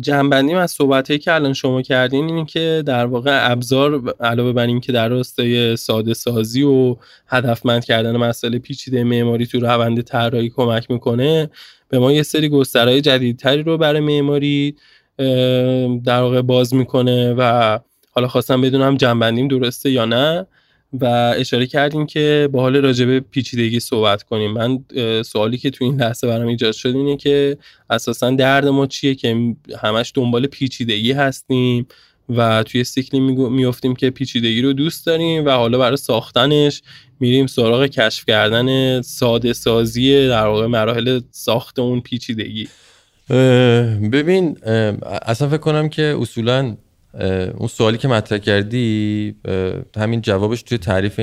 جنبندیم 0.00 0.56
از 0.56 0.70
صحبت 0.70 1.20
که 1.20 1.32
الان 1.32 1.52
شما 1.52 1.82
کردین 1.82 2.24
اینه 2.24 2.44
که 2.44 2.82
در 2.86 3.06
واقع 3.06 3.50
ابزار 3.50 4.14
علاوه 4.20 4.52
بر 4.52 4.66
این 4.66 4.80
که 4.80 4.92
در 4.92 5.08
راستای 5.08 5.76
ساده 5.76 6.14
سازی 6.14 6.62
و 6.62 6.96
هدفمند 7.26 7.84
کردن 7.84 8.16
مسئله 8.16 8.58
پیچیده 8.58 9.04
معماری 9.04 9.46
تو 9.46 9.60
روند 9.60 10.00
طراحی 10.00 10.48
کمک 10.48 10.90
می‌کنه 10.90 11.50
به 11.88 11.98
ما 11.98 12.12
یه 12.12 12.22
سری 12.22 12.48
گسترهای 12.48 13.00
جدیدتری 13.00 13.62
رو 13.62 13.78
برای 13.78 14.00
معماری 14.00 14.76
در 16.04 16.20
واقع 16.20 16.42
باز 16.42 16.74
می‌کنه 16.74 17.34
و 17.38 17.78
حالا 18.10 18.28
خواستم 18.28 18.60
بدونم 18.60 18.96
جنبندیم 18.96 19.48
درسته 19.48 19.90
یا 19.90 20.04
نه. 20.04 20.46
و 21.00 21.34
اشاره 21.36 21.66
کردیم 21.66 22.06
که 22.06 22.48
با 22.52 22.60
حال 22.60 22.76
راجبه 22.76 23.20
پیچیدگی 23.20 23.80
صحبت 23.80 24.22
کنیم. 24.22 24.52
من 24.52 24.84
سوالی 25.22 25.58
که 25.58 25.70
تو 25.70 25.84
این 25.84 26.00
لحظه 26.00 26.26
برام 26.26 26.46
ایجاد 26.46 26.72
شد 26.72 26.96
اینه 26.96 27.16
که 27.16 27.58
اساسا 27.90 28.30
درد 28.30 28.66
ما 28.66 28.86
چیه 28.86 29.14
که 29.14 29.54
همش 29.82 30.12
دنبال 30.14 30.46
پیچیدگی 30.46 31.12
هستیم 31.12 31.86
و 32.28 32.62
توی 32.62 32.84
سیکلی 32.84 33.20
میفتیم 33.20 33.96
که 33.96 34.10
پیچیدگی 34.10 34.62
رو 34.62 34.72
دوست 34.72 35.06
داریم 35.06 35.46
و 35.46 35.50
حالا 35.50 35.78
برای 35.78 35.96
ساختنش 35.96 36.82
میریم 37.20 37.46
سراغ 37.46 37.86
کشف 37.86 38.24
کردن 38.26 39.00
ساده 39.02 39.52
سازی 39.52 40.28
در 40.28 40.46
واقع 40.46 40.66
مراحل 40.66 41.20
ساخت 41.30 41.78
اون 41.78 42.00
پیچیدگی. 42.00 42.68
ببین 44.12 44.58
اصلا 45.22 45.48
فکر 45.48 45.56
کنم 45.56 45.88
که 45.88 46.16
اصولا 46.20 46.76
اون 47.56 47.68
سوالی 47.68 47.98
که 47.98 48.08
مطرح 48.08 48.38
کردی 48.38 49.34
همین 49.96 50.20
جوابش 50.20 50.62
توی 50.62 50.78
تعریف 50.78 51.20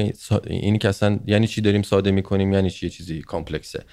اینی 0.47 0.77
که 0.77 0.89
اصلا 0.89 1.19
یعنی 1.25 1.47
چی 1.47 1.61
داریم 1.61 1.81
ساده 1.81 2.11
می‌کنیم 2.11 2.53
یعنی 2.53 2.69
چی 2.69 2.85
یه 2.85 2.89
چیزی 2.89 3.21
کامپلکسه. 3.21 3.83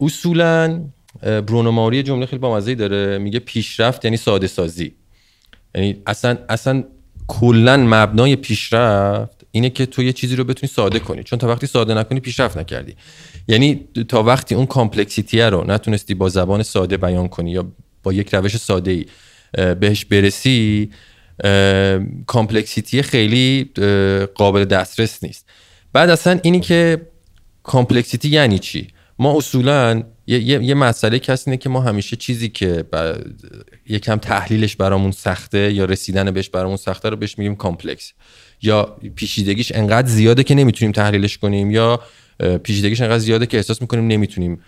اصولا 0.00 0.84
برونو 1.22 1.70
موناری 1.70 2.02
جمله 2.02 2.26
خیلی 2.26 2.40
بامزه 2.40 2.74
داره 2.74 3.18
میگه 3.18 3.38
پیشرفت 3.38 4.04
یعنی 4.04 4.16
ساده 4.16 4.46
سازی. 4.46 4.94
یعنی 5.74 6.02
اصلا 6.06 6.38
اصلا 6.48 6.84
کلا 7.26 7.76
مبنای 7.76 8.36
پیشرفت 8.36 9.46
اینه 9.50 9.70
که 9.70 9.86
تو 9.86 10.02
یه 10.02 10.12
چیزی 10.12 10.36
رو 10.36 10.44
بتونی 10.44 10.72
ساده 10.72 10.98
کنی. 10.98 11.22
چون 11.22 11.38
تا 11.38 11.48
وقتی 11.48 11.66
ساده 11.66 11.94
نکنی 11.94 12.20
پیشرفت 12.20 12.58
نکردی. 12.58 12.96
یعنی 13.48 13.88
تا 14.08 14.22
وقتی 14.22 14.54
اون 14.54 14.66
complexity 14.66 15.40
رو 15.40 15.64
نتونستی 15.64 16.14
با 16.14 16.28
زبان 16.28 16.62
ساده 16.62 16.96
بیان 16.96 17.28
کنی 17.28 17.50
یا 17.50 17.72
با 18.02 18.12
یک 18.12 18.34
روش 18.34 18.56
ساده 18.56 18.90
ای 18.90 19.06
بهش 19.74 20.04
برسی 20.04 20.90
complexity 22.26 23.02
خیلی 23.02 23.70
قابل 24.34 24.64
دسترس 24.64 25.24
نیست. 25.24 25.48
بعد 25.92 26.10
اصلا 26.10 26.40
اینی 26.42 26.60
که 26.60 27.06
complexity 27.62 28.28
یعنی 28.28 28.58
چی؟ 28.58 28.88
ما 29.18 29.36
اصولا 29.36 30.02
یه, 30.26 30.38
یه،, 30.40 30.64
یه 30.64 30.74
مسئله 30.74 31.18
کسی 31.18 31.50
اینه 31.50 31.56
که 31.56 31.68
ما 31.68 31.80
همیشه 31.80 32.16
چیزی 32.16 32.48
که 32.48 32.84
یکم 33.86 34.16
تحلیلش 34.16 34.76
برامون 34.76 35.10
سخته 35.10 35.72
یا 35.72 35.84
رسیدن 35.84 36.30
بهش 36.30 36.48
برامون 36.48 36.76
سخته 36.76 37.08
رو 37.08 37.16
بهش 37.16 37.38
میگیم 37.38 37.56
complex. 37.56 38.12
یا 38.62 38.96
پیچیدگیش 39.14 39.72
انقدر 39.74 40.08
زیاده 40.08 40.44
که 40.44 40.54
نمی‌تونیم 40.54 40.92
تحلیلش 40.92 41.38
کنیم 41.38 41.70
یا 41.70 42.00
پیچیدگیش 42.38 43.00
انقدر 43.00 43.18
زیاده 43.18 43.46
که 43.46 43.56
احساس 43.56 43.80
می‌کنیم 43.80 44.06
نمی‌تونیم 44.06 44.60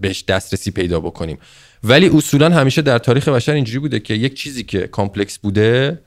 بهش 0.00 0.24
دسترسی 0.28 0.70
پیدا 0.70 1.00
بکنیم. 1.00 1.38
ولی 1.84 2.08
اصولا 2.08 2.48
همیشه 2.48 2.82
در 2.82 2.98
تاریخ 2.98 3.28
بشر 3.28 3.52
اینجوری 3.52 3.78
بوده 3.78 4.00
که 4.00 4.14
یک 4.14 4.34
چیزی 4.34 4.64
که 4.64 4.86
complex 4.86 5.38
بوده 5.38 6.00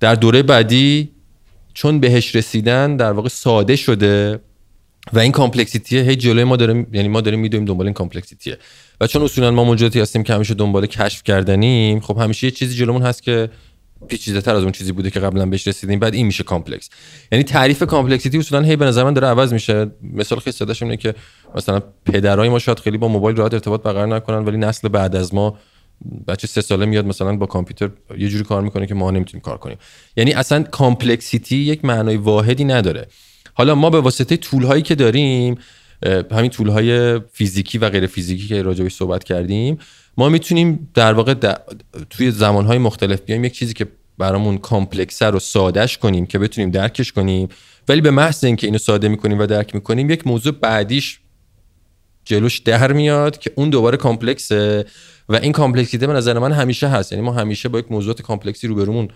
در 0.00 0.14
دوره 0.14 0.42
بعدی 0.42 1.10
چون 1.74 2.00
بهش 2.00 2.36
رسیدن 2.36 2.96
در 2.96 3.12
واقع 3.12 3.28
ساده 3.28 3.76
شده 3.76 4.40
و 5.12 5.18
این 5.18 5.32
complexity 5.32 5.96
ه 5.96 6.02
هی 6.02 6.16
جلوی 6.16 6.44
ما 6.44 6.56
داریم 6.56 6.86
یعنی 6.92 7.08
ما 7.08 7.20
داریم 7.20 7.40
میدویم 7.40 7.64
دنبال 7.64 7.86
این 7.86 7.94
complexity 7.94 8.47
ه. 8.47 8.58
و 9.00 9.06
چون 9.06 9.22
اصولا 9.22 9.50
ما 9.50 9.64
موجوداتی 9.64 10.00
هستیم 10.00 10.22
که 10.22 10.34
همیشه 10.34 10.54
دنبال 10.54 10.86
کشف 10.86 11.22
کردنیم 11.22 12.00
خب 12.00 12.18
همیشه 12.18 12.46
یه 12.46 12.50
چیزی 12.50 12.74
جلومون 12.74 13.02
هست 13.02 13.22
که 13.22 13.48
پیچیده 14.08 14.40
تر 14.40 14.54
از 14.54 14.62
اون 14.62 14.72
چیزی 14.72 14.92
بوده 14.92 15.10
که 15.10 15.20
قبلا 15.20 15.46
بهش 15.46 15.68
رسیدیم. 15.68 15.98
بعد 15.98 16.14
این 16.14 16.26
میشه 16.26 16.44
complex. 16.44 16.90
یعنی 17.32 17.44
تعریف 17.44 17.82
complexity 17.82 18.38
اصولا 18.38 18.62
هی 18.62 18.76
به 18.76 18.84
نظر 18.84 19.04
من 19.04 19.12
داره 19.12 19.28
عوض 19.28 19.52
میشه. 19.52 19.90
مثال 20.02 20.38
خیلی 20.38 20.56
سادهش 20.56 20.82
اینه 20.82 20.96
که 20.96 21.14
مثلا 21.54 21.82
پدرای 22.04 22.48
ما 22.48 22.58
شاید 22.58 22.78
خیلی 22.78 22.98
با 22.98 23.08
موبایل 23.08 23.36
راحت 23.36 23.54
ارتباط 23.54 23.82
برقرار 23.82 24.06
نکنن 24.06 24.44
ولی 24.44 24.56
نسل 24.56 24.88
بعد 24.88 25.16
از 25.16 25.34
ما 25.34 25.58
بچه 26.28 26.46
سه 26.46 26.60
ساله 26.60 26.86
میاد 26.86 27.06
مثلا 27.06 27.36
با 27.36 27.46
کامپیوتر 27.46 27.90
یه 28.18 28.28
جوری 28.28 28.44
کار 28.44 28.62
می‌کنه 28.62 28.86
که 28.86 28.94
ما 28.94 29.10
نمی‌تونیم 29.10 29.42
کار 29.42 29.56
کنیم. 29.56 29.78
یعنی 30.16 30.32
اصلا 30.32 30.62
complexity 30.62 31.56
یک 31.56 31.84
معنای 31.84 32.16
واحدی 32.16 32.64
نداره. 32.64 33.06
حالا 33.54 33.74
ما 33.74 33.90
به 33.90 34.00
واسطه 34.00 34.36
tool 34.36 34.80
که 34.80 34.94
داریم 34.94 35.58
همین 36.32 36.50
tool 36.50 37.20
فیزیکی 37.32 37.78
و 37.78 37.90
غیر 37.90 38.06
فیزیکی 38.06 38.48
که 38.48 38.62
راجعش 38.62 38.94
صحبت 38.94 39.24
کردیم 39.24 39.78
ما 40.16 40.28
می‌تونیم 40.28 40.88
در 40.94 41.12
واقع 41.12 41.54
توی 42.10 42.30
زمان 42.30 42.66
های 42.66 42.78
مختلف 42.78 43.20
بیایم 43.20 43.44
یک 43.44 43.52
چیزی 43.52 43.74
که 43.74 43.86
برامون 44.18 44.58
complex 44.58 45.18
ه 45.18 45.26
رو 45.26 45.38
سادهش 45.38 45.98
کنیم 45.98 46.26
که 46.26 46.38
بتونیم 46.38 46.70
درکش 46.70 47.12
کنیم. 47.12 47.48
ولی 47.88 48.00
به 48.00 48.10
محض 48.10 48.44
اینکه 48.44 48.66
اینو 48.66 48.78
ساده 48.78 49.08
می‌کنیم 49.08 49.38
و 49.38 49.46
درک 49.46 49.74
می‌کنیم 49.74 50.10
یک 50.10 50.26
موضوع 50.26 50.52
بعدیش 50.52 51.20
جلوش 52.24 52.58
در 52.58 52.92
میاد 52.92 53.38
که 53.38 53.52
اون 53.54 53.70
دوباره 53.70 53.96
complex 53.96 54.73
ه 54.73 54.84
و 55.28 55.36
این 55.36 55.52
complexity 55.52 56.01
ه 56.01 56.06
به 56.06 56.12
نظر 56.12 56.38
من 56.38 56.52
همیشه 56.52 56.88
هست. 56.88 57.12
یعنی 57.12 57.24
ما 57.24 57.32
همیشه 57.32 57.68
با 57.68 57.78
یک 57.78 57.92
موضوعات 57.92 58.22
complex 58.22 58.61
ی 58.61 58.66
روبرومون 58.66 59.08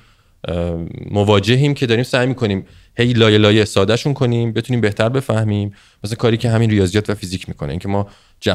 مواجهیم 1.10 1.74
که 1.74 1.86
داریم 1.86 2.04
سعی 2.04 2.26
می‌کنیم 2.26 2.66
هی 2.96 3.12
لایه 3.12 3.38
لایه 3.38 3.64
سادهشون 3.64 4.14
کنیم 4.14 4.52
بتونیم 4.52 4.80
بهتر 4.80 5.08
بفهمیم. 5.08 5.74
مثلا 6.04 6.16
کاری 6.16 6.36
که 6.36 6.50
همین 6.50 6.70
ریاضیات 6.70 7.10
و 7.10 7.14
فیزیک 7.14 7.48
می‌کنه 7.48 7.70
اینکه 7.70 7.88
ما 7.88 8.06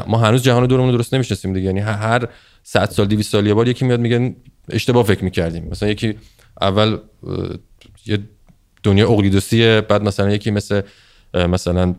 ما 0.07 0.17
هنوز 0.17 0.43
جهان 0.43 0.67
دورمون 0.67 0.91
درست 0.91 1.13
نمی‌شناسیم 1.13 1.53
دیگه. 1.53 1.65
یعنی 1.65 1.79
هر 1.79 2.27
100 2.63 2.89
سال 2.89 3.07
200 3.07 3.31
سال 3.31 3.47
یه 3.47 3.53
بار 3.53 3.67
یکی 3.67 3.85
میاد 3.85 3.99
میگه 3.99 4.35
اشتباه 4.69 5.03
فکر 5.03 5.23
می‌کردیم. 5.23 5.67
مثلا 5.71 5.89
یکی 5.89 6.15
اول 6.61 6.97
یه 8.05 8.19
دنیا 8.83 9.09
اقلیدسیه 9.11 9.81
بعد 9.81 10.03
مثلا 10.03 10.31
یکی 10.31 10.51
مثل 10.51 10.81
مثلا 11.33 11.95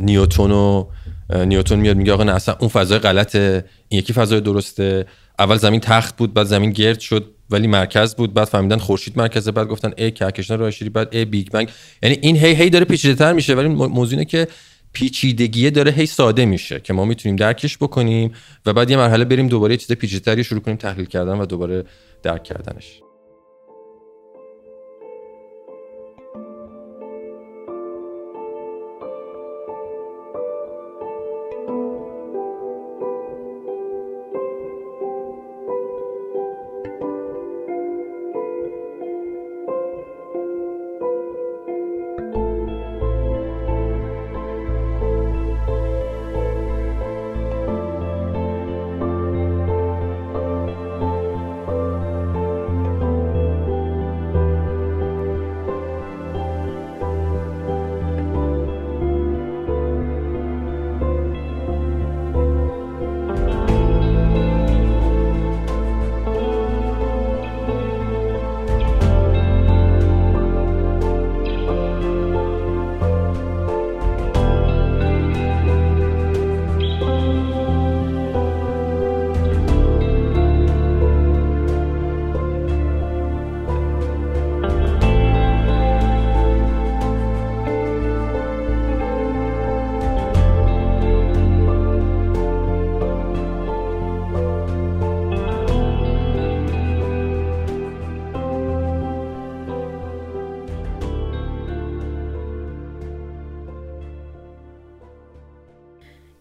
نیوتون 0.00 0.50
و 0.50 0.86
نیوتون 1.30 1.78
میاد 1.78 1.96
میگه 1.96 2.12
آقا 2.12 2.24
نه 2.24 2.32
اصلا 2.32 2.56
اون 2.60 2.68
فضای 2.68 2.98
غلطه 2.98 3.64
این 3.88 3.98
یکی 3.98 4.12
فضای 4.12 4.40
درسته. 4.40 5.06
اول 5.38 5.56
زمین 5.56 5.80
تخت 5.80 6.16
بود 6.16 6.34
بعد 6.34 6.46
زمین 6.46 6.70
گرد 6.70 7.00
شد. 7.00 7.34
ولی 7.50 7.66
مرکز 7.66 8.14
بود 8.14 8.34
بعد 8.34 8.48
فهمیدن 8.48 8.76
خورشید 8.76 9.18
مرکزه 9.18 9.52
بعد 9.52 9.68
گفتن 9.68 9.92
ای 9.96 10.10
کهکشان 10.10 10.58
راه 10.58 10.70
شیری 10.70 10.90
بعد 10.90 11.08
ای 11.12 11.24
بیگ 11.24 11.48
بنگ. 11.50 11.68
یعنی 12.02 12.18
این 12.20 12.36
هی 12.36 12.54
هی 12.54 12.70
داره 12.70 12.84
پیچیده 12.84 13.14
تر 13.14 13.32
میشه 13.32 13.54
ولی 13.54 13.68
موضوع 13.68 14.18
اینه 14.18 14.24
که 14.24 14.48
پیچیدگیه 14.92 15.70
داره 15.70 15.92
هی 15.92 16.06
ساده 16.06 16.44
میشه 16.44 16.80
که 16.80 16.92
ما 16.92 17.04
می‌تونیم 17.04 17.36
درکش 17.36 17.78
بکنیم 17.78 18.32
و 18.66 18.72
بعد 18.72 18.90
یه 18.90 18.96
مرحله 18.96 19.24
بریم 19.24 19.48
دوباره 19.48 19.72
یه 19.72 19.78
چیز 19.78 19.92
پیچیده‌تری 19.92 20.44
شروع 20.44 20.60
کنیم 20.60 20.76
تحلیل 20.76 21.06
کردن 21.06 21.38
و 21.38 21.46
دوباره 21.46 21.84
درک 22.22 22.44
کردنش. 22.44 23.00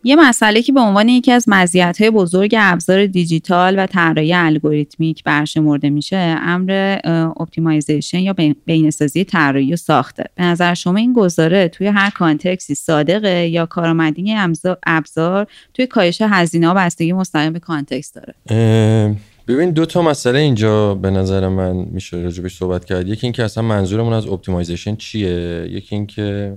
یه 0.08 0.16
مسئله 0.16 0.62
که 0.62 0.74
به 0.74 0.80
عنوان 0.80 1.10
یکی 1.10 1.32
از 1.32 1.46
مزیت‌های 1.48 2.10
بزرگ 2.10 2.56
ابزار 2.58 3.06
دیجیتال 3.06 3.80
و 3.80 3.86
طراحی 3.86 4.34
الگوریتمیک 4.34 5.24
برشمرده 5.24 5.90
میشه 5.90 6.18
امر 6.42 6.98
optimization 7.40 8.20
یا 8.20 8.36
بهینه‌سازی 8.66 9.24
طراحی 9.24 9.74
و 9.74 9.76
ساخته. 9.76 10.24
به 10.36 10.44
نظر 10.44 10.74
شما 10.74 10.98
این 10.98 11.14
گزاره 11.14 11.68
توی 11.68 11.88
هر 11.88 12.10
context 12.10 12.67
ی 12.68 12.76
صادقه 12.76 13.48
یا 13.48 13.66
کارآمدی 13.66 14.36
ابزار 14.86 15.48
توی 15.74 15.88
کاهش 15.88 16.22
هزینه 16.22 16.68
ها 16.68 16.74
بستگی 16.74 17.14
مستقیم 17.14 17.54
به 17.54 17.60
context 17.60 18.16
داره؟ 18.16 18.36
ببین 19.48 19.72
دو 19.72 19.86
تا 19.86 20.02
مسئله 20.02 20.40
اینجا 20.40 20.96
به 20.96 21.10
نظر 21.10 21.48
من 21.48 21.76
میشه 21.76 22.18
راجبش 22.18 22.58
صحبت 22.58 22.86
کرد. 22.86 23.08
یکی 23.08 23.28
اینکه 23.28 23.44
اصلا 23.44 23.64
منظورمون 23.64 24.14
از 24.14 24.28
optimization 24.28 24.96
چیه؟ 24.96 25.68
یکی 25.70 25.96
اینکه 25.96 26.54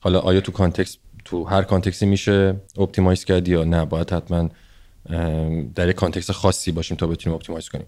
حالا 0.00 0.20
آیا 0.20 0.40
تو 0.40 0.52
context 0.52 0.98
تو 1.30 1.44
هر 1.44 1.62
context 1.62 2.00
ی 2.00 2.06
میشه 2.06 2.54
optimize 2.78 3.24
کرد 3.24 3.48
یا 3.48 3.64
نه؟ 3.64 3.84
باید 3.84 4.10
حتما 4.10 4.48
در 5.74 5.88
یک 5.88 5.96
context 5.96 6.32
خاصی 6.32 6.72
باشیم 6.72 6.96
تا 6.96 7.06
بتونیم 7.06 7.36
optimize 7.36 7.68
کنیم. 7.68 7.86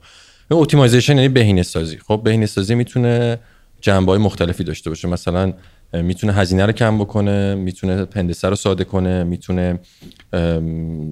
optimization 0.51 1.17
یعنی 1.17 1.29
بهینه 1.29 1.63
سازی. 1.63 1.99
خب 1.99 2.21
بهینه 2.25 2.47
سازی 2.47 2.75
می‌تونه 2.75 3.39
جنبه 3.81 4.13
های 4.13 4.21
مختلفی 4.21 4.65
داشته 4.65 4.91
باشه. 4.91 5.09
مثلا 5.09 5.53
می‌تونه 5.93 6.33
هزینه 6.33 6.67
رو 6.67 6.73
کم 6.73 6.99
بکنه 6.99 7.55
می‌تونه 7.55 8.05
هندسه 8.05 8.49
رو 8.49 8.57
ساده 8.57 8.85
کنه 8.85 9.25
می‌تونه 9.25 9.79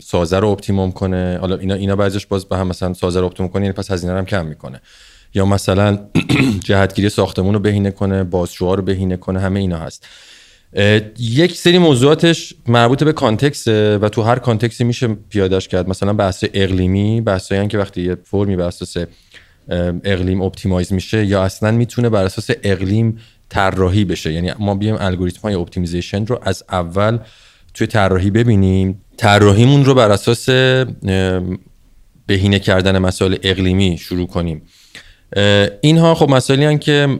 سازه 0.02 0.38
رو 0.38 0.48
optimum 0.48 0.92
کنه. 0.92 1.38
حالا 1.40 1.56
اینا 1.56 1.74
اینا 1.74 1.96
بعضیش 1.96 2.26
باز 2.26 2.44
به 2.44 2.56
هم 2.56 2.66
مثلا 2.66 2.94
سازه 2.94 3.20
رو 3.20 3.26
optimum 3.26 3.52
کنه 3.52 3.62
یعنی 3.62 3.72
پس 3.72 3.90
هزینه 3.90 4.12
رو 4.12 4.18
هم 4.18 4.24
کم 4.24 4.46
می‌کنه. 4.46 4.80
یا 5.34 5.44
مثلا 5.46 5.98
جهتگیری 6.68 7.08
ساختمون 7.08 7.54
رو 7.54 7.60
بهینه 7.60 7.90
کنه 7.90 8.24
بازشوها 8.24 8.74
رو 8.74 8.82
بهینه 8.82 9.16
کنه 9.16 9.40
همه 9.40 9.60
اینا 9.60 9.78
هست. 9.78 10.06
یک 11.18 11.56
سری 11.56 11.78
موضوعاتش 11.78 12.54
مربوط 12.66 13.04
به 13.04 13.12
context 13.12 13.68
و 13.68 14.08
تو 14.08 14.22
هر 14.22 14.38
context 14.38 14.78
ی 14.79 14.84
میشه 14.84 15.08
پیادش 15.08 15.68
کرد. 15.68 15.88
مثلا 15.88 16.12
بحث 16.12 16.44
اقلیمی 16.54 17.20
بحثایی 17.20 17.68
که 17.68 17.78
وقتی 17.78 18.02
یه 18.02 18.16
فرمی 18.24 18.56
بر 18.56 18.66
اساس 18.66 18.96
اقلیم 20.04 20.42
optimize 20.42 20.92
میشه 20.92 21.26
یا 21.26 21.42
اصلا 21.42 21.70
می‌تونه 21.70 22.08
بر 22.08 22.24
اساس 22.24 22.50
اقلیم 22.62 23.18
طراحی 23.48 24.04
بشه. 24.04 24.32
یعنی 24.32 24.52
ما 24.58 24.74
بیایم 24.74 24.96
الگوریتم 25.00 25.40
های 25.42 25.54
optimization 25.54 26.26
رو 26.26 26.38
از 26.42 26.64
اول 26.70 27.18
توی 27.74 27.86
طراحی 27.86 28.30
ببینیم. 28.30 29.00
طراحیمون 29.16 29.84
رو 29.84 29.94
بر 29.94 30.10
اساس 30.10 30.48
بهینه 32.26 32.58
کردن 32.58 32.98
مسائل 32.98 33.36
اقلیمی 33.42 33.98
شروع 33.98 34.26
کنیم. 34.26 34.62
اینها 35.80 36.14
خب 36.14 36.30
مسائلی 36.30 36.78
که 36.78 37.18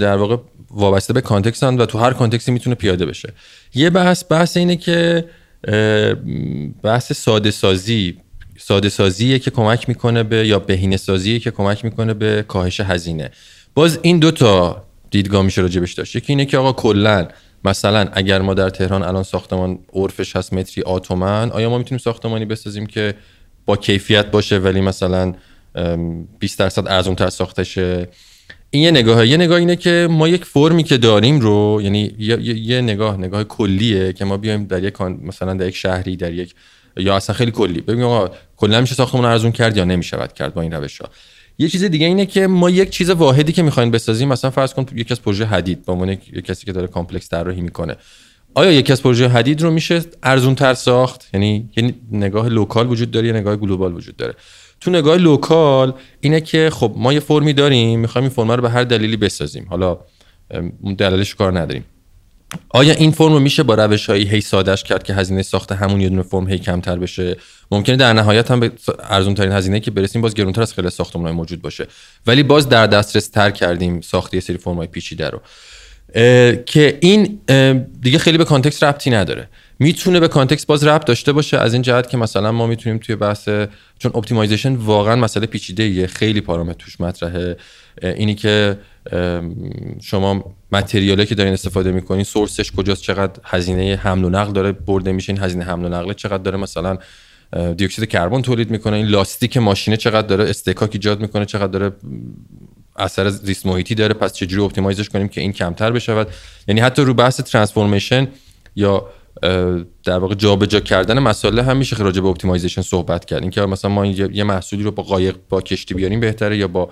در 0.00 0.16
واقع 0.16 0.36
وابسته 0.70 1.12
به 1.12 1.20
context 1.20 1.62
و 1.62 1.86
تو 1.86 1.98
هر 1.98 2.12
context 2.12 2.47
ی 2.47 2.52
می‌تونه 2.52 2.76
پیاده 2.76 3.06
بشه. 3.06 3.32
یه 3.74 3.90
بحث 3.90 4.24
بحث 4.30 4.56
اینه 4.56 4.76
که 4.76 5.24
بحث 6.82 7.12
ساده 7.12 7.50
سازی 7.50 8.16
ساده 8.58 8.88
سازیه 8.88 9.38
که 9.38 9.50
کمک 9.50 9.88
می‌کنه 9.88 10.22
به 10.22 10.46
یا 10.46 10.58
بهینه 10.58 10.96
سازیه 10.96 11.38
که 11.38 11.50
کمک 11.50 11.84
می‌کنه 11.84 12.14
به 12.14 12.44
کاهش 12.48 12.80
هزینه. 12.80 13.30
باز 13.74 13.98
این 14.02 14.18
دو 14.18 14.30
تا 14.30 14.84
دیدگاه 15.10 15.42
میشه 15.42 15.62
راجبش 15.62 15.92
داشت. 15.92 16.16
یکی 16.16 16.32
اینه 16.32 16.44
که 16.44 16.58
آقا 16.58 16.72
کلا 16.72 17.28
مثلا 17.64 18.08
اگر 18.12 18.42
ما 18.42 18.54
در 18.54 18.70
تهران 18.70 19.02
الان 19.02 19.22
ساختمان 19.22 19.78
عرفش 19.92 20.36
هست 20.36 20.52
متری 20.52 20.84
آتومن 20.84 21.50
آیا 21.50 21.70
ما 21.70 21.78
می‌تونیم 21.78 21.98
ساختمانی 21.98 22.44
بسازیم 22.44 22.86
که 22.86 23.14
با 23.66 23.76
کیفیت 23.76 24.30
باشه 24.30 24.58
ولی 24.58 24.80
مثلا 24.80 25.34
20 26.38 26.58
درصد 26.58 26.88
ارزون 26.88 27.14
تر 27.14 27.30
ساخته 27.30 27.64
شه 27.64 28.08
این 28.70 28.82
یه 28.82 28.90
نگاه 28.90 29.26
یه 29.26 29.36
نگاه 29.36 29.58
اینه 29.58 29.76
که 29.76 30.08
ما 30.10 30.28
یک 30.28 30.44
فرمی 30.44 30.82
که 30.82 30.96
داریم 30.96 31.40
رو 31.40 31.80
یعنی 31.82 32.14
یه, 32.18 32.80
نگاه 32.80 33.16
نگاه 33.16 33.44
کلیه 33.44 34.12
که 34.12 34.24
ما 34.24 34.36
بیایم 34.36 34.64
در 34.64 34.84
یک 34.84 35.00
مثلا 35.00 35.54
در 35.54 35.68
یک 35.68 35.76
شهری 35.76 36.16
در 36.16 36.32
یک 36.32 36.54
یا 36.96 37.16
اصلا 37.16 37.36
خیلی 37.36 37.50
کلی. 37.50 37.80
ببینیم 37.80 38.04
آقا 38.04 38.34
کلا 38.56 38.80
میشه 38.80 38.94
ساختمون 38.94 39.24
ارزون 39.24 39.52
کرد 39.52 39.76
یا 39.76 39.84
نمی‌شود 39.84 40.32
کرد 40.32 40.54
با 40.54 40.62
این 40.62 40.72
روش 40.72 41.00
ها 41.00 41.08
یه 41.58 41.68
چیز 41.68 41.84
دیگه 41.84 42.06
اینه 42.06 42.26
که 42.26 42.46
ما 42.46 42.70
یک 42.70 42.90
چیز 42.90 43.10
واحدی 43.10 43.52
که 43.52 43.62
می‌خوایم 43.62 43.90
بسازیم 43.90 44.28
مثلا 44.28 44.50
فرض 44.50 44.74
کن 44.74 44.86
یکی 44.94 45.14
از 45.14 45.22
پروژه 45.22 45.44
حدید 45.44 45.84
به 45.84 45.92
عنوان 45.92 46.14
کسی 46.14 46.66
که 46.66 46.72
داره 46.72 46.86
complex 46.86 47.28
طراحی 47.28 47.60
می‌کنه. 47.60 47.96
آیا 48.54 48.72
یکی 48.72 48.92
از 48.92 49.02
پروژه 49.02 49.28
حدید 49.28 49.62
رو 49.62 49.70
میشه 49.70 50.02
ارزون 50.22 50.54
تر 50.54 50.74
ساخت؟ 50.74 51.28
یعنی 51.34 51.70
یه 51.76 51.94
نگاه 52.12 52.48
local 52.48 52.90
وجود 52.90 53.10
داره 53.10 53.26
یه 53.26 53.32
نگاه 53.32 53.56
global 53.56 53.94
وجود 53.94 54.16
داره؟ 54.16 54.34
تو 54.80 54.90
نگاه 54.90 55.16
local 55.16 55.94
اینه 56.20 56.40
که 56.40 56.70
خب 56.72 56.94
ما 56.96 57.12
یه 57.12 57.20
فرمی 57.20 57.52
داریم 57.52 58.00
می‌خوایم 58.00 58.24
این 58.24 58.34
فرم 58.34 58.52
رو 58.52 58.62
به 58.62 58.70
هر 58.70 58.84
دلیلی 58.84 59.16
بسازیم. 59.16 59.66
حالا 59.70 59.98
دلیلش 60.98 61.34
کار 61.34 61.58
نداریم. 61.58 61.84
آیا 62.68 62.94
این 62.94 63.10
فرم 63.10 63.32
رو 63.32 63.38
میشه 63.38 63.62
با 63.62 63.74
روش 63.74 64.06
هایی 64.06 64.28
هی 64.28 64.40
سادش 64.40 64.84
کرد 64.84 65.02
که 65.02 65.14
هزینه 65.14 65.42
ساخت 65.42 65.72
همون 65.72 66.00
یه 66.00 66.08
دونه 66.08 66.22
فرم 66.22 66.48
هی 66.48 66.58
کمتر 66.58 66.96
بشه؟ 66.98 67.36
ممکنه 67.70 67.96
در 67.96 68.12
نهایت 68.12 68.50
هم 68.50 68.60
به 68.60 68.72
ارزون 69.00 69.34
ترین 69.34 69.52
هزینه 69.52 69.80
که 69.80 69.90
برسیم 69.90 70.22
باز 70.22 70.34
گرونتر 70.34 70.62
از 70.62 70.74
خیلی 70.74 70.90
ساختمان 70.90 71.30
موجود 71.32 71.62
باشه. 71.62 71.86
ولی 72.26 72.42
باز 72.42 72.68
در 72.68 72.86
دسترس 72.86 73.28
تر 73.28 73.50
کردیم 73.50 74.00
ساخت 74.00 74.34
یه 74.34 74.40
سری 74.40 74.58
فرم 74.58 74.76
های 74.76 74.86
پیچیده 74.86 75.30
رو. 75.30 75.40
که 76.66 76.98
این 77.00 77.40
دیگه 78.00 78.18
خیلی 78.18 78.38
به 78.38 78.44
context 78.44 78.84
ربطی 78.84 79.10
نداره. 79.10 79.48
می‌تونه 79.78 80.20
به 80.20 80.28
context 80.28 80.66
باز 80.66 80.84
ربط 80.84 81.04
داشته 81.04 81.32
باشه. 81.32 81.58
از 81.58 81.72
این 81.72 81.82
جهت 81.82 82.10
که 82.10 82.16
مثلا 82.16 82.52
ما 82.52 82.66
می‌تونیم 82.66 82.98
توی 82.98 83.16
بحث 83.16 83.48
چون 83.98 84.12
optimization 84.14 84.74
واقعا 84.74 85.16
مسئله 85.16 85.46
پیچیده 85.46 85.82
ایه 85.82 86.06
خیلی 86.06 86.40
پارامتر 86.40 86.78
توش 86.78 87.00
مطرحه. 87.00 87.56
اینی 88.02 88.34
که 88.34 88.78
شما 90.02 90.54
material 90.72 91.20
ی 91.20 91.26
که 91.26 91.34
دارین 91.34 91.52
استفاده 91.52 91.92
می‌کنین 91.92 92.24
source 92.24 92.60
ش 92.60 92.72
کجاست 92.72 93.02
چقدر 93.02 93.40
هزینه 93.44 94.00
حمل 94.02 94.24
و 94.24 94.30
نقل 94.30 94.52
داره 94.52 94.72
برده 94.72 95.12
میشه 95.12 95.32
این 95.32 95.42
هزینه 95.42 95.64
حمل 95.64 95.84
و 95.84 95.88
نقل 95.88 96.12
چقدر 96.12 96.42
داره 96.42 96.56
مثلا 96.56 96.98
دیوکسید 97.76 98.08
کربن 98.08 98.42
تولید 98.42 98.70
می‌کنه 98.70 98.96
این 98.96 99.06
لاستیک 99.06 99.56
ماشینه 99.56 99.96
چقدر 99.96 100.26
داره 100.26 100.50
اصطکاک 100.50 100.90
ایجاد 100.92 101.20
می‌کنه 101.20 101.44
چقدر 101.44 101.66
داره 101.66 101.92
اثر 102.96 103.28
زیست 103.28 103.66
محیطی 103.66 103.94
داره 103.94 104.14
پس 104.14 104.32
چجوری 104.32 104.62
optimize 104.62 104.99
ش 104.99 105.08
کنیم 105.08 105.28
که 105.28 105.40
این 105.40 105.52
کمتر 105.52 105.90
بشود؟ 105.92 106.28
یعنی 106.68 106.80
حتی 106.80 107.02
رو 107.02 107.14
بحث 107.14 107.40
transformation 107.40 108.28
یا 108.76 109.08
در 110.04 110.18
واقع 110.18 110.34
جابجا 110.34 110.80
کردن 110.80 111.18
مسائل 111.18 111.58
هم 111.58 111.76
میشه 111.76 111.96
راجع 111.96 112.20
به 112.20 112.28
optimization 112.28 112.82
صحبت 112.82 113.24
کرد. 113.24 113.42
اینکه 113.42 113.60
مثلا 113.60 113.90
ما 113.90 114.06
یه 114.06 114.44
محصولی 114.44 114.82
رو 114.82 114.90
با 114.90 115.02
قایق 115.02 115.36
با 115.48 115.60
کشتی 115.60 115.94
بیاریم 115.94 116.20
بهتره 116.20 116.56
یا 116.56 116.68
با 116.68 116.90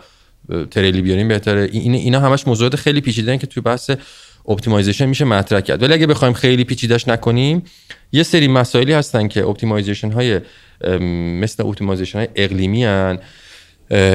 تریلی 0.70 1.02
بیاریم 1.02 1.28
بهتره. 1.28 1.68
این 1.72 1.94
اینا 1.94 2.20
همش 2.20 2.46
موضوعات 2.46 2.76
خیلی 2.76 3.00
پیچیده 3.00 3.38
که 3.38 3.46
توی 3.46 3.60
بحث 3.60 3.90
optimization 4.48 5.06
میشه 5.06 5.24
مطرح 5.24 5.60
کرد. 5.60 5.82
ولی 5.82 5.92
اگه 5.92 6.06
بخوایم 6.06 6.34
خیلی 6.34 6.64
پیچیدش 6.64 7.08
نکنیم 7.08 7.62
یه 8.12 8.22
سری 8.22 8.48
مسائلی 8.48 8.92
هستن 8.92 9.28
که 9.28 9.44
optimization 9.44 10.12
های 10.12 10.40
مثل 11.40 11.66
optimization 11.66 12.18
های 12.18 12.28
اقلیمی 12.34 12.84
هن. 12.84 13.18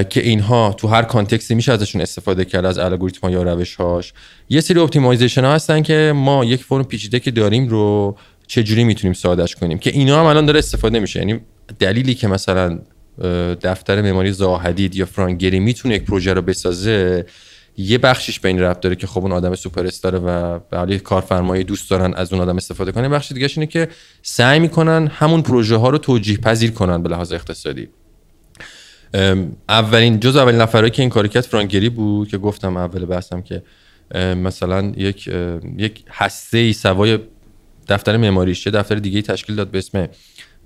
که 0.10 0.22
اینها 0.24 0.76
تو 0.78 0.88
هر 0.88 1.02
context 1.02 1.49
ی 1.49 1.56
میشه 1.56 1.72
ازشون 1.72 2.02
استفاده 2.02 2.46
کرد 2.46 2.66
از 2.66 2.78
الگوریتم 2.80 3.30
یا 3.30 3.44
روش 3.44 3.76
هاش 3.76 4.14
یه 4.50 4.62
سری 4.62 4.80
optimization 4.80 5.46
ها 5.46 5.54
هستن 5.54 5.82
که 5.82 6.14
ما 6.16 6.46
یک 6.46 6.64
فرم 6.64 6.84
پیچیده 6.84 7.20
که 7.20 7.32
داریم 7.32 7.68
رو 7.68 8.18
چجوری 8.48 8.84
می‌تونیم 8.84 9.14
سادش 9.14 9.56
کنیم؟ 9.56 9.78
که 9.78 9.90
اینا 9.90 10.20
هم 10.20 10.26
الان 10.26 10.46
داره 10.46 10.60
استفاده 10.60 11.00
میشه. 11.00 11.20
یعنی 11.20 11.40
دلیلی 11.80 12.14
که 12.14 12.28
مثلا 12.28 12.80
دفتر 13.62 14.02
معماری 14.02 14.32
زاها 14.32 14.53
حدید 14.53 14.96
یا 14.96 15.06
فرانک 15.06 15.39
گری 15.40 15.60
می‌تونه 15.60 15.96
یک 15.96 16.04
پروژه 16.04 16.34
رو 16.34 16.42
بسازه 16.42 17.26
یه 17.78 17.98
بخشش 17.98 18.40
به 18.40 18.50
این 18.50 18.60
ربط 18.60 18.80
داره 18.80 18.96
که 18.96 19.08
خب 19.08 19.22
اون 19.22 19.32
آدم 19.32 19.56
سوپر 19.56 19.86
استاره 19.86 20.20
و 20.20 20.60
به 20.86 21.00
کارفرمایی 21.00 21.64
دوست 21.64 21.90
دارن 21.90 22.14
از 22.14 22.34
اون 22.34 22.42
آدم 22.42 22.58
استفاده 22.58 22.92
کنه 22.92 23.10
بخش 23.10 23.32
دیگه 23.32 23.50
اینه 23.56 23.66
که 23.66 23.88
سعی 24.22 24.60
می‌کنن 24.60 25.08
همون 25.08 25.42
پروژه 25.42 25.76
ها 25.76 25.90
رو 25.90 25.98
توجیه 25.98 26.38
پذیر 26.38 26.72
کنن 26.72 27.04
به 27.04 27.10
لحاظ 27.10 27.34
اقتصادی. 27.34 27.90
اولین 29.70 30.20
جز 30.20 30.36
اولین 30.36 30.62
نفرایی 30.62 30.92
که 30.92 31.02
این 31.02 31.10
کاری 31.10 31.30
کرد 31.30 31.44
فرانگری 31.44 31.90
بود 31.90 32.28
که 32.28 32.38
گفتم 32.38 32.78
اول 32.78 33.06
بحثم 33.06 33.42
که 33.42 33.64
مثلا 34.16 34.94
یک 34.98 35.30
یک 35.78 36.04
هسته 36.10 36.58
ای 36.58 36.74
سوای 36.74 37.20
دفتر 37.88 38.18
معماریش 38.18 38.64
چه 38.64 38.72
دفتر 38.72 38.96
دیگه 38.96 39.22
تشکیل 39.22 39.56
داد 39.56 39.72
به 39.72 39.78
اسم 39.78 40.08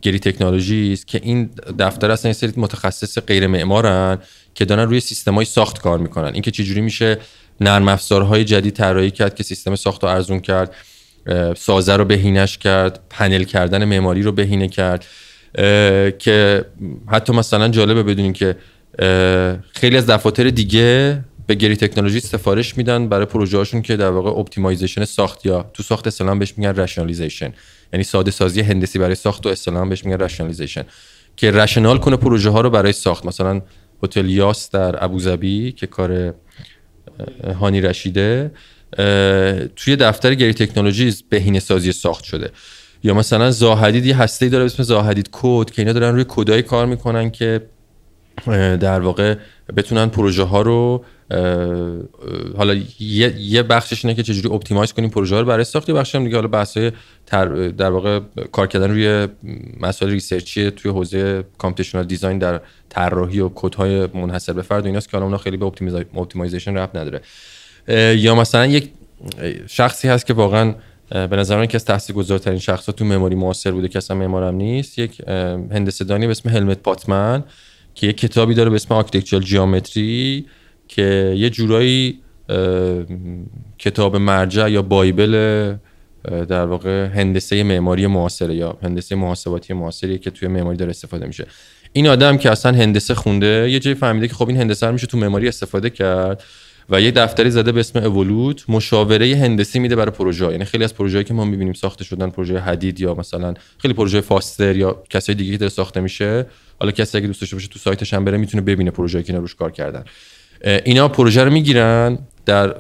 گری 0.02 0.20
تکنولوژی 0.20 0.94
است 0.94 1.08
که 1.08 1.20
این 1.24 1.50
دفتر 1.80 2.12
اصلا 2.12 2.30
یه 2.30 2.34
سری 2.34 2.54
متخصص 2.58 3.20
غیر 3.20 3.48
معمارن 3.48 4.18
که 4.56 4.66
دارن 4.66 4.84
روی 4.84 5.00
سیستمای 5.00 5.46
ساخت 5.46 5.82
کار 5.82 6.00
می‌کنن. 6.00 6.34
اینکه 6.34 6.52
چجوری 6.52 6.82
میشه 6.82 7.18
نرم 7.62 7.88
افزارهای 7.88 8.46
جدید 8.46 8.74
طراحی 8.74 9.12
کرد 9.12 9.36
که 9.36 9.44
سیستم 9.44 9.76
ساخت 9.76 10.04
رو 10.04 10.10
ارزون 10.10 10.40
کرد 10.40 10.76
سازه 11.58 11.96
رو 11.96 12.06
بهینش 12.06 12.58
کرد 12.58 13.00
پنل 13.10 13.44
کردن 13.44 13.86
معماری 13.86 14.22
رو 14.22 14.32
بهینه 14.32 14.68
کرد. 14.68 15.06
که 16.20 16.66
حتی 17.08 17.34
مثلا 17.34 17.70
جالبه 17.70 18.04
بدونیم 18.04 18.34
که 18.34 18.56
خیلی 19.72 19.98
از 19.98 20.06
دفاتر 20.06 20.50
دیگه 20.50 21.20
به 21.48 21.56
Gehry 21.56 21.76
Technology 21.76 22.20
سفارش 22.20 22.78
میدن 22.78 23.10
برای 23.10 23.26
پروژه 23.26 23.58
هاشون 23.58 23.82
که 23.82 23.96
در 23.98 24.10
واقع 24.10 24.30
optimization 24.30 25.06
ساخت 25.06 25.46
یا 25.46 25.72
تو 25.74 25.84
ساخت 25.84 26.08
اصطلاحا 26.08 26.40
بهش 26.40 26.54
میگن 26.58 26.76
rationalization 26.76 27.54
یعنی 27.94 28.04
ساده 28.04 28.32
سازی 28.32 28.62
هندسی 28.62 29.00
برای 29.00 29.16
ساخت 29.16 29.46
و 29.46 29.50
اصطلاحا 29.50 29.90
بهش 29.90 30.06
میگن 30.06 30.18
rationalization 30.18 30.84
که 31.36 31.52
rational 31.52 31.98
کنه 31.98 32.16
پروژه 32.16 32.50
ها 32.50 32.62
رو 32.62 32.70
برای 32.70 32.94
ساخت. 32.94 33.26
مثلا 33.26 33.62
هتل 34.04 34.30
یاس 34.30 34.72
در 34.72 35.04
ابوظبی 35.04 35.72
که 35.72 35.88
کار 35.88 36.34
هانی 37.60 37.82
رشیده 37.82 38.52
توی 39.76 39.96
دفتر 40.00 40.34
Gehry 40.34 40.54
Technology 40.54 41.16
بهینه 41.30 41.60
سازی 41.60 41.92
ساخت 41.92 42.24
شده. 42.24 42.52
یا 43.04 43.14
مثلا 43.14 43.52
زاها 43.52 43.70
حدید 43.70 44.06
یه 44.06 44.18
هسته 44.18 44.50
داره 44.50 44.66
اسم 44.66 44.84
زاهدید 44.84 45.30
کد 45.32 45.70
که 45.70 45.82
اینا 45.82 45.94
دارن 45.94 46.14
روی 46.14 46.26
کدای 46.28 46.62
کار 46.62 46.86
می‌کنن 46.86 47.30
که 47.30 47.62
در 48.80 49.00
واقع 49.00 49.36
بتونن 49.78 50.10
پروژه 50.10 50.44
ها 50.44 50.62
رو 50.62 51.06
حالا 52.58 52.74
یه, 53.00 53.36
یه 53.40 53.64
بخشش 53.64 54.06
اینه 54.06 54.16
که 54.16 54.24
چجوری 54.24 54.56
optimize 54.56 54.94
کنیم 54.94 55.10
پروژه 55.10 55.36
ها 55.36 55.42
رو 55.42 55.48
برای 55.48 55.64
ساخت 55.64 55.90
یه 55.90 55.96
بخشش 55.96 56.16
هم 56.16 56.24
دیگه 56.24 56.36
حالا 56.36 56.48
بحث 56.48 56.78
در 57.78 57.90
واقع 57.90 58.20
کار 58.52 58.68
کردن 58.68 58.92
روی 58.92 59.28
مسائل 59.80 60.12
research 60.12 60.65
ی 60.65 60.72
توی 60.72 60.92
حوزه 60.92 61.44
computational 61.58 62.04
design 62.04 62.38
در 62.38 62.62
طراحی 62.90 63.40
و 63.40 63.50
های 63.78 64.08
منحصر 64.14 64.54
به 64.54 64.62
فرد 64.62 64.84
و 64.84 64.86
ایناست 64.86 65.10
که 65.10 65.18
حالا 65.18 65.38
خیلی 65.38 65.58
به 65.58 65.66
optimization 66.16 66.78
ربط 66.78 66.96
نداره. 66.96 67.22
یا 68.18 68.36
مثلا 68.36 68.66
یک 68.66 68.90
شخصی 69.68 70.08
هست 70.08 70.26
که 70.26 70.34
واقعا 70.34 70.74
به 71.14 71.36
نظر 71.36 71.58
من 71.58 71.66
که 71.66 71.76
از 71.76 71.86
تاثیرگذارترین 71.86 72.60
شخصا 72.60 72.92
تو 72.92 73.06
معماری 73.06 73.36
معاصر 73.36 73.72
بوده 73.72 73.88
که 73.88 73.98
اصلا 73.98 74.18
معمارم 74.18 74.56
نیست. 74.56 75.00
یک 75.00 75.22
هندسه 75.72 76.06
دانی 76.06 76.26
به 76.26 76.32
اسم 76.32 76.50
هلموت 76.50 76.78
پاتمن 76.78 77.44
که 77.96 78.08
یک 78.08 78.18
کتابی 78.18 78.54
داره 78.54 78.70
به 78.70 78.76
اسم 78.76 78.94
Architectural 78.94 79.42
Geometry 79.42 80.46
که 80.88 81.34
یه 81.38 81.50
جورایی 81.50 82.20
کتاب 83.78 84.16
مرجع 84.16 84.70
یا 84.70 84.82
Bible 84.82 85.76
در 86.24 86.66
واقع 86.66 87.06
هندسه 87.06 87.64
معماری 87.64 88.08
معاصره 88.08 88.56
یا 88.56 88.78
هندسه 88.84 89.16
محاسباتی 89.16 89.74
معاصری 89.74 90.18
که 90.18 90.32
توی 90.32 90.48
معماری 90.48 90.78
داره 90.78 90.90
استفاده 90.90 91.28
میشه. 91.28 91.48
این 91.94 92.08
آدم 92.08 92.38
که 92.38 92.52
اصلا 92.52 92.72
هندسه 92.78 93.14
خونده 93.14 93.70
یه 93.72 93.80
جایی 93.80 93.96
فهمیده 93.96 94.28
که 94.28 94.34
خب 94.34 94.48
این 94.48 94.58
هندسه 94.58 94.86
رو 94.86 94.94
میشه 94.94 95.08
تو 95.08 95.18
معماری 95.18 95.48
استفاده 95.48 95.90
کرد. 95.90 96.44
و 96.90 97.02
یه 97.02 97.12
دفتری 97.12 97.52
زده 97.52 97.72
به 97.72 97.80
اسم 97.80 98.00
اولوت 98.00 98.66
مشاوره 98.68 99.36
هندسی 99.36 99.80
میده 99.80 99.96
برای 99.96 100.12
پروژه 100.12 100.52
یعنی 100.52 100.66
خیلی 100.66 100.84
از 100.84 100.94
پروژه‌ای 100.94 101.24
که 101.24 101.34
ما 101.34 101.46
می‌بینیم 101.46 101.74
ساخته 101.74 102.04
شدن 102.04 102.30
پروژه 102.30 102.60
حدید 102.60 103.00
یا 103.00 103.14
مثلا 103.14 103.54
خیلی 103.78 103.94
پروژه 103.94 104.22
فاستر 104.22 104.76
یا 104.76 105.04
کسای 105.10 105.36
دیگه 105.36 105.52
که 105.52 105.58
داره 105.58 105.70
ساخته 105.70 106.00
میشه 106.00 106.46
حالا 106.80 106.92
کسی 106.92 107.18
اگه 107.18 107.28
دوست 107.28 107.42
داشته 107.42 107.56
باشه 107.56 107.68
تو 107.68 107.80
سایتش 107.80 108.14
هم 108.14 108.26
بره 108.26 108.38
می‌تونه 108.38 108.64
ببینه 108.64 108.92
پروژه‌ای 108.92 109.24
که 109.24 109.34
روش 109.34 109.56
کار 109.56 109.72
کردن. 109.72 110.04
اینا 110.86 111.08
پروژه 111.08 111.44
رو 111.44 111.52
می‌گیرن 111.52 112.18
در 112.46 112.76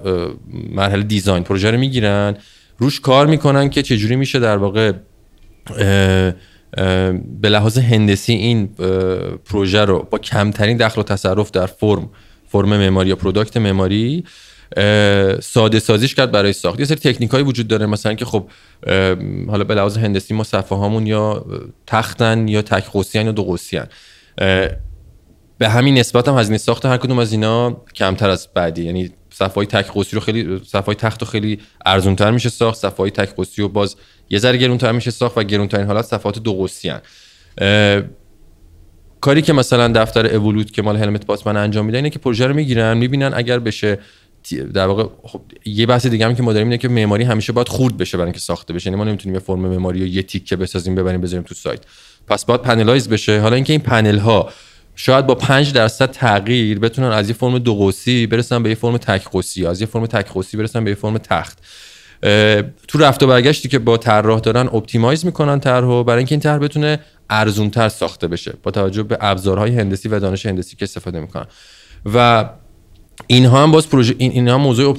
مرحله 0.69 1.03
دیزاین. 1.03 1.43
پروژه 1.43 1.71
رو 1.71 1.77
می‌گیرن 1.77 2.37
روش 2.77 2.99
کار 2.99 3.27
می‌کنن 3.27 3.69
که 3.69 3.81
چجوری 3.81 4.15
میشه 4.15 4.39
در 4.39 4.57
واقع 4.57 4.91
به 7.41 7.49
لحاظ 7.49 7.77
هندسی 7.77 8.33
این 8.33 8.67
پروژه 9.45 9.85
رو 9.85 10.07
با 10.11 10.17
کمترین 10.17 10.77
دخل 10.77 11.01
و 11.01 11.03
تصرف 11.03 11.51
در 11.51 11.65
فرم 11.65 12.09
فرم 12.53 12.69
معماری 12.69 13.09
یا 13.09 13.15
product 13.15 13.57
معماری 13.57 14.23
ساده 15.41 15.79
سازیش 15.79 16.15
کرد 16.15 16.31
برای 16.31 16.53
ساخت. 16.53 16.79
یه 16.79 16.85
سری 16.85 16.95
تکنیک 16.97 17.31
هایی 17.31 17.43
وجود 17.43 17.67
داره 17.67 17.85
مثلا 17.85 18.13
که 18.13 18.25
خب 18.25 18.49
حالا 19.47 19.63
به 19.63 19.75
لحاظ 19.75 19.97
هندسی 19.97 20.33
ما 20.33 20.43
صفحه 20.43 20.77
هامون 20.77 21.07
یا 21.07 21.45
تختن 21.87 22.47
یا 22.47 22.61
تک 22.61 22.85
قوسی 22.85 23.23
یا 23.23 23.31
دو 23.31 23.43
قوسی 23.43 23.79
به 25.57 25.69
همین 25.69 25.97
نسبت 25.97 26.27
هم 26.27 26.37
هزینه 26.37 26.57
ساخت 26.57 26.85
هر 26.85 26.97
کدوم 26.97 27.19
از 27.19 27.31
اینا 27.31 27.81
کمتر 27.95 28.29
از 28.29 28.47
بعدی. 28.55 28.83
یعنی 28.83 29.11
صفحه 29.29 29.65
تک 29.65 29.87
قوسی 29.87 30.15
رو 30.15 30.21
خیلی 30.21 30.61
صفحه 30.65 30.95
تخت 30.95 31.21
رو 31.21 31.27
خیلی 31.27 31.59
ارزونتر 31.85 32.31
میشه 32.31 32.49
ساخت 32.49 32.79
صفحه 32.79 33.09
تک 33.09 33.35
قوسی 33.35 33.61
رو 33.61 33.69
باز 33.69 33.95
یه 34.29 34.39
ذره 34.39 34.57
گرونتر 34.57 34.91
میشه 34.91 35.11
ساخت 35.11 35.37
و 35.37 35.43
گرونترین 35.43 35.87
حالت 35.87 36.05
صفحات 36.05 36.39
دو 36.39 36.53
قوسی 36.53 36.91
کاری 39.23 39.41
که 39.41 39.53
مثلا 39.53 39.87
دفتر 39.87 40.35
Evolute 40.35 40.71
که 40.71 40.81
مال 40.81 40.97
هلموت 40.97 41.25
پاتمن 41.25 41.57
انجام 41.57 41.85
میده 41.85 41.97
اینه 41.97 42.09
که 42.09 42.19
پروژه 42.19 42.47
رو 42.47 42.53
می‌گیرن 42.53 42.97
می‌بینن 42.97 43.31
اگر 43.35 43.59
بشه 43.59 43.99
در 44.73 44.87
واقع 44.87 45.03
خب 45.23 45.41
یه 45.65 45.85
بحث 45.85 46.05
دیگه 46.05 46.25
هم 46.25 46.35
که 46.35 46.43
ما 46.43 46.53
داریم 46.53 46.67
اینه 46.67 46.77
که 46.77 46.87
معماری 46.87 47.23
همیشه 47.23 47.53
باید 47.53 47.67
خورد 47.69 47.97
بشه 47.97 48.17
برای 48.17 48.25
اینکه 48.25 48.39
ساخته 48.39 48.73
بشه. 48.73 48.87
یعنی 48.87 48.97
ما 48.97 49.03
نمی‌تونیم 49.03 49.35
یه 49.35 49.39
فرم 49.39 49.59
معماری 49.59 49.99
رو 49.99 50.07
یه 50.07 50.23
تیکه 50.23 50.55
بسازیم 50.55 50.95
ببریم 50.95 51.21
بذاریم 51.21 51.43
تو 51.43 51.55
سایت. 51.55 51.79
پس 52.27 52.45
باید 52.45 52.61
panelize 52.61 53.09
بشه. 53.09 53.39
حالا 53.39 53.55
اینکه 53.55 53.73
این 53.73 53.81
پنل 53.81 54.17
ها 54.17 54.49
شاید 54.95 55.25
با 55.25 55.35
5 55.35 55.73
درصد 55.73 56.11
تغییر 56.11 56.79
بتونن 56.79 57.07
از 57.07 57.29
یه 57.29 57.35
فرم 57.35 57.59
دو 57.59 57.75
قوسی 57.75 58.27
برسن 58.27 58.63
به 58.63 58.69
یه 58.69 58.75
فرم 58.75 58.97
تک 58.97 59.23
قوسی 59.23 59.65
از 59.65 59.81
یه 59.81 59.87
فرم 59.87 60.05
تک 60.05 60.27
قوسی 60.27 60.57
برسن 60.57 60.83
به 60.83 60.91
یه 60.91 60.95
فرم 60.95 61.17
تخت. 61.17 61.57
تو 62.87 62.97
رفت 62.99 63.23
و 63.23 63.27
برگشتی 63.27 63.69
که 63.69 63.79
با 63.79 63.97
طراح 63.97 64.39
دارن 64.39 64.67
optimize 64.67 65.25
می‌کنن 65.25 65.59
طرحو. 65.59 66.03
برای 66.03 66.17
اینکه 66.17 66.35
این 66.35 66.39
طرح 66.39 66.57
بتونه 66.57 66.99
ارزونتر 67.33 67.89
ساخته 67.89 68.27
بشه. 68.27 68.53
با 68.63 68.71
توجه 68.71 69.03
به 69.03 69.17
ابزارهای 69.21 69.79
هندسی 69.79 70.09
و 70.09 70.19
دانش 70.19 70.45
هندسی 70.45 70.75
که 70.75 70.83
استفاده 70.83 71.19
می‌کنن. 71.19 71.45
و 72.13 72.49
اینها 73.27 73.63
هم 73.63 73.71
باز 73.71 73.89
پروژه 73.89 74.15
این 74.17 74.31
اینها 74.31 74.57
موضوع 74.57 74.97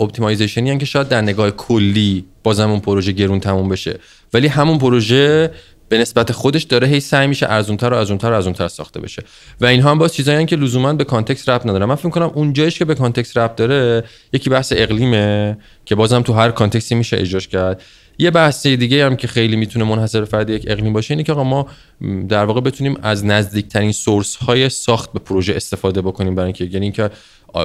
optimization 0.00 0.72
ی 0.72 0.78
که 0.78 0.86
شاید 0.86 1.08
در 1.08 1.20
نگاه 1.20 1.50
کلی 1.50 2.24
بازم 2.42 2.70
اون 2.70 2.80
پروژه 2.80 3.12
گرون 3.12 3.40
تموم 3.40 3.68
بشه. 3.68 3.98
ولی 4.34 4.46
همون 4.46 4.78
پروژه 4.78 5.50
به 5.88 5.98
نسبت 5.98 6.32
خودش 6.32 6.62
داره 6.62 6.86
هی 6.86 7.00
سعی 7.00 7.26
میشه 7.26 7.46
ارزونتر 7.48 7.92
و 7.92 7.96
ارزونتر 7.96 8.30
و 8.30 8.34
ارزونتر 8.34 8.68
ساخته 8.68 9.00
بشه. 9.00 9.22
و 9.60 9.66
اینها 9.66 9.90
هم 9.90 9.98
باز 9.98 10.14
چیزایی 10.14 10.46
که 10.46 10.56
لزوما 10.56 10.92
به 10.92 11.04
context 11.04 11.48
ربط 11.48 11.66
نداره. 11.68 11.86
من 11.86 11.94
فکر 11.94 12.08
کنم 12.08 12.30
اون 12.34 12.52
جایش 12.52 12.78
که 12.78 12.84
به 12.84 12.94
context 12.94 13.38
ربط 13.38 13.54
داره 13.54 14.04
یکی 14.32 14.50
بحث 14.50 14.72
اقلیمه 14.76 15.58
که 15.84 15.94
بازم 15.94 16.22
تو 16.22 16.32
هر 16.32 16.50
context 16.50 16.89
ی 16.89 16.94
میشه 16.94 17.16
اجراش 17.16 17.48
کرد. 17.48 17.82
یه 18.18 18.30
بحث 18.30 18.66
دیگه 18.66 19.06
هم 19.06 19.16
که 19.16 19.26
خیلی 19.26 19.56
می‌تونه 19.56 19.84
منحصر 19.84 20.24
فرد 20.24 20.50
یک 20.50 20.64
اقلیم 20.68 20.92
باشه 20.92 21.14
اینه 21.14 21.22
که 21.22 21.32
آقا 21.32 21.44
ما 21.44 21.66
در 22.28 22.44
واقع 22.44 22.60
بتونیم 22.60 22.96
از 23.02 23.24
نزدیکترین 23.24 23.92
سورس 23.92 24.36
های 24.36 24.68
ساخت 24.68 25.12
به 25.12 25.18
پروژه 25.18 25.54
استفاده 25.54 26.02
بکنیم 26.02 26.34
برای 26.34 26.46
اینکه 26.46 26.64
یعنی 26.64 26.86
اینکه 26.86 27.10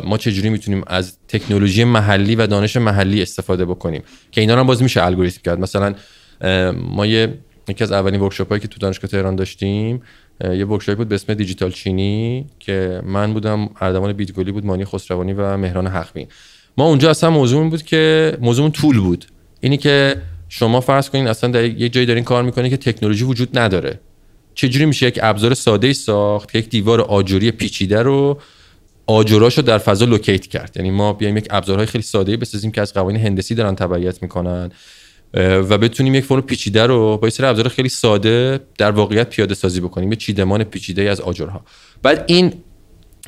ما 0.03 0.17
چجوری 0.17 0.49
می‌تونیم 0.49 0.83
از 0.87 1.17
تکنولوژی 1.27 1.83
محلی 1.83 2.35
و 2.35 2.47
دانش 2.47 2.77
محلی 2.77 3.21
استفاده 3.21 3.65
بکنیم 3.65 4.03
که 4.31 4.41
اینا 4.41 4.55
رو 4.55 4.63
باز 4.63 4.83
میشه 4.83 5.03
الگوریتم 5.03 5.41
کرد. 5.45 5.59
مثلا 5.59 5.95
ما 6.75 7.05
یه 7.05 7.33
یکی 7.67 7.83
از 7.83 7.91
اولین 7.91 8.21
ورکشاپ 8.21 8.49
هایی 8.49 8.61
که 8.61 8.67
تو 8.67 8.79
دانشگاه 8.79 9.11
تهران 9.11 9.35
داشتیم 9.35 10.01
یه 10.43 10.65
ورکشاپ 10.65 10.97
بود 10.97 11.07
به 11.07 11.15
اسم 11.15 11.33
دیجیتال 11.33 11.71
چینی 11.71 12.45
که 12.59 13.01
من 13.05 13.33
بودم 13.33 13.69
اردوان 13.81 14.13
بیتگلی 14.13 14.51
بود 14.51 14.65
مانی 14.65 14.85
خسروانی 14.85 15.33
و 15.33 15.57
مهران 15.57 15.87
حقبین 15.87 16.27
ما 16.77 16.85
اونجا 16.85 17.09
اصلا 17.09 17.29
موضوع 17.29 17.69
بود 17.69 17.83
که 17.83 18.37
موضوع 18.41 18.69
طول 18.69 18.99
بود. 18.99 19.25
اینی 19.59 19.77
که 19.77 20.15
شما 20.53 20.81
فرض 20.81 21.09
کنین 21.09 21.27
اصلا 21.27 21.49
در 21.49 21.63
یک 21.63 21.93
جایی 21.93 22.05
دارین 22.05 22.23
کار 22.23 22.43
می‌کنین 22.43 22.69
که 22.69 22.77
تکنولوژی 22.77 23.23
وجود 23.23 23.59
نداره. 23.59 23.99
چجوری 24.53 24.85
میشه 24.85 25.07
یک 25.07 25.19
ابزار 25.23 25.53
ساده 25.53 25.87
ای 25.87 25.93
ساخت 25.93 26.55
یک 26.55 26.69
دیوار 26.69 27.01
آجوری 27.01 27.51
پیچیده 27.51 28.01
رو 28.01 28.39
آجراشو 29.07 29.61
در 29.61 29.77
فضا 29.77 30.05
لوکیت 30.05 30.47
کرد؟ 30.47 30.71
یعنی 30.75 30.91
ما 30.91 31.13
بیایم 31.13 31.37
یک 31.37 31.47
ابزارهای 31.49 31.85
خیلی 31.85 32.03
ساده 32.03 32.37
بسازیم 32.37 32.71
که 32.71 32.81
از 32.81 32.93
قوانین 32.93 33.21
هندسی 33.21 33.55
دارن 33.55 33.75
تبعیت 33.75 34.23
می‌کنن 34.23 34.71
و 35.33 35.77
بتونیم 35.77 36.15
یک 36.15 36.23
فرم 36.23 36.41
پیچیده 36.41 36.85
رو 36.85 37.17
با 37.17 37.29
سری 37.29 37.47
ابزار 37.47 37.67
خیلی 37.67 37.89
ساده 37.89 38.59
در 38.77 38.91
واقعیت 38.91 39.29
پیاده 39.29 39.53
سازی 39.53 39.79
بکنیم 39.81 40.11
یه 40.11 40.15
چیدمان 40.15 40.63
پیچیده 40.63 41.01
از 41.09 41.21
آجرها. 41.21 41.61
بعد 42.03 42.23
این 42.27 42.53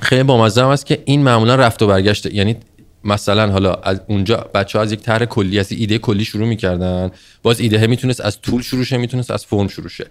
خیلی 0.01 0.23
بامزه 0.23 0.63
است 0.63 0.85
که 0.85 1.03
این 1.05 1.23
معمولا 1.23 1.55
رفت 1.55 1.81
و 1.81 1.87
برگشته 1.87 2.35
یعنی 2.35 2.55
مثلا 3.03 3.51
حالا 3.51 3.73
از 3.73 4.01
اونجا 4.07 4.49
بچه 4.53 4.77
ها 4.77 4.83
از 4.83 4.91
یک 4.91 4.99
طرح 4.99 5.25
کلی 5.25 5.59
از 5.59 5.71
ایده 5.71 5.97
کلی 5.97 6.25
شروع 6.25 6.47
می‌کردن. 6.47 7.11
باز 7.43 7.59
ایده 7.59 7.87
می‌تونست 7.87 8.21
از 8.21 8.41
طول 8.41 8.61
شروع 8.61 8.83
شه 8.83 8.97
می‌تونست 8.97 9.31
از 9.31 9.45
فرم 9.45 9.67
شروع 9.67 9.89
شه. 9.89 10.05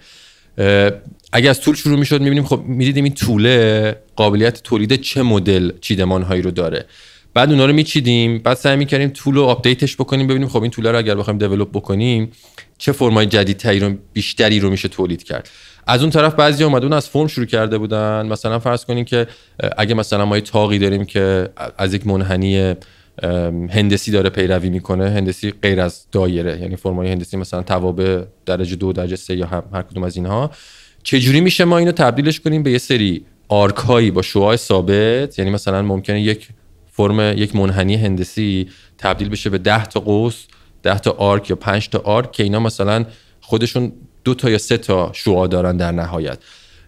اگه 1.32 1.51
از 1.51 1.61
طول 1.61 1.74
شروع 1.74 1.99
می‌شد 1.99 2.20
می‌بینیم 2.20 2.45
خب 2.45 2.62
می‌دیدیم 2.66 3.05
این 3.05 3.14
طوله 3.14 3.97
قابلیت 4.16 4.62
تولید 4.62 4.95
چه 4.95 5.22
مدل 5.22 5.72
چیدمان 5.80 6.22
هایی 6.22 6.43
رو 6.43 6.51
داره. 6.51 6.84
بعد 7.34 7.51
اونا 7.51 7.66
رو 7.66 7.72
میچیدیم 7.72 8.38
بعد 8.38 8.57
سعی 8.57 8.76
می‌کردیم 8.76 9.09
طول 9.09 9.34
رو 9.34 9.43
آپدیتش 9.43 9.97
بکنیم 9.97 10.26
ببینیم 10.26 10.49
خب 10.49 10.62
این 10.62 10.70
طوله 10.70 10.90
رو 10.90 10.99
اگر 10.99 11.14
بخوایم 11.14 11.38
دیولپ 11.38 11.70
بکنیم 11.70 12.32
چه 12.78 12.93
فرمای 12.93 13.26
جدیدتری 13.26 13.80
رو 13.80 13.95
بیشتری 14.12 14.61
رو 14.61 14.70
میشه 14.70 14.88
تولید 14.88 15.22
کرد. 15.22 15.49
از 15.87 16.01
اون 16.01 16.11
طرف 16.11 16.35
بعضیامون 16.34 16.92
از 16.93 17.09
فرم 17.09 17.26
شروع 17.26 17.47
کرده 17.47 17.78
بودن. 17.78 18.26
مثلا 18.26 18.59
فرض 18.59 18.85
کنیم 18.85 19.05
که 19.05 19.26
اگه 19.78 19.95
مثلا 19.95 20.24
ما 20.24 20.37
یه 20.37 20.43
تاقی 20.43 20.78
داریم 20.78 21.05
که 21.05 21.49
از 21.78 21.95
یک 21.95 22.07
منحنی 22.07 22.74
هندسی 23.70 24.11
داره 24.11 24.30
پیروی 24.30 24.70
می‌کنه 24.70 25.11
هندسی 25.11 25.51
غیر 25.62 25.80
از 25.80 26.07
دایره 26.12 26.61
یعنی 26.61 26.76
فرمای 26.76 27.09
هندسی 27.09 27.37
مثلا 27.37 27.62
توابع 27.62 28.24
درجه 28.47 28.76
دو 28.76 28.93
درجه 28.93 29.16
سه 29.16 29.37
یا 29.37 29.47
هر 29.72 29.83
کدوم 29.83 30.05
از 30.05 30.16
اینها 30.16 30.51
چجوری 31.03 31.41
میشه 31.41 31.64
ما 31.64 31.78
اینو 31.78 31.93
تبدیلش 31.93 32.41
کنیم 32.41 32.62
به 32.62 32.70
یه 32.70 32.78
سری 32.78 33.24
arc 33.48 33.76
هایی 33.76 34.11
با 34.11 34.22
شعاع 34.22 34.57
ثابت؟ 34.57 35.39
یعنی 35.39 35.51
مثلا 35.51 35.83
ممکنه 35.83 36.22
یک 36.22 36.49
فرم 36.93 37.39
یک 37.39 37.57
منحنی 37.57 37.97
هندسی 37.97 38.68
تبدیل 38.99 39.28
بشه 39.28 39.51
به 39.51 39.59
10 39.59 39.87
تا 39.87 40.01
قوس 40.01 40.47
10 40.83 40.99
تا 40.99 41.11
arc 41.11 41.50
یا 41.51 41.57
5 41.57 41.89
تا 41.89 41.99
arc 41.98 42.32
که 42.33 42.43
اینا 42.43 42.61
مثلا 42.61 43.05
خودشون 43.41 43.93
دو 44.24 44.34
تا 44.34 44.50
یا 44.50 44.58
سه 44.58 44.76
تا 44.76 45.10
شعاع 45.14 45.48
دارن 45.48 45.76
در 45.76 45.92
نهایت. 45.92 46.38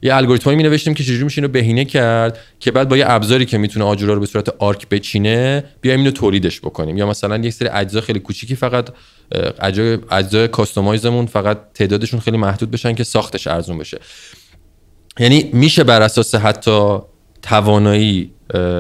یه 0.03 0.15
الگوریتمی 0.15 0.57
می 0.57 0.63
نوشتیم 0.63 0.95
که 0.95 1.05
چجوری 1.05 1.25
میشه 1.25 1.39
اینو 1.39 1.53
بهینه 1.53 1.85
کرد 1.85 2.39
که 2.61 2.71
بعد 2.71 2.89
با 2.89 2.97
یه 2.97 3.05
ابزاری 3.09 3.47
که 3.47 3.59
می‌تونه 3.59 3.85
آجورا 3.85 4.15
رو 4.15 4.21
به 4.21 4.27
صورت 4.27 4.49
arc 4.59 4.89
بچینه 4.89 5.65
بیایم 5.81 5.99
اینو 5.99 6.11
تولیدش 6.11 6.61
بکنیم. 6.61 6.99
یا 6.99 7.07
مثلا 7.07 7.37
یک 7.37 7.53
سری 7.53 7.69
اجزا 7.69 8.01
خیلی 8.01 8.21
کوچیکی 8.21 8.57
فقط 8.57 8.89
اجزای 9.61 9.99
اجزای 10.11 10.49
customize 10.49 11.07
مون 11.07 11.27
فقط 11.27 11.59
تعدادشون 11.75 12.21
خیلی 12.21 12.37
محدود 12.37 12.71
بشن 12.71 12.95
که 12.95 13.05
ساختش 13.05 13.47
ارزون 13.47 13.79
بشه. 13.79 13.99
یعنی 15.19 15.51
میشه 15.53 15.85
بر 15.85 16.03
اساس 16.03 16.35
حتی 16.35 16.99
توانایی 17.43 18.31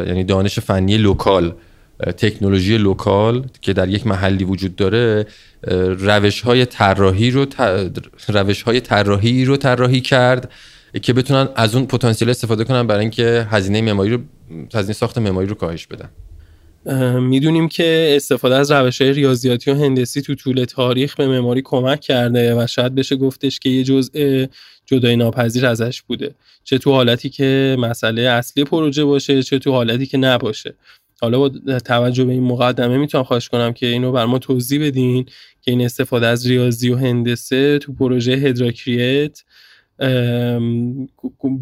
یعنی 0.06 0.24
دانش 0.24 0.58
فنی 0.58 0.96
local 0.96 1.54
تکنولوژی 2.00 2.78
local 2.78 3.46
که 3.60 3.72
در 3.72 3.88
یک 3.88 4.06
محلی 4.06 4.44
وجود 4.44 4.76
داره 4.76 5.26
روش 5.98 6.40
های 6.40 6.66
طراحی 6.66 7.30
رو 7.30 7.46
روش 8.28 8.62
های 8.62 8.80
طراحی 8.80 9.44
رو 9.44 9.56
طراحی 9.56 10.00
کرد 10.00 10.50
که 11.02 11.12
بتونن 11.12 11.48
از 11.56 11.74
اون 11.74 11.86
پتانسیل 11.86 12.30
استفاده 12.30 12.64
کنن 12.64 12.86
برای 12.86 13.00
اینکه 13.00 13.46
هزینه 13.50 13.80
معماری 13.80 14.10
رو 14.10 14.18
هزینه 14.74 14.92
ساخت 14.92 15.18
معماری 15.18 15.46
رو 15.46 15.54
کاهش 15.54 15.86
بدن. 15.86 16.08
می‌دونیم 17.20 17.68
که 17.68 18.12
استفاده 18.16 18.56
از 18.56 18.70
روش 18.70 19.00
های 19.00 19.12
ریاضیاتی 19.12 19.70
و 19.70 19.74
هندسی 19.74 20.22
تو 20.22 20.34
طول 20.34 20.64
تاریخ 20.64 21.16
به 21.16 21.26
معماری 21.28 21.62
کمک 21.64 22.00
کرده 22.00 22.62
و 22.62 22.66
شاید 22.66 22.94
بشه 22.94 23.16
گفتش 23.16 23.58
که 23.58 23.68
یه 23.68 23.84
جزء 23.84 24.46
جدای 24.86 25.16
ناپذیر 25.16 25.66
ازش 25.66 26.02
بوده. 26.02 26.34
چه 26.64 26.78
تو 26.78 26.92
حالتی 26.92 27.30
که 27.30 27.76
مسئله 27.78 28.22
اصلی 28.22 28.64
پروژه 28.64 29.04
باشه 29.04 29.42
چه 29.42 29.58
تو 29.58 29.72
حالتی 29.72 30.06
که 30.06 30.18
نباشه. 30.18 30.74
حالا 31.24 31.38
با 31.38 31.48
توجه 31.78 32.24
به 32.24 32.32
این 32.32 32.42
مقدمه 32.42 32.98
می‌تونم 32.98 33.24
خواهش 33.24 33.48
کنم 33.48 33.72
که 33.72 33.86
اینو 33.86 34.12
بر 34.12 34.24
ما 34.24 34.38
توضیح 34.38 34.86
بدین 34.86 35.24
که 35.60 35.70
این 35.70 35.84
استفاده 35.84 36.26
از 36.26 36.46
ریاضی 36.46 36.90
و 36.90 36.96
هندسه 36.96 37.78
تو 37.78 37.92
پروژه 37.92 38.32
هدراکریت 38.32 39.42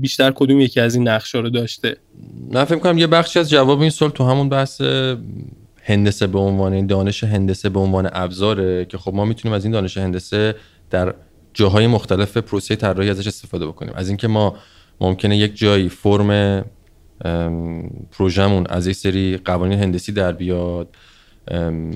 بیشتر 0.01 0.31
کدوم 0.31 0.61
یکی 0.61 0.81
از 0.81 0.95
این 0.95 1.09
نقشه 1.09 1.39
رو 1.39 1.51
داشته؟ 1.51 1.97
من 2.53 2.65
فکر 2.65 2.79
کنم 2.79 2.99
یه 2.99 3.07
بخشی 3.07 3.39
از 3.39 3.51
جواب 3.51 3.81
این 3.81 3.91
سوال 3.91 4.11
تو 4.11 4.25
همون 4.25 4.49
بحث 4.49 4.81
هندسه 5.83 6.27
به 6.27 6.39
عنوان 6.39 6.87
دانش 6.87 7.25
هندسه 7.25 7.69
به 7.69 7.81
عنوان 7.81 8.09
ابزاره 8.13 8.85
که 8.85 8.99
خب 8.99 9.15
ما 9.15 9.25
می‌تونیم 9.25 9.55
از 9.55 9.65
این 9.65 9.73
دانش 9.73 9.97
هندسه 9.97 10.55
در 10.91 11.15
جاهای 11.55 11.87
مختلف 11.87 12.37
پروسه 12.37 12.77
طراحی 12.77 13.11
ازش 13.11 13.27
استفاده 13.27 13.67
بکنیم. 13.67 13.93
از 13.95 14.09
اینکه 14.09 14.29
ما 14.29 14.57
ممکنه 15.01 15.39
یک 15.39 15.57
جایی 15.57 15.89
فرم 15.89 16.65
پروژمون 18.11 18.67
از 18.69 18.87
یک 18.87 18.97
سری 18.97 19.37
قوانین 19.37 19.79
هندسی 19.79 20.13
در 20.13 20.33
بیاد 20.33 20.89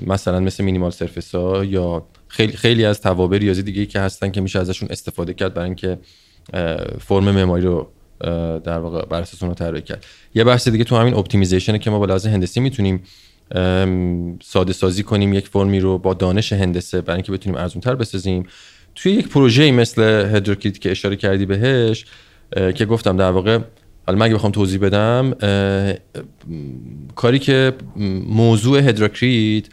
مثلا 0.07 0.39
مثل 0.39 0.63
minimal 0.63 0.91
surface 0.91 1.35
ها 1.35 1.65
یا 1.65 2.05
خیلی 2.27 2.53
خیلی 2.53 2.85
از 2.85 3.01
توابع 3.01 3.37
ریاضی 3.37 3.63
دیگه 3.63 3.85
که 3.85 3.99
هستن 3.99 4.31
که 4.31 4.41
میشه 4.41 4.59
ازشون 4.59 4.89
استفاده 4.91 5.33
کرد 5.33 5.53
برای 5.53 5.65
اینکه 5.65 5.99
فرم 6.99 7.31
معماری 7.31 7.63
رو 7.63 7.87
در 8.59 8.79
واقع 8.79 9.05
بر 9.05 9.21
اساس 9.21 9.43
اون 9.43 9.53
طراحی 9.53 9.81
کرد. 9.81 10.05
یه 10.35 10.43
بحث 10.43 10.67
دیگه 10.67 10.83
تو 10.83 10.95
همین 10.95 11.13
optimization 11.13 11.77
که 11.77 11.89
ما 11.89 11.99
با 11.99 12.05
لحاظ 12.05 12.25
هندسی 12.25 12.59
می‌تونیم 12.59 13.03
ساده 14.43 14.73
سازی 14.73 15.03
کنیم 15.03 15.33
یک 15.33 15.47
فرمی 15.47 15.79
رو 15.79 15.97
با 15.97 16.13
دانش 16.13 16.53
هندسه 16.53 17.01
برای 17.01 17.15
اینکه 17.15 17.31
بتونیم 17.31 17.59
ارزونتر 17.59 17.95
بسازیم. 17.95 18.45
توی 18.95 19.11
یک 19.11 19.27
پروژه 19.27 19.71
مثل 19.71 20.01
Hedracrete 20.35 20.79
که 20.79 20.91
اشاره 20.91 21.15
کردی 21.15 21.45
بهش 21.45 22.05
که 22.75 22.85
گفتم 22.85 23.17
در 23.17 23.31
واقع 23.31 23.59
حالا 24.07 24.19
من 24.19 24.25
اگه 24.25 24.35
بخوام 24.35 24.51
توضیح 24.51 24.79
بدم 24.79 25.33
کاری 27.15 27.39
که 27.39 27.73
موضوع 28.27 28.79
Hedracrete 28.79 29.65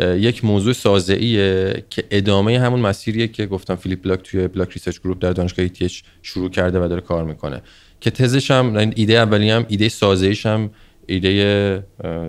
یک 0.00 0.44
موضوع 0.44 0.72
سازه 0.72 1.14
ایه 1.14 1.84
که 1.90 2.04
ادامه 2.10 2.60
همون 2.60 2.80
مسیریه 2.80 3.28
که 3.28 3.46
گفتم 3.46 3.76
فیلیپ 3.76 4.02
بلاک 4.02 4.22
توی 4.22 4.48
Block 4.48 4.72
Research 4.72 5.00
Group 5.00 5.22
در 5.22 5.32
دانشگاه 5.32 5.62
ETH 5.62 6.02
شروع 6.22 6.50
کرده 6.50 6.84
و 6.84 6.88
داره 6.88 7.00
کار 7.00 7.24
می‌کنه. 7.24 7.62
که 8.00 8.10
تزش 8.10 8.50
هم 8.50 8.92
ایده 8.96 9.12
اولی 9.12 9.50
هم 9.50 9.66
ایده 9.68 9.88
سازه 9.88 10.34
هم 10.44 10.70
ایده 11.06 11.84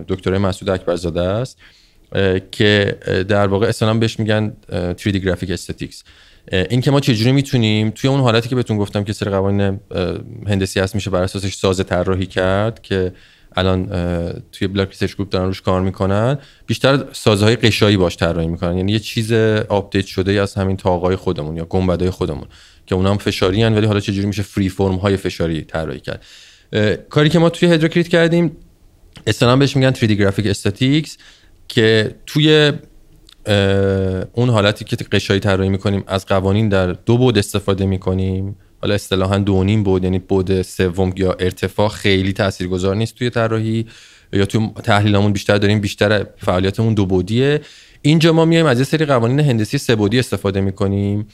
دکتر 0.08 0.38
مسعود 0.38 0.70
اکبرزاده 0.70 1.20
است 1.20 1.58
که 2.50 2.98
در 3.28 3.46
واقع 3.46 3.66
اصلا 3.66 3.94
بهش 3.94 4.18
میگن 4.18 4.52
3D 4.98 5.16
graphic 5.16 5.50
statics 5.50 6.04
این 6.52 6.80
که 6.80 6.90
ما 6.90 7.00
چجوری 7.00 7.32
می‌تونیم 7.32 7.90
توی 7.90 8.10
اون 8.10 8.20
حالتی 8.20 8.48
که 8.48 8.54
بهتون 8.54 8.76
گفتم 8.76 9.04
که 9.04 9.12
سر 9.12 9.30
قوانین 9.30 9.80
هندسی 10.46 10.80
هست 10.80 10.94
میشه 10.94 11.10
بر 11.10 11.22
اساسش 11.22 11.54
سازه 11.54 11.82
طراحی 11.82 12.26
کرد 12.26 12.82
که 12.82 13.12
الان 13.56 13.86
توی 14.52 14.68
Block 14.68 14.88
Research 14.88 15.14
Group 15.14 15.28
دارن 15.28 15.46
روش 15.46 15.62
کار 15.62 15.80
می‌کنن 15.80 16.38
بیشتر 16.66 17.04
سازهای 17.12 17.56
غشایی 17.56 17.96
باش 17.96 18.16
طراحی 18.16 18.48
می‌کنن. 18.48 18.76
یعنی 18.76 18.92
یه 18.92 18.98
چیز 18.98 19.32
update 19.68 20.06
شده 20.06 20.32
از 20.32 20.54
همین 20.54 20.76
تاقای 20.76 21.16
خودمون 21.16 21.56
یا 21.56 21.64
گنبدای 21.64 22.10
خودمون 22.10 22.46
که 22.86 22.94
اونا 22.94 23.10
هم 23.10 23.18
فشاری 23.18 23.62
هن 23.62 23.74
ولی 23.74 23.86
حالا 23.86 24.00
چجوری 24.00 24.26
میشه 24.26 24.42
free 24.42 24.68
form 24.68 24.94
های 24.94 25.16
فشاری 25.16 25.62
طراحی 25.62 26.00
کرد. 26.00 26.22
کاری 27.10 27.28
که 27.28 27.38
ما 27.38 27.50
توی 27.50 27.68
Hedracrete 27.68 28.08
کردیم 28.08 28.56
اصطلاحا 29.26 29.56
بهش 29.56 29.76
میگن 29.76 29.92
3D 29.92 30.10
گرافیک 30.10 30.46
استاتیکس 30.46 31.16
که 31.68 32.14
توی 32.26 32.72
اون 34.32 34.48
حالتی 34.48 34.84
که 34.84 34.96
قشایی 34.96 35.40
طراحی 35.40 35.68
می‌کنیم 35.68 36.04
از 36.06 36.26
قوانین 36.26 36.68
در 36.68 36.86
دو 36.86 37.18
بود 37.18 37.38
استفاده 37.38 37.86
می‌کنیم. 37.86 38.56
حالا 38.82 38.94
اصطلاحا 38.94 39.38
دو 39.38 39.64
نیم 39.64 39.82
بود 39.82 40.04
یعنی 40.04 40.18
بود 40.18 40.62
سوم 40.62 41.12
یا 41.16 41.32
ارتفاع 41.32 41.88
خیلی 41.88 42.32
تاثیرگذار 42.32 42.96
نیست 42.96 43.14
توی 43.14 43.30
طراحی 43.30 43.86
یا 44.32 44.46
توی 44.46 44.70
تحلیلمون 44.82 45.32
بیشتر 45.32 45.58
داریم 45.58 45.80
بیشتر 45.80 46.26
فعالیتمون 46.36 46.94
دو 46.94 47.06
بودیه. 47.06 47.60
اینجا 48.02 48.32
ما 48.32 48.44
میایم 48.44 48.66
از 48.66 48.78
یه 48.78 48.84
سری 48.84 49.04
قوانین 49.04 49.40
هندسی 49.40 49.78
سه 49.78 49.96
بودی 49.96 50.18
استفاده 50.18 50.60
می‌کنیم. 50.60 51.26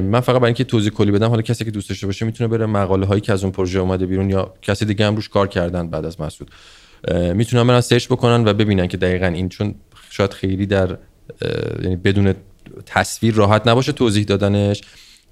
من 0.00 0.20
فقط 0.20 0.36
برای 0.36 0.46
اینکه 0.46 0.64
توضیح 0.64 0.92
کلی 0.92 1.10
بدم 1.10 1.28
حالا 1.28 1.42
کسی 1.42 1.64
که 1.64 1.70
دوست 1.70 1.88
داشته 1.88 2.06
باشه 2.06 2.26
می‌تونه 2.26 2.48
بره 2.48 2.66
مقاله 2.66 3.06
هایی 3.06 3.20
که 3.20 3.32
از 3.32 3.42
اون 3.42 3.52
پروژه 3.52 3.78
اومده 3.80 4.06
بیرون 4.06 4.30
یا 4.30 4.54
کسی 4.62 4.84
دیگه 4.84 5.06
هم 5.06 5.16
روش 5.16 5.28
کار 5.28 5.48
کردن 5.48 5.88
بعد 5.90 6.04
از 6.04 6.20
مسعود. 6.20 6.50
می‌تونن 7.34 7.66
برن 7.66 7.80
search 7.80 8.06
بکنن 8.06 8.48
و 8.48 8.52
ببینن 8.52 8.86
که 8.86 8.96
دقیقا 8.96 9.26
این 9.26 9.48
چون 9.48 9.74
شاید 10.10 10.32
خیلی 10.32 10.66
در 10.66 10.98
یعنی 11.82 11.96
بدون 11.96 12.34
تصویر 12.86 13.34
راحت 13.34 13.68
نباشه 13.68 13.92
توضیح 13.92 14.24
دادنش. 14.24 14.80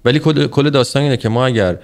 ولی 0.05 0.19
کل 0.19 0.69
داستان 0.69 1.03
اینه 1.03 1.17
که 1.17 1.29
ما 1.29 1.45
اگر 1.45 1.79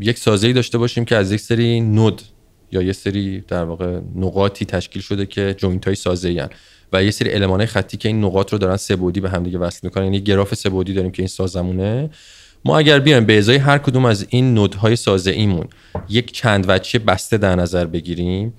یک 0.00 0.18
سازه‌ای 0.18 0.52
داشته 0.52 0.78
باشیم 0.78 1.04
که 1.04 1.16
از 1.16 1.32
یک 1.32 1.40
سری 1.40 1.80
node 1.80 2.22
یا 2.72 2.82
یه 2.82 2.92
سری 2.92 3.44
در 3.48 3.64
واقع 3.64 4.00
نقاطی 4.16 4.64
تشکیل 4.64 5.02
شده 5.02 5.26
که 5.26 5.54
joint 5.58 5.84
های 5.84 5.94
سازه 5.94 6.48
و 6.92 7.04
یه 7.04 7.10
سری 7.10 7.34
المان 7.34 7.66
خطی 7.66 7.96
که 7.96 8.08
این 8.08 8.24
نقاط 8.24 8.52
رو 8.52 8.58
دارن 8.58 8.76
سه 8.76 8.96
بعدی 8.96 9.20
به 9.20 9.30
هم 9.30 9.42
دیگه 9.42 9.58
وصل 9.58 9.80
می‌کنن 9.82 10.04
یعنی 10.04 10.20
گراف 10.20 10.54
سه 10.54 10.70
بعدی 10.70 10.94
داریم 10.94 11.10
که 11.10 11.22
این 11.22 11.28
سازمونه. 11.28 12.10
ما 12.64 12.78
اگر 12.78 12.98
بیایم 12.98 13.24
به 13.24 13.38
ازای 13.38 13.56
هر 13.56 13.78
کدوم 13.78 14.04
از 14.04 14.26
این 14.28 14.54
node 14.54 14.82
های 14.82 14.96
سازه 14.96 15.30
ایمون 15.30 15.66
یک 16.08 16.32
چند 16.32 16.64
وچه 16.68 16.98
بسته 16.98 17.38
در 17.38 17.56
نظر 17.56 17.84
بگیریم 17.84 18.54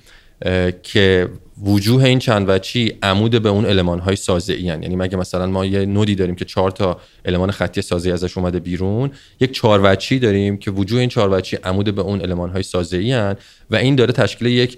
که 0.84 1.30
وجوه 1.64 2.04
این 2.04 2.20
چند 2.20 2.46
وچی 2.50 2.94
عمود 3.04 3.44
به 3.44 3.50
اون 3.50 3.66
المان 3.66 4.00
های 4.00 4.16
سازه 4.16 4.54
ای 4.54 4.62
یعنی 4.62 4.96
مگه 4.96 5.18
مثلا 5.18 5.48
ما 5.48 5.66
یه 5.66 5.86
نودی 5.86 6.16
داریم 6.16 6.36
که 6.36 6.46
چهار 6.46 6.72
تا 6.72 7.00
المان 7.26 7.52
خطی 7.52 7.82
سازه 7.82 8.12
ازش 8.12 8.38
اومده 8.38 8.60
بیرون 8.60 9.12
یک 9.40 9.52
چهار 9.52 9.80
وچی 9.84 10.20
داریم 10.20 10.58
که 10.58 10.72
وجوه 10.72 11.00
این 11.00 11.10
چهار 11.10 11.30
وچی 11.38 11.56
عمود 11.56 11.96
به 11.96 12.02
اون 12.02 12.22
المان 12.22 12.50
های 12.50 12.64
سازه 12.64 12.98
ای 12.98 13.36
و 13.72 13.76
این 13.76 13.96
داره 13.96 14.14
تشکیل 14.14 14.48
یک 14.48 14.78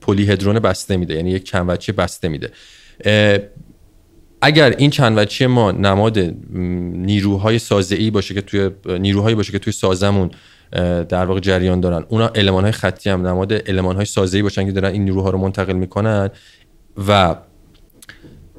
پلی 0.00 0.26
هدرون 0.26 0.58
بسته 0.58 0.96
میده 0.96 1.14
یعنی 1.14 1.30
یک 1.30 1.44
چند 1.44 1.64
وچی 1.68 1.92
بسته 1.92 2.28
میده. 2.28 2.50
اگر 4.40 4.74
این 4.78 4.90
چند 4.90 5.18
وچی 5.18 5.46
ما 5.46 5.72
نماد 5.72 6.18
نیروهای 6.94 7.58
سازه 7.58 7.96
ای 7.96 8.10
باشه 8.10 8.34
که 8.34 8.40
توی 8.40 8.70
نیروهایی 8.98 9.36
باشه 9.36 9.52
که 9.52 9.58
توی 9.58 9.72
سازمون 9.72 10.30
در 11.08 11.24
واقع 11.24 11.40
جریان 11.40 11.80
دارن. 11.80 12.04
اونا 12.08 12.30
علمان 12.34 12.64
های 12.64 12.72
خطی 12.72 13.10
هم 13.10 13.26
نماد 13.26 13.52
علمان 13.52 13.96
های 13.96 14.04
سازه 14.04 14.38
ای 14.38 14.42
باشن 14.42 14.66
که 14.66 14.72
دارن 14.72 14.92
این 14.92 15.04
نیروها 15.04 15.30
رو 15.30 15.38
منتقل 15.38 15.72
می‌کنن. 15.72 16.30
و 17.08 17.36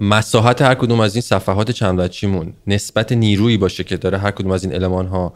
مساحت 0.02 0.62
هر 0.62 0.76
کدوم 0.76 1.00
از 1.00 1.16
این 1.16 1.22
صفحات 1.22 1.72
چند 1.72 2.00
وچیمون 2.00 2.54
نسبت 2.68 3.12
نیرویی 3.12 3.58
باشه 3.58 3.84
که 3.84 3.98
داره 3.98 4.18
هر 4.18 4.32
کدوم 4.32 4.52
از 4.52 4.64
این 4.64 4.76
المان 4.76 5.08
ها 5.08 5.34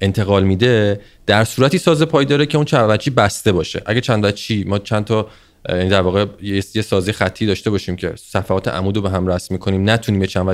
انتقال 0.00 0.44
میده 0.44 1.00
در 1.26 1.44
صورتی 1.44 1.78
ساز 1.78 2.02
پایداره 2.02 2.46
که 2.46 2.56
اون 2.56 2.64
چند 2.64 3.14
بسته 3.14 3.52
باشه. 3.52 3.82
اگه 3.86 4.00
چند 4.00 4.24
وچی 4.24 4.64
ما 4.64 4.78
چند 4.78 5.04
تا 5.04 5.28
یعنی 5.68 5.88
در 5.88 6.00
واقع 6.00 6.26
یه 6.42 6.60
سازی 6.60 7.12
خطی 7.12 7.46
داشته 7.46 7.70
باشیم 7.70 7.96
که 7.96 8.12
صفحات 8.16 8.68
عمود 8.68 8.96
رو 8.96 9.02
به 9.02 9.10
هم 9.10 9.26
رسم 9.26 9.54
می‌کنیم 9.54 9.90
نتونیم 9.90 10.20
یه 10.20 10.26
چند 10.26 10.46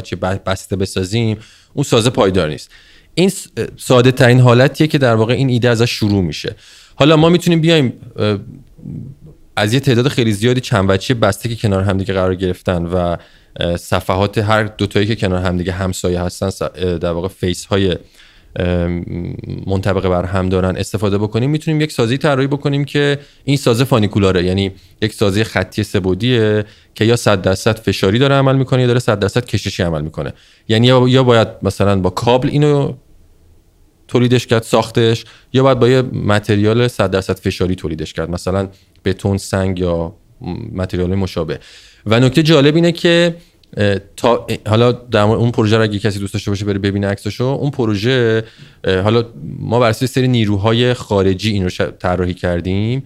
بسته 0.47 0.77
بسازیم 0.77 1.39
اون 1.75 1.85
سازه 1.85 2.11
پایدار 2.11 2.49
نیست. 2.49 2.71
این 3.19 3.31
ساده 3.77 4.13
ترین 4.13 4.41
حالتیه 4.41 4.87
که 4.87 4.99
در 4.99 5.15
واقع 5.15 5.35
این 5.35 5.49
ایده 5.49 5.69
ازش 5.69 5.91
شروع 5.91 6.23
میشه. 6.23 6.55
حالا 6.95 7.17
ما 7.17 7.29
می‌تونیم 7.29 7.61
بیایم 7.61 7.93
از 9.57 9.75
یه 9.75 9.81
تعداد 9.81 10.09
خیلی 10.09 10.33
زیادی 10.33 10.61
چند 10.61 10.89
بچه 10.89 11.15
بسته 11.15 11.49
که 11.49 11.57
کنار 11.57 11.83
همدیگه 11.83 12.15
قرار 12.15 12.35
گرفتن 12.35 12.83
و 12.87 13.17
صفحات 13.77 14.39
هر 14.39 14.63
دوتایی 14.63 15.07
که 15.07 15.17
کنار 15.17 15.43
همدیگه 15.43 15.73
همسایه 15.73 16.21
هستن 16.21 16.51
در 16.99 17.11
واقع 17.11 17.29
فیس 17.29 17.65
های 17.65 17.97
منطبق 19.67 20.09
بر 20.09 20.25
هم 20.25 20.49
دارن 20.49 20.77
استفاده 20.77 21.19
بکنیم. 21.19 21.51
می‌تونیم 21.51 21.81
یک 21.81 21.93
سازی 21.93 22.19
طراحی 22.19 22.47
بکنیم 22.47 22.85
که 22.85 23.19
این 23.45 23.57
سازه 23.57 23.85
فانیکولاره 23.85 24.45
یعنی 24.45 24.73
یک 25.03 25.13
سازی 25.13 25.45
خطی 25.45 25.83
سبودیه 25.83 26.65
که 26.95 27.05
یا 27.05 27.17
100 27.17 27.43
درصد 27.43 27.79
فشاری 27.79 28.19
داره 28.19 28.35
عمل 28.35 28.57
می‌کنه 28.57 28.81
یا 28.81 28.87
داره 28.87 28.99
100 28.99 29.19
درصد 29.19 29.45
کششی 29.45 29.83
عمل 29.83 30.03
می‌کنه. 30.03 30.33
یعنی 30.69 30.87
یا 30.87 31.23
باید 31.23 31.49
مثلا 31.63 32.01
با 32.01 32.11
کابل 32.11 32.49
اینو 32.49 32.95
تولیدش 34.09 34.47
کرد 34.47 34.63
ساختش 34.63 35.25
یا 35.53 35.63
باید 35.63 35.79
با 35.79 35.89
یه 35.89 36.03
متریال 36.03 36.89
100 36.89 37.11
درصد 37.11 37.39
فشاری 37.39 37.75
تولیدش 37.75 38.13
کرد 38.13 38.31
مثلا 38.31 38.69
بتون 39.05 39.39
سنگ 39.39 39.79
یا 39.79 40.15
متریال 40.73 41.15
مشابه. 41.15 41.59
و 42.07 42.21
نکته 42.21 42.43
جالب 42.43 42.75
اینه 42.75 42.93
که 42.93 43.37
تا 44.17 44.47
حالا 44.69 44.93
در 44.93 45.23
اون 45.23 45.51
پروژه 45.51 45.77
رو 45.77 45.83
اگه 45.83 45.99
کسی 45.99 46.19
دوست 46.19 46.33
داشته 46.33 46.51
باشه 46.51 46.65
بره 46.65 46.79
ببینه 46.79 47.07
عکسشو 47.07 47.45
اون 47.45 47.71
پروژه 47.71 48.45
حالا 48.85 49.25
ما 49.59 49.81
بر 49.81 49.89
اساس 49.89 50.13
سری 50.13 50.29
نیروهای 50.29 50.95
خارجی 50.95 51.51
این 51.51 51.65
رو 51.69 51.87
طراحی 51.99 52.35
کردیم. 52.35 53.03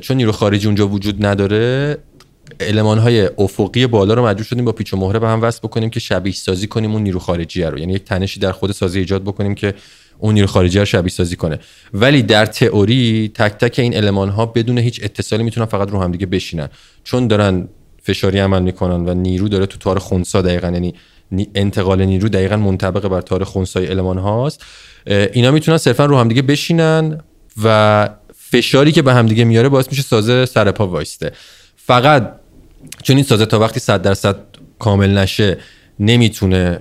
چون 0.00 0.16
نیرو 0.16 0.32
خارجی 0.32 0.66
اونجا 0.66 0.88
وجود 0.88 1.26
نداره 1.26 1.98
علمان 2.60 2.98
های 2.98 3.30
افقی 3.38 3.86
بالا 3.86 4.14
رو 4.14 4.26
مجبور 4.26 4.44
شدیم 4.44 4.64
با 4.64 4.72
پیچ 4.72 4.94
و 4.94 4.96
مهره 4.96 5.18
به 5.18 5.28
هم 5.28 5.42
وصل 5.42 5.58
بکنیم 5.62 5.90
که 5.90 6.00
شبیه 6.00 6.32
سازی 6.32 6.66
کنیم 6.66 6.92
اون 6.92 7.02
نیرو 7.02 7.18
خارجی 7.18 7.62
رو. 7.62 7.78
یعنی 7.78 7.92
یک 7.92 8.04
تنشی 8.04 8.40
در 8.40 8.52
خود 8.52 8.72
سازی 8.72 8.98
ایجاد 8.98 9.22
بکنیم 9.22 9.54
که 9.54 9.74
اون 10.18 10.34
نیرو 10.34 10.46
خارجی 10.46 10.78
رو 10.78 10.84
شبیه 10.84 11.10
سازی 11.10 11.36
کنه. 11.36 11.58
ولی 11.94 12.22
در 12.22 12.46
تئوری 12.46 13.30
تک 13.34 13.52
تک 13.52 13.78
این 13.78 13.96
المان 13.96 14.28
ها 14.28 14.46
بدون 14.46 14.78
هیچ 14.78 15.00
اتصالی 15.02 15.42
می‌تونن 15.42 15.66
فقط 15.66 15.90
رو 15.90 16.02
هم 16.02 16.12
دیگه 16.12 16.26
بشینن. 16.26 16.68
چون 17.04 17.26
دارن 17.28 17.68
فشاری 18.02 18.38
عمل 18.38 18.62
می‌کنن 18.62 19.08
و 19.08 19.14
نیرو 19.14 19.48
داره 19.48 19.66
تو 19.66 19.78
تار 19.78 19.98
خونسا 19.98 20.42
دقیقا 20.42 20.68
یعنی 20.68 20.94
انتقال 21.54 22.04
نیرو 22.04 22.28
دقیقا 22.28 22.56
منطبق 22.56 23.08
بر 23.08 23.20
تار 23.20 23.44
خونسای 23.44 23.88
المان 23.88 24.18
هاست. 24.18 24.64
اینا 25.06 25.50
می‌تونن 25.50 25.78
صرفا 25.78 26.04
رو 26.04 26.18
هم 26.18 26.28
دیگه 26.28 26.42
بشینن 26.42 27.20
و 27.64 28.08
فشاری 28.34 28.92
که 28.92 29.02
به 29.02 29.14
هم 29.14 29.26
دیگه 29.26 29.44
میاره 29.44 29.68
باعث 29.68 29.86
میشه 29.90 30.02
سازه 30.02 30.46
سر 30.46 30.70
پا 30.70 30.86
وایسته. 30.86 31.32
فقط 31.76 32.32
چون 33.02 33.16
این 33.16 33.24
سازه 33.24 33.46
تا 33.46 33.58
وقتی 33.58 33.80
100 33.80 34.02
درصد 34.02 34.36
کامل 34.78 35.18
نشه 35.18 35.58
نمی‌تونه 36.00 36.80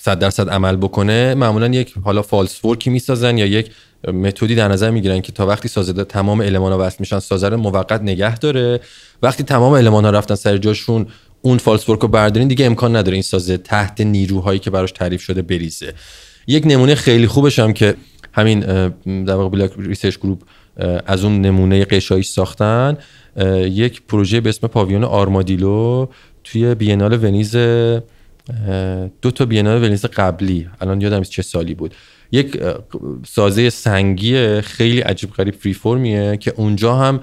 صد 0.00 0.18
درصد 0.18 0.48
عمل 0.48 0.76
بکنه 0.76 1.34
معمولا 1.34 1.66
یک 1.66 1.94
حالا 2.04 2.22
فالس 2.22 2.64
ورکی 2.64 2.90
می‌سازن 2.90 3.38
یا 3.38 3.46
یک 3.46 3.70
متدی 4.06 4.54
در 4.54 4.68
نظر 4.68 4.90
می‌گیرن 4.90 5.20
که 5.20 5.32
تا 5.32 5.46
وقتی 5.46 5.68
سازه 5.68 6.04
تمام 6.04 6.40
المان 6.40 6.72
ها 6.72 6.78
وصل 6.86 6.96
میشن 7.00 7.18
سازه 7.18 7.48
رو 7.48 7.56
موقت 7.56 8.02
نگه 8.02 8.38
داره. 8.38 8.80
وقتی 9.22 9.42
تمام 9.42 9.72
المان 9.72 10.04
ها 10.04 10.10
رفتن 10.10 10.34
سر 10.34 10.56
جاشون 10.56 11.06
اون 11.42 11.58
فالس 11.58 11.88
ورک 11.88 12.00
رو 12.00 12.08
بردارین 12.08 12.48
دیگه 12.48 12.66
امکان 12.66 12.96
نداره 12.96 13.14
این 13.14 13.22
سازه 13.22 13.56
تحت 13.56 14.00
نیروهایی 14.00 14.58
که 14.58 14.70
براش 14.70 14.92
تعریف 14.92 15.22
شده 15.22 15.42
بریزه. 15.42 15.92
یک 16.46 16.66
نمونه 16.66 16.94
خیلی 16.94 17.26
خوبش 17.26 17.58
هم 17.58 17.72
که 17.72 17.94
همین 18.32 18.60
در 19.24 19.34
واقع 19.34 19.48
Block 19.48 19.72
Research 19.78 20.18
Group 20.18 20.42
از 21.06 21.24
اون 21.24 21.40
نمونه 21.40 21.84
غشایی 21.84 22.22
ساختن 22.22 22.96
یک 23.60 24.02
پروژه 24.08 24.40
به 24.40 24.48
اسم 24.48 24.66
پاویون 24.66 25.04
آرمادیلو 25.04 26.06
توی 26.44 26.74
بینال 26.74 27.24
ونیز 27.24 27.56
دو 29.22 29.30
تا 29.30 29.44
بینال 29.44 29.80
ونیس 29.80 30.04
قبلی. 30.04 30.68
الان 30.80 31.00
یادم 31.00 31.22
چه 31.22 31.42
سالی 31.42 31.74
بود. 31.74 31.94
یک 32.32 32.62
سازه 33.26 33.70
سنگی 33.70 34.60
خیلی 34.60 35.00
عجیب 35.00 35.30
غریب 35.30 35.54
free 35.54 35.72
form 35.72 36.15
یه 36.15 36.36
که 36.36 36.52
اونجا 36.56 36.94
هم 36.94 37.20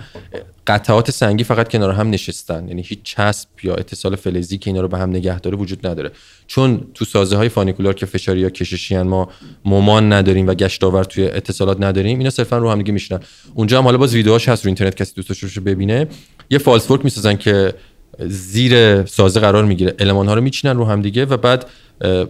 قطعات 0.68 1.12
سنگی 1.12 1.44
فقط 1.44 1.70
کنار 1.70 1.94
هم 1.94 2.10
نشستن. 2.10 2.68
یعنی 2.68 2.82
هیچ 2.82 3.00
چسب 3.04 3.50
یا 3.64 3.76
اتصال 3.76 4.16
فلزی 4.16 4.58
که 4.58 4.70
اینا 4.70 4.82
رو 4.82 4.88
به 4.88 4.98
هم 4.98 5.10
نگه 5.10 5.40
داره 5.40 5.58
وجود 5.58 5.88
نداره. 5.88 6.12
چون 6.48 6.88
تو 6.94 7.06
سازه 7.06 7.38
های 7.38 7.50
funicular 7.50 7.94
که 7.94 8.06
فشاری 8.06 8.40
یا 8.40 8.50
کششی 8.50 8.98
ما 8.98 9.30
ممان 9.66 10.14
نداریم 10.14 10.48
و 10.48 10.54
گشتاور 10.54 11.04
توی 11.04 11.24
اتصالات 11.24 11.82
نداریم 11.82 12.18
اینا 12.18 12.30
صرفا 12.30 12.58
رو 12.58 12.72
هم 12.72 12.78
دیگه 12.78 12.92
میشنن 12.92 13.20
اونجا 13.54 13.78
هم 13.78 13.84
حالا 13.84 13.98
باز 13.98 14.16
ویدیوهاش 14.16 14.50
هست 14.50 14.66
رو 14.66 14.70
اینترنت 14.70 14.96
کسی 14.96 15.14
دوستش 15.16 15.44
رو 15.44 15.64
ببینه. 15.64 16.08
یه 16.50 16.58
falsework 16.58 17.04
می‌سازن 17.04 17.36
که 17.36 17.74
زیر 18.20 19.06
سازه 19.06 19.40
قرار 19.40 19.66
می‌گیره. 19.66 19.96
المان 20.00 20.28
ها 20.28 20.34
رو 20.34 20.42
میچینن 20.42 20.78
رو 20.78 20.86
هم 20.86 21.02
دیگه 21.02 21.26
و 21.26 21.38
بعد 21.38 21.66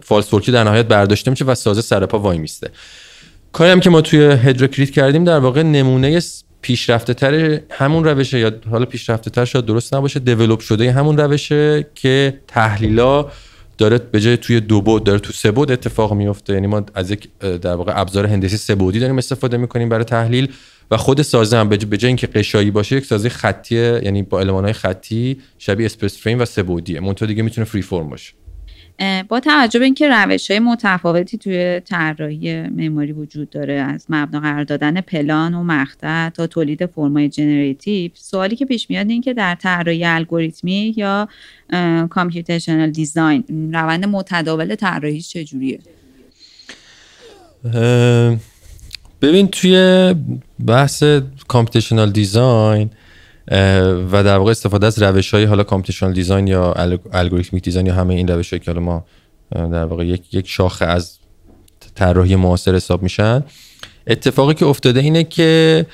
falsework 0.02 0.30
ی 0.30 0.52
در 0.52 0.64
نهایت 0.64 0.86
برداشته 0.88 1.32
میشه 1.32 1.46
و 1.46 1.56
سازه 1.56 1.82
سر 1.82 2.06
پا 2.06 2.20
وای 2.20 2.38
میسته. 2.38 2.70
کاری 3.52 3.72
هم 3.72 3.80
که 3.80 3.90
ما 3.90 4.02
توی 4.02 4.20
Hedracrete 4.20 4.90
کردیم 4.90 5.24
در 5.24 5.40
واقع 5.40 5.62
نمونه 5.62 6.22
پیشرفته 6.62 7.14
تر 7.14 7.60
همون 7.70 8.04
روشه 8.04 8.40
یا 8.40 8.52
حالا 8.72 8.86
پیشرفته 8.86 9.30
تر 9.30 9.46
شاید 9.46 9.66
درست 9.66 9.94
نباشه 9.94 10.20
develop 10.20 10.60
شده 10.60 10.92
همون 10.92 11.18
روشه 11.18 11.88
که 11.96 12.40
تحلیلا 12.48 13.26
داره 13.78 13.98
به 13.98 14.20
جای 14.20 14.38
توی 14.38 14.60
دو 14.60 14.82
بود 14.82 15.04
داره 15.04 15.20
تو 15.20 15.34
سه 15.34 15.52
بود 15.52 15.72
اتفاق 15.72 16.14
میفته 16.14 16.54
یعنی 16.54 16.68
ما 16.68 16.82
از 16.94 17.12
یک 17.12 17.30
در 17.40 17.76
واقع 17.76 18.00
ابزار 18.02 18.26
هندسی 18.26 18.58
سه 18.58 18.76
بودی 18.76 19.00
داریم 19.00 19.18
استفاده 19.18 19.58
می‌کنیم 19.58 19.90
برای 19.90 20.04
تحلیل. 20.04 20.54
و 20.92 20.98
خود 20.98 21.22
سازه 21.22 21.58
هم 21.58 21.70
به 21.70 21.78
جای 21.78 22.08
اینکه 22.08 22.28
قشایی 22.28 22.72
باشه 22.72 22.96
یک 22.96 23.06
سازه 23.06 23.30
خطیه 23.30 24.02
یعنی 24.04 24.24
با 24.24 24.40
المانهای 24.40 24.74
خطی 24.74 25.38
شبیه 25.58 25.86
اسپرس 25.86 26.18
فریم 26.18 26.40
و 26.40 26.46
سه 26.46 26.64
بودیه 26.64 27.00
منتها 27.00 27.26
دیگه 27.26 27.44
می‌تونه 27.44 27.66
فری 27.66 27.82
فرم 27.82 28.10
باشه. 28.10 28.34
با 29.28 29.40
توجه 29.40 29.80
به 29.80 29.86
اینکه 29.86 30.10
روش 30.10 30.52
های 30.52 30.60
متفاوتی 30.60 31.38
توی 31.38 31.80
طراحی 31.80 32.62
معماری 32.62 33.12
وجود 33.12 33.50
داره 33.50 33.74
از 33.74 34.06
مبنا 34.10 34.40
قرار 34.40 34.64
دادن 34.64 35.02
پلان 35.02 35.54
و 35.54 35.64
مقطع 35.64 36.30
تا 36.30 36.48
تولید 36.48 36.86
فرمای 36.86 37.30
جنراتیو 37.30 38.12
سوالی 38.14 38.56
که 38.56 38.66
پیش 38.66 38.90
میاد 38.90 39.10
این 39.10 39.22
که 39.22 39.34
در 39.34 39.56
طراحی 39.56 40.06
الگوریتمی 40.06 40.94
یا 40.98 41.28
computational 42.10 42.90
design 42.90 43.74
روند 43.74 44.06
متداول 44.06 44.76
طراحی 44.76 45.22
چجوریه؟ 45.22 45.80
ببین 49.22 49.48
توی 49.48 50.16
بحث 50.66 51.04
computational 51.48 52.12
design 52.12 52.90
و 54.12 54.24
در 54.24 54.38
واقع 54.38 54.52
استفاده 54.52 54.88
از 54.88 55.02
روش 55.02 55.34
های 55.34 55.44
حالا 55.44 55.64
computational 55.64 56.14
design 56.14 56.48
یا 56.48 56.74
algorithmic 57.14 57.64
design 57.64 57.86
یا 57.86 57.94
همه 57.94 58.14
این 58.14 58.28
روش 58.28 58.54
که 58.54 58.72
حالا 58.72 58.82
ما 58.82 59.06
در 59.52 59.86
واقع 59.86 60.06
یک 60.06 60.34
یک 60.34 60.48
شاخه 60.48 60.86
از 60.86 61.18
طراحی 61.96 62.36
معاصر 62.36 62.76
حساب 62.76 63.04
میشن. 63.04 63.44
اتفاقی 64.08 64.54
که 64.54 64.66
افتاده 64.66 65.00
اینه 65.00 65.24
که 65.24 65.86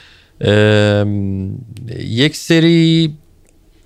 یک 2.00 2.36
سری 2.36 3.14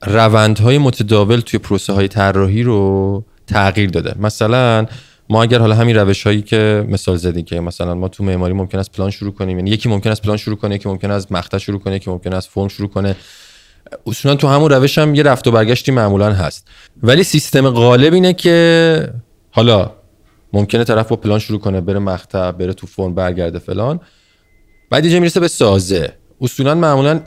روندهای 0.06 0.78
متداول 0.78 1.40
توی 1.40 1.60
پروسه 1.60 1.94
های 1.94 2.08
طراحی 2.08 2.64
رو 2.64 3.24
تغییر 3.48 3.90
داده. 3.90 4.16
مثلا 4.20 4.86
ما 5.30 5.43
اگر 5.43 5.59
حالا 5.59 5.75
همین 5.75 5.95
روش 5.95 6.23
هایی 6.23 6.41
که 6.41 6.86
مثال 6.89 7.15
زدی 7.15 7.43
که 7.43 7.59
مثلا 7.59 7.95
ما 7.95 8.07
تو 8.07 8.23
معماری 8.23 8.53
ممکن 8.53 8.80
است 8.80 8.91
پلان 8.91 9.09
شروع 9.09 9.34
کنیم 9.34 9.57
یعنی 9.57 9.69
یکی 9.69 9.89
ممکن 9.89 10.09
است 10.09 10.21
پلان 10.21 10.38
شروع 10.38 10.57
کنه 10.57 10.75
یکی 10.75 10.89
ممکن 10.89 11.11
است 11.11 11.32
مقطع 11.32 11.57
شروع 11.57 11.80
کنه 11.80 11.95
یکی 11.95 12.11
ممکن 12.11 12.34
است 12.34 12.49
فرم 12.49 12.67
شروع 12.67 12.89
کنه. 12.89 13.15
اصولا 14.07 14.36
تو 14.36 14.47
همون 14.47 14.71
روش 14.71 14.97
هم 14.97 15.15
یه 15.15 15.23
رفت 15.23 15.47
و 15.47 15.51
برگشتی 15.51 15.91
معمولا 15.91 16.34
هست. 16.34 16.67
ولی 17.03 17.23
سیستم 17.23 17.69
غالب 17.69 18.13
اینه 18.13 18.34
که 18.34 19.13
حالا 19.51 19.91
ممکنه 20.53 20.84
طرف 20.84 21.07
با 21.07 21.15
پلان 21.15 21.39
شروع 21.39 21.59
کنه 21.59 21.82
بره 21.82 21.99
مقطع 21.99 22.51
بره 22.51 22.73
تو 22.73 22.88
فرم 22.88 23.15
برگرده 23.15 23.59
فلان. 23.59 23.99
بعد 24.89 25.05
یه 25.05 25.19
می‌رسه 25.19 25.39
به 25.39 25.47
سازه. 25.47 26.13
اصولا 26.41 26.75
معمولا 26.75 27.21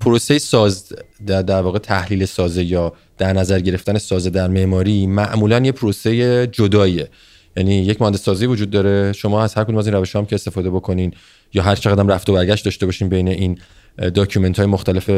پروسه 0.00 0.38
ساز 0.38 0.92
در, 1.26 1.42
در 1.42 1.62
واقع 1.62 1.78
تحلیل 1.78 2.24
سازه 2.24 2.64
یا 2.64 2.92
در 3.18 3.32
نظر 3.32 3.60
گرفتن 3.60 3.98
سازه 3.98 4.30
در 4.30 4.48
معماری 4.48 5.06
معمولا 5.06 5.58
یه 5.58 5.72
پروسه 5.72 6.46
جداییه. 6.46 7.08
یعنی 7.56 7.74
یک 7.74 8.02
مهندس 8.02 8.22
سازه‌ای 8.22 8.46
وجود 8.46 8.70
داره. 8.70 9.12
شما 9.12 9.42
از 9.42 9.54
هر 9.54 9.64
کدوم 9.64 9.76
از 9.76 9.86
این 9.86 9.96
روش 9.96 10.16
هم 10.16 10.26
که 10.26 10.34
استفاده 10.34 10.70
بکنین 10.70 11.12
یا 11.54 11.62
هر 11.62 11.74
چقدر 11.74 12.02
رفت 12.02 12.30
و 12.30 12.32
برگشت 12.32 12.64
داشته 12.64 12.86
باشین 12.86 13.08
بین 13.08 13.28
این 13.28 13.58
document 14.14 14.58
های 14.58 14.66
مختلف 14.66 15.08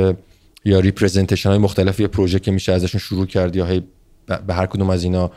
یا 0.64 0.80
representation 0.80 1.48
های 1.48 1.58
مختلف 1.58 2.00
یه 2.00 2.06
پروژه 2.06 2.38
که 2.38 2.50
میشه 2.50 2.72
ازشون 2.72 3.00
شروع 3.00 3.26
کرد 3.26 3.56
یا 3.56 3.66
هی 3.66 3.82
به 4.46 4.54
هر 4.54 4.66
کدوم 4.66 4.90
از 4.90 5.04
اینا 5.04 5.30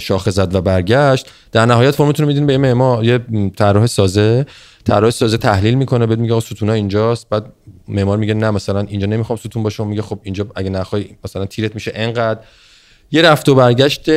شاخه 0.00 0.30
زد 0.30 0.54
و 0.54 0.60
برگشت. 0.60 1.26
در 1.52 1.66
نهایت 1.66 1.90
فرمتون 1.90 2.24
رو 2.24 2.28
میدین 2.28 2.46
به 2.46 2.58
معمار 2.58 3.04
یه 3.04 3.20
طراح 3.56 3.86
سازه. 3.86 4.46
طراح 4.84 5.10
سازه 5.10 5.36
تحلیل 5.36 5.74
می‌کنه. 5.74 6.06
بعد 6.06 6.18
میگه 6.18 6.40
ستونا 6.40 6.72
اینجاست. 6.72 7.28
بعد 7.28 7.52
معمار 7.88 8.18
میگه 8.18 8.34
نه 8.34 8.50
مثلا 8.50 8.80
اینجا 8.80 9.06
نمی‌خوام 9.06 9.36
ستون 9.36 9.62
باشه 9.62 9.84
میگه 9.84 10.02
خب 10.02 10.20
اینجا 10.22 10.46
اگه 10.54 10.70
نخوای 10.70 11.06
مثلا 11.24 11.46
تیرت 11.46 11.74
میشه 11.74 11.92
انقدر. 11.94 12.40
یه 13.10 13.22
رفت 13.22 13.48
و 13.48 13.54
برگشت 13.54 14.10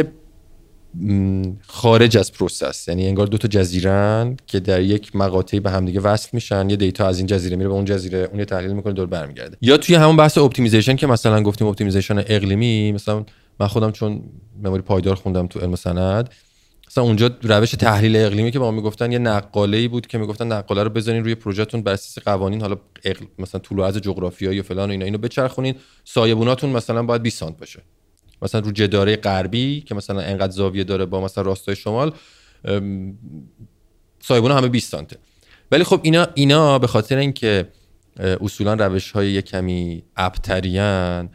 خارج 1.68 2.18
از 2.18 2.32
process. 2.32 2.88
یعنی 2.88 3.08
انگار 3.08 3.28
دو 3.28 3.38
تا 3.38 3.48
جزیرن 3.48 4.38
که 4.48 4.60
در 4.60 4.82
یک 4.82 5.16
مقاطعی 5.16 5.60
به 5.60 5.72
همدیگه 5.72 6.00
وصل 6.00 6.30
میشن. 6.34 6.70
یه 6.70 6.76
data 6.76 7.08
از 7.08 7.18
این 7.18 7.28
جزیره 7.28 7.56
میره 7.56 7.70
به 7.70 7.76
اون 7.76 7.86
جزیره 7.86 8.18
اون 8.18 8.40
یه 8.40 8.46
تحلیل 8.46 8.72
می‌کنه 8.72 8.94
دوباره 8.94 9.06
برمیگرده. 9.06 9.58
یا 9.62 9.78
توی 9.78 9.96
همون 9.96 10.18
بحث 10.18 10.38
optimization 10.38 10.96
که 10.96 11.08
مثلا 11.08 11.44
گفتیم 11.44 11.68
optimization 11.68 12.18
اقلیمی 12.18 12.92
مثلا 12.92 13.26
من 13.60 13.68
خودم 13.68 13.92
چون 13.92 14.24
مموری 14.64 14.82
پایدار 14.82 15.16
خوندم 15.16 15.48
تو 15.48 15.60
علم 15.60 15.76
سند 15.76 16.30
مثلا 16.92 17.04
اونجا 17.04 17.32
روش 17.42 17.72
تحلیل 17.72 18.16
اقلیمی 18.16 18.52
که 18.52 18.60
با 18.60 18.66
ما 18.66 18.78
می‌گفتن 18.78 19.12
یه 19.12 19.20
نقاله 19.20 19.78
ای 19.78 19.88
بود 19.88 20.08
که 20.08 20.18
می‌گفتن 20.18 20.48
نقاله 20.52 20.84
رو 20.84 20.89
بزنین 20.89 21.24
روی 21.24 21.36
پروژهتون 21.36 21.82
بر 21.82 21.94
اساس 21.94 22.24
قوانین 22.24 22.62
حالا 22.62 22.78
مثلا 23.39 23.62
طول 23.62 23.80
و 23.80 23.84
عرض 23.84 23.98
جغرافیایی 23.98 24.60
و 24.60 24.64
فلان 24.64 24.89
و 24.89 24.92
اینا 24.92 25.06
اینو 25.06 25.18
بچرخونین. 25.18 25.76
سایبوناتون 26.04 26.70
مثلا 26.70 27.04
باید 27.04 27.22
20 27.22 27.38
سانت 27.39 27.58
باشه. 27.58 27.82
مثلا 28.42 28.62
رو 28.62 28.72
جداره 28.72 29.16
غربی 29.16 29.82
که 29.82 29.96
مثلا 29.96 30.22
انقدر 30.22 30.52
زاویه 30.52 30.84
داره 30.84 31.06
با 31.06 31.22
مثلا 31.22 31.44
راستای 31.44 31.76
شمال 31.76 32.14
سایبون 34.20 34.52
همه 34.52 34.68
20 34.68 34.92
سانته. 34.92 35.18
ولی 35.72 35.84
خب 35.84 36.00
اینا 36.04 36.28
اینا 36.34 36.80
به 36.80 36.88
خاطر 36.88 37.18
اینکه 37.18 37.68
اصولا 38.20 38.74
روش 38.74 39.12
های 39.12 39.32
یک 39.32 39.46
کمی 39.46 40.04
ابتریان 40.18 41.30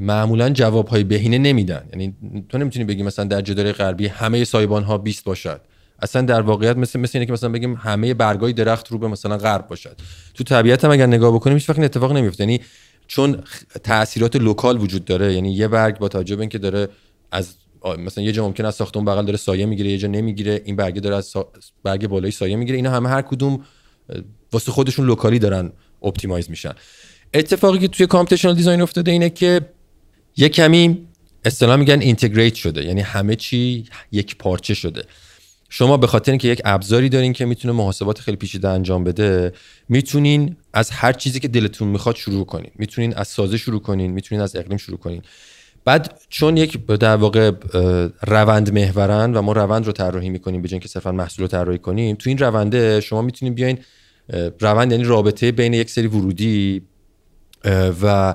معمولا 0.00 0.50
جواب 0.50 0.88
های 0.88 1.04
بهینه 1.04 1.38
نمیدن. 1.38 1.88
یعنی 1.92 2.14
تو 2.48 2.58
نمی‌تونی 2.58 2.84
بگی 2.84 3.02
مثلا 3.02 3.24
در 3.24 3.40
جداره 3.40 3.72
غربی 3.72 4.06
همه 4.06 4.44
سایبان 4.44 4.82
ها 4.82 4.98
20 4.98 5.24
باشد. 5.24 5.60
اصلا 6.02 6.22
در 6.22 6.40
واقعیت 6.40 6.76
مثل 6.76 7.00
مثل 7.00 7.18
اینه 7.18 7.26
که 7.26 7.32
مثلا 7.32 7.48
بگیم 7.48 7.74
همه 7.74 8.14
برگای 8.14 8.52
درخت 8.52 8.88
رو 8.88 8.98
به 8.98 9.08
مثلا 9.08 9.38
غرب 9.38 9.66
باشد. 9.66 9.96
تو 10.34 10.44
طبیعت 10.44 10.84
هم 10.84 10.90
اگر 10.90 11.06
نگاه 11.06 11.34
بکنیم 11.34 11.56
هیچ 11.56 11.70
وقت 11.70 11.78
اتفاق 11.78 12.12
نمیفته 12.12 12.44
یعنی 12.44 12.60
چون 13.06 13.42
تاثیرات 13.84 14.36
local 14.36 14.80
وجود 14.80 15.04
داره 15.04 15.34
یعنی 15.34 15.52
یه 15.52 15.68
برگ 15.68 15.98
با 15.98 16.08
توجه 16.08 16.36
به 16.36 16.40
اینکه 16.40 16.58
داره 16.58 16.88
از 17.32 17.54
مثلا 17.98 18.24
یه 18.24 18.32
جا 18.32 18.46
ممکنه 18.46 18.64
از 18.64 18.74
ساختمون 18.74 19.04
بغل 19.04 19.24
داره 19.24 19.36
سایه 19.36 19.66
می‌گیره 19.66 19.90
یه 19.90 19.98
جا 19.98 20.08
نمی‌گیره 20.08 20.62
این 20.64 20.76
برگ 20.76 21.00
داره 21.00 21.16
از 21.16 21.32
برگ 21.82 22.06
بالایی 22.06 22.32
سایه 22.32 22.56
می‌گیره. 22.56 22.76
اینا 22.76 22.90
همه 22.90 23.08
هر 23.08 23.22
کدوم 23.22 23.64
واسه 24.52 24.72
خودشون 24.72 25.06
locally 25.06 25.38
دارن 25.38 25.72
optimize 26.02 26.50
میشن. 26.50 26.72
اتفاقی 27.34 27.78
که 27.78 27.88
توی 27.88 28.06
computational 28.06 28.54
design 28.54 28.80
افتاده 28.80 29.10
اینه 29.10 29.30
که 29.30 29.60
یه 30.38 30.48
کمی 30.48 31.06
اصطلاح 31.44 31.76
میگن 31.76 32.00
integrate 32.00 32.54
شده 32.54 32.84
یعنی 32.84 33.00
همه 33.00 33.36
چی 33.36 33.84
یک 34.12 34.36
پارچه 34.36 34.74
شده. 34.74 35.04
شما 35.68 35.96
به 35.96 36.06
خاطر 36.06 36.32
اینکه 36.32 36.48
یک 36.48 36.62
ابزاری 36.64 37.08
دارین 37.08 37.32
که 37.32 37.44
می‌تونه 37.44 37.74
محاسبات 37.74 38.20
خیلی 38.20 38.36
پیچیده 38.36 38.68
انجام 38.68 39.04
بده 39.04 39.52
می‌تونین 39.88 40.56
از 40.72 40.90
هر 40.90 41.12
چیزی 41.12 41.40
که 41.40 41.48
دلتون 41.48 41.88
می‌خواد 41.88 42.16
شروع 42.16 42.46
کنین. 42.46 42.70
می‌تونین 42.74 43.14
از 43.14 43.28
سازه 43.28 43.56
شروع 43.56 43.80
کنین 43.80 44.10
می‌تونین 44.10 44.42
از 44.42 44.56
اقلیم 44.56 44.78
شروع 44.78 44.98
کنین. 44.98 45.22
بعد 45.84 46.20
چون 46.28 46.56
یک 46.56 46.86
در 46.86 47.16
واقع 47.16 47.52
روند 48.22 48.72
محورن 48.72 49.34
و 49.34 49.42
ما 49.42 49.52
روند 49.52 49.86
رو 49.86 49.92
طراحی 49.92 50.28
می‌کنیم 50.28 50.62
نه 50.62 50.68
که 50.68 50.88
صرفا 50.88 51.12
محصول 51.12 51.42
رو 51.42 51.48
طراحی 51.48 51.78
کنیم 51.78 52.16
تو 52.16 52.30
این 52.30 52.38
رونده 52.38 53.00
شما 53.00 53.22
می‌تونین 53.22 53.54
بیاین 53.54 53.78
روند 54.60 54.92
یعنی 54.92 55.04
رابطه 55.04 55.52
بین 55.52 55.74
یک 55.74 55.90
سری 55.90 56.06
ورودی 56.06 56.82
و 58.02 58.34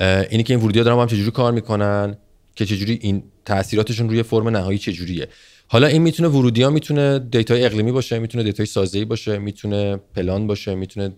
اینی 0.00 0.42
که 0.42 0.54
این 0.54 0.62
ورودی 0.62 0.78
ها 0.78 0.84
دارن 0.84 0.98
هم 0.98 1.06
چجوری 1.06 1.30
کار 1.30 1.52
می‌کنن 1.52 2.16
که 2.54 2.66
چجوری 2.66 2.98
این 3.02 3.22
تاثیراتشون 3.44 4.08
روی 4.08 4.22
فرم 4.22 4.48
نهایی 4.48 4.78
چجوریه. 4.78 5.28
حالا 5.66 5.86
این 5.86 6.02
می‌تونه 6.02 6.28
ورودی 6.28 6.62
ها 6.62 6.70
می‌تونه 6.70 7.18
data 7.18 7.55
ی 7.55 7.64
اقلیمی 7.64 7.92
باشه 7.92 8.18
می‌تونه 8.18 8.44
data 8.44 8.62
ی 8.62 8.66
سازه‌ای 8.66 9.04
باشه 9.04 9.38
می‌تونه 9.38 9.96
پلان 9.96 10.46
باشه 10.46 10.74
می‌تونه 10.74 11.12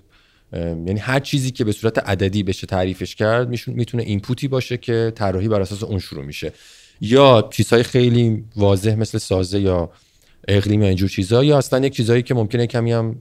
یعنی 0.52 0.98
هر 0.98 1.20
چیزی 1.20 1.50
که 1.50 1.64
به 1.64 1.72
صورت 1.72 1.98
عددی 1.98 2.42
بشه 2.42 2.66
تعریفش 2.66 3.14
کرد 3.14 3.48
می‌تونه 3.66 4.02
input 4.02 4.40
ی 4.40 4.48
باشه 4.48 4.76
که 4.76 5.12
طراحی 5.14 5.48
بر 5.48 5.60
اساس 5.60 5.82
اون 5.82 5.98
شروع 5.98 6.24
میشه. 6.24 6.52
یا 7.00 7.48
چیزهای 7.52 7.82
خیلی 7.82 8.44
واضح 8.56 8.94
مثل 8.94 9.18
سازه 9.18 9.60
یا 9.60 9.90
اقلیم 10.48 10.82
یا 10.82 10.88
اینجور 10.88 11.08
چیزها 11.08 11.44
یا 11.44 11.58
اصلا 11.58 11.86
یک 11.86 11.96
چیزهایی 11.96 12.22
که 12.22 12.34
ممکنه 12.34 12.66
کمی 12.66 12.92
هم 12.92 13.16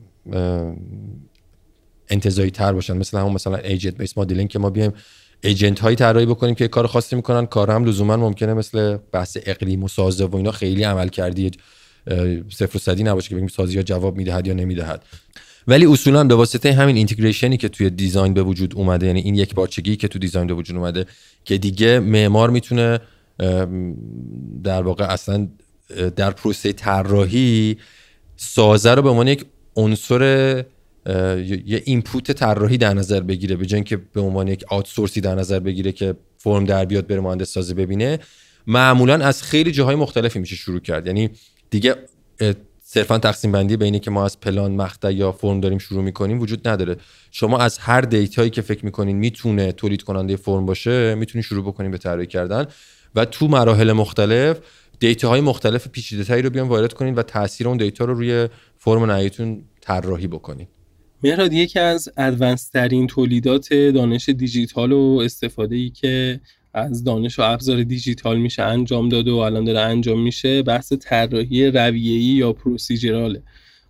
انتزاعی 2.09 2.51
تر 2.51 2.74
باشن. 2.74 2.97
مثل 2.97 3.18
همون 3.18 3.34
مثلا 3.34 3.57
agent-based 3.57 4.17
modeling 4.17 4.49
که 4.49 4.60
ما 4.60 4.70
بیایم 4.70 4.93
agent 5.41 5.80
هایی 5.79 5.95
طراحی 5.95 6.25
بکنیم 6.25 6.55
که 6.55 6.67
کار 6.67 6.87
خاصی 6.87 7.15
می‌کنن. 7.15 7.45
کار 7.45 7.71
هم 7.71 7.85
لزوما 7.85 8.17
ممکنه 8.17 8.53
مثل 8.53 8.97
بحث 9.11 9.37
اقلیم 9.45 9.83
و 9.83 9.87
سازه 9.87 10.25
و 10.25 10.35
اینا 10.35 10.51
خیلی 10.51 10.83
عملکردی 10.84 11.51
صفر 12.49 12.75
و 12.75 12.79
صدی 12.79 13.03
نباشه 13.03 13.29
که 13.29 13.35
بگیم 13.35 13.47
سازه 13.47 13.75
یا 13.75 13.83
جواب 13.83 14.17
می‌دهد 14.17 14.47
یا 14.47 14.53
نمی‌دهد. 14.53 15.03
ولی 15.67 15.85
اصولا 15.85 16.23
به 16.23 16.35
واسطه 16.35 16.73
همین 16.73 16.95
integration 16.95 17.52
ی 17.52 17.57
که 17.57 17.69
توی 17.69 17.89
design 17.89 18.34
به 18.33 18.43
وجود 18.43 18.75
اومده 18.75 19.07
یعنی 19.07 19.19
این 19.19 19.35
یک 19.35 19.55
پارچگی 19.55 19.95
که 19.95 20.07
تو 20.07 20.19
design 20.19 20.47
به 20.47 20.53
وجود 20.53 20.77
اومده 20.77 21.05
که 21.45 21.57
دیگه 21.57 21.99
معمار 21.99 22.49
می‌تونه 22.49 22.99
در 24.63 24.81
واقع 24.81 25.05
اصلا 25.05 25.47
در 26.15 26.31
پروسه 26.31 26.73
طراحی 26.73 27.77
سازه 28.37 28.93
رو 28.93 29.01
به 29.01 29.09
عنوان 29.09 29.27
یک 29.27 29.45
عنصر 29.75 30.65
یه 31.66 31.82
اینپوت 31.86 32.32
طراحی 32.32 32.78
در 32.78 32.93
نظر 32.93 33.20
بگیره 33.20 33.55
به 33.55 33.84
که 33.84 33.97
به 33.97 34.22
عنوان 34.22 34.47
یک 34.47 34.66
آوتسورسی 34.68 35.22
در 35.22 35.36
نظر 35.36 35.60
بگیره 35.60 35.91
که 35.91 36.16
فرم 36.38 36.66
در 36.66 36.86
بیاد 36.86 37.07
بره 37.07 37.20
مهندس 37.20 37.53
سازی 37.53 37.74
ببینه 37.74 38.20
معمولا 38.68 39.14
از 39.14 39.43
خیلی 39.43 39.72
جاهای 39.72 39.95
مختلفی 39.95 40.39
میشه 40.39 40.55
شروع 40.55 40.80
کرد. 40.80 41.07
یعنی 41.07 41.30
دیگه 41.70 41.95
صرفا 42.84 43.18
تقسیم 43.18 43.51
بندی 43.51 43.78
بینی 43.78 43.99
که 43.99 44.12
ما 44.12 44.26
از 44.26 44.39
پلان 44.39 44.72
مقطع 44.72 45.14
یا 45.14 45.32
فرم 45.32 45.60
داریم 45.60 45.78
شروع 45.78 46.03
می‌کنیم 46.03 46.39
وجود 46.39 46.68
نداره. 46.68 46.95
شما 47.32 47.57
از 47.57 47.78
هر 47.78 48.01
دیتایی 48.01 48.49
که 48.49 48.62
فکر 48.62 48.86
می‌کنین 48.86 49.18
می‌تونه 49.18 49.72
تولید 49.72 50.03
کننده 50.03 50.36
فرم 50.36 50.66
باشه 50.66 51.16
می‌تونید 51.16 51.45
شروع 51.45 51.66
بکنین 51.66 51.91
به 51.91 51.97
طراحی 51.97 52.28
کردن. 52.28 52.66
و 53.16 53.26
تو 53.26 53.47
مراحل 53.47 53.91
مختلف 53.91 54.60
های 55.24 55.41
مختلف 55.41 55.88
پیچیده‌تری 55.88 56.41
رو 56.41 56.49
بیان 56.49 56.68
وارد 56.68 56.93
کنین 56.93 57.16
و 57.16 57.22
تاثیر 57.22 57.68
اون 57.68 57.78
دیتا 57.78 58.05
رو 58.05 58.14
روی 58.14 58.47
فرم 58.78 59.05
نهاییتون 59.05 59.62
طراحی 59.82 60.28
بکنین. 60.28 60.68
مهراد 61.24 61.53
یکی 61.53 61.80
از 61.80 62.09
ادوانس 62.17 62.70
ترین 62.70 63.07
تولیدات 63.07 63.74
دانش 63.74 64.30
دیجیتال 64.30 64.91
و 64.91 65.22
استفاده 65.24 65.76
ای 65.76 65.89
که 65.89 66.39
از 66.74 67.03
دانش 67.03 67.39
و 67.39 67.41
ابزار 67.41 67.84
دیجیتال 67.84 68.38
میشه 68.38 68.63
انجام 68.63 69.09
داده 69.09 69.32
و 69.32 69.36
الان 69.36 69.63
داره 69.63 69.80
انجام 69.80 70.22
میشه 70.22 70.63
بحث 70.63 70.93
طراحی 70.93 71.67
رویه‌ای 71.67 72.24
یا 72.24 72.53
پروسیجراله 72.53 73.41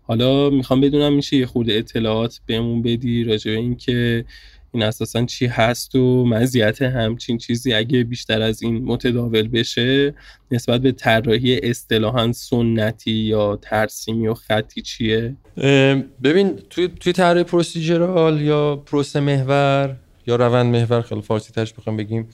حالا 0.02 0.50
می‌خوام 0.50 0.82
بدونم 0.82 1.14
میشه 1.14 1.38
یه 1.38 1.46
خورده 1.46 1.74
اطلاعات 1.74 2.40
بهمون 2.46 2.82
بدی 2.82 3.24
راجع 3.24 3.52
به 3.52 3.58
اینکه 3.58 4.26
این 4.72 4.84
اساسا 4.84 5.26
چی 5.26 5.46
هست 5.46 5.96
و 5.96 6.26
مزیت 6.26 6.82
همچین 6.82 7.38
چیزی 7.38 7.74
اگه 7.74 8.04
بیشتر 8.04 8.42
از 8.42 8.64
این 8.64 8.84
متداول 8.86 9.48
بشه 9.48 10.14
نسبت 10.52 10.82
به 10.82 10.92
طراحی 10.92 11.60
اصطلاحا 11.60 12.32
سنتی 12.32 13.12
یا 13.12 13.56
ترسیمی 13.56 14.28
و 14.28 14.34
خطی 14.34 14.82
چیه؟ 14.82 15.36
ببین 16.24 16.56
توی 16.70 16.90
توی 17.00 17.14
طراحی 17.14 17.44
پروسیجرال 17.44 18.42
یا 18.42 18.76
پروسه 18.76 19.20
محور 19.20 19.96
یا 20.28 20.36
روند 20.36 20.76
محور 20.76 21.02
خیلی 21.02 21.22
فارسی 21.22 21.54
ترش 21.54 21.74
بخوام 21.74 21.98
بگیم 21.98 22.30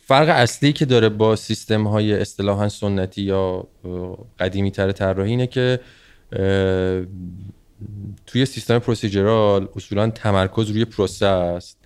فرق 0.00 0.28
اصلی 0.28 0.72
که 0.72 0.84
داره 0.84 1.08
با 1.08 1.36
سیستم 1.36 1.86
های 1.86 2.12
اصطلاحا 2.12 2.68
سنتی 2.68 3.22
یا 3.22 3.66
قدیمی 4.38 4.70
تر 4.70 4.92
طراحی 4.92 5.30
اینه 5.30 5.46
که 5.46 5.80
توی 8.26 8.46
سیستم 8.46 8.78
پروسیجرال 8.78 9.68
اصولا 9.76 10.10
تمرکز 10.10 10.70
روی 10.70 10.84
پروسه 10.84 11.26
است 11.26 11.78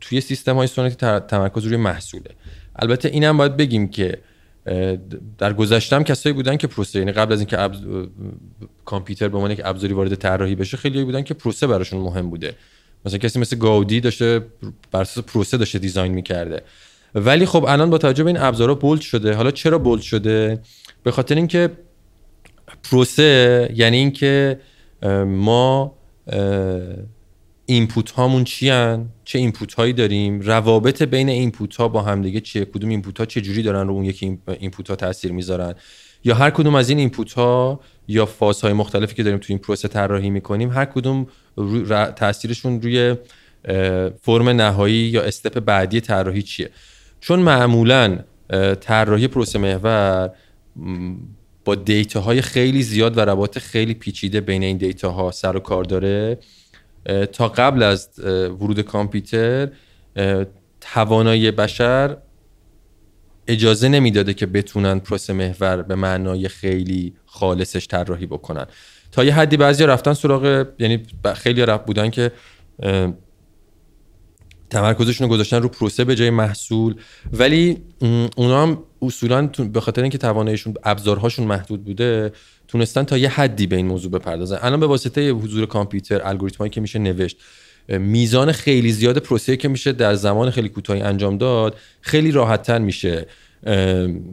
توی 0.00 0.20
سیستم 0.20 0.56
های 0.56 0.66
سنتی 0.66 0.96
تمرکز 1.20 1.64
روی 1.64 1.76
محصوله. 1.76 2.30
البته 2.76 3.08
اینم 3.08 3.36
باید 3.36 3.56
بگیم 3.56 3.88
که 3.88 4.18
در 5.38 5.52
گذشته 5.52 5.96
هم 5.96 6.04
کسایی 6.04 6.32
بودن 6.32 6.56
که 6.56 6.66
پروسه 6.66 6.98
یعنی 6.98 7.12
قبل 7.12 7.32
از 7.32 7.40
اینکه 7.40 7.60
ابز... 7.60 7.78
کامپیوتر 8.84 9.28
به 9.28 9.36
عنوان 9.36 9.50
یک 9.50 9.60
ابزاری 9.64 9.94
وارد 9.94 10.14
طراحی 10.14 10.54
بشه 10.54 10.76
خیلی 10.76 11.04
بودن 11.04 11.22
که 11.22 11.34
پروسه 11.34 11.66
براشون 11.66 12.00
مهم 12.00 12.30
بوده. 12.30 12.54
مثلا 13.04 13.18
کسی 13.18 13.38
مثل 13.38 13.56
گاودی 13.56 14.00
داشته 14.00 14.46
بر 14.92 15.00
اساس 15.00 15.24
پروسه 15.24 15.56
داشته 15.56 15.78
دیزاین 15.78 16.12
می‌کرده. 16.12 16.62
ولی 17.14 17.46
خب 17.46 17.64
الان 17.68 17.90
با 17.90 17.98
توجه 17.98 18.24
به 18.24 18.30
این 18.30 18.40
ابزارها 18.40 18.74
بولد 18.74 19.00
شده. 19.00 19.34
حالا 19.34 19.50
چرا 19.50 19.78
بولد 19.78 20.02
شده؟ 20.02 20.60
به 21.02 21.10
خاطر 21.10 21.34
اینکه 21.34 21.70
پروسه 22.90 23.70
یعنی 23.74 23.96
اینکه 23.96 24.60
ما 25.26 25.94
input 27.66 28.10
هامون 28.10 28.44
چی 28.44 28.68
هن؟ 28.68 29.08
چه 29.24 29.38
input 29.38 29.74
هایی 29.74 29.92
داریم؟ 29.92 30.40
روابط 30.40 31.02
بین 31.02 31.28
input 31.28 31.76
ها 31.76 31.88
با 31.88 32.02
همدیگه 32.02 32.40
چیه؟ 32.40 32.64
کدوم 32.64 32.90
input 32.90 33.18
ها 33.18 33.26
چه 33.26 33.40
جوری 33.40 33.62
دارن 33.62 33.88
رو 33.88 33.94
اون 33.94 34.04
یکی 34.04 34.38
input 34.60 34.90
ها 34.90 34.96
تاثیر 34.96 35.32
می‌ذارن؟ 35.32 35.74
یا 36.24 36.34
هر 36.34 36.50
کدوم 36.50 36.74
از 36.74 36.88
این 36.88 36.98
input 36.98 37.32
ها 37.32 37.80
یا 38.08 38.28
های 38.62 38.72
مختلفی 38.72 39.14
که 39.14 39.22
داریم 39.22 39.38
تو 39.38 39.46
این 39.48 39.58
پروسه 39.58 39.88
طراحی 39.88 40.30
می‌کنیم 40.30 40.70
هر 40.70 40.84
کدوم 40.84 41.26
رو 41.56 42.06
تاثیرشون 42.06 42.82
روی 42.82 43.16
فرم 44.22 44.48
نهایی 44.48 44.94
یا 44.94 45.22
step 45.22 45.60
بعدی 45.60 46.00
طراحی 46.00 46.42
چیه؟ 46.42 46.70
چون 47.20 47.40
معمولا 47.40 48.18
طراحی 48.80 49.28
پروسه 49.28 49.58
محور 49.58 50.30
با 51.64 51.74
دیتا 51.74 52.20
های 52.20 52.42
خیلی 52.42 52.82
زیاد 52.82 53.18
و 53.18 53.20
روابط 53.20 53.58
خیلی 53.58 53.94
پیچیده 53.94 54.40
بین 54.40 54.62
این 54.62 54.76
دیتا 54.76 55.10
ها 55.10 55.30
سر 55.30 55.56
و 55.56 55.60
کار 55.60 55.84
داره. 55.84 56.38
تا 57.32 57.48
قبل 57.48 57.82
از 57.82 58.08
ورود 58.26 58.80
کامپیوتر 58.80 59.68
توانایی 60.80 61.50
بشر 61.50 62.16
اجازه 63.48 63.88
نمی‌داده 63.88 64.34
که 64.34 64.46
بتونن 64.46 64.98
پروسه 64.98 65.32
محور 65.32 65.82
به 65.82 65.94
معنای 65.94 66.48
خیلی 66.48 67.14
خالصش 67.26 67.86
طراحی 67.86 68.26
بکنن. 68.26 68.66
تا 69.12 69.24
یه 69.24 69.34
حدی 69.34 69.56
بعضی 69.56 69.84
رفتن 69.84 70.12
سراغ 70.12 70.66
یعنی 70.78 71.02
خیلی 71.34 71.62
رفت 71.62 71.86
بودن 71.86 72.10
که 72.10 72.32
تمرکزشون 74.70 75.28
رو 75.28 75.34
گذاشتن 75.34 75.62
رو 75.62 75.68
پروسه 75.68 76.04
به 76.04 76.14
جای 76.14 76.30
محصول. 76.30 76.94
ولی 77.32 77.78
اونا 78.36 78.62
هم 78.62 78.78
اصولا 79.02 79.46
به 79.46 79.80
خاطر 79.80 80.02
اینکه 80.02 80.18
تواناییشون 80.18 80.74
ابزارهاشون 80.84 81.46
محدود 81.46 81.84
بوده 81.84 82.32
تونستن 82.68 83.02
تا 83.02 83.18
یه 83.18 83.28
حدی 83.28 83.66
به 83.66 83.76
این 83.76 83.86
موضوع 83.86 84.10
بپردازن. 84.10 84.58
الان 84.62 84.80
به 84.80 84.86
واسطه 84.86 85.30
حضور 85.30 85.66
کامپیوتر 85.66 86.20
الگوریتمایی 86.24 86.70
که 86.70 86.80
میشه 86.80 86.98
نوشت 86.98 87.36
میزان 87.88 88.52
خیلی 88.52 88.92
زیاد 88.92 89.18
پروسه 89.18 89.56
که 89.56 89.68
میشه 89.68 89.92
در 89.92 90.14
زمان 90.14 90.50
خیلی 90.50 90.68
کوتاهی 90.68 91.00
انجام 91.00 91.38
داد 91.38 91.76
خیلی 92.00 92.30
راحتتر 92.30 92.78
میشه 92.78 93.26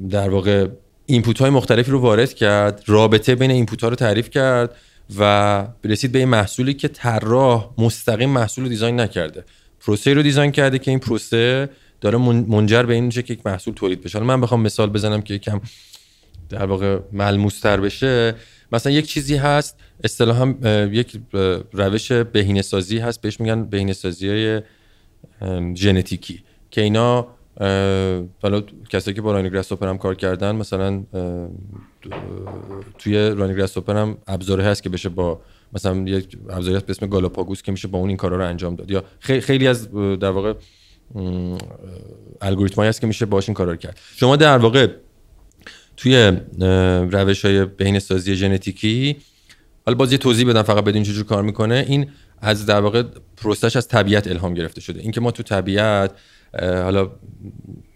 در 0.09 0.29
واقع 0.29 0.67
input 1.05 1.41
های 1.41 1.49
مختلفی 1.49 1.91
رو 1.91 1.99
وارد 1.99 2.33
کرد 2.33 2.83
رابطه 2.87 3.35
بین 3.35 3.51
input 3.51 3.83
ها 3.83 3.89
رو 3.89 3.95
تعریف 3.95 4.29
کرد 4.29 4.75
و 5.19 5.67
رسید 5.83 6.11
به 6.11 6.19
این 6.19 6.27
محصولی 6.27 6.73
که 6.73 6.87
طراح 6.87 7.69
مستقیم 7.77 8.29
محصول 8.29 8.63
رو 8.63 8.69
design 8.69 8.99
نکرده. 8.99 9.45
پروسه 9.79 10.13
رو 10.13 10.21
دیزاین 10.21 10.51
کرده 10.51 10.79
که 10.79 10.91
این 10.91 10.99
پروسه 10.99 11.69
داره 12.01 12.17
منجر 12.17 12.83
به 12.83 12.93
این 12.93 13.05
میشه 13.05 13.21
که 13.21 13.33
یک 13.33 13.45
محصول 13.45 13.73
تولید 13.73 14.01
بشه. 14.01 14.19
من 14.19 14.41
بخوام 14.41 14.61
مثال 14.61 14.89
بزنم 14.89 15.21
که 15.21 15.33
یکم 15.33 15.61
در 16.49 16.65
واقع 16.65 16.99
ملموس 17.11 17.59
تر 17.59 17.79
بشه. 17.79 18.35
مثلا 18.71 18.91
یک 18.91 19.05
چیزی 19.05 19.35
هست 19.35 19.77
اصطلاحا 20.03 20.55
یک 20.91 21.19
روش 21.73 22.11
بهینه 22.11 22.61
سازی 22.61 22.97
هست. 22.97 23.21
بهش 23.21 23.39
میگن 23.39 23.65
بهینه 23.65 23.93
سازی 23.93 24.29
های 24.29 24.61
ژنتیکی 25.75 26.43
که 26.71 26.81
اینا 26.81 27.27
حالا 28.41 28.61
کسایی 28.89 29.15
که 29.15 29.21
با 29.21 29.31
راین 29.31 29.49
گراس 29.49 29.71
هم 29.71 29.97
کار 29.97 30.15
کردن 30.15 30.55
مثلا 30.55 31.03
توی 32.97 33.29
راین 33.29 33.53
گراس 33.53 33.77
هم 33.77 34.17
ابزاری 34.27 34.63
هست 34.63 34.83
که 34.83 34.89
بشه 34.89 35.09
با 35.09 35.41
مثلا 35.73 35.97
یک 35.97 36.37
ابزاری 36.49 36.79
به 36.79 36.89
اسم 36.89 37.07
گالاپاگوس 37.07 37.61
که 37.61 37.71
میشه 37.71 37.87
با 37.87 37.99
اون 37.99 38.07
این 38.07 38.17
کارا 38.17 38.37
رو 38.37 38.45
انجام 38.45 38.75
داد. 38.75 38.91
یا 38.91 39.03
خیلی 39.19 39.67
از 39.67 39.91
در 39.91 40.29
واقع 40.29 40.53
الگوریتمایی 42.41 42.89
هست 42.89 43.01
که 43.01 43.07
میشه 43.07 43.25
باش 43.25 43.49
این 43.49 43.53
کارا 43.53 43.71
رو 43.71 43.77
کرد. 43.77 43.99
شما 44.15 44.35
در 44.35 44.57
واقع 44.57 44.87
توی 45.97 46.31
روش 47.11 47.45
های 47.45 47.65
بین 47.65 47.99
سازی 47.99 48.35
ژنتیکی 48.35 49.17
حالا 49.85 49.97
باز 49.97 50.11
یه 50.11 50.17
توضیح 50.17 50.49
بدم 50.49 50.61
فقط 50.61 50.83
بدین 50.83 51.03
چجور 51.03 51.25
کار 51.25 51.43
می‌کنه. 51.43 51.85
این 51.87 52.09
از 52.41 52.65
در 52.65 52.81
واقع 52.81 53.03
پروسش 53.37 53.75
از 53.75 53.87
طبیعت 53.87 54.27
الهام 54.27 54.53
گرفته 54.53 54.81
شده. 54.81 54.99
اینکه 54.99 55.21
ما 55.21 55.31
تو 55.31 55.43
طبیعت 55.43 56.11
حالا 56.61 57.11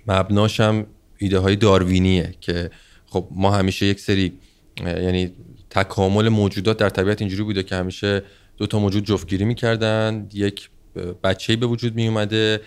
مبناشم 0.08 0.86
ایده 1.18 1.40
های 1.40 1.56
داروینیه 1.56 2.34
که 2.42 2.70
خب 3.06 3.28
ما 3.32 3.52
همیشه 3.52 3.86
یک 3.86 4.00
سری 4.00 4.34
یعنی 4.86 5.32
تکامل 5.72 6.30
موجودات 6.30 6.78
در 6.78 6.90
طبیعت 6.90 7.22
اینجوری 7.22 7.44
بوده 7.44 7.64
که 7.64 7.76
همیشه 7.76 8.24
دو 8.58 8.68
تا 8.68 8.80
موجود 8.80 9.06
جفتگیری 9.06 9.46
می‌کردن 9.46 10.30
یک 10.34 10.70
بچه‌ای 11.24 11.58
به 11.58 11.66
وجود 11.66 11.96
می 11.96 12.08
اومده 12.08 12.62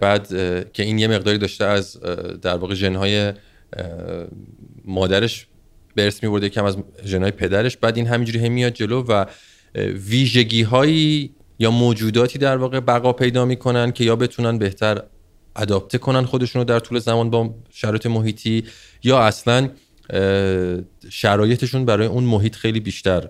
بعد 0.00 0.28
که 0.72 0.82
این 0.82 0.98
یه 0.98 1.08
مقداری 1.08 1.38
داشته 1.38 1.64
از 1.64 2.00
در 2.42 2.56
واقع 2.56 2.74
ژنهای 2.74 3.32
مادرش 4.84 5.46
برس 5.96 6.22
می 6.22 6.50
کم 6.50 6.64
از 6.64 6.76
ژنهای 7.04 7.30
پدرش. 7.30 7.76
بعد 7.76 7.96
این 7.96 8.06
همینجوری 8.06 8.46
هم 8.46 8.52
میاد 8.52 8.72
جلو 8.72 9.02
و 9.02 9.24
ویژگی 10.08 10.62
هایی 10.62 11.34
یا 11.58 11.70
موجوداتی 11.70 12.38
در 12.38 12.56
واقع 12.56 12.80
بقا 12.80 13.12
پیدا 13.12 13.44
می‌کنن 13.44 13.92
که 13.92 14.04
یا 14.04 14.16
بتونن 14.16 14.58
بهتر 14.58 15.02
adapt 15.56 15.98
کنن 15.98 16.24
خودشون 16.24 16.64
در 16.64 16.78
طول 16.78 16.98
زمان 16.98 17.30
با 17.30 17.54
شرایط 17.70 18.06
محیطی 18.06 18.64
یا 19.02 19.18
اصلا 19.18 19.68
شرایطشون 21.10 21.84
برای 21.84 22.06
اون 22.06 22.24
محیط 22.24 22.54
خیلی 22.54 22.80
بیشتر 22.80 23.28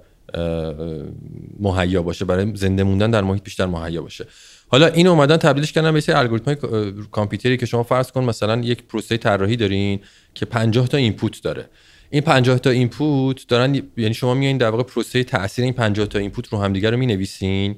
مهیا 1.60 2.02
باشه. 2.02 2.24
برای 2.24 2.52
زنده 2.54 2.82
موندن 2.82 3.10
در 3.10 3.22
محیط 3.22 3.42
بیشتر 3.42 3.66
مهیا 3.66 4.02
باشه. 4.02 4.26
حالا 4.68 4.86
این 4.86 5.06
اومدن 5.06 5.36
تبدیلش 5.36 5.72
کردن 5.72 5.92
به 5.92 6.00
سری 6.00 6.14
الگوریتم 6.14 6.68
های 6.70 6.92
کامپیوتری 7.10 7.56
که 7.56 7.66
شما 7.66 7.82
فرض 7.82 8.12
کن 8.12 8.24
مثلا 8.24 8.60
یک 8.60 8.82
پروسه 8.82 9.16
طراحی 9.16 9.56
دارین 9.56 10.00
که 10.34 10.46
50 10.46 10.88
تا 10.88 10.96
input 10.96 11.42
داره. 11.42 11.68
این 12.10 12.22
50 12.22 12.58
تا 12.58 12.70
input 12.70 13.48
دارن 13.48 13.82
یعنی 13.96 14.14
شما 14.14 14.34
میایین 14.34 14.58
در 14.58 14.70
واقع 14.70 14.82
پروسه 14.82 15.24
تاثیر 15.24 15.64
این 15.64 15.72
50 15.72 16.06
تا 16.06 16.18
input 16.18 16.48
رو 16.48 16.58
همدیگه 16.58 16.90
رو 16.90 16.96
می‌نویسین 16.96 17.76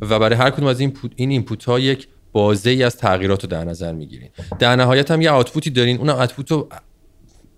و 0.00 0.18
برای 0.18 0.38
هر 0.38 0.50
کدوم 0.50 0.66
از 0.66 0.80
این 0.80 0.96
این 1.16 1.30
input 1.30 1.64
ها 1.64 1.80
یک 1.80 2.08
بازه 2.32 2.70
ای 2.70 2.82
از 2.82 2.96
تغییرات 2.96 3.42
رو 3.42 3.50
در 3.50 3.64
نظر 3.64 3.92
می‌گیرین. 3.92 4.28
در 4.58 4.76
نهایت 4.76 5.10
هم 5.10 5.22
یه 5.22 5.30
output 5.30 5.64
ی 5.64 5.70
دارین. 5.70 5.98
اون 5.98 6.10
output 6.10 6.50
رو 6.50 6.68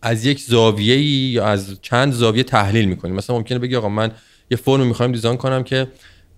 از 0.03 0.25
یک 0.25 0.41
زاویه 0.41 1.03
یا 1.33 1.47
از 1.47 1.79
چند 1.83 2.13
زاویه 2.13 2.43
تحلیل 2.43 2.85
می‌کنیم 2.85 3.15
مثلا 3.15 3.37
ممکنه 3.37 3.59
بگی 3.59 3.77
آقا 3.77 3.89
من 3.89 4.11
یه 4.51 4.57
فرم 4.57 4.87
می‌خوایم 4.87 5.13
design 5.12 5.37
کنم 5.37 5.63
که 5.63 5.87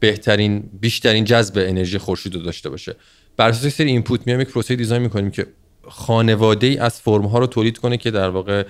بهترین 0.01 0.71
بیشترین 0.81 1.25
جذب 1.25 1.59
انرژی 1.59 1.99
خورشید 1.99 2.35
رو 2.35 2.43
داشته 2.43 2.69
باشه. 2.69 2.97
بر 3.37 3.49
اساس 3.49 3.75
سری 3.75 3.91
input 3.91 4.21
میام 4.27 4.41
یک 4.41 4.49
پروسه 4.49 4.77
design 4.77 5.03
می‌کنیم 5.03 5.31
که 5.31 5.47
خانواده 5.89 6.67
ای 6.67 6.79
از 6.79 7.01
فرم 7.01 7.27
ها 7.27 7.39
رو 7.39 7.47
تولید 7.47 7.79
کنه 7.79 7.97
که 7.97 8.11
در 8.11 8.29
واقع 8.29 8.65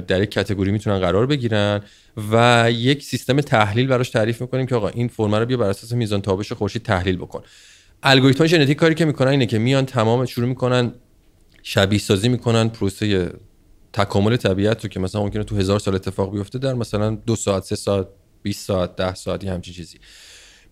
در 0.00 0.22
یک 0.22 0.30
category 0.30 0.72
می‌تونن 0.72 0.98
قرار 0.98 1.26
بگیرن 1.26 1.80
و 2.32 2.68
یک 2.72 3.02
سیستم 3.02 3.40
تحلیل 3.40 3.86
براش 3.86 4.10
تعریف 4.10 4.40
می‌کنیم 4.40 4.66
که 4.66 4.74
آقا 4.74 4.88
این 4.88 5.08
فرم 5.08 5.34
رو 5.34 5.46
بیا 5.46 5.56
بر 5.56 5.68
اساس 5.68 5.92
میزان 5.92 6.22
تابش 6.22 6.52
خورشید 6.52 6.82
تحلیل 6.82 7.16
بکن. 7.16 7.42
الگوریتم 8.02 8.46
ژنتیک 8.46 8.76
کاری 8.76 8.94
که 8.94 9.04
می‌کنن 9.04 9.28
اینه 9.28 9.46
که 9.46 9.58
میان 9.58 9.86
تمام 9.86 10.26
شروع 10.26 10.48
می‌کنن 10.48 10.92
شبیه 11.62 11.98
سازی 11.98 12.28
می‌کنن 12.28 12.68
پروسه 12.68 13.32
تکامل 13.96 14.36
طبیعت 14.36 14.84
رو 14.84 14.88
که 14.88 15.00
مثلا 15.00 15.22
ممکنه 15.22 15.44
تو 15.44 15.56
هزار 15.56 15.78
سال 15.78 15.94
اتفاق 15.94 16.32
بیفته 16.32 16.58
در 16.58 16.74
مثلا 16.74 17.10
دو 17.10 17.36
ساعت 17.36 17.64
سه 17.64 17.76
ساعت 17.76 18.06
20 18.42 18.66
ساعت 18.66 18.96
ده 18.96 19.14
ساعتی 19.14 19.48
همچین 19.48 19.74
چیزی. 19.74 19.98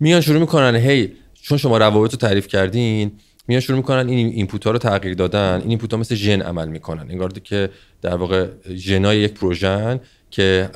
میان 0.01 0.21
شروع 0.21 0.41
می‌کنن 0.41 0.77
هی 0.77 1.13
چون 1.35 1.59
شما 1.59 1.79
روابط 1.79 2.11
رو 2.11 2.19
تعریف 2.19 2.47
کردین 2.47 3.13
میان 3.49 3.61
شروع 3.61 3.77
می‌کنن 3.77 4.09
این 4.09 4.27
input 4.27 4.65
ها 4.65 4.71
رو 4.71 4.79
تغییر 4.79 5.15
دادن. 5.15 5.61
این 5.61 5.69
input 5.69 5.93
ها 5.93 5.99
مثل 5.99 6.15
ژن 6.15 6.43
عمل 6.43 6.69
می‌کنن. 6.69 7.11
انگار 7.11 7.33
که 7.33 7.71
در 8.03 8.17
واقع 8.17 8.49
ژنای 8.75 9.19
یک 9.19 9.35
پروژن 9.35 10.01
که 10.35 10.71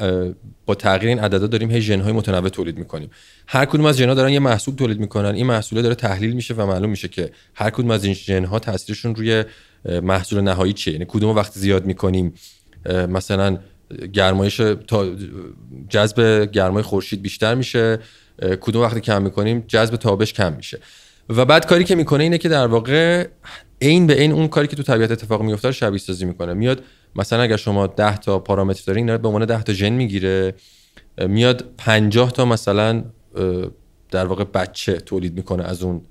با 0.66 0.74
تغییر 0.74 1.08
این 1.08 1.18
عددا 1.18 1.46
داریم 1.46 1.70
هی 1.70 1.80
ژن 1.80 2.00
های 2.00 2.12
متنوع 2.12 2.48
تولید 2.48 2.78
می‌کنیم. 2.78 3.10
هر 3.46 3.64
کدوم 3.64 3.86
از 3.86 3.96
ژن 3.96 4.08
ها 4.08 4.14
دارن 4.14 4.32
یه 4.32 4.38
محصول 4.38 4.74
تولید 4.74 5.00
می‌کنن. 5.00 5.34
این 5.34 5.46
محصول 5.46 5.82
داره 5.82 5.94
تحلیل 5.94 6.32
میشه 6.32 6.54
و 6.54 6.66
معلوم 6.66 6.90
میشه 6.90 7.08
که 7.08 7.30
هر 7.54 7.70
کدوم 7.70 7.90
از 7.90 8.04
این 8.04 8.14
ژن 8.14 8.44
ها 8.44 8.58
تاثیرشون 8.58 9.14
روی 9.14 9.44
محصول 10.02 10.40
نهایی 10.40 10.72
چیه. 10.72 10.92
یعنی 10.92 11.06
کدوم 11.08 11.36
وقت 11.36 11.52
زیاد 11.52 11.86
می‌کنیم. 11.86 12.34
مثلا 13.08 13.58
گرمایش 14.12 14.56
تا 14.86 15.06
جذب 15.88 16.48
گرمای 16.52 16.82
خورشید 16.82 17.22
بیشتر 17.22 17.54
میشه. 17.54 17.98
کدوم 18.60 18.82
وقتی 18.82 19.00
کم 19.00 19.22
می‌کنیم؟ 19.22 19.64
جذب 19.68 19.96
تابش 19.96 20.32
کم 20.32 20.52
میشه. 20.52 20.78
و 21.28 21.44
بعد 21.44 21.66
کاری 21.66 21.84
که 21.84 21.94
می‌کنه 21.94 22.22
اینه 22.22 22.38
که 22.38 22.48
در 22.48 22.66
واقع 22.66 23.26
عین 23.82 24.06
به 24.06 24.14
عین 24.14 24.32
اون 24.32 24.48
کاری 24.48 24.66
که 24.66 24.76
تو 24.76 24.82
طبیعت 24.82 25.10
اتفاق 25.10 25.42
میفته 25.42 25.72
شبیه 25.72 25.98
سازی 25.98 26.24
می‌کنه. 26.24 26.54
میاد 26.54 26.82
مثلا 27.16 27.42
اگر 27.42 27.56
شما 27.56 27.86
10 27.86 28.16
تا 28.16 28.38
پارامتر 28.38 28.82
دارین 28.86 29.16
به 29.16 29.28
عنوان 29.28 29.44
10 29.44 29.62
تا 29.62 29.72
ژن 29.72 29.92
می‌گیره 29.92 30.54
میاد 31.18 31.64
50 31.78 32.32
تا 32.32 32.44
مثلا 32.44 33.04
در 34.10 34.26
واقع 34.26 34.44
بچه 34.44 34.92
تولید 34.92 35.34
می‌کنه 35.34 35.64
از 35.64 35.82
اون 35.82 36.02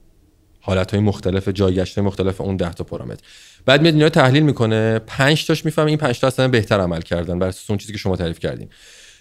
حالت 0.59 0.91
های 0.91 0.99
مختلف 0.99 1.47
جایگشت 1.47 1.99
مختلف 1.99 2.41
اون 2.41 2.57
10 2.57 2.73
تا 2.73 2.83
پارامتر. 2.83 3.23
بعد 3.65 3.81
میاد 3.81 3.93
اینا 3.93 4.09
تحلیل 4.09 4.43
می‌کنه 4.43 4.99
5 4.99 5.45
تاش 5.45 5.65
می‌فهمه 5.65 5.87
این 5.87 5.97
5 5.97 6.19
تا 6.19 6.27
اصلا 6.27 6.47
بهتر 6.47 6.79
عمل 6.79 7.01
کردن 7.01 7.39
بر 7.39 7.53
اون 7.69 7.77
چیزی 7.77 7.93
که 7.93 7.97
شما 7.99 8.15
تعریف 8.15 8.39
کردین. 8.39 8.69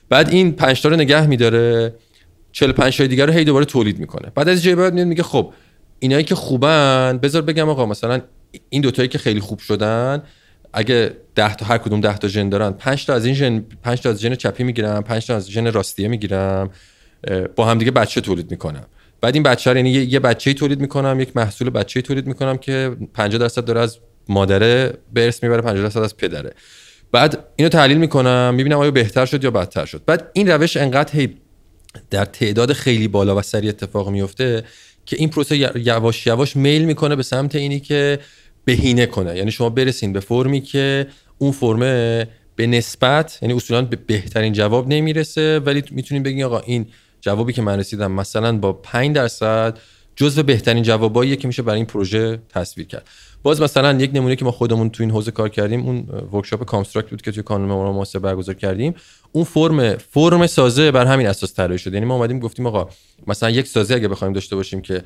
بعد 0.09 0.29
این 0.31 0.53
5 0.53 0.83
تا 0.83 0.89
رو 0.89 0.97
نگه 0.97 1.27
میداره 1.27 1.95
45 2.53 2.97
تای 2.97 3.09
دیگر 3.09 3.27
رو 3.27 3.33
هی 3.33 3.45
دوباره 3.45 3.65
تولید 3.65 3.99
می‌کنه. 3.99 4.33
بعد 4.35 4.49
از 4.49 4.63
جای 4.63 4.75
بعد 4.75 4.95
میاد 4.95 5.07
میگه 5.07 5.23
خب 5.23 5.53
اینایی 5.99 6.25
که 6.25 6.35
خوبن 6.35 7.19
بذار 7.23 7.43
بگم 7.43 7.69
آقا 7.69 7.87
مثلا 7.87 8.21
این 8.69 8.83
دوتایی 8.83 9.09
که 9.09 9.19
خیلی 9.19 9.41
خوب 9.41 9.59
شدن 9.59 10.23
اگه 10.77 11.17
10 11.35 11.55
تا 11.55 11.67
هر 11.67 11.79
کدوم 11.79 12.01
10 12.01 12.19
تا 12.19 12.29
ژن 12.29 12.49
دارن 12.49 12.71
5 12.71 13.07
تا 13.07 13.15
از 13.15 13.25
این 13.25 13.35
ژن 13.35 13.65
5 13.83 14.01
تا 14.01 14.11
از 14.11 14.21
ژن 14.21 14.35
چپی 14.35 14.65
می‌گیرم 14.65 15.03
5 15.03 15.27
تا 15.27 15.37
از 15.37 15.51
ژن 15.51 15.73
راستیه 15.73 16.09
می‌گیرم 16.09 16.71
با 17.57 17.67
هم 17.67 17.79
دیگه 17.79 17.91
بچه 17.91 18.21
تولید 18.21 18.51
می‌کنم. 18.51 18.87
بعد 19.21 19.35
این 19.35 19.43
بچه 19.43 19.71
رو 19.71 19.77
یعنی 19.77 19.91
یه 19.91 20.21
بچه‌ای 20.21 20.55
تولید 20.55 20.81
می‌کنم 20.81 21.21
یک 21.21 21.37
محصول 21.37 21.71
بچه‌ای 21.71 22.03
تولید 22.03 22.27
می‌کنم 22.27 22.57
که 22.57 22.97
50 23.15 23.39
درصد 23.39 23.65
داره 23.65 23.81
از 23.81 23.99
مادره 24.29 24.93
به 25.13 25.25
ارث 25.25 25.43
می‌بره 25.43 25.61
50 25.61 25.83
درصد 25.83 26.01
از 26.01 26.17
پدره. 26.17 26.53
بعد 27.13 27.45
اینو 27.57 27.69
تحلیل 27.69 27.99
می‌کنم 27.99 28.55
می‌بینم 28.57 28.79
آیا 28.79 28.91
بهتر 28.91 29.27
شد 29.27 29.45
یا 29.45 29.51
بدتر 29.51 29.85
شد. 29.85 30.03
بعد 30.07 30.31
این 30.33 30.49
روش 30.49 30.77
انقدر 30.77 31.13
هی 31.13 31.37
در 32.11 32.25
تعداد 32.25 32.73
خیلی 32.73 33.09
بالا 33.09 33.37
و 33.37 33.43
سریع 33.43 33.69
اتفاق 33.69 34.11
میفته 34.11 34.65
که 35.07 35.17
این 35.19 35.29
پروسه 35.29 35.57
یواش 35.77 36.27
یواش 36.27 36.57
میل 36.57 36.85
می‌کنه 36.85 37.17
به 37.17 37.23
سمت 37.23 37.55
اینی 37.55 37.81
که 37.81 38.19
بهینه 38.67 39.07
کنه. 39.07 39.37
یعنی 39.37 39.51
شما 39.51 39.71
برسین 39.71 40.13
به 40.13 40.21
فرمی 40.21 40.61
که 40.61 41.07
اون 41.39 41.53
فرمه 41.53 42.27
به 42.57 42.67
نسبت 42.67 43.39
یعنی 43.43 43.55
اصولا 43.55 43.83
به 43.83 43.97
بهترین 43.97 44.53
جواب 44.53 44.89
نمی‌رسه 44.89 45.59
ولی 45.59 45.83
می‌تونیم 45.91 46.23
بگیم 46.23 46.47
آقا 46.47 46.59
این 46.59 46.87
جوابی 47.21 47.53
که 47.53 47.63
من 47.63 47.79
رسیدم 47.79 48.13
مثلا 48.13 48.59
با 48.59 48.73
5 48.73 49.17
درصد 49.17 49.79
جزو 50.17 50.43
بهترین 50.43 50.83
جواباییه 50.83 51.37
که 51.37 51.49
میشه 51.49 51.63
برای 51.63 51.77
این 51.77 51.87
پروژه 51.87 52.39
تصویر 52.49 52.87
کرد. 52.87 53.09
باز 53.43 53.61
مثلا 53.61 53.99
یک 54.01 54.11
نمونه 54.15 54.37
که 54.37 54.45
ما 54.45 54.51
خودمون 54.51 54.91
تو 54.91 55.03
این 55.03 55.11
حوزه 55.11 55.31
کار 55.31 55.49
کردیم 55.49 55.81
اون 55.81 56.09
workshop 56.33 56.65
کامستراکت 56.65 57.11
بود 57.11 57.23
که 57.23 57.33
توی 57.33 57.43
کانون 57.43 57.69
معماری 57.69 57.95
محاسبه 57.95 58.19
برگزار 58.19 58.55
کردیم. 58.55 58.95
اون 59.33 59.45
فرم 59.45 59.97
فرم 59.97 60.47
سازه 60.47 60.91
بر 60.91 61.07
همین 61.07 61.27
اساس 61.27 61.55
طراحی 61.55 61.79
شده 61.79 61.95
یعنی 61.95 62.07
ما 62.07 62.15
اومدیم 62.15 62.39
گفتیم 62.39 62.67
آقا 62.67 62.89
مثلا 63.27 63.51
یک 63.51 63.67
سازه 63.67 63.95
اگه 63.95 64.09
بخوایم 64.09 64.33
داشته 64.33 64.57
باشیم 64.57 64.81
که 64.81 65.03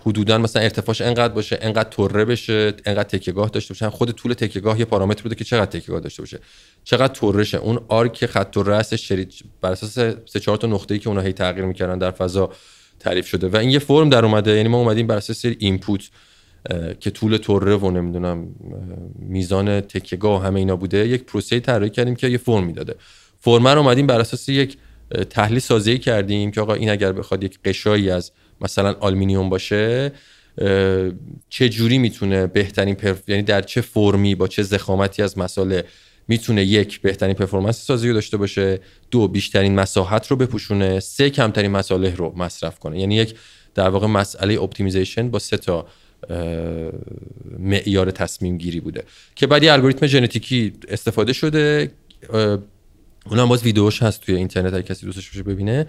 حدودا 0.00 0.38
مثلا 0.38 0.62
ارتفاعش 0.62 1.00
انقدر 1.00 1.34
باشه 1.34 1.58
انقدر 1.60 1.88
طره 1.90 2.24
بشه 2.24 2.74
انقدر 2.86 3.08
تکیهگاه 3.08 3.48
داشته 3.48 3.74
باشه. 3.74 3.90
خود 3.90 4.10
طول 4.10 4.32
تکیهگاه 4.32 4.78
یه 4.78 4.84
پارامتر 4.84 5.22
بوده 5.22 5.34
که 5.34 5.44
چقدر 5.44 5.66
تکیهگاه 5.66 6.00
داشته 6.00 6.22
باشه. 6.22 6.38
چقدر 6.84 7.14
طره 7.14 7.60
اون 7.60 7.80
arc 7.88 8.26
خط 8.26 8.56
و 8.56 8.62
رأسش 8.62 9.08
شرید 9.08 9.34
بر 9.60 9.72
اساس 9.72 10.16
سه 10.26 10.40
چهار 10.40 10.56
تا 10.56 10.66
نقطه‌ای 10.66 11.00
که 11.00 11.08
اونها 11.08 11.24
هی 11.24 11.32
تغییر 11.32 11.64
می‌کردن 11.64 11.98
در 11.98 12.10
فضا 12.10 12.52
تعریف 13.00 13.26
شده. 13.26 13.48
و 13.48 13.56
این 13.56 13.70
یه 13.70 13.78
فرم 13.78 14.08
در 14.08 14.24
اومده. 14.24 14.56
یعنی 14.56 14.68
ما 14.68 14.78
اومدیم 14.78 15.06
بر 15.06 15.16
اساس 15.16 15.44
input 15.44 16.10
که 17.00 17.10
طول 17.10 17.38
طره 17.38 17.76
و 17.76 17.90
نمی‌دونم 17.90 18.48
میزان 19.18 19.80
تکیهگاه 19.80 20.44
همه 20.44 20.60
اینا 20.60 20.76
بوده. 20.76 21.08
یک 21.08 21.24
پروسه 21.24 21.60
طراحی 21.60 21.90
کردیم 21.90 22.16
که 22.16 22.28
یه 22.28 22.38
فرم 22.38 22.64
می‌داده. 22.64 22.94
فرم 23.40 23.68
رو 23.68 23.78
اومدیم 23.78 24.06
بر 24.06 24.20
اساس 24.20 24.48
یک 24.48 24.76
تحلیل 25.30 25.58
سازه‌ای 25.58 25.98
کردیم 25.98 26.50
که 26.50 26.60
آقا 26.60 26.74
این 26.74 26.90
اگر 26.90 27.12
بخواد 27.12 27.44
یک 27.44 27.58
غشایی 27.64 28.10
از 28.10 28.32
مثلا 28.62 28.96
آلومینیوم 29.00 29.48
باشه 29.48 30.12
چه 31.48 31.68
جوری 31.68 31.98
می‌تونه 31.98 32.46
بهترین 32.46 32.94
perf... 32.94 33.28
یعنی 33.28 33.42
در 33.42 33.62
چه 33.62 33.80
فرمی 33.80 34.34
با 34.34 34.48
چه 34.48 34.62
ضخامتی 34.62 35.22
از 35.22 35.38
مصالح 35.38 35.84
می‌تونه 36.28 36.64
یک 36.64 37.00
بهترین 37.00 37.34
performance 37.34 37.84
سازه‌ای 37.84 38.08
رو 38.08 38.14
داشته 38.14 38.36
باشه 38.36 38.80
دو 39.10 39.28
بیشترین 39.28 39.74
مساحت 39.74 40.26
رو 40.26 40.36
بپوشونه 40.36 41.00
سه 41.00 41.30
کمترین 41.30 41.70
مصالح 41.70 42.14
رو 42.14 42.32
مصرف 42.36 42.78
کنه. 42.78 43.00
یعنی 43.00 43.14
یک 43.14 43.34
در 43.74 43.88
واقع 43.88 44.06
مسئله 44.06 44.62
optimization 44.62 45.30
با 45.30 45.38
سه 45.38 45.56
تا 45.56 45.86
معیار 47.58 48.10
تصمیم 48.10 48.58
گیری 48.58 48.80
بوده. 48.80 49.04
که 49.34 49.46
بعد 49.46 49.64
الگوریتم 49.64 50.06
ژنتیکی 50.06 50.72
استفاده 50.88 51.32
شده 51.32 51.90
اونم 53.26 53.48
باز 53.48 53.62
ویدیوش 53.62 54.02
هست 54.02 54.20
توی 54.20 54.34
اینترنت 54.34 54.74
اگه 54.74 54.82
کسی 54.82 55.06
دوستش 55.06 55.28
باشه 55.28 55.42
ببینه. 55.42 55.86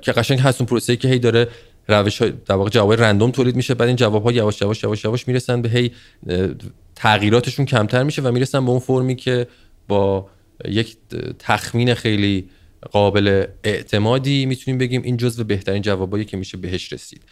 که 0.00 0.12
قشنگ 0.12 0.40
هست 0.40 0.60
اون 0.60 0.66
پروسه‌ای 0.66 0.96
که 0.96 1.08
هی 1.08 1.18
داره 1.18 1.48
روش 1.88 2.22
های 2.22 2.32
در 2.46 2.54
واقع 2.54 2.70
جواب 2.70 2.92
رندوم 2.92 3.30
تولید 3.30 3.56
میشه. 3.56 3.74
بعد 3.74 3.88
این 3.88 3.96
جواب 3.96 4.24
ها 4.24 4.32
یواش 4.32 4.60
یواش 4.60 4.82
یواش 4.82 5.04
یواش 5.04 5.28
می‌رسن 5.28 5.62
به 5.62 5.68
هی 5.68 5.92
تغییراتشون 6.94 7.66
کمتر 7.66 8.02
میشه 8.02 8.22
و 8.22 8.32
می‌رسن 8.32 8.64
به 8.64 8.70
اون 8.70 8.80
فرمی 8.80 9.16
که 9.16 9.46
با 9.88 10.28
یک 10.68 10.96
تخمین 11.38 11.94
خیلی 11.94 12.48
قابل 12.92 13.46
اعتمادی 13.64 14.46
می‌تونیم 14.46 14.78
بگیم 14.78 15.02
این 15.02 15.16
جزو 15.16 15.44
بهترین 15.44 15.82
جوابایی 15.82 16.24
که 16.24 16.36
میشه 16.36 16.56
بهش 16.56 16.92
رسید. 16.92 17.22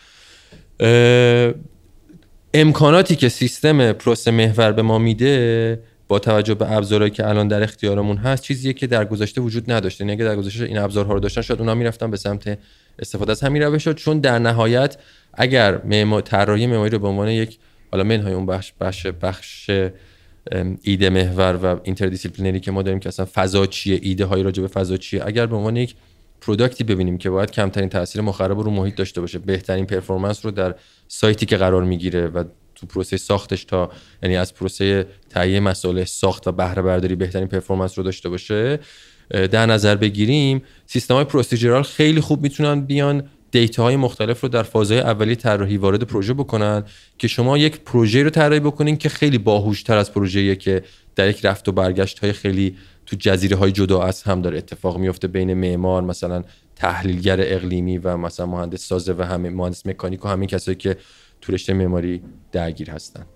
امکاناتی 2.55 3.16
که 3.16 3.28
سیستم 3.28 3.93
پروسه 3.93 4.31
محور 4.31 4.73
به 4.73 4.83
ما 4.83 4.99
میده 4.99 5.81
با 6.09 6.19
توجه 6.19 6.55
به 6.55 6.73
ابزارهایی 6.73 7.11
که 7.11 7.28
الان 7.28 7.49
در 7.49 7.62
اختیارمون 7.62 8.16
هست 8.16 8.43
چیزیه 8.43 8.73
که 8.73 8.87
در 8.87 9.05
گذشته 9.05 9.41
وجود 9.41 9.73
نداشته 9.73 10.05
یعنی 10.05 10.16
در 10.16 10.37
گذشته 10.37 10.65
این 10.65 10.78
ابزارها 10.78 11.12
رو 11.12 11.20
داشتن 11.20 11.41
شاید 11.41 11.61
اونا 11.61 11.74
می‌رفتن 11.74 12.11
به 12.11 12.16
سمت 12.16 12.59
استفاده. 12.99 13.33
از 13.33 13.41
همین 13.41 13.62
روش 13.62 13.89
چون 13.89 14.20
در 14.20 14.39
نهایت 14.39 14.97
اگر 15.35 15.83
معمار 15.85 16.23
معماری 16.66 16.91
رو 16.91 16.99
به 16.99 17.09
عنوان 17.09 17.28
یک 17.28 17.59
حالا 17.93 18.05
منهای 18.05 18.33
اون 18.33 18.47
بخش 18.47 18.73
بخش 18.81 19.07
بخش 19.07 19.70
ایده 20.83 21.11
محور 21.11 21.59
و 21.62 21.81
interdisciplinary 21.85 22.60
که 22.61 22.70
ما 22.70 22.83
داریم 22.83 23.01
که 23.01 23.09
اصلا 23.09 23.27
فضا 23.35 23.66
چیه 23.66 23.99
ایده 24.03 24.24
های 24.24 24.43
راجع 24.43 24.62
به 24.62 24.69
فضا 24.69 24.97
چیه 24.97 25.23
اگر 25.27 25.47
به 25.47 25.57
عنوان 25.57 25.77
یک 25.77 25.95
product 26.40 26.79
ی 26.79 26.85
ببینیم 26.85 27.19
که 27.19 27.31
باید 27.31 27.51
کمترین 27.51 27.89
تاثیر 27.89 28.23
مخرب 28.23 28.59
رو 28.59 28.70
محیط 28.70 28.95
داشته 28.95 29.20
باشه 29.20 29.39
بهترین 29.39 29.87
performance 29.86 30.44
رو 30.45 30.51
در 30.51 30.74
سایتی 31.09 31.47
که 31.47 31.57
قرار 31.57 31.85
می‌گیره 31.85 32.27
و 32.27 32.45
تو 32.77 32.86
پروسه 32.86 33.16
ساختش 33.16 33.65
تا 33.65 33.90
یعنی 34.23 34.36
از 34.36 34.55
پروسه 34.55 35.07
تهیه 35.31 35.61
مصالح 35.60 36.05
ساخت 36.05 36.48
و 36.48 36.53
بهره 36.53 36.82
برداری 36.82 37.15
بهترین 37.15 37.48
performance 37.48 37.98
رو 37.98 38.05
داشته 38.05 38.28
باشه 38.28 38.78
در 39.31 39.66
نظر 39.66 39.97
بگیریم 39.97 40.62
سیستم 40.86 41.15
های 41.15 41.24
procedural 41.24 41.82
خیلی 41.82 42.20
خوب 42.20 42.43
می‌تونن 42.43 42.81
بیان 42.81 43.28
data 43.51 43.82
های 43.82 43.97
مختلف 43.97 44.40
رو 44.40 44.48
در 44.48 44.62
فازهای 44.62 45.01
اولی 45.01 45.36
طراحی 45.36 45.77
وارد 45.77 46.03
پروژه 46.03 46.35
بکنن 46.35 46.85
که 47.19 47.28
شما 47.28 47.59
یک 47.59 47.81
پروژه 47.81 48.23
رو 48.23 48.31
طراحی 48.31 48.61
بکنین 48.61 48.97
که 48.97 49.09
خیلی 49.09 49.39
باهوشتر 49.39 49.97
از 49.97 50.12
پروژه‌ای 50.12 50.57
که 50.57 50.82
در 51.16 51.28
یک 51.28 51.44
رفت 51.44 51.69
و 51.69 51.73
برگشت 51.73 52.19
های 52.19 52.32
خیلی 52.32 52.77
تو 53.07 53.16
جزیره 53.20 53.57
های 53.57 53.73
جدا 53.73 54.03
از 54.03 54.23
هم 54.23 54.43
داره 54.43 54.59
اتفاق 54.59 54.98
میفته 54.98 55.28
بین 55.28 55.55
معمار 55.55 56.03
مثلا 56.03 56.44
تحلیلگر 56.77 57.36
اقلیمی 57.40 57.98
و 57.98 58.16
مثلا 58.16 58.47
مهندس 58.47 58.86
سازه 58.86 59.15
و 59.19 59.23
همه 59.23 59.51
مهندس 59.51 59.86
مکانیک 59.86 60.24
و 60.24 60.28
همین 60.28 60.48
کسایی 60.48 60.77
که 60.77 60.97
تو 61.40 61.52
رشته 61.52 61.74
معماری 61.74 62.22
درگیر 62.52 62.90
هستن. 62.90 63.26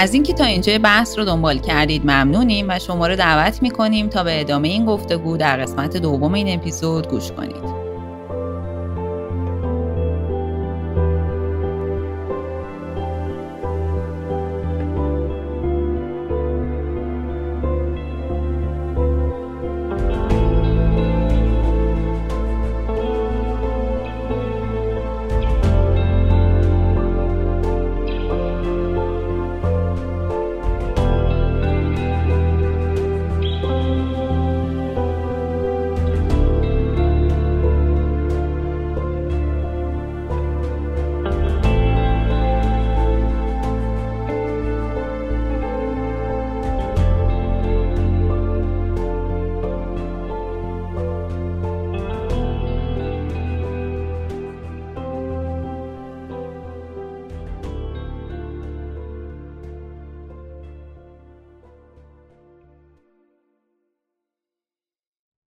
از 0.00 0.14
اینکه 0.14 0.32
تا 0.32 0.44
اینجا 0.44 0.78
بحث 0.78 1.18
رو 1.18 1.24
دنبال 1.24 1.58
کردید 1.58 2.02
ممنونیم 2.02 2.66
و 2.68 2.78
شما 2.78 3.06
رو 3.06 3.16
دعوت 3.16 3.62
می‌کنیم 3.62 4.08
تا 4.08 4.24
به 4.24 4.40
ادامه 4.40 4.68
این 4.68 4.84
گفتگو 4.84 5.36
در 5.36 5.56
قسمت 5.56 5.96
دوم 5.96 6.34
این 6.34 6.58
اپیزود 6.58 7.08
گوش 7.08 7.32
کنید. 7.32 7.77